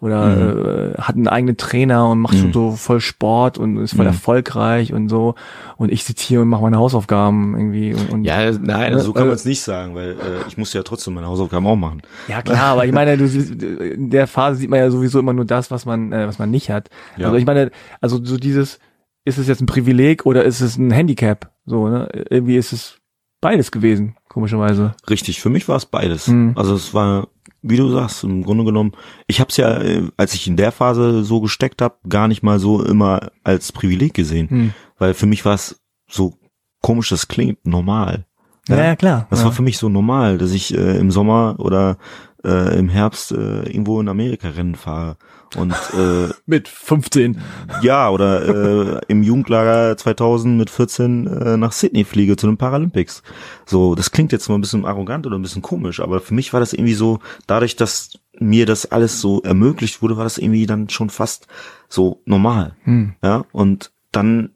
oder 0.00 0.94
äh, 0.96 1.00
hat 1.00 1.16
einen 1.16 1.28
eigenen 1.28 1.56
Trainer 1.56 2.08
und 2.10 2.20
macht 2.20 2.36
schon 2.36 2.48
Mhm. 2.48 2.52
so 2.52 2.70
voll 2.72 3.00
Sport 3.00 3.58
und 3.58 3.78
ist 3.78 3.94
voll 3.94 4.04
Mhm. 4.04 4.12
erfolgreich 4.12 4.92
und 4.92 5.08
so 5.08 5.34
und 5.76 5.90
ich 5.92 6.04
sitze 6.04 6.24
hier 6.26 6.42
und 6.42 6.48
mache 6.48 6.62
meine 6.62 6.78
Hausaufgaben 6.78 7.54
irgendwie 7.56 7.94
und, 7.94 8.10
und 8.10 8.24
ja, 8.24 8.50
nein, 8.52 8.92
Ne, 8.92 9.00
so 9.00 9.12
kann 9.12 9.24
äh, 9.24 9.26
man 9.26 9.34
es 9.34 9.44
nicht 9.44 9.60
sagen, 9.62 9.94
weil 9.94 10.10
äh, 10.12 10.48
ich 10.48 10.56
muss 10.58 10.72
ja 10.72 10.82
trotzdem 10.82 11.14
meine 11.14 11.26
Hausaufgaben 11.26 11.66
auch 11.66 11.76
machen. 11.76 12.02
Ja 12.28 12.42
klar, 12.42 12.72
aber 12.72 12.84
ich 12.86 12.92
meine, 12.92 13.16
du, 13.16 13.26
siehst, 13.26 13.62
in 13.62 14.10
der 14.10 14.26
Phase 14.26 14.58
sieht 14.58 14.70
man 14.70 14.78
ja 14.80 14.90
sowieso 14.90 15.18
immer 15.18 15.32
nur 15.32 15.44
das, 15.44 15.70
was 15.70 15.86
man, 15.86 16.12
äh, 16.12 16.26
was 16.26 16.38
man 16.38 16.50
nicht 16.50 16.70
hat. 16.70 16.90
Ja. 17.16 17.26
Also 17.26 17.36
ich 17.38 17.46
meine, 17.46 17.70
also 18.00 18.22
so 18.24 18.36
dieses, 18.36 18.78
ist 19.24 19.38
es 19.38 19.48
jetzt 19.48 19.60
ein 19.60 19.66
Privileg 19.66 20.24
oder 20.26 20.44
ist 20.44 20.60
es 20.60 20.76
ein 20.76 20.90
Handicap? 20.90 21.50
So, 21.64 21.88
ne? 21.88 22.08
Irgendwie 22.30 22.56
ist 22.56 22.72
es 22.72 22.98
beides 23.40 23.70
gewesen, 23.72 24.16
komischerweise. 24.28 24.94
Richtig, 25.10 25.40
für 25.40 25.50
mich 25.50 25.68
war 25.68 25.76
es 25.76 25.86
beides. 25.86 26.28
Mhm. 26.28 26.52
Also 26.54 26.74
es 26.74 26.94
war, 26.94 27.28
wie 27.62 27.76
du 27.76 27.90
sagst, 27.90 28.24
im 28.24 28.42
Grunde 28.42 28.64
genommen, 28.64 28.92
ich 29.26 29.40
habe 29.40 29.50
es 29.50 29.56
ja, 29.56 29.80
äh, 29.80 30.02
als 30.16 30.34
ich 30.34 30.46
in 30.46 30.56
der 30.56 30.72
Phase 30.72 31.24
so 31.24 31.40
gesteckt 31.40 31.82
habe, 31.82 31.96
gar 32.08 32.28
nicht 32.28 32.42
mal 32.42 32.58
so 32.58 32.82
immer 32.82 33.30
als 33.44 33.72
Privileg 33.72 34.14
gesehen, 34.14 34.48
Hm. 34.48 34.74
weil 34.98 35.14
für 35.14 35.26
mich 35.26 35.44
war 35.44 35.54
es 35.54 35.80
so 36.08 36.34
komisch, 36.82 37.08
das 37.08 37.28
klingt 37.28 37.66
normal. 37.66 38.26
Ja, 38.68 38.76
ja 38.84 38.96
klar. 38.96 39.26
Das 39.30 39.40
ja. 39.40 39.46
war 39.46 39.52
für 39.52 39.62
mich 39.62 39.78
so 39.78 39.88
normal, 39.88 40.38
dass 40.38 40.52
ich 40.52 40.74
äh, 40.74 40.98
im 40.98 41.10
Sommer 41.10 41.56
oder 41.58 41.98
äh, 42.46 42.78
im 42.78 42.88
Herbst 42.88 43.32
äh, 43.32 43.64
irgendwo 43.64 44.00
in 44.00 44.08
Amerika 44.08 44.48
Rennen 44.48 44.76
fahre 44.76 45.16
und 45.56 45.72
äh, 45.72 46.28
Mit 46.46 46.68
15. 46.68 47.40
ja 47.82 48.08
oder 48.10 48.96
äh, 48.96 49.00
im 49.08 49.22
Jugendlager 49.22 49.96
2000 49.96 50.56
mit 50.56 50.70
14 50.70 51.26
äh, 51.26 51.56
nach 51.56 51.72
Sydney 51.72 52.04
fliege 52.04 52.36
zu 52.36 52.46
den 52.46 52.56
Paralympics. 52.56 53.22
So, 53.64 53.94
das 53.94 54.10
klingt 54.10 54.32
jetzt 54.32 54.48
mal 54.48 54.54
ein 54.54 54.60
bisschen 54.60 54.84
arrogant 54.84 55.26
oder 55.26 55.36
ein 55.36 55.42
bisschen 55.42 55.62
komisch, 55.62 56.00
aber 56.00 56.20
für 56.20 56.34
mich 56.34 56.52
war 56.52 56.60
das 56.60 56.72
irgendwie 56.72 56.94
so, 56.94 57.18
dadurch, 57.46 57.76
dass 57.76 58.12
mir 58.38 58.66
das 58.66 58.86
alles 58.92 59.20
so 59.20 59.42
ermöglicht 59.42 60.02
wurde, 60.02 60.16
war 60.16 60.24
das 60.24 60.38
irgendwie 60.38 60.66
dann 60.66 60.88
schon 60.88 61.10
fast 61.10 61.46
so 61.88 62.20
normal. 62.26 62.76
Hm. 62.84 63.14
Ja, 63.22 63.44
und 63.52 63.92
dann 64.12 64.50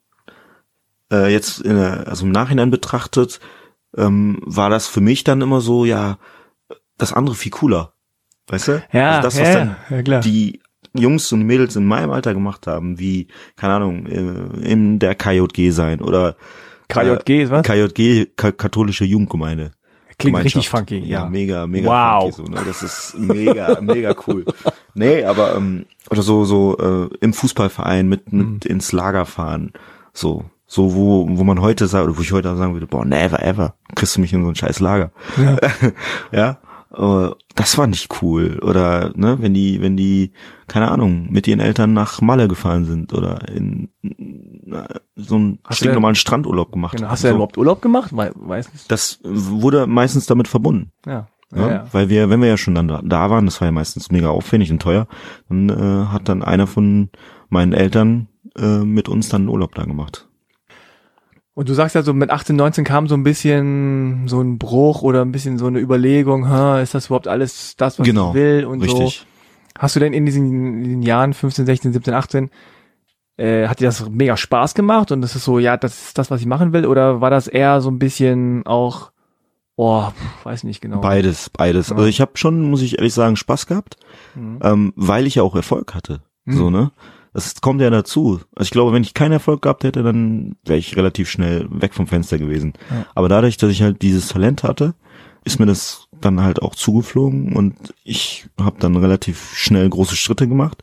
äh, 1.10 1.32
jetzt 1.32 1.60
in 1.60 1.76
der, 1.76 2.08
also 2.08 2.26
im 2.26 2.32
Nachhinein 2.32 2.70
betrachtet, 2.70 3.40
ähm, 3.96 4.38
war 4.42 4.70
das 4.70 4.86
für 4.86 5.00
mich 5.00 5.24
dann 5.24 5.40
immer 5.40 5.60
so, 5.60 5.84
ja, 5.84 6.18
das 7.00 7.12
andere 7.12 7.34
viel 7.34 7.50
cooler. 7.52 7.92
Weißt 8.48 8.68
du? 8.68 8.82
Ja, 8.92 9.10
also 9.10 9.22
das, 9.22 9.40
was 9.40 9.48
ja, 9.48 9.54
dann 9.54 9.76
ja, 9.90 10.02
klar. 10.02 10.20
die 10.20 10.60
Jungs 10.94 11.30
und 11.32 11.42
Mädels 11.44 11.76
in 11.76 11.86
meinem 11.86 12.10
Alter 12.10 12.34
gemacht 12.34 12.66
haben, 12.66 12.98
wie, 12.98 13.28
keine 13.56 13.74
Ahnung, 13.74 14.06
äh, 14.06 14.68
in 14.68 14.98
der 14.98 15.14
KJG 15.14 15.70
sein 15.70 16.00
oder 16.00 16.34
KJG 16.88 17.42
ist 17.44 17.50
was? 17.50 17.62
KJG, 17.64 18.26
Ka 18.36 18.50
katholische 18.50 19.04
Jugendgemeinde. 19.04 19.70
Klingt 20.18 20.36
richtig 20.44 20.68
funky. 20.68 20.98
Ja, 20.98 21.22
Ja. 21.22 21.28
mega, 21.30 21.66
mega 21.66 21.88
Wow. 21.88 22.34
funky. 22.34 22.50
So, 22.50 22.54
ne? 22.56 22.62
Das 22.66 22.82
ist 22.82 23.16
mega, 23.18 23.78
mega 23.80 24.14
cool. 24.26 24.44
Nee, 24.94 25.24
aber 25.24 25.54
ähm, 25.54 25.86
oder 26.10 26.22
so 26.22 26.44
so 26.44 26.76
äh, 26.78 27.08
im 27.20 27.32
Fußballverein 27.32 28.08
mit 28.08 28.32
mit 28.32 28.46
Mhm. 28.46 28.60
ins 28.64 28.90
Lager 28.92 29.24
fahren, 29.24 29.72
so 30.12 30.44
so 30.66 30.94
wo 30.94 31.26
wo 31.30 31.44
man 31.44 31.60
heute 31.62 31.86
sagt 31.86 32.04
oder 32.08 32.18
wo 32.18 32.20
ich 32.22 32.32
heute 32.32 32.54
sagen 32.56 32.74
würde, 32.74 32.86
boah, 32.88 33.04
never 33.04 33.40
ever, 33.42 33.74
kriegst 33.94 34.16
du 34.16 34.20
mich 34.20 34.32
in 34.32 34.42
so 34.42 34.48
ein 34.50 34.56
scheiß 34.56 34.80
Lager. 34.80 35.10
Ja. 35.38 35.56
ja, 36.32 36.58
äh, 36.94 37.30
das 37.54 37.78
war 37.78 37.86
nicht 37.86 38.22
cool 38.22 38.58
oder 38.62 39.12
ne, 39.16 39.38
wenn 39.40 39.54
die 39.54 39.80
wenn 39.80 39.96
die 39.96 40.32
keine 40.66 40.90
Ahnung 40.90 41.28
mit 41.30 41.46
ihren 41.48 41.60
Eltern 41.60 41.92
nach 41.92 42.20
Malle 42.20 42.48
gefahren 42.48 42.84
sind 42.84 43.12
oder 43.12 43.48
in 43.48 43.88
na, 44.02 44.86
so 45.16 45.36
einen 45.36 45.58
stinknormalen 45.70 46.14
Strandurlaub 46.16 46.72
gemacht 46.72 46.96
Genau. 46.96 47.06
haben, 47.06 47.12
Hast 47.12 47.22
du 47.22 47.26
denn 47.28 47.32
so. 47.32 47.36
überhaupt 47.36 47.58
Urlaub 47.58 47.82
gemacht? 47.82 48.10
Wei- 48.16 48.32
Weiß 48.34 48.72
nicht. 48.72 48.90
Das 48.90 49.20
wurde 49.24 49.86
meistens 49.86 50.26
damit 50.26 50.48
verbunden. 50.48 50.92
Ja. 51.06 51.28
Ja, 51.52 51.68
ja. 51.68 51.84
Weil 51.90 52.08
wir, 52.08 52.30
wenn 52.30 52.40
wir 52.40 52.48
ja 52.48 52.56
schon 52.56 52.76
dann 52.76 52.86
da, 52.86 53.00
da 53.04 53.28
waren, 53.28 53.44
das 53.44 53.60
war 53.60 53.66
ja 53.66 53.72
meistens 53.72 54.12
mega 54.12 54.28
aufwendig 54.28 54.70
und 54.70 54.80
teuer, 54.80 55.08
dann 55.48 55.68
äh, 55.68 56.06
hat 56.06 56.28
dann 56.28 56.44
einer 56.44 56.68
von 56.68 57.10
meinen 57.48 57.72
Eltern 57.72 58.28
äh, 58.56 58.78
mit 58.78 59.08
uns 59.08 59.28
dann 59.30 59.48
Urlaub 59.48 59.74
da 59.74 59.82
gemacht. 59.84 60.28
Und 61.54 61.68
du 61.68 61.74
sagst 61.74 61.94
ja 61.94 62.02
so, 62.02 62.14
mit 62.14 62.30
18, 62.30 62.54
19 62.54 62.84
kam 62.84 63.08
so 63.08 63.14
ein 63.14 63.24
bisschen 63.24 64.28
so 64.28 64.40
ein 64.40 64.58
Bruch 64.58 65.02
oder 65.02 65.22
ein 65.22 65.32
bisschen 65.32 65.58
so 65.58 65.66
eine 65.66 65.80
Überlegung, 65.80 66.44
ist 66.78 66.94
das 66.94 67.06
überhaupt 67.06 67.28
alles 67.28 67.76
das, 67.76 67.98
was 67.98 68.06
genau, 68.06 68.30
ich 68.30 68.34
will 68.34 68.64
und 68.64 68.82
richtig. 68.82 69.18
so. 69.20 69.26
Hast 69.78 69.96
du 69.96 70.00
denn 70.00 70.12
in 70.12 70.26
diesen, 70.26 70.78
in 70.78 70.84
diesen 70.84 71.02
Jahren 71.02 71.32
15, 71.32 71.66
16, 71.66 71.92
17, 71.92 72.14
18 72.14 72.50
äh, 73.40 73.68
hat 73.68 73.80
dir 73.80 73.86
das 73.86 74.08
mega 74.10 74.36
Spaß 74.36 74.74
gemacht 74.74 75.10
und 75.12 75.22
das 75.22 75.34
ist 75.34 75.44
so, 75.44 75.58
ja, 75.58 75.76
das 75.76 76.08
ist 76.08 76.18
das, 76.18 76.30
was 76.30 76.40
ich 76.40 76.46
machen 76.46 76.72
will? 76.72 76.86
Oder 76.86 77.22
war 77.22 77.30
das 77.30 77.48
eher 77.48 77.80
so 77.80 77.90
ein 77.90 77.98
bisschen 77.98 78.66
auch, 78.66 79.12
oh, 79.76 80.08
weiß 80.44 80.64
nicht 80.64 80.82
genau. 80.82 81.00
Beides, 81.00 81.48
beides. 81.48 81.88
Ja. 81.88 81.96
Also 81.96 82.06
ich 82.06 82.20
habe 82.20 82.32
schon, 82.34 82.68
muss 82.68 82.82
ich 82.82 82.98
ehrlich 82.98 83.14
sagen, 83.14 83.36
Spaß 83.36 83.66
gehabt, 83.66 83.96
mhm. 84.34 84.58
ähm, 84.62 84.92
weil 84.96 85.26
ich 85.26 85.36
ja 85.36 85.42
auch 85.42 85.56
Erfolg 85.56 85.94
hatte. 85.94 86.20
Mhm. 86.44 86.52
So, 86.52 86.70
ne? 86.70 86.90
Das 87.32 87.60
kommt 87.60 87.80
ja 87.80 87.90
dazu. 87.90 88.40
Also 88.54 88.66
ich 88.66 88.70
glaube, 88.70 88.92
wenn 88.92 89.02
ich 89.02 89.14
keinen 89.14 89.32
Erfolg 89.32 89.62
gehabt 89.62 89.84
hätte, 89.84 90.02
dann 90.02 90.56
wäre 90.64 90.78
ich 90.78 90.96
relativ 90.96 91.30
schnell 91.30 91.66
weg 91.70 91.94
vom 91.94 92.06
Fenster 92.06 92.38
gewesen. 92.38 92.72
Ja. 92.90 93.06
Aber 93.14 93.28
dadurch, 93.28 93.56
dass 93.56 93.70
ich 93.70 93.82
halt 93.82 94.02
dieses 94.02 94.28
Talent 94.28 94.62
hatte, 94.62 94.94
ist 95.44 95.58
mir 95.58 95.66
das 95.66 96.08
dann 96.20 96.42
halt 96.42 96.60
auch 96.60 96.74
zugeflogen 96.74 97.54
und 97.56 97.94
ich 98.04 98.48
habe 98.60 98.76
dann 98.78 98.96
relativ 98.96 99.54
schnell 99.54 99.88
große 99.88 100.16
Schritte 100.16 100.46
gemacht 100.46 100.82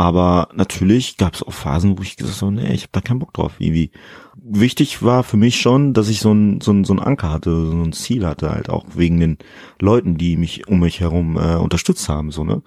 aber 0.00 0.48
natürlich 0.54 1.16
gab 1.16 1.34
es 1.34 1.42
auch 1.42 1.52
Phasen, 1.52 1.98
wo 1.98 2.02
ich 2.02 2.16
gesagt 2.16 2.42
habe, 2.42 2.52
nee, 2.52 2.72
ich 2.72 2.82
habe 2.82 2.92
da 2.92 3.00
keinen 3.00 3.18
Bock 3.18 3.34
drauf. 3.34 3.54
Irgendwie. 3.58 3.90
Wichtig 4.34 5.02
war 5.02 5.24
für 5.24 5.36
mich 5.36 5.60
schon, 5.60 5.92
dass 5.92 6.08
ich 6.08 6.20
so 6.20 6.32
ein, 6.32 6.60
so 6.60 6.72
ein, 6.72 6.84
so 6.84 6.94
ein 6.94 7.00
Anker 7.00 7.30
hatte, 7.30 7.66
so 7.66 7.82
ein 7.82 7.92
Ziel 7.92 8.26
hatte, 8.26 8.50
halt 8.50 8.70
auch 8.70 8.86
wegen 8.94 9.20
den 9.20 9.38
Leuten, 9.80 10.16
die 10.16 10.36
mich 10.36 10.68
um 10.68 10.80
mich 10.80 11.00
herum 11.00 11.36
äh, 11.36 11.56
unterstützt 11.56 12.08
haben. 12.08 12.30
so 12.30 12.44
ne. 12.44 12.62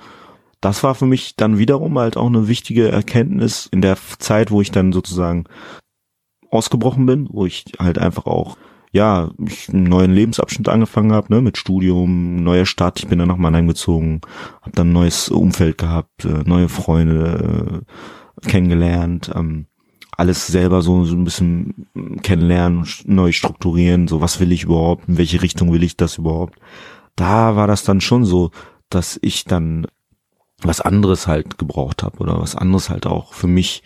Das 0.63 0.81
war 0.81 0.95
für 0.95 1.05
mich 1.05 1.35
dann 1.35 1.57
wiederum 1.57 1.99
halt 1.99 2.15
auch 2.15 2.27
eine 2.27 2.47
wichtige 2.47 2.87
Erkenntnis 2.87 3.67
in 3.69 3.81
der 3.81 3.97
Zeit, 4.19 4.49
wo 4.49 4.61
ich 4.61 4.71
dann 4.71 4.93
sozusagen 4.93 5.43
ausgebrochen 6.49 7.05
bin, 7.05 7.27
wo 7.29 7.45
ich 7.45 7.65
halt 7.79 7.99
einfach 7.99 8.27
auch 8.27 8.55
ja, 8.93 9.31
ich 9.45 9.67
einen 9.69 9.83
neuen 9.83 10.13
Lebensabschnitt 10.13 10.69
angefangen 10.69 11.11
habe, 11.11 11.33
ne, 11.33 11.41
mit 11.41 11.57
Studium, 11.57 12.43
neuer 12.43 12.67
Stadt, 12.67 12.99
ich 12.99 13.07
bin 13.07 13.19
dann 13.19 13.27
nach 13.27 13.37
Mannheim 13.37 13.67
gezogen, 13.67 14.21
habe 14.61 14.71
dann 14.73 14.91
ein 14.91 14.93
neues 14.93 15.29
Umfeld 15.29 15.79
gehabt, 15.79 16.23
äh, 16.25 16.43
neue 16.45 16.69
Freunde 16.69 17.83
äh, 18.45 18.47
kennengelernt, 18.47 19.31
ähm, 19.35 19.65
alles 20.15 20.47
selber 20.47 20.81
so, 20.81 21.03
so 21.03 21.15
ein 21.15 21.23
bisschen 21.25 21.87
kennenlernen, 22.21 22.87
neu 23.05 23.31
strukturieren, 23.31 24.07
so 24.07 24.21
was 24.21 24.39
will 24.39 24.51
ich 24.51 24.63
überhaupt, 24.63 25.09
in 25.09 25.17
welche 25.17 25.41
Richtung 25.41 25.73
will 25.73 25.83
ich 25.83 25.97
das 25.97 26.19
überhaupt. 26.19 26.59
Da 27.15 27.55
war 27.55 27.67
das 27.67 27.83
dann 27.83 27.99
schon 27.99 28.23
so, 28.23 28.51
dass 28.89 29.19
ich 29.23 29.43
dann 29.43 29.87
was 30.65 30.81
anderes 30.81 31.27
halt 31.27 31.57
gebraucht 31.57 32.03
habe 32.03 32.17
oder 32.19 32.39
was 32.39 32.55
anderes 32.55 32.89
halt 32.89 33.05
auch 33.05 33.33
für 33.33 33.47
mich 33.47 33.83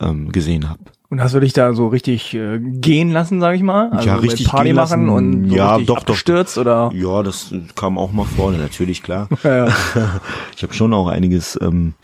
ähm, 0.00 0.32
gesehen 0.32 0.68
habe. 0.68 0.80
Und 1.08 1.20
hast 1.20 1.34
du 1.34 1.40
dich 1.40 1.52
da 1.52 1.74
so 1.74 1.88
richtig 1.88 2.34
äh, 2.34 2.60
gehen 2.60 3.10
lassen, 3.10 3.40
sag 3.40 3.56
ich 3.56 3.62
mal? 3.62 3.90
Also 3.90 4.06
ja, 4.06 4.16
richtig 4.16 4.46
Party 4.46 4.72
machen 4.72 5.08
und 5.08 5.50
so 5.50 5.56
ja, 5.56 5.78
doch, 5.78 5.98
abgestürzt 5.98 6.56
doch. 6.56 6.60
oder? 6.60 6.90
Ja, 6.94 7.24
das 7.24 7.52
kam 7.74 7.98
auch 7.98 8.12
mal 8.12 8.26
vor, 8.26 8.52
natürlich 8.52 9.02
klar. 9.02 9.28
ja, 9.42 9.66
ja. 9.66 9.74
Ich 10.56 10.62
habe 10.62 10.72
schon 10.72 10.94
auch 10.94 11.08
einiges 11.08 11.58
ähm, 11.60 11.94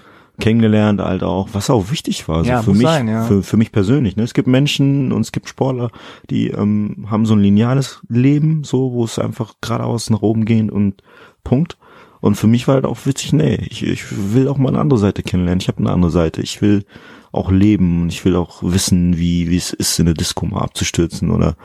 kennengelernt, 0.40 1.00
halt 1.00 1.22
auch, 1.22 1.48
was 1.52 1.70
auch 1.70 1.90
wichtig 1.92 2.26
war, 2.28 2.42
so 2.42 2.50
ja, 2.50 2.62
für 2.62 2.72
mich, 2.72 2.82
sein, 2.82 3.06
ja. 3.06 3.22
für, 3.22 3.44
für 3.44 3.56
mich 3.56 3.70
persönlich. 3.70 4.16
Ne? 4.16 4.24
Es 4.24 4.34
gibt 4.34 4.48
Menschen 4.48 5.12
und 5.12 5.20
es 5.20 5.30
gibt 5.30 5.48
Sportler, 5.48 5.90
die 6.28 6.48
ähm, 6.48 7.06
haben 7.08 7.26
so 7.26 7.34
ein 7.34 7.40
lineales 7.40 8.00
Leben, 8.08 8.64
so 8.64 8.92
wo 8.92 9.04
es 9.04 9.20
einfach 9.20 9.54
geradeaus 9.60 10.10
nach 10.10 10.22
oben 10.22 10.44
geht 10.44 10.70
und 10.70 11.02
Punkt. 11.44 11.78
Und 12.26 12.34
für 12.34 12.46
mich 12.46 12.66
war 12.66 12.74
halt 12.74 12.84
auch 12.84 13.06
witzig, 13.06 13.32
nee, 13.32 13.54
ich, 13.70 13.84
ich 13.84 14.04
will 14.10 14.48
auch 14.48 14.58
mal 14.58 14.70
eine 14.70 14.80
andere 14.80 14.98
Seite 14.98 15.22
kennenlernen. 15.22 15.60
Ich 15.60 15.68
habe 15.68 15.78
eine 15.78 15.92
andere 15.92 16.10
Seite. 16.10 16.42
Ich 16.42 16.60
will 16.60 16.84
auch 17.32 17.50
leben 17.50 18.02
und 18.02 18.08
ich 18.08 18.24
will 18.24 18.36
auch 18.36 18.62
wissen, 18.62 19.16
wie, 19.16 19.50
wie 19.50 19.56
es 19.56 19.72
ist, 19.72 19.98
in 19.98 20.06
der 20.06 20.14
Disco 20.14 20.46
mal 20.46 20.62
abzustürzen 20.62 21.30
oder 21.30 21.56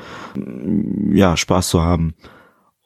ja, 1.11 1.35
Spaß 1.35 1.69
zu 1.69 1.81
haben. 1.81 2.13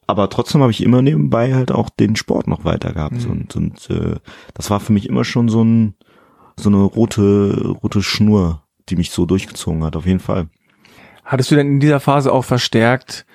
Aber 0.08 0.30
trotzdem 0.30 0.62
habe 0.62 0.72
ich 0.72 0.84
immer 0.84 1.02
nebenbei 1.02 1.54
halt 1.54 1.72
auch 1.72 1.90
den 1.90 2.16
Sport 2.16 2.48
noch 2.48 2.64
weiter 2.64 2.94
gehabt. 2.94 3.26
Mhm. 3.26 3.32
Und, 3.32 3.56
und 3.56 3.90
äh, 3.90 4.16
das 4.54 4.70
war 4.70 4.80
für 4.80 4.94
mich 4.94 5.10
immer 5.10 5.24
schon 5.24 5.50
so 5.50 5.64
ein 5.64 5.96
so 6.58 6.70
eine 6.70 6.82
rote, 6.84 7.76
rote 7.84 8.02
Schnur, 8.02 8.64
die 8.90 8.96
mich 8.96 9.12
so 9.12 9.26
durchgezogen 9.26 9.84
hat, 9.84 9.96
auf 9.96 10.06
jeden 10.06 10.20
Fall. 10.20 10.48
Hattest 11.24 11.52
du 11.52 11.56
denn 11.56 11.68
in 11.68 11.80
dieser 11.80 12.00
Phase 12.00 12.32
auch 12.32 12.46
verstärkt 12.46 13.26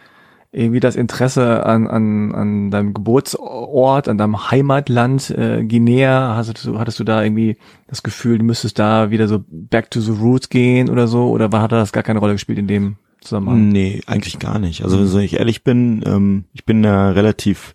irgendwie 0.52 0.80
das 0.80 0.96
Interesse 0.96 1.64
an, 1.64 1.86
an, 1.86 2.34
an 2.34 2.70
deinem 2.70 2.92
Geburtsort, 2.92 4.08
an 4.08 4.18
deinem 4.18 4.50
Heimatland 4.50 5.30
äh, 5.30 5.64
Guinea? 5.64 6.34
Hattest 6.36 6.64
du, 6.64 6.78
hattest 6.78 6.98
du 6.98 7.04
da 7.04 7.22
irgendwie 7.22 7.56
das 7.86 8.02
Gefühl, 8.02 8.38
du 8.38 8.44
müsstest 8.44 8.78
da 8.78 9.10
wieder 9.10 9.28
so 9.28 9.44
back 9.48 9.90
to 9.90 10.00
the 10.00 10.10
roots 10.10 10.48
gehen 10.48 10.90
oder 10.90 11.06
so? 11.06 11.30
Oder 11.30 11.52
war, 11.52 11.62
hat 11.62 11.72
das 11.72 11.92
gar 11.92 12.02
keine 12.02 12.18
Rolle 12.18 12.32
gespielt 12.32 12.58
in 12.58 12.66
dem 12.66 12.96
Zusammenhang? 13.20 13.68
Nee, 13.68 14.00
eigentlich 14.06 14.38
gar 14.40 14.58
nicht. 14.58 14.82
Also 14.82 15.14
wenn 15.14 15.24
ich 15.24 15.38
ehrlich 15.38 15.62
bin, 15.62 16.02
ähm, 16.04 16.44
ich 16.52 16.64
bin 16.64 16.82
da 16.82 17.10
relativ 17.10 17.74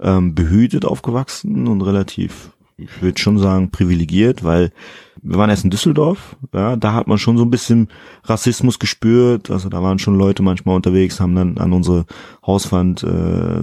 ähm, 0.00 0.34
behütet 0.34 0.84
aufgewachsen 0.84 1.68
und 1.68 1.82
relativ 1.82 2.50
ich 2.78 3.02
würde 3.02 3.20
schon 3.20 3.38
sagen, 3.38 3.70
privilegiert, 3.70 4.44
weil 4.44 4.72
wir 5.20 5.36
waren 5.36 5.50
erst 5.50 5.64
in 5.64 5.70
Düsseldorf, 5.70 6.36
ja, 6.54 6.76
da 6.76 6.94
hat 6.94 7.08
man 7.08 7.18
schon 7.18 7.36
so 7.36 7.44
ein 7.44 7.50
bisschen 7.50 7.88
Rassismus 8.24 8.78
gespürt, 8.78 9.50
also 9.50 9.68
da 9.68 9.82
waren 9.82 9.98
schon 9.98 10.16
Leute 10.16 10.42
manchmal 10.42 10.76
unterwegs, 10.76 11.20
haben 11.20 11.34
dann 11.34 11.58
an 11.58 11.72
unsere 11.72 12.06
Hauswand 12.46 13.02
äh, 13.02 13.62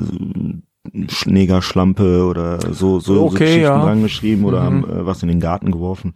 Schlägerschlampe 1.08 2.26
oder 2.26 2.60
so 2.74 3.00
so, 3.00 3.24
okay, 3.24 3.30
so 3.30 3.30
Geschichten 3.30 3.62
ja. 3.62 3.82
dran 3.82 4.04
geschrieben 4.04 4.46
oder 4.46 4.60
mhm. 4.60 4.66
haben 4.66 4.84
äh, 4.84 5.06
was 5.06 5.24
in 5.24 5.30
den 5.30 5.40
Garten 5.40 5.72
geworfen. 5.72 6.14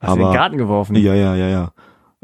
Was 0.00 0.10
aber, 0.10 0.20
in 0.20 0.26
den 0.26 0.34
Garten 0.34 0.58
geworfen? 0.58 0.96
Ja, 0.96 1.14
ja, 1.14 1.36
ja, 1.36 1.48
ja. 1.48 1.72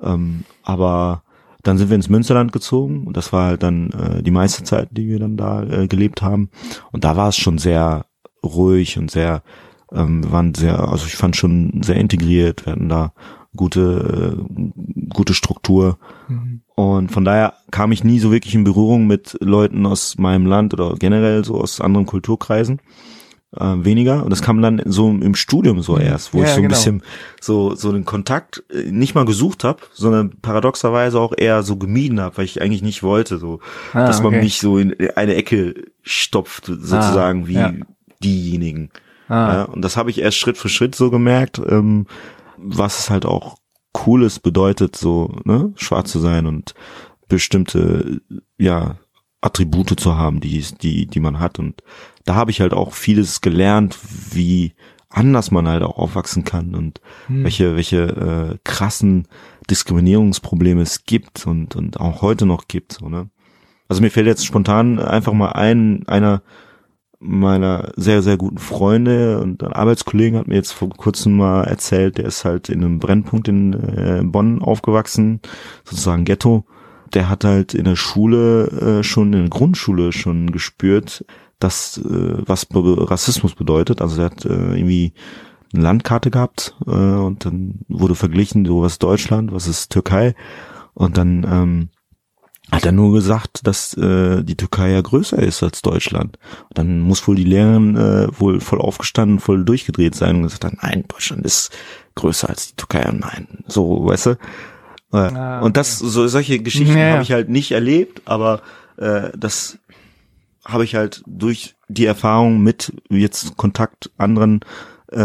Ähm, 0.02 0.44
aber 0.64 1.22
dann 1.62 1.78
sind 1.78 1.90
wir 1.90 1.96
ins 1.96 2.08
Münsterland 2.08 2.52
gezogen 2.52 3.06
und 3.06 3.16
das 3.16 3.32
war 3.32 3.46
halt 3.46 3.62
dann 3.62 3.90
äh, 3.90 4.22
die 4.22 4.30
meiste 4.30 4.64
Zeit, 4.64 4.88
die 4.90 5.08
wir 5.08 5.18
dann 5.18 5.36
da 5.36 5.62
äh, 5.62 5.86
gelebt 5.86 6.22
haben. 6.22 6.50
Und 6.92 7.04
da 7.04 7.16
war 7.16 7.28
es 7.28 7.36
schon 7.36 7.58
sehr 7.58 8.06
ruhig 8.44 8.98
und 8.98 9.10
sehr 9.10 9.42
ähm, 9.92 10.24
wir 10.24 10.32
waren 10.32 10.54
sehr, 10.54 10.78
also 10.88 11.06
ich 11.06 11.16
fand 11.16 11.36
schon 11.36 11.82
sehr 11.82 11.96
integriert, 11.96 12.66
wir 12.66 12.72
hatten 12.72 12.88
da 12.88 13.12
gute, 13.56 14.38
äh, 14.48 14.70
gute 15.10 15.34
Struktur. 15.34 15.98
Mhm. 16.28 16.60
Und 16.74 17.10
von 17.10 17.24
daher 17.24 17.54
kam 17.70 17.90
ich 17.92 18.04
nie 18.04 18.20
so 18.20 18.30
wirklich 18.30 18.54
in 18.54 18.64
Berührung 18.64 19.06
mit 19.06 19.36
Leuten 19.40 19.84
aus 19.84 20.16
meinem 20.16 20.46
Land 20.46 20.74
oder 20.74 20.94
generell 20.94 21.44
so 21.44 21.60
aus 21.60 21.80
anderen 21.80 22.06
Kulturkreisen. 22.06 22.80
Äh, 23.56 23.76
weniger. 23.78 24.22
Und 24.24 24.30
das 24.30 24.42
kam 24.42 24.60
dann 24.60 24.82
so 24.84 25.08
im 25.08 25.34
Studium 25.34 25.80
so 25.80 25.96
mhm. 25.96 26.02
erst, 26.02 26.34
wo 26.34 26.38
ja, 26.38 26.44
ich 26.44 26.50
so 26.50 26.56
ein 26.56 26.62
genau. 26.64 26.74
bisschen 26.74 27.02
so, 27.40 27.74
so 27.74 27.92
den 27.92 28.04
Kontakt 28.04 28.62
äh, 28.70 28.92
nicht 28.92 29.14
mal 29.14 29.24
gesucht 29.24 29.64
habe, 29.64 29.80
sondern 29.94 30.38
paradoxerweise 30.42 31.18
auch 31.18 31.32
eher 31.34 31.62
so 31.62 31.76
gemieden 31.76 32.20
habe, 32.20 32.36
weil 32.36 32.44
ich 32.44 32.60
eigentlich 32.60 32.82
nicht 32.82 33.02
wollte, 33.02 33.38
so, 33.38 33.60
ah, 33.94 34.06
dass 34.06 34.22
man 34.22 34.34
okay. 34.34 34.42
mich 34.42 34.60
so 34.60 34.76
in 34.76 34.94
eine 35.16 35.34
Ecke 35.34 35.74
stopft, 36.02 36.66
sozusagen, 36.66 37.44
ah, 37.44 37.48
wie 37.48 37.54
ja. 37.54 37.72
diejenigen. 38.22 38.90
Ah. 39.28 39.54
Ja, 39.54 39.62
und 39.64 39.82
das 39.82 39.96
habe 39.96 40.10
ich 40.10 40.20
erst 40.20 40.38
Schritt 40.38 40.58
für 40.58 40.68
Schritt 40.68 40.94
so 40.94 41.10
gemerkt, 41.10 41.60
ähm, 41.66 42.06
was 42.56 42.98
es 42.98 43.10
halt 43.10 43.26
auch 43.26 43.58
Cooles 43.92 44.38
bedeutet, 44.38 44.96
so 44.96 45.36
ne, 45.44 45.72
schwarz 45.76 46.10
zu 46.10 46.18
sein 46.18 46.46
und 46.46 46.74
bestimmte 47.28 48.20
ja 48.58 48.96
Attribute 49.40 49.98
zu 49.98 50.16
haben, 50.16 50.40
die 50.40 50.64
die 50.80 51.06
die 51.06 51.20
man 51.20 51.38
hat 51.38 51.58
und 51.58 51.82
da 52.24 52.34
habe 52.34 52.50
ich 52.50 52.60
halt 52.60 52.72
auch 52.72 52.94
vieles 52.94 53.40
gelernt, 53.40 53.98
wie 54.32 54.74
anders 55.08 55.50
man 55.50 55.68
halt 55.68 55.82
auch 55.82 55.98
aufwachsen 55.98 56.44
kann 56.44 56.74
und 56.74 57.00
hm. 57.26 57.44
welche 57.44 57.76
welche 57.76 58.02
äh, 58.02 58.58
krassen 58.64 59.26
Diskriminierungsprobleme 59.70 60.82
es 60.82 61.04
gibt 61.04 61.46
und 61.46 61.76
und 61.76 62.00
auch 62.00 62.22
heute 62.22 62.46
noch 62.46 62.68
gibt 62.68 62.94
so 62.94 63.08
ne. 63.08 63.30
Also 63.88 64.02
mir 64.02 64.10
fällt 64.10 64.26
jetzt 64.26 64.44
spontan 64.44 64.98
einfach 64.98 65.32
mal 65.32 65.52
ein 65.52 66.06
einer 66.06 66.42
meiner 67.20 67.92
sehr, 67.96 68.22
sehr 68.22 68.36
guten 68.36 68.58
Freunde 68.58 69.40
und 69.40 69.62
Arbeitskollegen 69.62 70.38
hat 70.38 70.46
mir 70.46 70.54
jetzt 70.54 70.72
vor 70.72 70.88
kurzem 70.90 71.36
mal 71.36 71.64
erzählt, 71.64 72.18
der 72.18 72.26
ist 72.26 72.44
halt 72.44 72.68
in 72.68 72.84
einem 72.84 73.00
Brennpunkt 73.00 73.48
in 73.48 73.72
äh, 73.72 74.22
Bonn 74.24 74.62
aufgewachsen, 74.62 75.40
sozusagen 75.84 76.24
Ghetto. 76.24 76.64
Der 77.14 77.28
hat 77.28 77.44
halt 77.44 77.74
in 77.74 77.84
der 77.84 77.96
Schule 77.96 78.68
äh, 79.00 79.02
schon, 79.02 79.32
in 79.32 79.40
der 79.40 79.48
Grundschule 79.48 80.12
schon 80.12 80.52
gespürt, 80.52 81.24
dass 81.58 81.98
äh, 81.98 82.02
was 82.46 82.66
Rassismus 82.72 83.54
bedeutet. 83.54 84.00
Also 84.00 84.20
er 84.20 84.26
hat 84.26 84.44
äh, 84.44 84.76
irgendwie 84.76 85.12
eine 85.72 85.82
Landkarte 85.82 86.30
gehabt 86.30 86.76
äh, 86.86 86.90
und 86.90 87.44
dann 87.44 87.80
wurde 87.88 88.14
verglichen, 88.14 88.64
so 88.64 88.82
was 88.82 88.92
ist 88.92 89.02
Deutschland, 89.02 89.52
was 89.52 89.66
ist 89.66 89.90
Türkei. 89.90 90.34
Und 90.94 91.16
dann 91.16 91.46
ähm, 91.50 91.88
hat 92.70 92.84
er 92.84 92.92
nur 92.92 93.12
gesagt, 93.12 93.66
dass 93.66 93.94
äh, 93.94 94.42
die 94.42 94.56
Türkei 94.56 94.90
ja 94.90 95.00
größer 95.00 95.38
ist 95.38 95.62
als 95.62 95.82
Deutschland. 95.82 96.38
Und 96.68 96.78
dann 96.78 97.00
muss 97.00 97.26
wohl 97.26 97.36
die 97.36 97.44
Lehrerin 97.44 97.96
äh, 97.96 98.28
wohl 98.38 98.60
voll 98.60 98.80
aufgestanden, 98.80 99.40
voll 99.40 99.64
durchgedreht 99.64 100.14
sein 100.14 100.36
und 100.36 100.42
gesagt 100.42 100.64
haben, 100.64 100.78
nein, 100.82 101.04
Deutschland 101.08 101.46
ist 101.46 101.70
größer 102.14 102.48
als 102.48 102.68
die 102.68 102.76
Türkei. 102.76 103.10
Nein, 103.10 103.46
so, 103.66 104.04
weißt 104.06 104.26
du? 104.26 104.30
Äh, 105.12 105.16
ah, 105.16 105.58
okay. 105.58 105.66
Und 105.66 105.76
das, 105.76 105.98
so 105.98 106.26
solche 106.28 106.58
Geschichten 106.58 106.98
ja. 106.98 107.12
habe 107.12 107.22
ich 107.22 107.32
halt 107.32 107.48
nicht 107.48 107.72
erlebt, 107.72 108.22
aber 108.26 108.60
äh, 108.98 109.30
das 109.36 109.78
habe 110.64 110.84
ich 110.84 110.94
halt 110.94 111.22
durch 111.26 111.76
die 111.88 112.04
Erfahrung 112.04 112.62
mit 112.62 112.92
jetzt 113.08 113.56
Kontakt 113.56 114.10
anderen 114.18 114.60
äh, 115.10 115.18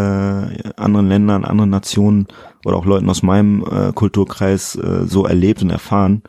anderen 0.78 1.10
Ländern, 1.10 1.44
anderen 1.44 1.70
Nationen 1.70 2.28
oder 2.64 2.78
auch 2.78 2.86
Leuten 2.86 3.10
aus 3.10 3.22
meinem 3.22 3.66
äh, 3.66 3.92
Kulturkreis 3.92 4.76
äh, 4.76 5.06
so 5.06 5.26
erlebt 5.26 5.62
und 5.62 5.72
erfahren. 5.72 6.24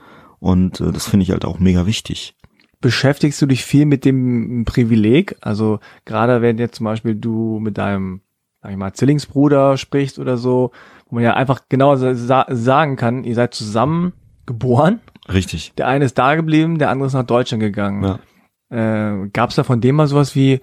Und 0.45 0.79
äh, 0.81 0.93
das 0.93 1.09
finde 1.09 1.25
ich 1.25 1.31
halt 1.31 1.47
auch 1.47 1.59
mega 1.59 1.87
wichtig. 1.87 2.35
Beschäftigst 2.83 3.41
du 3.41 3.47
dich 3.47 3.65
viel 3.65 3.87
mit 3.87 4.05
dem 4.05 4.67
Privileg? 4.67 5.37
Also 5.41 5.81
gerade 6.05 6.43
wenn 6.43 6.59
jetzt 6.59 6.77
zum 6.77 6.85
Beispiel 6.85 7.15
du 7.15 7.61
mit 7.61 7.79
deinem, 7.79 8.21
sag 8.61 8.71
ich 8.71 8.77
mal, 8.77 8.93
Zwillingsbruder 8.93 9.79
sprichst 9.79 10.19
oder 10.19 10.37
so, 10.37 10.71
wo 11.09 11.15
man 11.15 11.25
ja 11.25 11.33
einfach 11.33 11.63
genau 11.71 11.97
sa 11.97 12.45
sagen 12.51 12.97
kann, 12.97 13.25
ihr 13.25 13.35
seid 13.35 13.55
zusammen 13.55 14.13
geboren. 14.45 15.01
Richtig. 15.33 15.73
Der 15.79 15.89
eine 15.89 16.05
ist 16.05 16.19
da 16.19 16.35
geblieben, 16.35 16.79
der 16.79 16.91
andere 16.91 17.07
ist 17.07 17.15
nach 17.15 17.25
Deutschland 17.25 17.63
gegangen. 17.63 18.19
Ja. 18.71 19.23
Äh, 19.23 19.29
Gab 19.33 19.49
es 19.49 19.57
da 19.57 19.65
von 19.65 19.81
dem 19.81 19.97
mal 19.97 20.09
sowas 20.09 20.37
wie, 20.37 20.51
"Hey, 20.51 20.61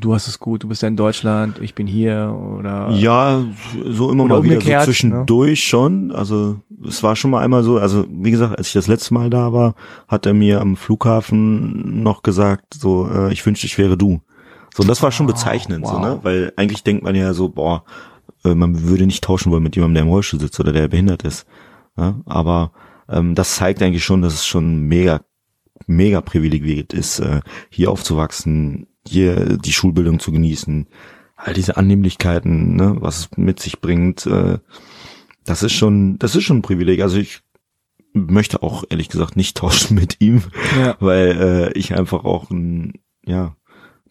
du 0.00 0.14
hast 0.14 0.28
es 0.28 0.38
gut, 0.38 0.62
du 0.62 0.68
bist 0.68 0.82
ja 0.82 0.88
in 0.88 0.96
Deutschland, 0.96 1.58
ich 1.60 1.74
bin 1.74 1.86
hier 1.86 2.34
oder 2.58 2.90
Ja, 2.90 3.42
so 3.90 4.10
immer 4.10 4.24
mal 4.26 4.42
wieder 4.42 4.54
so 4.54 4.58
umgekehrt, 4.58 4.80
ne? 4.80 4.84
zwischendurch 4.84 5.64
schon. 5.64 6.12
Also 6.12 6.56
es 6.86 7.02
war 7.02 7.16
schon 7.16 7.30
mal 7.30 7.42
einmal 7.42 7.62
so, 7.62 7.78
also 7.78 8.04
wie 8.10 8.30
gesagt, 8.30 8.56
als 8.58 8.68
ich 8.68 8.72
das 8.74 8.86
letzte 8.88 9.14
Mal 9.14 9.30
da 9.30 9.52
war, 9.52 9.74
hat 10.08 10.26
er 10.26 10.34
mir 10.34 10.60
am 10.60 10.76
Flughafen 10.76 12.02
noch 12.02 12.22
gesagt, 12.22 12.74
so, 12.74 13.08
äh, 13.08 13.32
ich 13.32 13.44
wünschte, 13.44 13.66
ich 13.66 13.78
wäre 13.78 13.96
du. 13.96 14.20
So, 14.74 14.82
und 14.82 14.88
das 14.88 15.02
war 15.02 15.10
schon 15.12 15.26
Wow, 15.26 15.34
bezeichnend, 15.34 15.86
so, 15.86 15.94
wow. 15.94 16.00
ne? 16.00 16.18
Weil 16.22 16.52
eigentlich 16.56 16.84
denkt 16.84 17.02
man 17.02 17.14
ja 17.14 17.32
so, 17.32 17.48
boah, 17.48 17.84
äh, 18.44 18.54
man 18.54 18.84
würde 18.88 19.06
nicht 19.06 19.24
tauschen 19.24 19.50
wollen 19.50 19.62
mit 19.62 19.76
jemandem, 19.76 19.94
der 19.94 20.02
im 20.04 20.08
Rollstuhl 20.10 20.40
sitzt 20.40 20.60
oder 20.60 20.72
der 20.72 20.88
behindert 20.88 21.22
ist. 21.24 21.46
Ja? 21.96 22.20
Aber 22.26 22.72
ähm, 23.08 23.34
das 23.34 23.56
zeigt 23.56 23.82
eigentlich 23.82 24.04
schon, 24.04 24.22
dass 24.22 24.34
es 24.34 24.46
schon 24.46 24.82
mega, 24.82 25.20
mega 25.86 26.20
privilegiert 26.20 26.92
ist, 26.92 27.18
äh, 27.20 27.40
hier 27.68 27.90
aufzuwachsen, 27.90 28.86
hier 29.06 29.56
die 29.58 29.72
Schulbildung 29.72 30.18
zu 30.20 30.32
genießen, 30.32 30.86
all 31.36 31.54
diese 31.54 31.76
Annehmlichkeiten, 31.76 32.76
ne, 32.76 32.96
was 33.00 33.18
es 33.18 33.28
mit 33.36 33.60
sich 33.60 33.80
bringt, 33.80 34.26
äh, 34.26 34.58
das 35.44 35.62
ist 35.62 35.72
schon, 35.72 36.18
das 36.18 36.36
ist 36.36 36.44
schon 36.44 36.58
ein 36.58 36.62
Privileg. 36.62 37.00
Also 37.00 37.16
ich 37.18 37.40
möchte 38.12 38.62
auch 38.62 38.84
ehrlich 38.90 39.08
gesagt 39.08 39.36
nicht 39.36 39.56
tauschen 39.58 39.94
mit 39.96 40.20
ihm, 40.20 40.42
Ja. 40.78 40.96
weil 41.00 41.70
äh, 41.74 41.78
ich 41.78 41.94
einfach 41.96 42.24
auch 42.24 42.50
ein 42.50 42.94
ja 43.24 43.56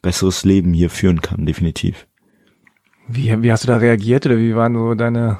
besseres 0.02 0.46
Leben 0.46 0.74
hier 0.74 0.90
führen 0.90 1.22
kann, 1.22 1.46
definitiv. 1.46 2.08
Wie, 3.08 3.42
wie 3.42 3.52
hast 3.52 3.64
du 3.64 3.68
da 3.68 3.78
reagiert 3.78 4.26
oder 4.26 4.38
wie 4.38 4.56
waren 4.56 4.76
so 4.76 4.94
deine, 4.96 5.40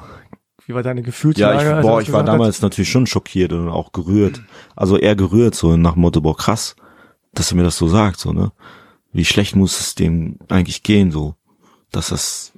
wie 0.66 0.74
war 0.74 0.82
deine 0.82 1.00
Ja, 1.00 1.06
Gefühlslage? 1.06 1.58
als 1.58 1.64
ich, 1.64 1.90
boah, 1.90 2.00
ich 2.02 2.12
war 2.12 2.20
gesagt 2.22 2.28
hat? 2.28 2.28
damals 2.28 2.62
natürlich 2.62 2.90
schon 2.90 3.06
schockiert 3.06 3.52
und 3.52 3.68
auch 3.68 3.92
gerührt. 3.92 4.42
Also 4.76 4.96
eher 4.98 5.16
gerührt, 5.16 5.54
so 5.54 5.76
nach 5.76 5.94
dem 5.94 6.02
Motto, 6.02 6.20
boah, 6.20 6.36
krass, 6.36 6.76
dass 7.32 7.52
er 7.52 7.56
mir 7.56 7.62
das 7.62 7.76
so 7.78 7.88
sagt, 7.88 8.18
so, 8.18 8.32
ne? 8.32 8.52
Wie 9.12 9.24
schlecht 9.24 9.56
muss 9.56 9.80
es 9.80 9.94
dem 9.94 10.38
eigentlich 10.48 10.82
gehen, 10.82 11.10
so, 11.10 11.34
dass 11.90 12.08
das 12.08 12.52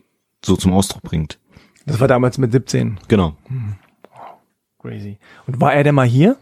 so 0.44 0.56
zum 0.56 0.72
Ausdruck 0.72 1.02
bringt. 1.02 1.38
Das 1.86 2.00
war 2.00 2.08
damals 2.08 2.38
mit 2.38 2.52
17. 2.52 3.00
Genau. 3.08 3.36
Crazy. 4.80 5.18
Und 5.46 5.60
war 5.60 5.72
er 5.72 5.84
denn 5.84 5.94
mal 5.94 6.06
hier? 6.06 6.36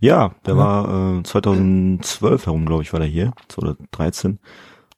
Ja, 0.00 0.34
der 0.46 0.56
war 0.56 1.18
äh, 1.18 1.22
2012 1.22 2.46
herum, 2.46 2.66
glaube 2.66 2.82
ich, 2.82 2.92
war 2.92 3.00
der 3.00 3.08
hier, 3.08 3.32
2013. 3.48 4.38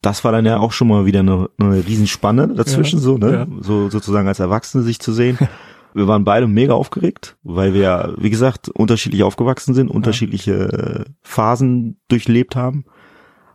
Das 0.01 0.23
war 0.23 0.31
dann 0.31 0.45
ja 0.45 0.59
auch 0.59 0.71
schon 0.71 0.87
mal 0.87 1.05
wieder 1.05 1.19
eine, 1.19 1.49
eine 1.59 1.85
Riesenspanne 1.85 2.47
dazwischen, 2.49 2.99
Ja, 2.99 3.03
so, 3.03 3.17
ne? 3.17 3.33
ja. 3.33 3.47
So 3.59 3.89
sozusagen 3.89 4.27
als 4.27 4.39
Erwachsene 4.39 4.83
sich 4.83 4.99
zu 4.99 5.13
sehen. 5.13 5.37
Wir 5.93 6.07
waren 6.07 6.23
beide 6.23 6.47
mega 6.47 6.73
aufgeregt, 6.73 7.35
weil 7.43 7.73
wir, 7.73 8.15
wie 8.17 8.29
gesagt, 8.29 8.69
unterschiedlich 8.69 9.23
aufgewachsen 9.23 9.73
sind, 9.73 9.91
unterschiedliche 9.91 10.53
äh, 10.53 11.11
Phasen 11.21 11.99
durchlebt 12.07 12.55
haben. 12.55 12.85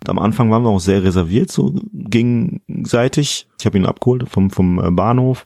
Und 0.06 0.10
am 0.10 0.18
Anfang 0.20 0.52
waren 0.52 0.62
wir 0.62 0.70
auch 0.70 0.78
sehr 0.78 1.02
reserviert, 1.02 1.50
so 1.50 1.74
gegenseitig. 1.92 3.48
Ich 3.58 3.66
habe 3.66 3.76
ihn 3.76 3.86
abgeholt 3.86 4.28
vom, 4.28 4.50
vom 4.50 4.78
äh, 4.78 4.90
Bahnhof 4.92 5.44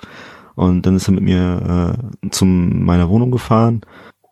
und 0.54 0.84
dann 0.84 0.96
ist 0.96 1.08
er 1.08 1.14
mit 1.14 1.24
mir 1.24 1.96
äh, 2.22 2.28
zum 2.28 2.84
meiner 2.84 3.08
Wohnung 3.08 3.30
gefahren. 3.30 3.80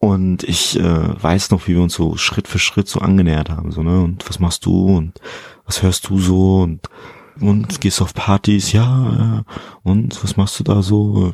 Und 0.00 0.44
ich 0.44 0.78
äh, 0.78 1.22
weiß 1.22 1.50
noch, 1.50 1.66
wie 1.66 1.74
wir 1.74 1.82
uns 1.82 1.94
so 1.94 2.18
Schritt 2.18 2.46
für 2.46 2.58
Schritt 2.58 2.88
so 2.88 3.00
angenähert 3.00 3.48
haben. 3.48 3.72
So, 3.72 3.82
ne? 3.82 4.02
Und 4.02 4.28
was 4.28 4.38
machst 4.38 4.66
du 4.66 4.96
und 4.96 5.18
was 5.64 5.82
hörst 5.82 6.08
du 6.10 6.18
so 6.18 6.62
und 6.62 6.88
und 7.40 7.80
gehst 7.80 8.02
auf 8.02 8.14
Partys, 8.14 8.72
ja, 8.72 8.82
ja. 8.82 9.44
Und 9.84 10.22
was 10.24 10.36
machst 10.36 10.58
du 10.58 10.64
da 10.64 10.82
so? 10.82 11.32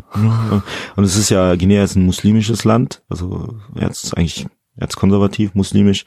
Und 0.96 1.04
es 1.04 1.16
ist 1.16 1.30
ja, 1.30 1.56
Guinea 1.56 1.82
ist 1.82 1.96
ein 1.96 2.04
muslimisches 2.04 2.64
Land, 2.64 3.02
also 3.08 3.56
jetzt 3.74 4.14
eigentlich 4.16 4.46
jetzt 4.76 4.96
konservativ, 4.96 5.54
muslimisch. 5.54 6.04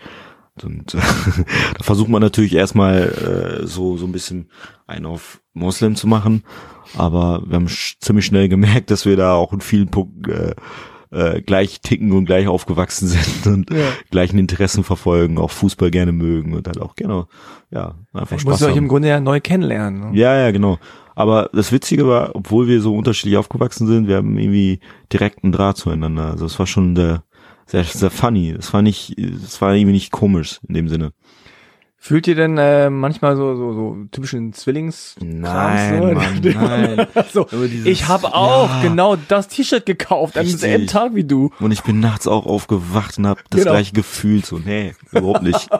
Und 0.64 0.94
äh, 0.94 0.98
da 1.78 1.84
versucht 1.84 2.10
man 2.10 2.22
natürlich 2.22 2.54
erstmal 2.56 3.60
äh, 3.64 3.68
so 3.68 3.98
so 3.98 4.06
ein 4.06 4.12
bisschen 4.12 4.50
einen 4.88 5.06
auf 5.06 5.42
Moslem 5.54 5.96
zu 5.96 6.08
machen, 6.08 6.44
aber 6.98 7.42
wir 7.46 7.56
haben 7.56 7.68
sch 7.68 7.98
ziemlich 8.00 8.26
schnell 8.26 8.48
gemerkt, 8.50 8.92
dass 8.92 9.06
wir 9.06 9.18
da 9.18 9.34
auch 9.34 9.54
in 9.54 9.62
vielen 9.62 9.90
Punkten 9.90 10.30
äh, 10.32 10.56
äh, 11.10 11.42
gleich 11.42 11.80
ticken 11.82 12.12
und 12.12 12.26
gleich 12.26 12.48
aufgewachsen 12.48 13.08
sind 13.08 13.48
und 13.48 13.70
Ja. 13.72 13.86
gleichen 14.12 14.38
Interessen 14.40 14.84
verfolgen, 14.84 15.38
auch 15.38 15.52
Fußball 15.52 15.90
gerne 15.92 16.12
mögen 16.12 16.54
und 16.54 16.68
halt 16.68 16.80
auch 16.82 16.96
gerne, 16.96 17.28
ja, 17.72 17.96
einfach 18.14 18.36
Ich 18.36 18.42
Spaß 18.42 18.64
euch 18.64 18.70
haben. 18.72 18.78
im 18.78 18.88
Grunde 18.88 19.08
ja 19.08 19.20
neu 19.20 19.40
kennenlernen. 19.40 20.12
Ne? 20.12 20.18
Ja, 20.20 20.36
ja, 20.38 20.52
genau. 20.52 20.80
Aber 21.16 21.50
das 21.54 21.72
Witzige 21.72 22.08
war, 22.08 22.36
obwohl 22.36 22.68
wir 22.68 22.80
so 22.82 22.94
unterschiedlich 22.96 23.38
aufgewachsen 23.38 23.88
sind, 23.88 24.08
wir 24.08 24.18
haben 24.18 24.38
irgendwie 24.38 24.82
direkten 25.12 25.52
Draht 25.52 25.78
zueinander. 25.78 26.30
Also 26.32 26.46
es 26.46 26.60
war 26.60 26.68
schon 26.68 26.94
der, 26.94 27.24
sehr, 27.68 27.84
sehr 27.84 28.10
funny. 28.10 28.52
Es 28.58 28.74
war 28.74 28.82
nicht, 28.82 29.18
es 29.20 29.62
war 29.62 29.74
irgendwie 29.76 29.94
nicht 29.94 30.12
komisch 30.12 30.60
in 30.68 30.74
dem 30.74 30.90
Sinne. 30.90 31.12
Fühlt 32.00 32.28
ihr 32.28 32.36
denn 32.36 32.58
äh, 32.58 32.90
manchmal 32.90 33.36
so, 33.36 33.56
so, 33.56 33.74
so 33.74 33.98
typischen 34.12 34.54
Zwillings? 34.54 35.16
Nein, 35.20 36.02
so? 36.02 36.14
Mann, 36.14 36.42
nein. 36.96 37.08
so, 37.34 37.44
dieses- 37.52 37.86
ich 37.88 38.08
habe 38.08 38.34
auch 38.34 38.70
Ja. 38.70 38.82
genau 38.84 39.16
das 39.28 39.48
T-Shirt 39.50 39.86
gekauft 39.86 40.38
am 40.38 40.44
Richtig. 40.44 40.62
selben 40.62 40.88
Tag 40.88 41.16
wie 41.16 41.24
du. 41.26 41.52
Und 41.60 41.72
ich 41.72 41.82
bin 41.84 42.00
nachts 42.00 42.28
auch 42.28 42.46
aufgewacht 42.46 43.18
und 43.18 43.28
hab 43.28 43.40
das 43.50 43.62
Genau. 43.62 43.72
gleiche 43.74 43.94
Gefühl. 43.94 44.46
So, 44.46 44.60
nee, 44.60 44.94
überhaupt 45.12 45.42
nicht. 45.44 45.68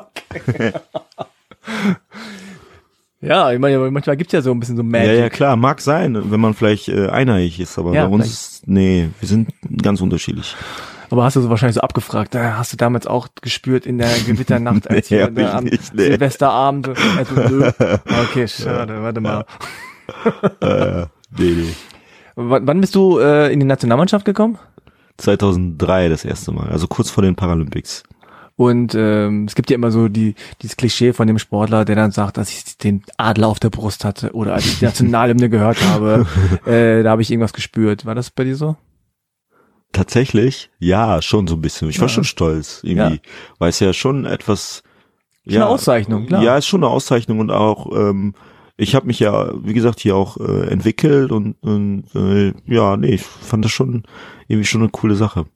Ja, 3.20 3.52
ich 3.52 3.60
meine, 3.60 3.80
manchmal 3.90 4.16
gibt's 4.16 4.32
ja 4.34 4.42
so 4.44 4.52
ein 4.52 4.60
bisschen 4.60 4.78
so 4.78 4.84
Magic. 4.84 5.08
ja, 5.08 5.14
ja, 5.14 5.30
klar, 5.30 5.56
mag 5.56 5.82
sein, 5.82 6.30
wenn 6.32 6.40
man 6.40 6.54
vielleicht 6.54 6.88
äh, 6.88 7.08
einheitlich 7.10 7.60
ist, 7.60 7.80
aber 7.80 7.92
Ja, 7.94 8.06
bei 8.06 8.14
uns, 8.14 8.62
nee, 8.68 9.10
wir 9.20 9.28
sind 9.28 9.50
ganz 9.82 10.02
unterschiedlich. 10.02 10.56
Aber 11.10 11.24
hast 11.24 11.36
du 11.36 11.42
so 11.42 11.50
wahrscheinlich 11.50 11.76
so 11.76 11.82
abgefragt, 11.82 12.36
äh, 12.36 12.52
hast 12.52 12.74
du 12.74 12.78
damals 12.78 13.08
auch 13.08 13.28
gespürt 13.42 13.86
in 13.86 13.98
der 13.98 14.10
Gewitternacht, 14.26 14.88
als 14.90 15.10
Nee, 15.10 15.20
wir 15.20 15.32
da 15.32 15.58
am 15.58 15.64
nicht, 15.66 15.94
nee. 15.94 16.04
Silvesterabend, 16.04 16.90
also 17.18 17.36
nö. 17.36 17.72
Okay, 18.30 18.48
schade, 18.48 19.02
warte 19.02 19.22
mal. 19.22 19.46
Äh, 20.62 21.06
nee, 21.38 21.54
nee. 21.56 21.74
W 22.36 22.60
wann 22.62 22.82
bist 22.82 22.94
du 22.96 23.20
äh, 23.20 23.52
in 23.52 23.60
die 23.60 23.66
Nationalmannschaft 23.66 24.26
gekommen? 24.26 24.58
2003 25.18 26.10
das 26.10 26.26
erste 26.26 26.52
Mal, 26.52 26.70
also 26.70 26.88
kurz 26.88 27.10
vor 27.10 27.24
den 27.24 27.36
Paralympics. 27.36 28.04
Und 28.56 28.96
ähm, 28.96 29.46
es 29.46 29.54
gibt 29.54 29.70
ja 29.70 29.76
immer 29.76 29.92
so 29.92 30.08
die 30.08 30.34
dieses 30.62 30.78
Klischee 30.78 31.14
von 31.14 31.28
dem 31.28 31.38
Sportler, 31.38 31.86
der 31.86 31.96
dann 31.96 32.12
sagt, 32.12 32.38
dass 32.38 32.50
ich 32.50 32.78
den 32.78 33.04
Adler 33.18 33.48
auf 33.48 33.60
der 33.60 33.70
Brust 33.70 34.04
hatte 34.04 34.34
oder 34.34 34.56
als 34.56 34.66
ich 34.66 34.80
die 34.80 34.86
Nationalhymne 34.86 35.50
gehört 35.50 35.78
habe, 35.84 36.26
äh, 36.66 37.04
da 37.04 37.12
habe 37.12 37.22
ich 37.22 37.32
irgendwas 37.32 37.54
gespürt. 37.54 38.06
War 38.06 38.16
das 38.16 38.32
bei 38.32 38.44
dir 38.44 38.56
so? 38.56 38.76
Tatsächlich, 39.98 40.70
ja, 40.80 41.22
schon 41.24 41.48
so 41.48 41.56
ein 41.56 41.62
bisschen. 41.62 41.90
Ich 41.90 42.00
war 42.00 42.06
Ja. 42.08 42.14
schon 42.14 42.24
stolz, 42.24 42.82
irgendwie, 42.84 43.20
weil 43.58 43.70
es 43.70 43.80
ja 43.80 43.94
schon 43.94 44.26
etwas, 44.26 44.84
ja, 45.44 45.62
eine 45.62 45.70
Auszeichnung, 45.72 46.28
klar. 46.28 46.44
ja, 46.44 46.56
ist 46.58 46.68
schon 46.68 46.84
eine 46.84 46.92
Auszeichnung 46.94 47.40
und 47.40 47.50
auch, 47.50 47.92
ähm, 47.96 48.36
ich 48.78 48.94
habe 48.94 49.08
mich 49.08 49.20
ja, 49.20 49.52
wie 49.64 49.74
gesagt, 49.74 50.00
hier 50.00 50.16
auch 50.16 50.38
äh, 50.38 50.68
entwickelt 50.68 51.32
und, 51.32 51.56
und 51.62 52.04
äh, 52.14 52.54
ja, 52.68 52.96
nee, 52.96 53.16
ich 53.16 53.24
fand 53.24 53.66
das 53.66 53.72
schon 53.72 54.04
irgendwie 54.48 54.68
schon 54.68 54.82
eine 54.82 54.92
coole 54.92 55.16
Sache. 55.16 55.48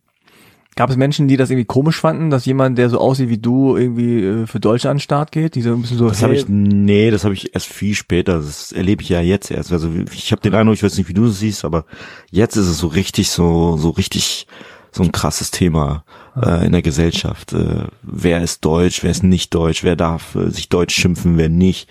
Gab 0.76 0.90
es 0.90 0.96
Menschen, 0.96 1.28
die 1.28 1.36
das 1.36 1.50
irgendwie 1.50 1.66
komisch 1.66 2.00
fanden, 2.00 2.30
dass 2.30 2.46
jemand, 2.46 2.78
der 2.78 2.90
so 2.90 2.98
aussieht 2.98 3.28
wie 3.28 3.38
du, 3.38 3.76
irgendwie 3.76 4.24
äh, 4.24 4.48
für 4.48 4.62
Deutschland 4.62 4.92
an 4.92 4.98
den 4.98 5.02
Start 5.02 5.32
geht? 5.34 5.56
Die 5.56 5.62
so 5.62 5.74
ein 5.74 5.82
bisschen 5.82 5.98
so, 5.98 6.08
Das 6.08 6.24
habe 6.24 6.34
hey, 6.34 6.42
ich, 6.42 6.48
nee, 6.48 7.12
das 7.12 7.26
habe 7.26 7.34
ich 7.34 7.54
erst 7.54 7.68
viel 7.68 7.94
später. 7.94 8.36
Das 8.36 8.72
erlebe 8.72 9.02
ich 9.02 9.10
ja 9.10 9.20
jetzt 9.20 9.52
erst. 9.52 9.74
Also 9.74 9.90
ich 10.14 10.32
habe 10.32 10.42
den 10.42 10.56
Eindruck, 10.56 10.76
ich 10.76 10.84
weiß 10.84 10.98
nicht, 10.98 11.10
wie 11.10 11.14
du 11.14 11.26
das 11.26 11.40
siehst, 11.40 11.66
aber 11.66 11.86
jetzt 12.30 12.56
ist 12.56 12.68
es 12.68 12.78
so 12.78 12.88
richtig, 12.88 13.30
so 13.30 13.76
so 13.78 13.90
richtig 13.90 14.48
so 14.92 15.04
ein 15.04 15.12
krasses 15.12 15.52
Thema 15.52 16.04
äh, 16.36 16.66
in 16.66 16.74
der 16.74 16.82
Gesellschaft. 16.82 17.54
Äh, 17.54 17.86
wer 18.02 18.42
ist 18.42 18.64
deutsch, 18.66 19.04
wer 19.04 19.12
ist 19.12 19.24
nicht 19.24 19.54
deutsch, 19.54 19.84
wer 19.84 19.96
darf 19.96 20.36
äh, 20.36 20.50
sich 20.50 20.70
deutsch 20.70 20.96
schimpfen, 20.96 21.38
wer 21.38 21.50
nicht. 21.50 21.90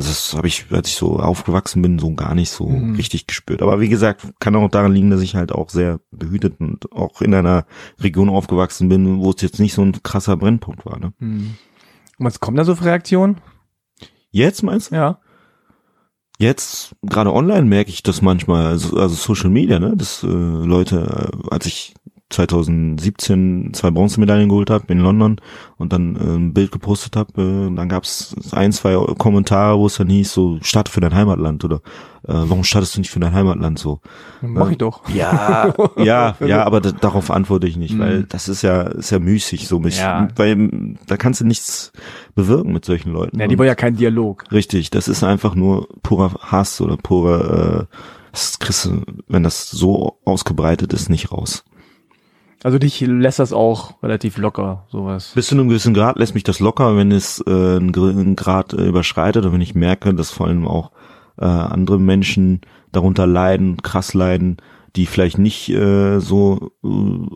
Also 0.00 0.08
das 0.08 0.32
habe 0.34 0.48
ich, 0.48 0.64
als 0.70 0.88
ich 0.88 0.94
so 0.94 1.18
aufgewachsen 1.20 1.82
bin, 1.82 1.98
so 1.98 2.14
gar 2.14 2.34
nicht 2.34 2.48
so 2.48 2.66
Mhm. 2.66 2.94
richtig 2.94 3.26
gespürt. 3.26 3.60
Aber 3.60 3.80
wie 3.80 3.90
gesagt, 3.90 4.26
kann 4.40 4.56
auch 4.56 4.70
daran 4.70 4.94
liegen, 4.94 5.10
dass 5.10 5.20
ich 5.20 5.34
halt 5.34 5.52
auch 5.52 5.68
sehr 5.68 6.00
behütet 6.10 6.58
und 6.58 6.90
auch 6.90 7.20
in 7.20 7.34
einer 7.34 7.66
Region 8.00 8.30
aufgewachsen 8.30 8.88
bin, 8.88 9.20
wo 9.20 9.28
es 9.28 9.42
jetzt 9.42 9.60
nicht 9.60 9.74
so 9.74 9.82
ein 9.82 10.02
krasser 10.02 10.38
Brennpunkt 10.38 10.86
war. 10.86 10.98
Ne? 10.98 11.12
Hm. 11.18 11.54
Und 12.18 12.24
was 12.24 12.40
kommen 12.40 12.56
da 12.56 12.64
so 12.64 12.74
für 12.76 12.86
Reaktionen? 12.86 13.42
Jetzt 14.30 14.62
meinst 14.62 14.90
du? 14.90 14.94
Ja. 14.94 15.18
Jetzt, 16.38 16.96
gerade 17.02 17.34
online 17.34 17.66
merke 17.66 17.90
ich 17.90 18.02
das 18.02 18.22
manchmal, 18.22 18.64
also, 18.68 18.96
also 18.96 19.14
Social 19.14 19.50
Media, 19.50 19.78
ne, 19.78 19.94
dass 19.94 20.22
äh, 20.22 20.26
Leute, 20.26 21.30
äh, 21.44 21.48
als 21.50 21.66
ich 21.66 21.92
2017 22.30 23.70
zwei 23.74 23.90
Bronzemedaillen 23.90 24.48
geholt 24.48 24.70
habe 24.70 24.84
in 24.92 25.00
London 25.00 25.36
und 25.76 25.92
dann 25.92 26.16
äh, 26.16 26.36
ein 26.36 26.54
Bild 26.54 26.72
gepostet 26.72 27.16
habe, 27.16 27.42
äh, 27.42 27.74
dann 27.74 27.88
gab's 27.88 28.34
ein, 28.52 28.72
zwei 28.72 28.94
Kommentare, 29.18 29.78
wo 29.78 29.86
es 29.86 29.96
dann 29.96 30.08
hieß, 30.08 30.32
so 30.32 30.58
starte 30.62 30.90
für 30.90 31.00
dein 31.00 31.14
Heimatland 31.14 31.64
oder 31.64 31.76
äh, 32.26 32.32
warum 32.34 32.64
startest 32.64 32.96
du 32.96 33.00
nicht 33.00 33.10
für 33.10 33.20
dein 33.20 33.32
Heimatland 33.32 33.78
so? 33.78 34.00
Mach 34.40 34.70
ich 34.70 34.78
doch. 34.78 35.08
Ja, 35.08 35.72
ja, 35.96 36.36
ja, 36.40 36.64
aber 36.64 36.80
da, 36.80 36.92
darauf 36.92 37.30
antworte 37.30 37.66
ich 37.66 37.76
nicht, 37.76 37.98
weil 37.98 38.24
das 38.24 38.48
ist 38.48 38.62
ja 38.62 38.82
ist 38.82 39.10
ja 39.10 39.18
müßig 39.18 39.66
so 39.68 39.78
mich, 39.78 39.98
Ja. 39.98 40.28
weil 40.36 40.96
da 41.06 41.16
kannst 41.16 41.40
du 41.40 41.44
nichts 41.46 41.92
bewirken 42.34 42.72
mit 42.72 42.84
solchen 42.84 43.12
Leuten. 43.12 43.40
Ja, 43.40 43.46
die 43.48 43.58
wollen 43.58 43.68
ja 43.68 43.74
keinen 43.74 43.96
Dialog. 43.96 44.44
Richtig, 44.52 44.90
das 44.90 45.08
ist 45.08 45.24
einfach 45.24 45.54
nur 45.54 45.88
purer 46.02 46.32
Hass 46.40 46.80
oder 46.80 46.96
purer, 46.96 47.88
äh, 47.90 47.96
das 48.32 48.58
kriegst 48.60 48.84
du, 48.84 49.02
wenn 49.26 49.42
das 49.42 49.68
so 49.70 50.18
ausgebreitet 50.24 50.92
ist, 50.92 51.08
nicht 51.08 51.32
raus. 51.32 51.64
Also 52.62 52.78
dich 52.78 53.00
lässt 53.00 53.38
das 53.38 53.52
auch 53.52 54.02
relativ 54.02 54.36
locker, 54.36 54.86
sowas. 54.90 55.32
Bis 55.34 55.46
zu 55.46 55.54
einem 55.54 55.68
gewissen 55.68 55.94
Grad 55.94 56.18
lässt 56.18 56.34
mich 56.34 56.44
das 56.44 56.60
locker, 56.60 56.96
wenn 56.96 57.10
es 57.10 57.42
äh, 57.46 57.50
einen 57.50 57.92
Gr- 57.92 58.10
einen 58.10 58.36
Grad 58.36 58.74
äh, 58.74 58.86
überschreitet 58.86 59.46
und 59.46 59.52
wenn 59.52 59.60
ich 59.62 59.74
merke, 59.74 60.12
dass 60.12 60.30
vor 60.30 60.46
allem 60.46 60.68
auch 60.68 60.90
äh, 61.38 61.46
andere 61.46 61.98
Menschen 61.98 62.60
darunter 62.92 63.26
leiden, 63.26 63.78
krass 63.82 64.12
leiden, 64.12 64.58
die 64.96 65.06
vielleicht 65.06 65.38
nicht 65.38 65.70
äh, 65.70 66.18
so 66.18 66.72
äh, 66.84 66.88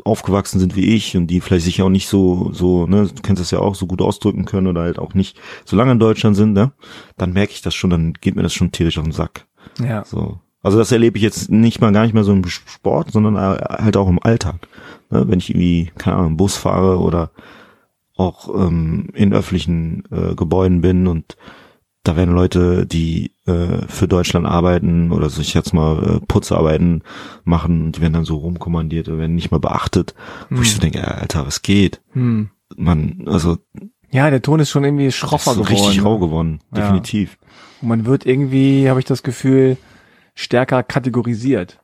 aufgewachsen 0.05 0.59
sind 0.59 0.77
wie 0.77 0.95
ich 0.95 1.17
und 1.17 1.29
die 1.29 1.41
vielleicht 1.41 1.65
sich 1.65 1.81
auch 1.81 1.89
nicht 1.89 2.09
so, 2.09 2.51
so, 2.53 2.87
ne, 2.87 3.07
du 3.07 3.23
kennst 3.23 3.41
das 3.41 3.51
ja 3.51 3.61
auch, 3.61 3.77
so 3.77 3.87
gut 3.87 4.03
ausdrücken 4.03 4.45
können 4.45 4.67
oder 4.67 4.83
halt 4.83 4.99
auch 4.99 5.15
nicht 5.15 5.39
so 5.65 5.77
lange 5.77 5.93
in 5.93 6.01
Deutschland 6.01 6.37
sind, 6.37 6.53
ne, 6.53 6.73
dann 7.17 7.33
merke 7.33 7.53
ich 7.53 7.63
das 7.63 7.75
schon, 7.75 7.91
dann 7.91 8.13
geht 8.15 8.37
mir 8.37 8.43
das 8.43 8.53
schon 8.53 8.73
tierisch 8.73 8.99
auf 8.99 9.05
den 9.05 9.13
Sack. 9.13 9.47
Ja. 9.81 10.05
So. 10.05 10.41
Also 10.65 10.79
das 10.79 10.91
erlebe 10.91 11.17
ich 11.19 11.23
jetzt 11.23 11.51
nicht 11.51 11.81
mal 11.81 11.93
gar 11.93 12.03
nicht 12.03 12.15
mehr 12.15 12.25
so 12.25 12.33
im 12.33 12.45
Sport, 12.47 13.13
sondern 13.13 13.37
äh, 13.37 13.61
halt 13.83 13.97
auch 13.97 14.09
im 14.09 14.21
Alltag. 14.23 14.67
Ne? 15.11 15.29
Wenn 15.29 15.39
ich 15.39 15.51
irgendwie, 15.51 15.93
keine 15.99 16.17
Ahnung, 16.17 16.37
Bus 16.37 16.57
fahre 16.57 16.99
oder 16.99 17.31
auch 18.17 18.49
ähm, 18.55 19.09
in 19.15 19.33
öffentlichen 19.33 20.05
äh, 20.11 20.35
Gebäuden 20.35 20.81
bin 20.81 21.07
und 21.07 21.37
da 22.05 22.17
werden 22.17 22.35
Leute, 22.35 22.85
die 22.87 23.33
äh, 23.47 23.87
für 23.89 24.07
Deutschland 24.07 24.47
arbeiten 24.47 25.11
oder 25.11 25.31
sich 25.31 25.55
jetzt 25.55 25.73
mal 25.73 26.17
äh, 26.17 26.21
Putzarbeiten 26.27 27.03
machen, 27.45 27.93
die 27.93 28.01
werden 28.03 28.13
dann 28.13 28.25
so 28.27 28.37
rumkommandiert 28.37 29.09
oder 29.09 29.19
werden 29.19 29.35
nicht 29.35 29.51
mal 29.51 29.59
beachtet, 29.61 30.15
wo 30.51 30.61
ich 30.61 30.73
so 30.75 30.81
denke, 30.81 31.07
Alter, 31.07 31.47
was 31.47 31.63
geht? 31.63 32.03
Hm. 32.13 32.51
Man, 32.77 33.25
also 33.27 33.57
Ja, 34.11 34.29
der 34.31 34.43
Ton 34.43 34.61
ist 34.61 34.71
schon 34.71 34.85
irgendwie 34.85 35.13
schroffer 35.13 35.53
ist 35.53 35.57
geworden. 35.59 35.75
richtig 35.75 36.05
rau 36.05 36.19
geworden, 36.19 36.61
Ja. 36.75 36.83
definitiv. 36.83 37.39
Und 37.81 37.89
man 37.89 38.05
wird 38.07 38.27
irgendwie, 38.27 38.89
habe 38.91 39.01
ich 39.01 39.07
das 39.07 39.23
Gefühl, 39.23 39.79
stärker 40.35 40.83
kategorisiert. 40.83 41.81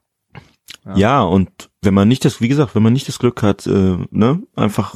Ja. 0.84 0.96
Ja. 0.96 1.22
und 1.22 1.70
wenn 1.82 1.94
man 1.94 2.08
nicht 2.08 2.24
das, 2.24 2.40
wie 2.40 2.48
gesagt, 2.48 2.74
wenn 2.74 2.82
man 2.82 2.92
nicht 2.92 3.08
das 3.08 3.18
Glück 3.18 3.42
hat, 3.42 3.66
äh, 3.66 3.96
ne, 4.10 4.42
einfach 4.54 4.94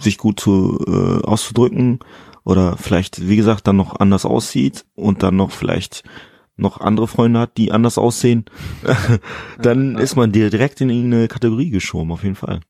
sich 0.00 0.18
gut 0.18 0.40
zu 0.40 0.78
äh, 0.86 1.24
auszudrücken 1.24 2.00
oder 2.44 2.76
vielleicht, 2.76 3.28
wie 3.28 3.36
gesagt, 3.36 3.66
dann 3.66 3.76
noch 3.76 3.98
anders 4.00 4.24
aussieht 4.24 4.84
und 4.94 5.22
dann 5.22 5.36
noch 5.36 5.50
vielleicht 5.50 6.04
noch 6.56 6.80
andere 6.80 7.06
Freunde 7.06 7.40
hat, 7.40 7.56
die 7.58 7.72
anders 7.72 7.98
aussehen, 7.98 8.46
dann 9.60 9.96
ist 9.96 10.16
man 10.16 10.32
direkt 10.32 10.80
in 10.80 10.90
irgendeine 10.90 11.28
Kategorie 11.28 11.70
geschoben, 11.70 12.12
auf 12.12 12.22
jeden 12.22 12.34
Fall. 12.34 12.60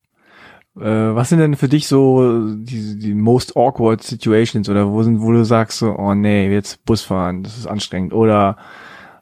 Äh, 0.76 1.14
was 1.14 1.28
sind 1.30 1.38
denn 1.38 1.56
für 1.56 1.68
dich 1.68 1.86
so 1.86 2.54
die, 2.56 2.98
die 2.98 3.14
most 3.14 3.56
awkward 3.56 4.02
situations 4.02 4.68
oder 4.68 4.90
wo 4.90 5.02
sind, 5.02 5.20
wo 5.20 5.32
du 5.32 5.44
sagst 5.44 5.78
so, 5.78 5.96
oh 5.96 6.14
nee, 6.14 6.52
jetzt 6.52 6.84
Bus 6.84 7.02
fahren, 7.02 7.42
das 7.42 7.56
ist 7.56 7.66
anstrengend 7.66 8.12
oder 8.12 8.56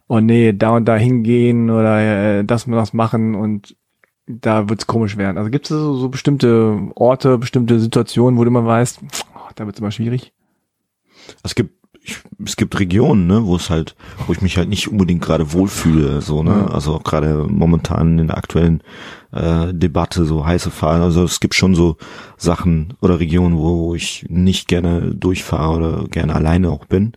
oh 0.08 0.20
nee, 0.20 0.52
da 0.52 0.70
und 0.76 0.86
da 0.86 0.96
hingehen 0.96 1.70
oder 1.70 2.38
äh, 2.38 2.44
das 2.44 2.66
und 2.66 2.72
das 2.72 2.92
machen 2.92 3.34
und 3.34 3.76
da 4.26 4.68
wird's 4.68 4.86
komisch 4.86 5.16
werden. 5.16 5.38
Also 5.38 5.50
gibt 5.50 5.66
es 5.66 5.70
so, 5.70 5.94
so 5.96 6.08
bestimmte 6.08 6.78
Orte, 6.94 7.38
bestimmte 7.38 7.78
Situationen, 7.78 8.38
wo 8.38 8.44
du 8.44 8.48
immer 8.48 8.64
weißt, 8.64 9.00
oh, 9.34 9.50
da 9.54 9.66
wird's 9.66 9.80
immer 9.80 9.90
schwierig. 9.90 10.32
Es 11.42 11.54
gibt 11.54 11.84
ich, 12.04 12.18
es 12.44 12.56
gibt 12.56 12.78
Regionen, 12.78 13.26
ne, 13.26 13.46
wo 13.46 13.56
es 13.56 13.70
halt, 13.70 13.96
wo 14.26 14.32
ich 14.32 14.42
mich 14.42 14.58
halt 14.58 14.68
nicht 14.68 14.88
unbedingt 14.88 15.22
gerade 15.22 15.52
wohlfühle, 15.52 16.20
so, 16.20 16.42
ne, 16.42 16.70
also 16.70 16.94
auch 16.94 17.02
gerade 17.02 17.46
momentan 17.48 18.18
in 18.18 18.26
der 18.26 18.36
aktuellen 18.36 18.82
äh, 19.32 19.72
Debatte, 19.72 20.26
so 20.26 20.46
heiße 20.46 20.70
Fahren, 20.70 21.00
also 21.00 21.24
es 21.24 21.40
gibt 21.40 21.54
schon 21.54 21.74
so 21.74 21.96
Sachen 22.36 22.94
oder 23.00 23.20
Regionen, 23.20 23.56
wo 23.56 23.94
ich 23.94 24.26
nicht 24.28 24.68
gerne 24.68 25.14
durchfahre 25.14 25.76
oder 25.76 26.04
gerne 26.08 26.34
alleine 26.34 26.70
auch 26.70 26.84
bin. 26.84 27.14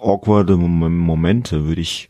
Awkwarde 0.00 0.56
Mom- 0.56 0.98
Momente 0.98 1.66
würde 1.66 1.80
ich 1.80 2.08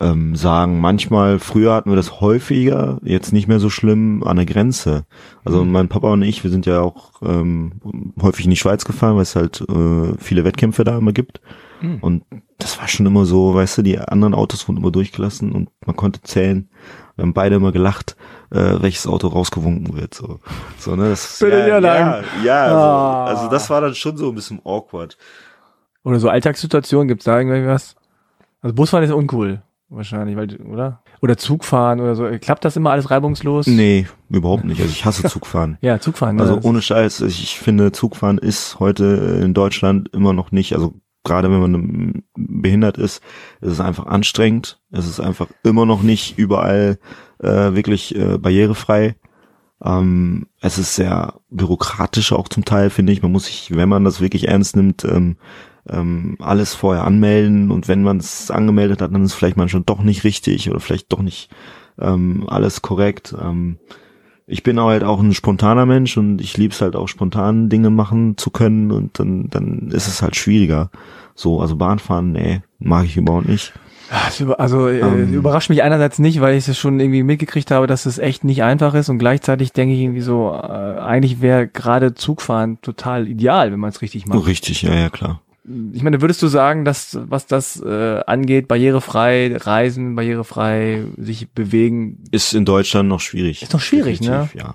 ähm, 0.00 0.34
sagen, 0.34 0.80
manchmal, 0.80 1.38
früher 1.38 1.74
hatten 1.74 1.90
wir 1.90 1.96
das 1.96 2.20
häufiger, 2.20 2.98
jetzt 3.04 3.32
nicht 3.32 3.46
mehr 3.46 3.60
so 3.60 3.70
schlimm 3.70 4.24
an 4.24 4.36
der 4.36 4.46
Grenze. 4.46 5.04
Also 5.44 5.64
mein 5.64 5.88
Papa 5.88 6.12
und 6.12 6.22
ich, 6.22 6.42
wir 6.42 6.50
sind 6.50 6.66
ja 6.66 6.80
auch 6.80 7.22
ähm, 7.22 7.74
häufig 8.20 8.44
in 8.46 8.50
die 8.50 8.56
Schweiz 8.56 8.84
gefahren, 8.84 9.14
weil 9.14 9.22
es 9.22 9.36
halt 9.36 9.60
äh, 9.60 10.14
viele 10.18 10.44
Wettkämpfe 10.44 10.82
da 10.82 10.98
immer 10.98 11.12
gibt. 11.12 11.40
Hm. 11.80 11.98
Und 12.00 12.24
das 12.58 12.80
war 12.80 12.88
schon 12.88 13.06
immer 13.06 13.24
so, 13.26 13.54
weißt 13.54 13.78
du, 13.78 13.82
die 13.82 13.98
anderen 13.98 14.34
Autos 14.34 14.66
wurden 14.66 14.78
immer 14.78 14.90
durchgelassen 14.90 15.52
und 15.52 15.68
man 15.86 15.94
konnte 15.94 16.20
zählen. 16.22 16.68
Wir 17.14 17.22
haben 17.22 17.34
beide 17.34 17.56
immer 17.56 17.70
gelacht, 17.72 18.16
äh, 18.50 18.80
welches 18.80 19.06
Auto 19.06 19.28
rausgewunken 19.28 19.96
wird. 19.96 20.14
So, 20.14 20.40
so 20.78 20.96
ne, 20.96 21.10
das, 21.10 21.38
Bitte 21.38 21.58
ja, 21.58 21.78
ja 21.78 21.80
ja, 21.80 22.22
ja, 22.44 22.62
also, 22.64 22.76
Ah. 22.76 23.24
also 23.26 23.48
das 23.50 23.70
war 23.70 23.80
dann 23.80 23.94
schon 23.94 24.16
so 24.16 24.30
ein 24.30 24.34
bisschen 24.34 24.60
awkward. 24.64 25.16
Oder 26.04 26.18
so 26.18 26.28
Alltagssituationen, 26.28 27.08
gibt's 27.08 27.24
da 27.24 27.38
irgendwas? 27.38 27.96
Also 28.60 28.74
Busfahren 28.74 29.04
ist 29.04 29.12
uncool, 29.12 29.62
wahrscheinlich, 29.88 30.36
weil, 30.36 30.56
oder? 30.62 31.02
Oder 31.20 31.36
Zugfahren 31.36 32.00
oder 32.00 32.14
so. 32.16 32.28
Klappt 32.40 32.64
das 32.64 32.76
immer 32.76 32.90
alles 32.90 33.10
reibungslos? 33.10 33.66
Nee, 33.66 34.06
überhaupt 34.28 34.64
nicht. 34.64 34.80
Also 34.80 34.90
ich 34.90 35.04
hasse 35.04 35.22
Zugfahren. 35.28 35.78
Ja, 35.80 36.00
Zugfahren. 36.00 36.40
Also 36.40 36.56
ne? 36.56 36.62
ohne 36.62 36.82
Scheiß, 36.82 37.20
ich 37.22 37.58
finde, 37.58 37.92
Zugfahren 37.92 38.38
ist 38.38 38.80
heute 38.80 39.40
in 39.42 39.54
Deutschland 39.54 40.08
immer 40.12 40.32
noch 40.32 40.50
nicht, 40.50 40.74
also 40.74 40.94
gerade 41.24 41.50
wenn 41.50 41.60
man 41.60 42.22
behindert 42.34 42.98
ist, 42.98 43.22
ist 43.60 43.72
es 43.72 43.80
einfach 43.80 44.06
anstrengend. 44.06 44.80
Es 44.90 45.06
ist 45.06 45.20
einfach 45.20 45.46
immer 45.62 45.86
noch 45.86 46.02
nicht 46.02 46.38
überall 46.38 46.98
äh, 47.38 47.74
wirklich 47.74 48.14
äh, 48.16 48.38
barrierefrei. 48.38 49.16
Ähm, 49.84 50.46
es 50.60 50.78
ist 50.78 50.94
sehr 50.94 51.34
bürokratisch 51.50 52.32
auch 52.32 52.48
zum 52.48 52.64
Teil, 52.64 52.90
finde 52.90 53.12
ich. 53.12 53.22
Man 53.22 53.32
muss 53.32 53.46
sich, 53.46 53.74
wenn 53.74 53.88
man 53.88 54.04
das 54.04 54.20
wirklich 54.20 54.48
ernst 54.48 54.76
nimmt, 54.76 55.04
ähm, 55.04 55.36
ähm, 55.88 56.36
alles 56.40 56.74
vorher 56.74 57.04
anmelden 57.04 57.70
und 57.70 57.88
wenn 57.88 58.02
man 58.02 58.18
es 58.18 58.50
angemeldet 58.50 59.02
hat, 59.02 59.12
dann 59.12 59.24
ist 59.24 59.34
vielleicht 59.34 59.56
manchmal 59.56 59.82
doch 59.84 60.02
nicht 60.02 60.24
richtig 60.24 60.70
oder 60.70 60.80
vielleicht 60.80 61.12
doch 61.12 61.22
nicht 61.22 61.50
ähm, 62.00 62.44
alles 62.48 62.82
korrekt. 62.82 63.34
Ähm, 63.40 63.78
ich 64.46 64.62
bin 64.62 64.80
halt 64.80 65.04
auch 65.04 65.20
ein 65.20 65.34
spontaner 65.34 65.86
Mensch 65.86 66.16
und 66.16 66.40
ich 66.40 66.56
liebe 66.56 66.74
es 66.74 66.80
halt 66.80 66.96
auch 66.96 67.08
spontan 67.08 67.68
Dinge 67.68 67.90
machen 67.90 68.36
zu 68.36 68.50
können 68.50 68.90
und 68.90 69.18
dann, 69.18 69.48
dann 69.50 69.90
ist 69.92 70.08
es 70.08 70.22
halt 70.22 70.36
schwieriger. 70.36 70.90
So, 71.34 71.60
also 71.60 71.76
Bahnfahren, 71.76 72.32
nee, 72.32 72.62
mag 72.78 73.06
ich 73.06 73.16
überhaupt 73.16 73.48
nicht. 73.48 73.72
Ah, 74.10 74.28
Also 74.58 74.88
äh, 74.88 75.00
Ähm. 75.00 75.32
überrascht 75.32 75.70
mich 75.70 75.82
einerseits 75.82 76.18
nicht, 76.18 76.40
weil 76.42 76.56
ich 76.56 76.68
es 76.68 76.76
schon 76.78 77.00
irgendwie 77.00 77.22
mitgekriegt 77.22 77.70
habe, 77.70 77.86
dass 77.86 78.04
es 78.04 78.18
echt 78.18 78.44
nicht 78.44 78.62
einfach 78.62 78.94
ist 78.94 79.08
und 79.08 79.18
gleichzeitig 79.18 79.72
denke 79.72 79.94
ich 79.94 80.00
irgendwie 80.00 80.20
so, 80.20 80.50
äh, 80.52 80.98
eigentlich 80.98 81.40
wäre 81.40 81.66
gerade 81.66 82.12
Zugfahren 82.14 82.78
total 82.82 83.26
ideal, 83.28 83.72
wenn 83.72 83.80
man 83.80 83.90
es 83.90 84.02
richtig 84.02 84.26
macht. 84.26 84.46
Richtig, 84.46 84.82
ja, 84.82 84.94
ja, 84.94 85.08
klar. 85.08 85.40
Ich 85.64 86.02
meine, 86.02 86.20
würdest 86.20 86.42
du 86.42 86.48
sagen, 86.48 86.84
dass 86.84 87.18
was 87.22 87.46
das 87.46 87.80
äh, 87.80 88.20
angeht, 88.26 88.66
barrierefrei 88.66 89.56
reisen, 89.56 90.16
barrierefrei 90.16 91.04
sich 91.16 91.50
bewegen, 91.52 92.24
Ist 92.32 92.52
in 92.52 92.64
Deutschland 92.64 93.08
noch 93.08 93.20
schwierig. 93.20 93.62
Ist 93.62 93.72
noch 93.72 93.80
schwierig, 93.80 94.20
ne? 94.20 94.30
definitiv, 94.30 94.60
Ja, 94.60 94.74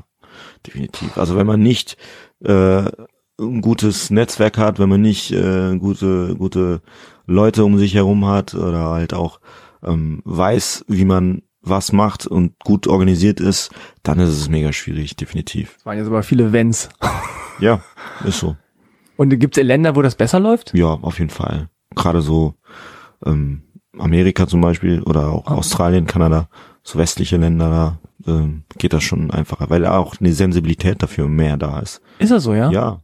definitiv. 0.66 1.18
Also 1.18 1.36
wenn 1.36 1.48
man 1.48 1.62
nicht 1.62 1.98
äh, 2.44 2.84
ein 3.40 3.62
gutes 3.62 4.10
Netzwerk 4.10 4.58
hat, 4.58 4.80
wenn 4.80 4.90
man 4.90 5.02
nicht 5.02 5.32
äh, 5.32 5.78
gute, 5.78 6.36
gute 6.38 6.82
Leute 7.26 7.66
um 7.66 7.78
sich 7.78 7.94
herum 7.94 8.26
hat 8.26 8.54
oder 8.54 8.86
halt 8.86 9.14
auch 9.14 9.42
ähm, 9.84 10.22
weiß, 10.24 10.86
wie 10.88 11.06
man 11.06 11.42
was 11.62 11.92
macht 11.92 12.26
und 12.26 12.58
gut 12.64 12.88
organisiert 12.88 13.40
ist, 13.40 13.72
dann 14.04 14.20
ist 14.20 14.30
es 14.30 14.50
mega 14.50 14.72
schwierig, 14.72 15.16
definitiv. 15.16 15.76
das 15.76 15.86
waren 15.86 15.98
jetzt 15.98 16.08
aber 16.08 16.24
viele 16.24 16.54
Wenns. 16.54 16.90
Ja, 17.60 17.82
ist 18.24 18.40
so. 18.40 18.56
Und 19.18 19.38
gibt 19.40 19.58
es 19.58 19.64
Länder, 19.64 19.96
wo 19.96 20.02
das 20.02 20.16
besser 20.16 20.40
läuft? 20.40 20.74
Ja, 20.74 20.88
auf 20.88 21.20
jeden 21.20 21.32
Fall. 21.32 21.70
Gerade 21.96 22.22
so 22.22 22.54
ähm, 23.26 23.64
Amerika 23.98 24.48
zum 24.48 24.62
Beispiel 24.62 25.02
oder 25.04 25.30
auch 25.30 25.48
Australien, 25.48 26.06
Kanada, 26.06 26.48
so 26.84 26.98
westliche 27.00 27.38
Länder, 27.38 28.00
da 28.26 28.32
ähm, 28.32 28.64
geht 28.78 28.94
das 28.94 29.04
schon 29.04 29.32
einfacher, 29.32 29.70
weil 29.70 29.86
auch 29.86 30.16
eine 30.20 30.32
Sensibilität 30.34 31.02
dafür 31.02 31.28
mehr 31.28 31.58
da 31.58 31.80
ist. 31.80 32.02
Ist 32.20 32.32
das 32.32 32.44
so, 32.44 32.54
ja? 32.54 32.70
Ja, 32.72 33.00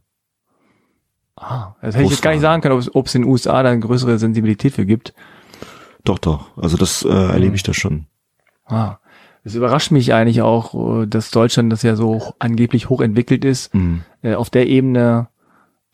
Ah, 1.36 1.74
das 1.82 1.94
hätte 1.96 2.04
ich 2.04 2.10
jetzt 2.12 2.22
gar 2.22 2.30
nicht 2.30 2.40
sagen 2.42 2.62
können, 2.62 2.80
ob 2.94 3.06
es- 3.06 3.14
in 3.14 3.22
den 3.22 3.30
USA 3.30 3.62
da 3.64 3.70
eine 3.70 3.80
größere 3.80 4.18
Sensibilität 4.18 4.72
für 4.72 4.86
gibt. 4.86 5.14
doch, 6.04 6.18
doch. 6.18 6.56
Also 6.56 6.76
das 6.76 7.02
äh, 7.02 7.08
erlebe 7.08 7.56
ich 7.56 7.62
da 7.64 7.72
schon. 7.74 8.06
Ah, 8.66 8.98
es 9.42 9.54
überrascht 9.54 9.90
mich 9.90 10.12
eigentlich 10.14 10.42
auch, 10.42 11.02
äh, 11.02 11.06
dass 11.06 11.30
Deutschland, 11.30 11.72
das 11.72 11.82
ja 11.82 11.96
so 11.96 12.34
angeblich 12.38 12.88
hochentwickelt 12.88 13.44
ist, 13.44 13.74
Mhm. 13.74 14.02
auf 14.36 14.48
der 14.50 14.68
Ebene 14.68 15.28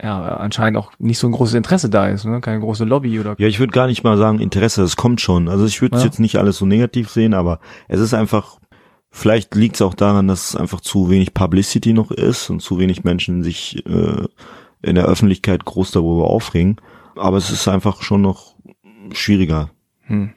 ja 0.03 0.37
anscheinend 0.37 0.79
auch 0.79 0.93
nicht 0.99 1.19
so 1.19 1.27
ein 1.27 1.33
großes 1.33 1.55
Interesse 1.55 1.91
da 1.91 2.09
ist, 2.09 2.25
ne? 2.25 2.41
keine 2.41 2.61
große 2.61 2.85
Lobby 2.85 3.21
oder 3.21 3.35
Ja, 3.39 3.47
ich 3.47 3.59
würde 3.59 3.73
gar 3.73 3.87
nicht 3.87 4.03
mal 4.05 4.17
sagen 4.17 4.41
Interesse, 4.41 4.83
es 4.83 4.97
kommt 4.97 5.21
schon. 5.21 5.49
Also 5.49 5.67
ich 5.67 5.81
würde 5.83 5.97
es 5.97 6.03
Ja. 6.03 6.07
jetzt 6.07 6.21
nicht 6.21 6.37
alles 6.37 6.59
so 6.59 6.67
negativ 6.67 7.11
sehen, 7.11 7.35
aber 7.35 7.61
es 7.89 8.01
ist 8.01 8.15
einfach 8.15 8.59
Vielleicht 9.13 9.57
liegt 9.57 9.75
es 9.75 9.83
auch 9.83 9.95
daran, 9.95 10.29
dass 10.29 10.51
es 10.51 10.57
einfach 10.57 10.81
zu 10.81 11.11
wenig 11.11 11.35
Publicity 11.35 11.93
noch 11.93 12.13
ist 12.13 12.49
und 12.49 12.63
zu 12.63 12.79
wenig 12.79 13.03
Menschen 13.03 13.43
sich 13.43 13.85
äh, 13.85 14.25
in 14.83 14.95
der 14.95 15.07
Öffentlichkeit 15.07 15.65
groß 15.65 15.91
darüber 15.91 16.31
aufregen. 16.31 16.77
Aber 17.17 17.37
es 17.37 17.51
ist 17.51 17.67
einfach 17.67 18.03
schon 18.03 18.23
noch 18.23 18.55
schwieriger. 19.13 19.71
Hm. 20.03 20.31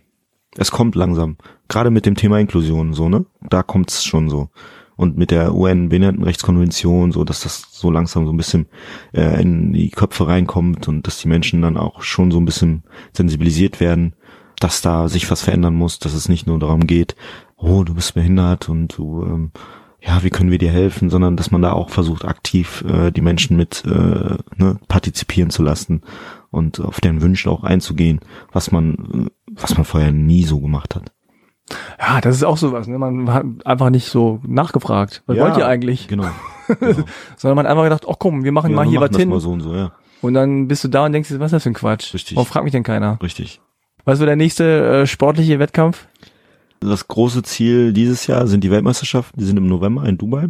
Es 0.58 0.72
kommt 0.72 0.96
langsam. 0.96 1.38
Gerade 1.68 1.92
mit 1.92 2.08
dem 2.08 2.16
Thema 2.16 2.40
Inklusion, 2.40 2.94
so, 2.94 3.10
ne? 3.10 3.26
Da 3.48 3.62
kommt 3.62 3.92
es 3.92 4.04
schon 4.04 4.28
so. 4.30 4.50
Und 4.96 5.18
mit 5.18 5.32
der 5.32 5.56
UN-Behindertenrechtskonvention, 5.56 7.12
so, 7.12 7.24
dass 7.24 7.42
das 7.42 7.68
so 7.72 7.90
langsam 7.90 8.26
so 8.26 8.32
ein 8.32 8.38
bisschen 8.38 8.68
äh, 9.14 9.42
in 9.42 9.74
die 9.74 9.90
Köpfe 9.90 10.28
reinkommt 10.28 10.88
und 10.88 11.08
dass 11.08 11.20
die 11.20 11.28
Menschen 11.28 11.62
dann 11.62 11.78
auch 11.78 12.04
schon 12.04 12.32
so 12.32 12.40
ein 12.40 12.46
bisschen 12.46 12.84
sensibilisiert 13.12 13.80
werden, 13.80 14.14
dass 14.60 14.82
da 14.82 15.10
sich 15.10 15.30
was 15.30 15.42
verändern 15.42 15.76
muss, 15.76 16.00
dass 16.00 16.14
es 16.14 16.30
nicht 16.30 16.48
nur 16.48 16.60
darum 16.60 16.86
geht, 16.88 17.16
oh, 17.58 17.84
du 17.84 17.94
bist 17.94 18.14
behindert 18.14 18.70
und 18.70 18.98
du, 18.98 19.24
ähm, 19.24 19.52
ja, 20.02 20.22
wie 20.24 20.30
können 20.30 20.52
wir 20.52 20.58
dir 20.58 20.72
helfen, 20.72 21.10
sondern 21.10 21.38
dass 21.38 21.52
man 21.52 21.62
da 21.62 21.72
auch 21.72 21.90
versucht, 21.90 22.26
aktiv 22.26 22.84
äh, 22.88 23.12
die 23.12 23.22
Menschen 23.22 23.58
mit 23.58 23.84
äh, 23.86 23.90
ne, 24.58 24.80
partizipieren 24.88 25.50
zu 25.50 25.64
lassen 25.64 26.02
und 26.52 26.80
auf 26.80 27.02
deren 27.02 27.22
Wünsche 27.22 27.50
auch 27.50 27.64
einzugehen, 27.64 28.20
was 28.52 28.72
man, 28.72 29.30
was 29.50 29.76
man 29.76 29.86
vorher 29.86 30.12
nie 30.12 30.44
so 30.44 30.60
gemacht 30.60 30.96
hat. 30.96 31.12
Ja, 32.00 32.22
das 32.22 32.36
ist 32.36 32.44
auch 32.44 32.58
sowas, 32.58 32.88
ne? 32.88 32.98
Man 32.98 33.32
hat 33.32 33.46
einfach 33.66 33.90
nicht 33.90 34.08
so 34.08 34.40
nachgefragt. 34.46 35.24
Was 35.26 35.38
ja, 35.38 35.44
wollt 35.44 35.58
ihr 35.58 35.68
eigentlich? 35.68 36.08
Genau. 36.08 36.28
genau. 36.80 37.04
Sondern 37.38 37.56
man 37.56 37.66
hat 37.66 37.72
einfach 37.72 37.84
gedacht, 37.84 38.06
ach 38.10 38.16
komm, 38.20 38.44
wir 38.44 38.52
machen 38.52 38.72
ja, 38.72 38.76
mal 38.76 38.86
hier 38.86 39.00
was 39.00 39.16
hin. 39.16 39.30
Mal 39.30 39.40
so 39.40 39.52
und, 39.52 39.62
so, 39.62 39.74
ja. 39.74 39.92
und 40.22 40.34
dann 40.34 40.68
bist 40.68 40.84
du 40.84 40.88
da 40.88 41.06
und 41.06 41.14
denkst, 41.14 41.32
was 41.32 41.48
ist 41.48 41.54
das 41.54 41.64
für 41.64 41.70
ein 41.70 41.76
Quatsch? 41.76 42.14
Richtig. 42.14 42.36
Warum 42.36 42.48
fragt 42.48 42.64
mich 42.66 42.74
denn 42.74 42.84
keiner? 42.84 43.18
Richtig. 43.22 43.62
Was 44.06 44.20
wird 44.20 44.28
der 44.28 44.36
nächste 44.36 45.02
äh, 45.02 45.08
sportliche 45.08 45.60
Wettkampf? 45.60 46.08
Das 46.82 47.08
große 47.08 47.44
Ziel 47.44 47.94
dieses 47.94 48.28
Jahr 48.28 48.48
sind 48.48 48.64
die 48.64 48.72
Weltmeisterschaften, 48.72 49.40
die 49.40 49.46
sind 49.46 49.56
im 49.56 49.68
November 49.68 50.04
in 50.06 50.18
Dubai. 50.18 50.50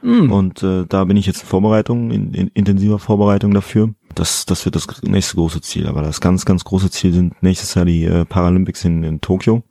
Mm. 0.00 0.32
Und 0.32 0.62
äh, 0.62 0.86
da 0.88 1.04
bin 1.04 1.18
ich 1.18 1.26
jetzt 1.26 1.42
in 1.42 1.46
Vorbereitung, 1.48 2.10
in, 2.10 2.32
in 2.32 2.48
intensiver 2.48 2.98
Vorbereitung 2.98 3.52
dafür. 3.52 3.90
Das, 4.14 4.46
das 4.46 4.64
wird 4.64 4.76
das 4.76 5.02
nächste 5.02 5.36
große 5.36 5.60
Ziel. 5.60 5.86
Aber 5.86 6.00
das 6.00 6.22
ganz, 6.22 6.46
ganz 6.46 6.64
große 6.64 6.90
Ziel 6.90 7.12
sind 7.12 7.42
nächstes 7.42 7.74
Jahr 7.74 7.84
die 7.84 8.04
äh, 8.04 8.24
Paralympics 8.24 8.84
in, 8.84 9.02
in 9.02 9.20
Tokio. 9.20 9.62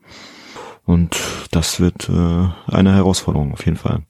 Und 0.85 1.17
das 1.51 1.79
wird 1.79 2.09
äh, 2.09 2.47
eine 2.67 2.95
Herausforderung 2.95 3.53
auf 3.53 3.65
jeden 3.65 3.77
Fall. 3.77 4.03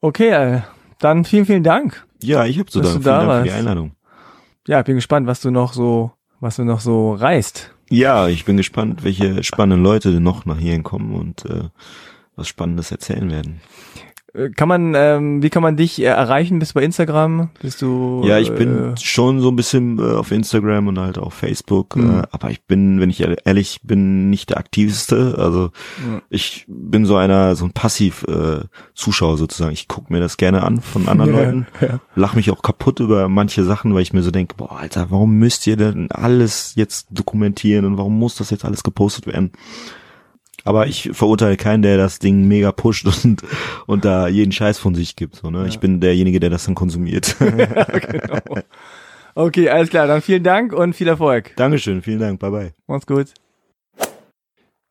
Okay, 0.00 0.30
äh, 0.30 0.60
dann 0.98 1.24
vielen, 1.24 1.46
vielen 1.46 1.62
Dank. 1.62 2.06
Ja, 2.22 2.44
ich 2.44 2.58
habe 2.58 2.70
so 2.70 2.80
Dank. 2.80 2.92
Vielen 2.92 3.04
da 3.04 3.26
Dank 3.26 3.38
für 3.38 3.44
die 3.44 3.58
Einladung. 3.58 3.92
Ja, 4.66 4.80
ich 4.80 4.86
bin 4.86 4.94
gespannt, 4.94 5.26
was 5.26 5.40
du 5.40 5.50
noch 5.50 5.74
so, 5.74 6.12
was 6.40 6.56
du 6.56 6.64
noch 6.64 6.80
so 6.80 7.14
reist. 7.14 7.74
Ja, 7.90 8.28
ich 8.28 8.44
bin 8.44 8.56
gespannt, 8.56 9.04
welche 9.04 9.44
spannenden 9.44 9.84
Leute 9.84 10.20
noch 10.20 10.46
nach 10.46 10.58
hierhin 10.58 10.82
kommen 10.82 11.14
und 11.14 11.44
äh, 11.44 11.68
was 12.36 12.48
Spannendes 12.48 12.90
erzählen 12.90 13.30
werden. 13.30 13.60
Kann 14.56 14.66
man, 14.66 14.94
ähm, 14.96 15.42
wie 15.44 15.50
kann 15.50 15.62
man 15.62 15.76
dich 15.76 16.00
äh, 16.00 16.06
erreichen? 16.06 16.58
Bist 16.58 16.72
du 16.72 16.80
bei 16.80 16.84
Instagram? 16.84 17.50
Bist 17.62 17.80
du? 17.82 18.22
Ja, 18.24 18.40
ich 18.40 18.52
bin 18.52 18.94
äh, 18.94 18.96
schon 19.00 19.40
so 19.40 19.48
ein 19.48 19.54
bisschen 19.54 20.00
äh, 20.00 20.16
auf 20.16 20.32
Instagram 20.32 20.88
und 20.88 20.98
halt 20.98 21.18
auf 21.18 21.34
Facebook, 21.34 21.94
mhm. 21.94 22.18
äh, 22.18 22.22
aber 22.32 22.50
ich 22.50 22.64
bin, 22.64 22.98
wenn 23.00 23.10
ich 23.10 23.24
ehrlich 23.44 23.80
bin, 23.84 24.30
nicht 24.30 24.50
der 24.50 24.58
aktivste. 24.58 25.36
Also 25.38 25.70
mhm. 26.04 26.22
ich 26.30 26.64
bin 26.66 27.06
so 27.06 27.14
einer, 27.14 27.54
so 27.54 27.64
ein 27.64 27.70
passiv 27.70 28.24
äh, 28.24 28.64
Zuschauer 28.94 29.36
sozusagen. 29.36 29.72
Ich 29.72 29.86
gucke 29.86 30.12
mir 30.12 30.18
das 30.18 30.36
gerne 30.36 30.64
an 30.64 30.80
von 30.80 31.08
anderen 31.08 31.32
ja, 31.32 31.40
Leuten, 31.40 31.66
ja. 31.80 32.00
lach 32.16 32.34
mich 32.34 32.50
auch 32.50 32.62
kaputt 32.62 32.98
über 32.98 33.28
manche 33.28 33.62
Sachen, 33.62 33.94
weil 33.94 34.02
ich 34.02 34.12
mir 34.12 34.22
so 34.22 34.32
denke, 34.32 34.56
boah, 34.56 34.80
Alter, 34.80 35.12
warum 35.12 35.38
müsst 35.38 35.64
ihr 35.68 35.76
denn 35.76 36.10
alles 36.10 36.72
jetzt 36.74 37.06
dokumentieren 37.12 37.84
und 37.84 37.98
warum 37.98 38.18
muss 38.18 38.34
das 38.34 38.50
jetzt 38.50 38.64
alles 38.64 38.82
gepostet 38.82 39.28
werden? 39.28 39.52
Aber 40.64 40.86
ich 40.86 41.10
verurteile 41.12 41.56
keinen, 41.56 41.82
der 41.82 41.98
das 41.98 42.18
Ding 42.18 42.48
mega 42.48 42.72
pusht 42.72 43.06
und, 43.06 43.42
und 43.86 44.04
da 44.04 44.28
jeden 44.28 44.52
Scheiß 44.52 44.78
von 44.78 44.94
sich 44.94 45.14
gibt. 45.14 45.36
So, 45.36 45.50
ne? 45.50 45.60
Ja. 45.60 45.64
Ich 45.66 45.78
bin 45.78 46.00
derjenige, 46.00 46.40
der 46.40 46.50
das 46.50 46.64
dann 46.64 46.74
konsumiert. 46.74 47.36
genau. 47.38 48.38
Okay, 49.34 49.68
alles 49.68 49.90
klar. 49.90 50.06
Dann 50.06 50.22
vielen 50.22 50.42
Dank 50.42 50.72
und 50.72 50.94
viel 50.94 51.08
Erfolg. 51.08 51.52
Dankeschön, 51.56 52.02
vielen 52.02 52.20
Dank. 52.20 52.40
Bye 52.40 52.50
bye. 52.50 52.74
Mach's 52.86 53.06
gut. 53.06 53.34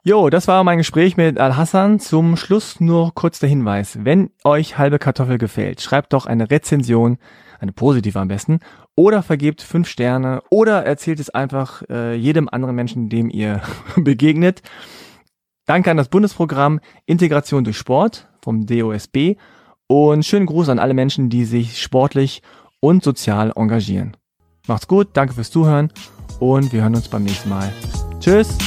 Jo, 0.05 0.29
das 0.29 0.49
war 0.49 0.65
mein 0.65 0.79
Gespräch 0.79 1.15
mit 1.15 1.39
Al-Hassan. 1.39 1.99
Zum 1.99 2.35
Schluss 2.35 2.81
nur 2.81 3.13
kurz 3.15 3.39
der 3.39 3.47
Hinweis. 3.47 3.99
Wenn 4.01 4.31
euch 4.43 4.77
halbe 4.77 4.99
Kartoffel 4.99 5.37
gefällt, 5.37 5.79
schreibt 5.79 6.11
doch 6.11 6.25
eine 6.25 6.51
Rezension, 6.51 7.17
eine 7.61 7.71
positive 7.71 8.19
am 8.19 8.27
besten, 8.27 8.59
oder 8.95 9.23
vergebt 9.23 9.61
fünf 9.61 9.87
Sterne 9.87 10.43
oder 10.49 10.85
erzählt 10.85 11.21
es 11.21 11.29
einfach 11.29 11.83
äh, 11.89 12.15
jedem 12.15 12.49
anderen 12.49 12.75
Menschen, 12.75 13.07
dem 13.07 13.29
ihr 13.29 13.61
begegnet. 13.95 14.61
Danke 15.65 15.91
an 15.91 15.97
das 15.97 16.09
Bundesprogramm 16.09 16.79
Integration 17.05 17.63
durch 17.63 17.77
Sport 17.77 18.27
vom 18.41 18.65
DOSB 18.65 19.37
und 19.87 20.25
schönen 20.25 20.45
Gruß 20.45 20.69
an 20.69 20.79
alle 20.79 20.93
Menschen, 20.93 21.29
die 21.29 21.45
sich 21.45 21.81
sportlich 21.81 22.41
und 22.79 23.03
sozial 23.03 23.53
engagieren. 23.55 24.17
Macht's 24.67 24.87
gut, 24.87 25.09
danke 25.13 25.33
fürs 25.33 25.51
Zuhören 25.51 25.91
und 26.39 26.73
wir 26.73 26.81
hören 26.81 26.95
uns 26.95 27.07
beim 27.07 27.23
nächsten 27.23 27.49
Mal. 27.49 27.71
Tschüss! 28.19 28.57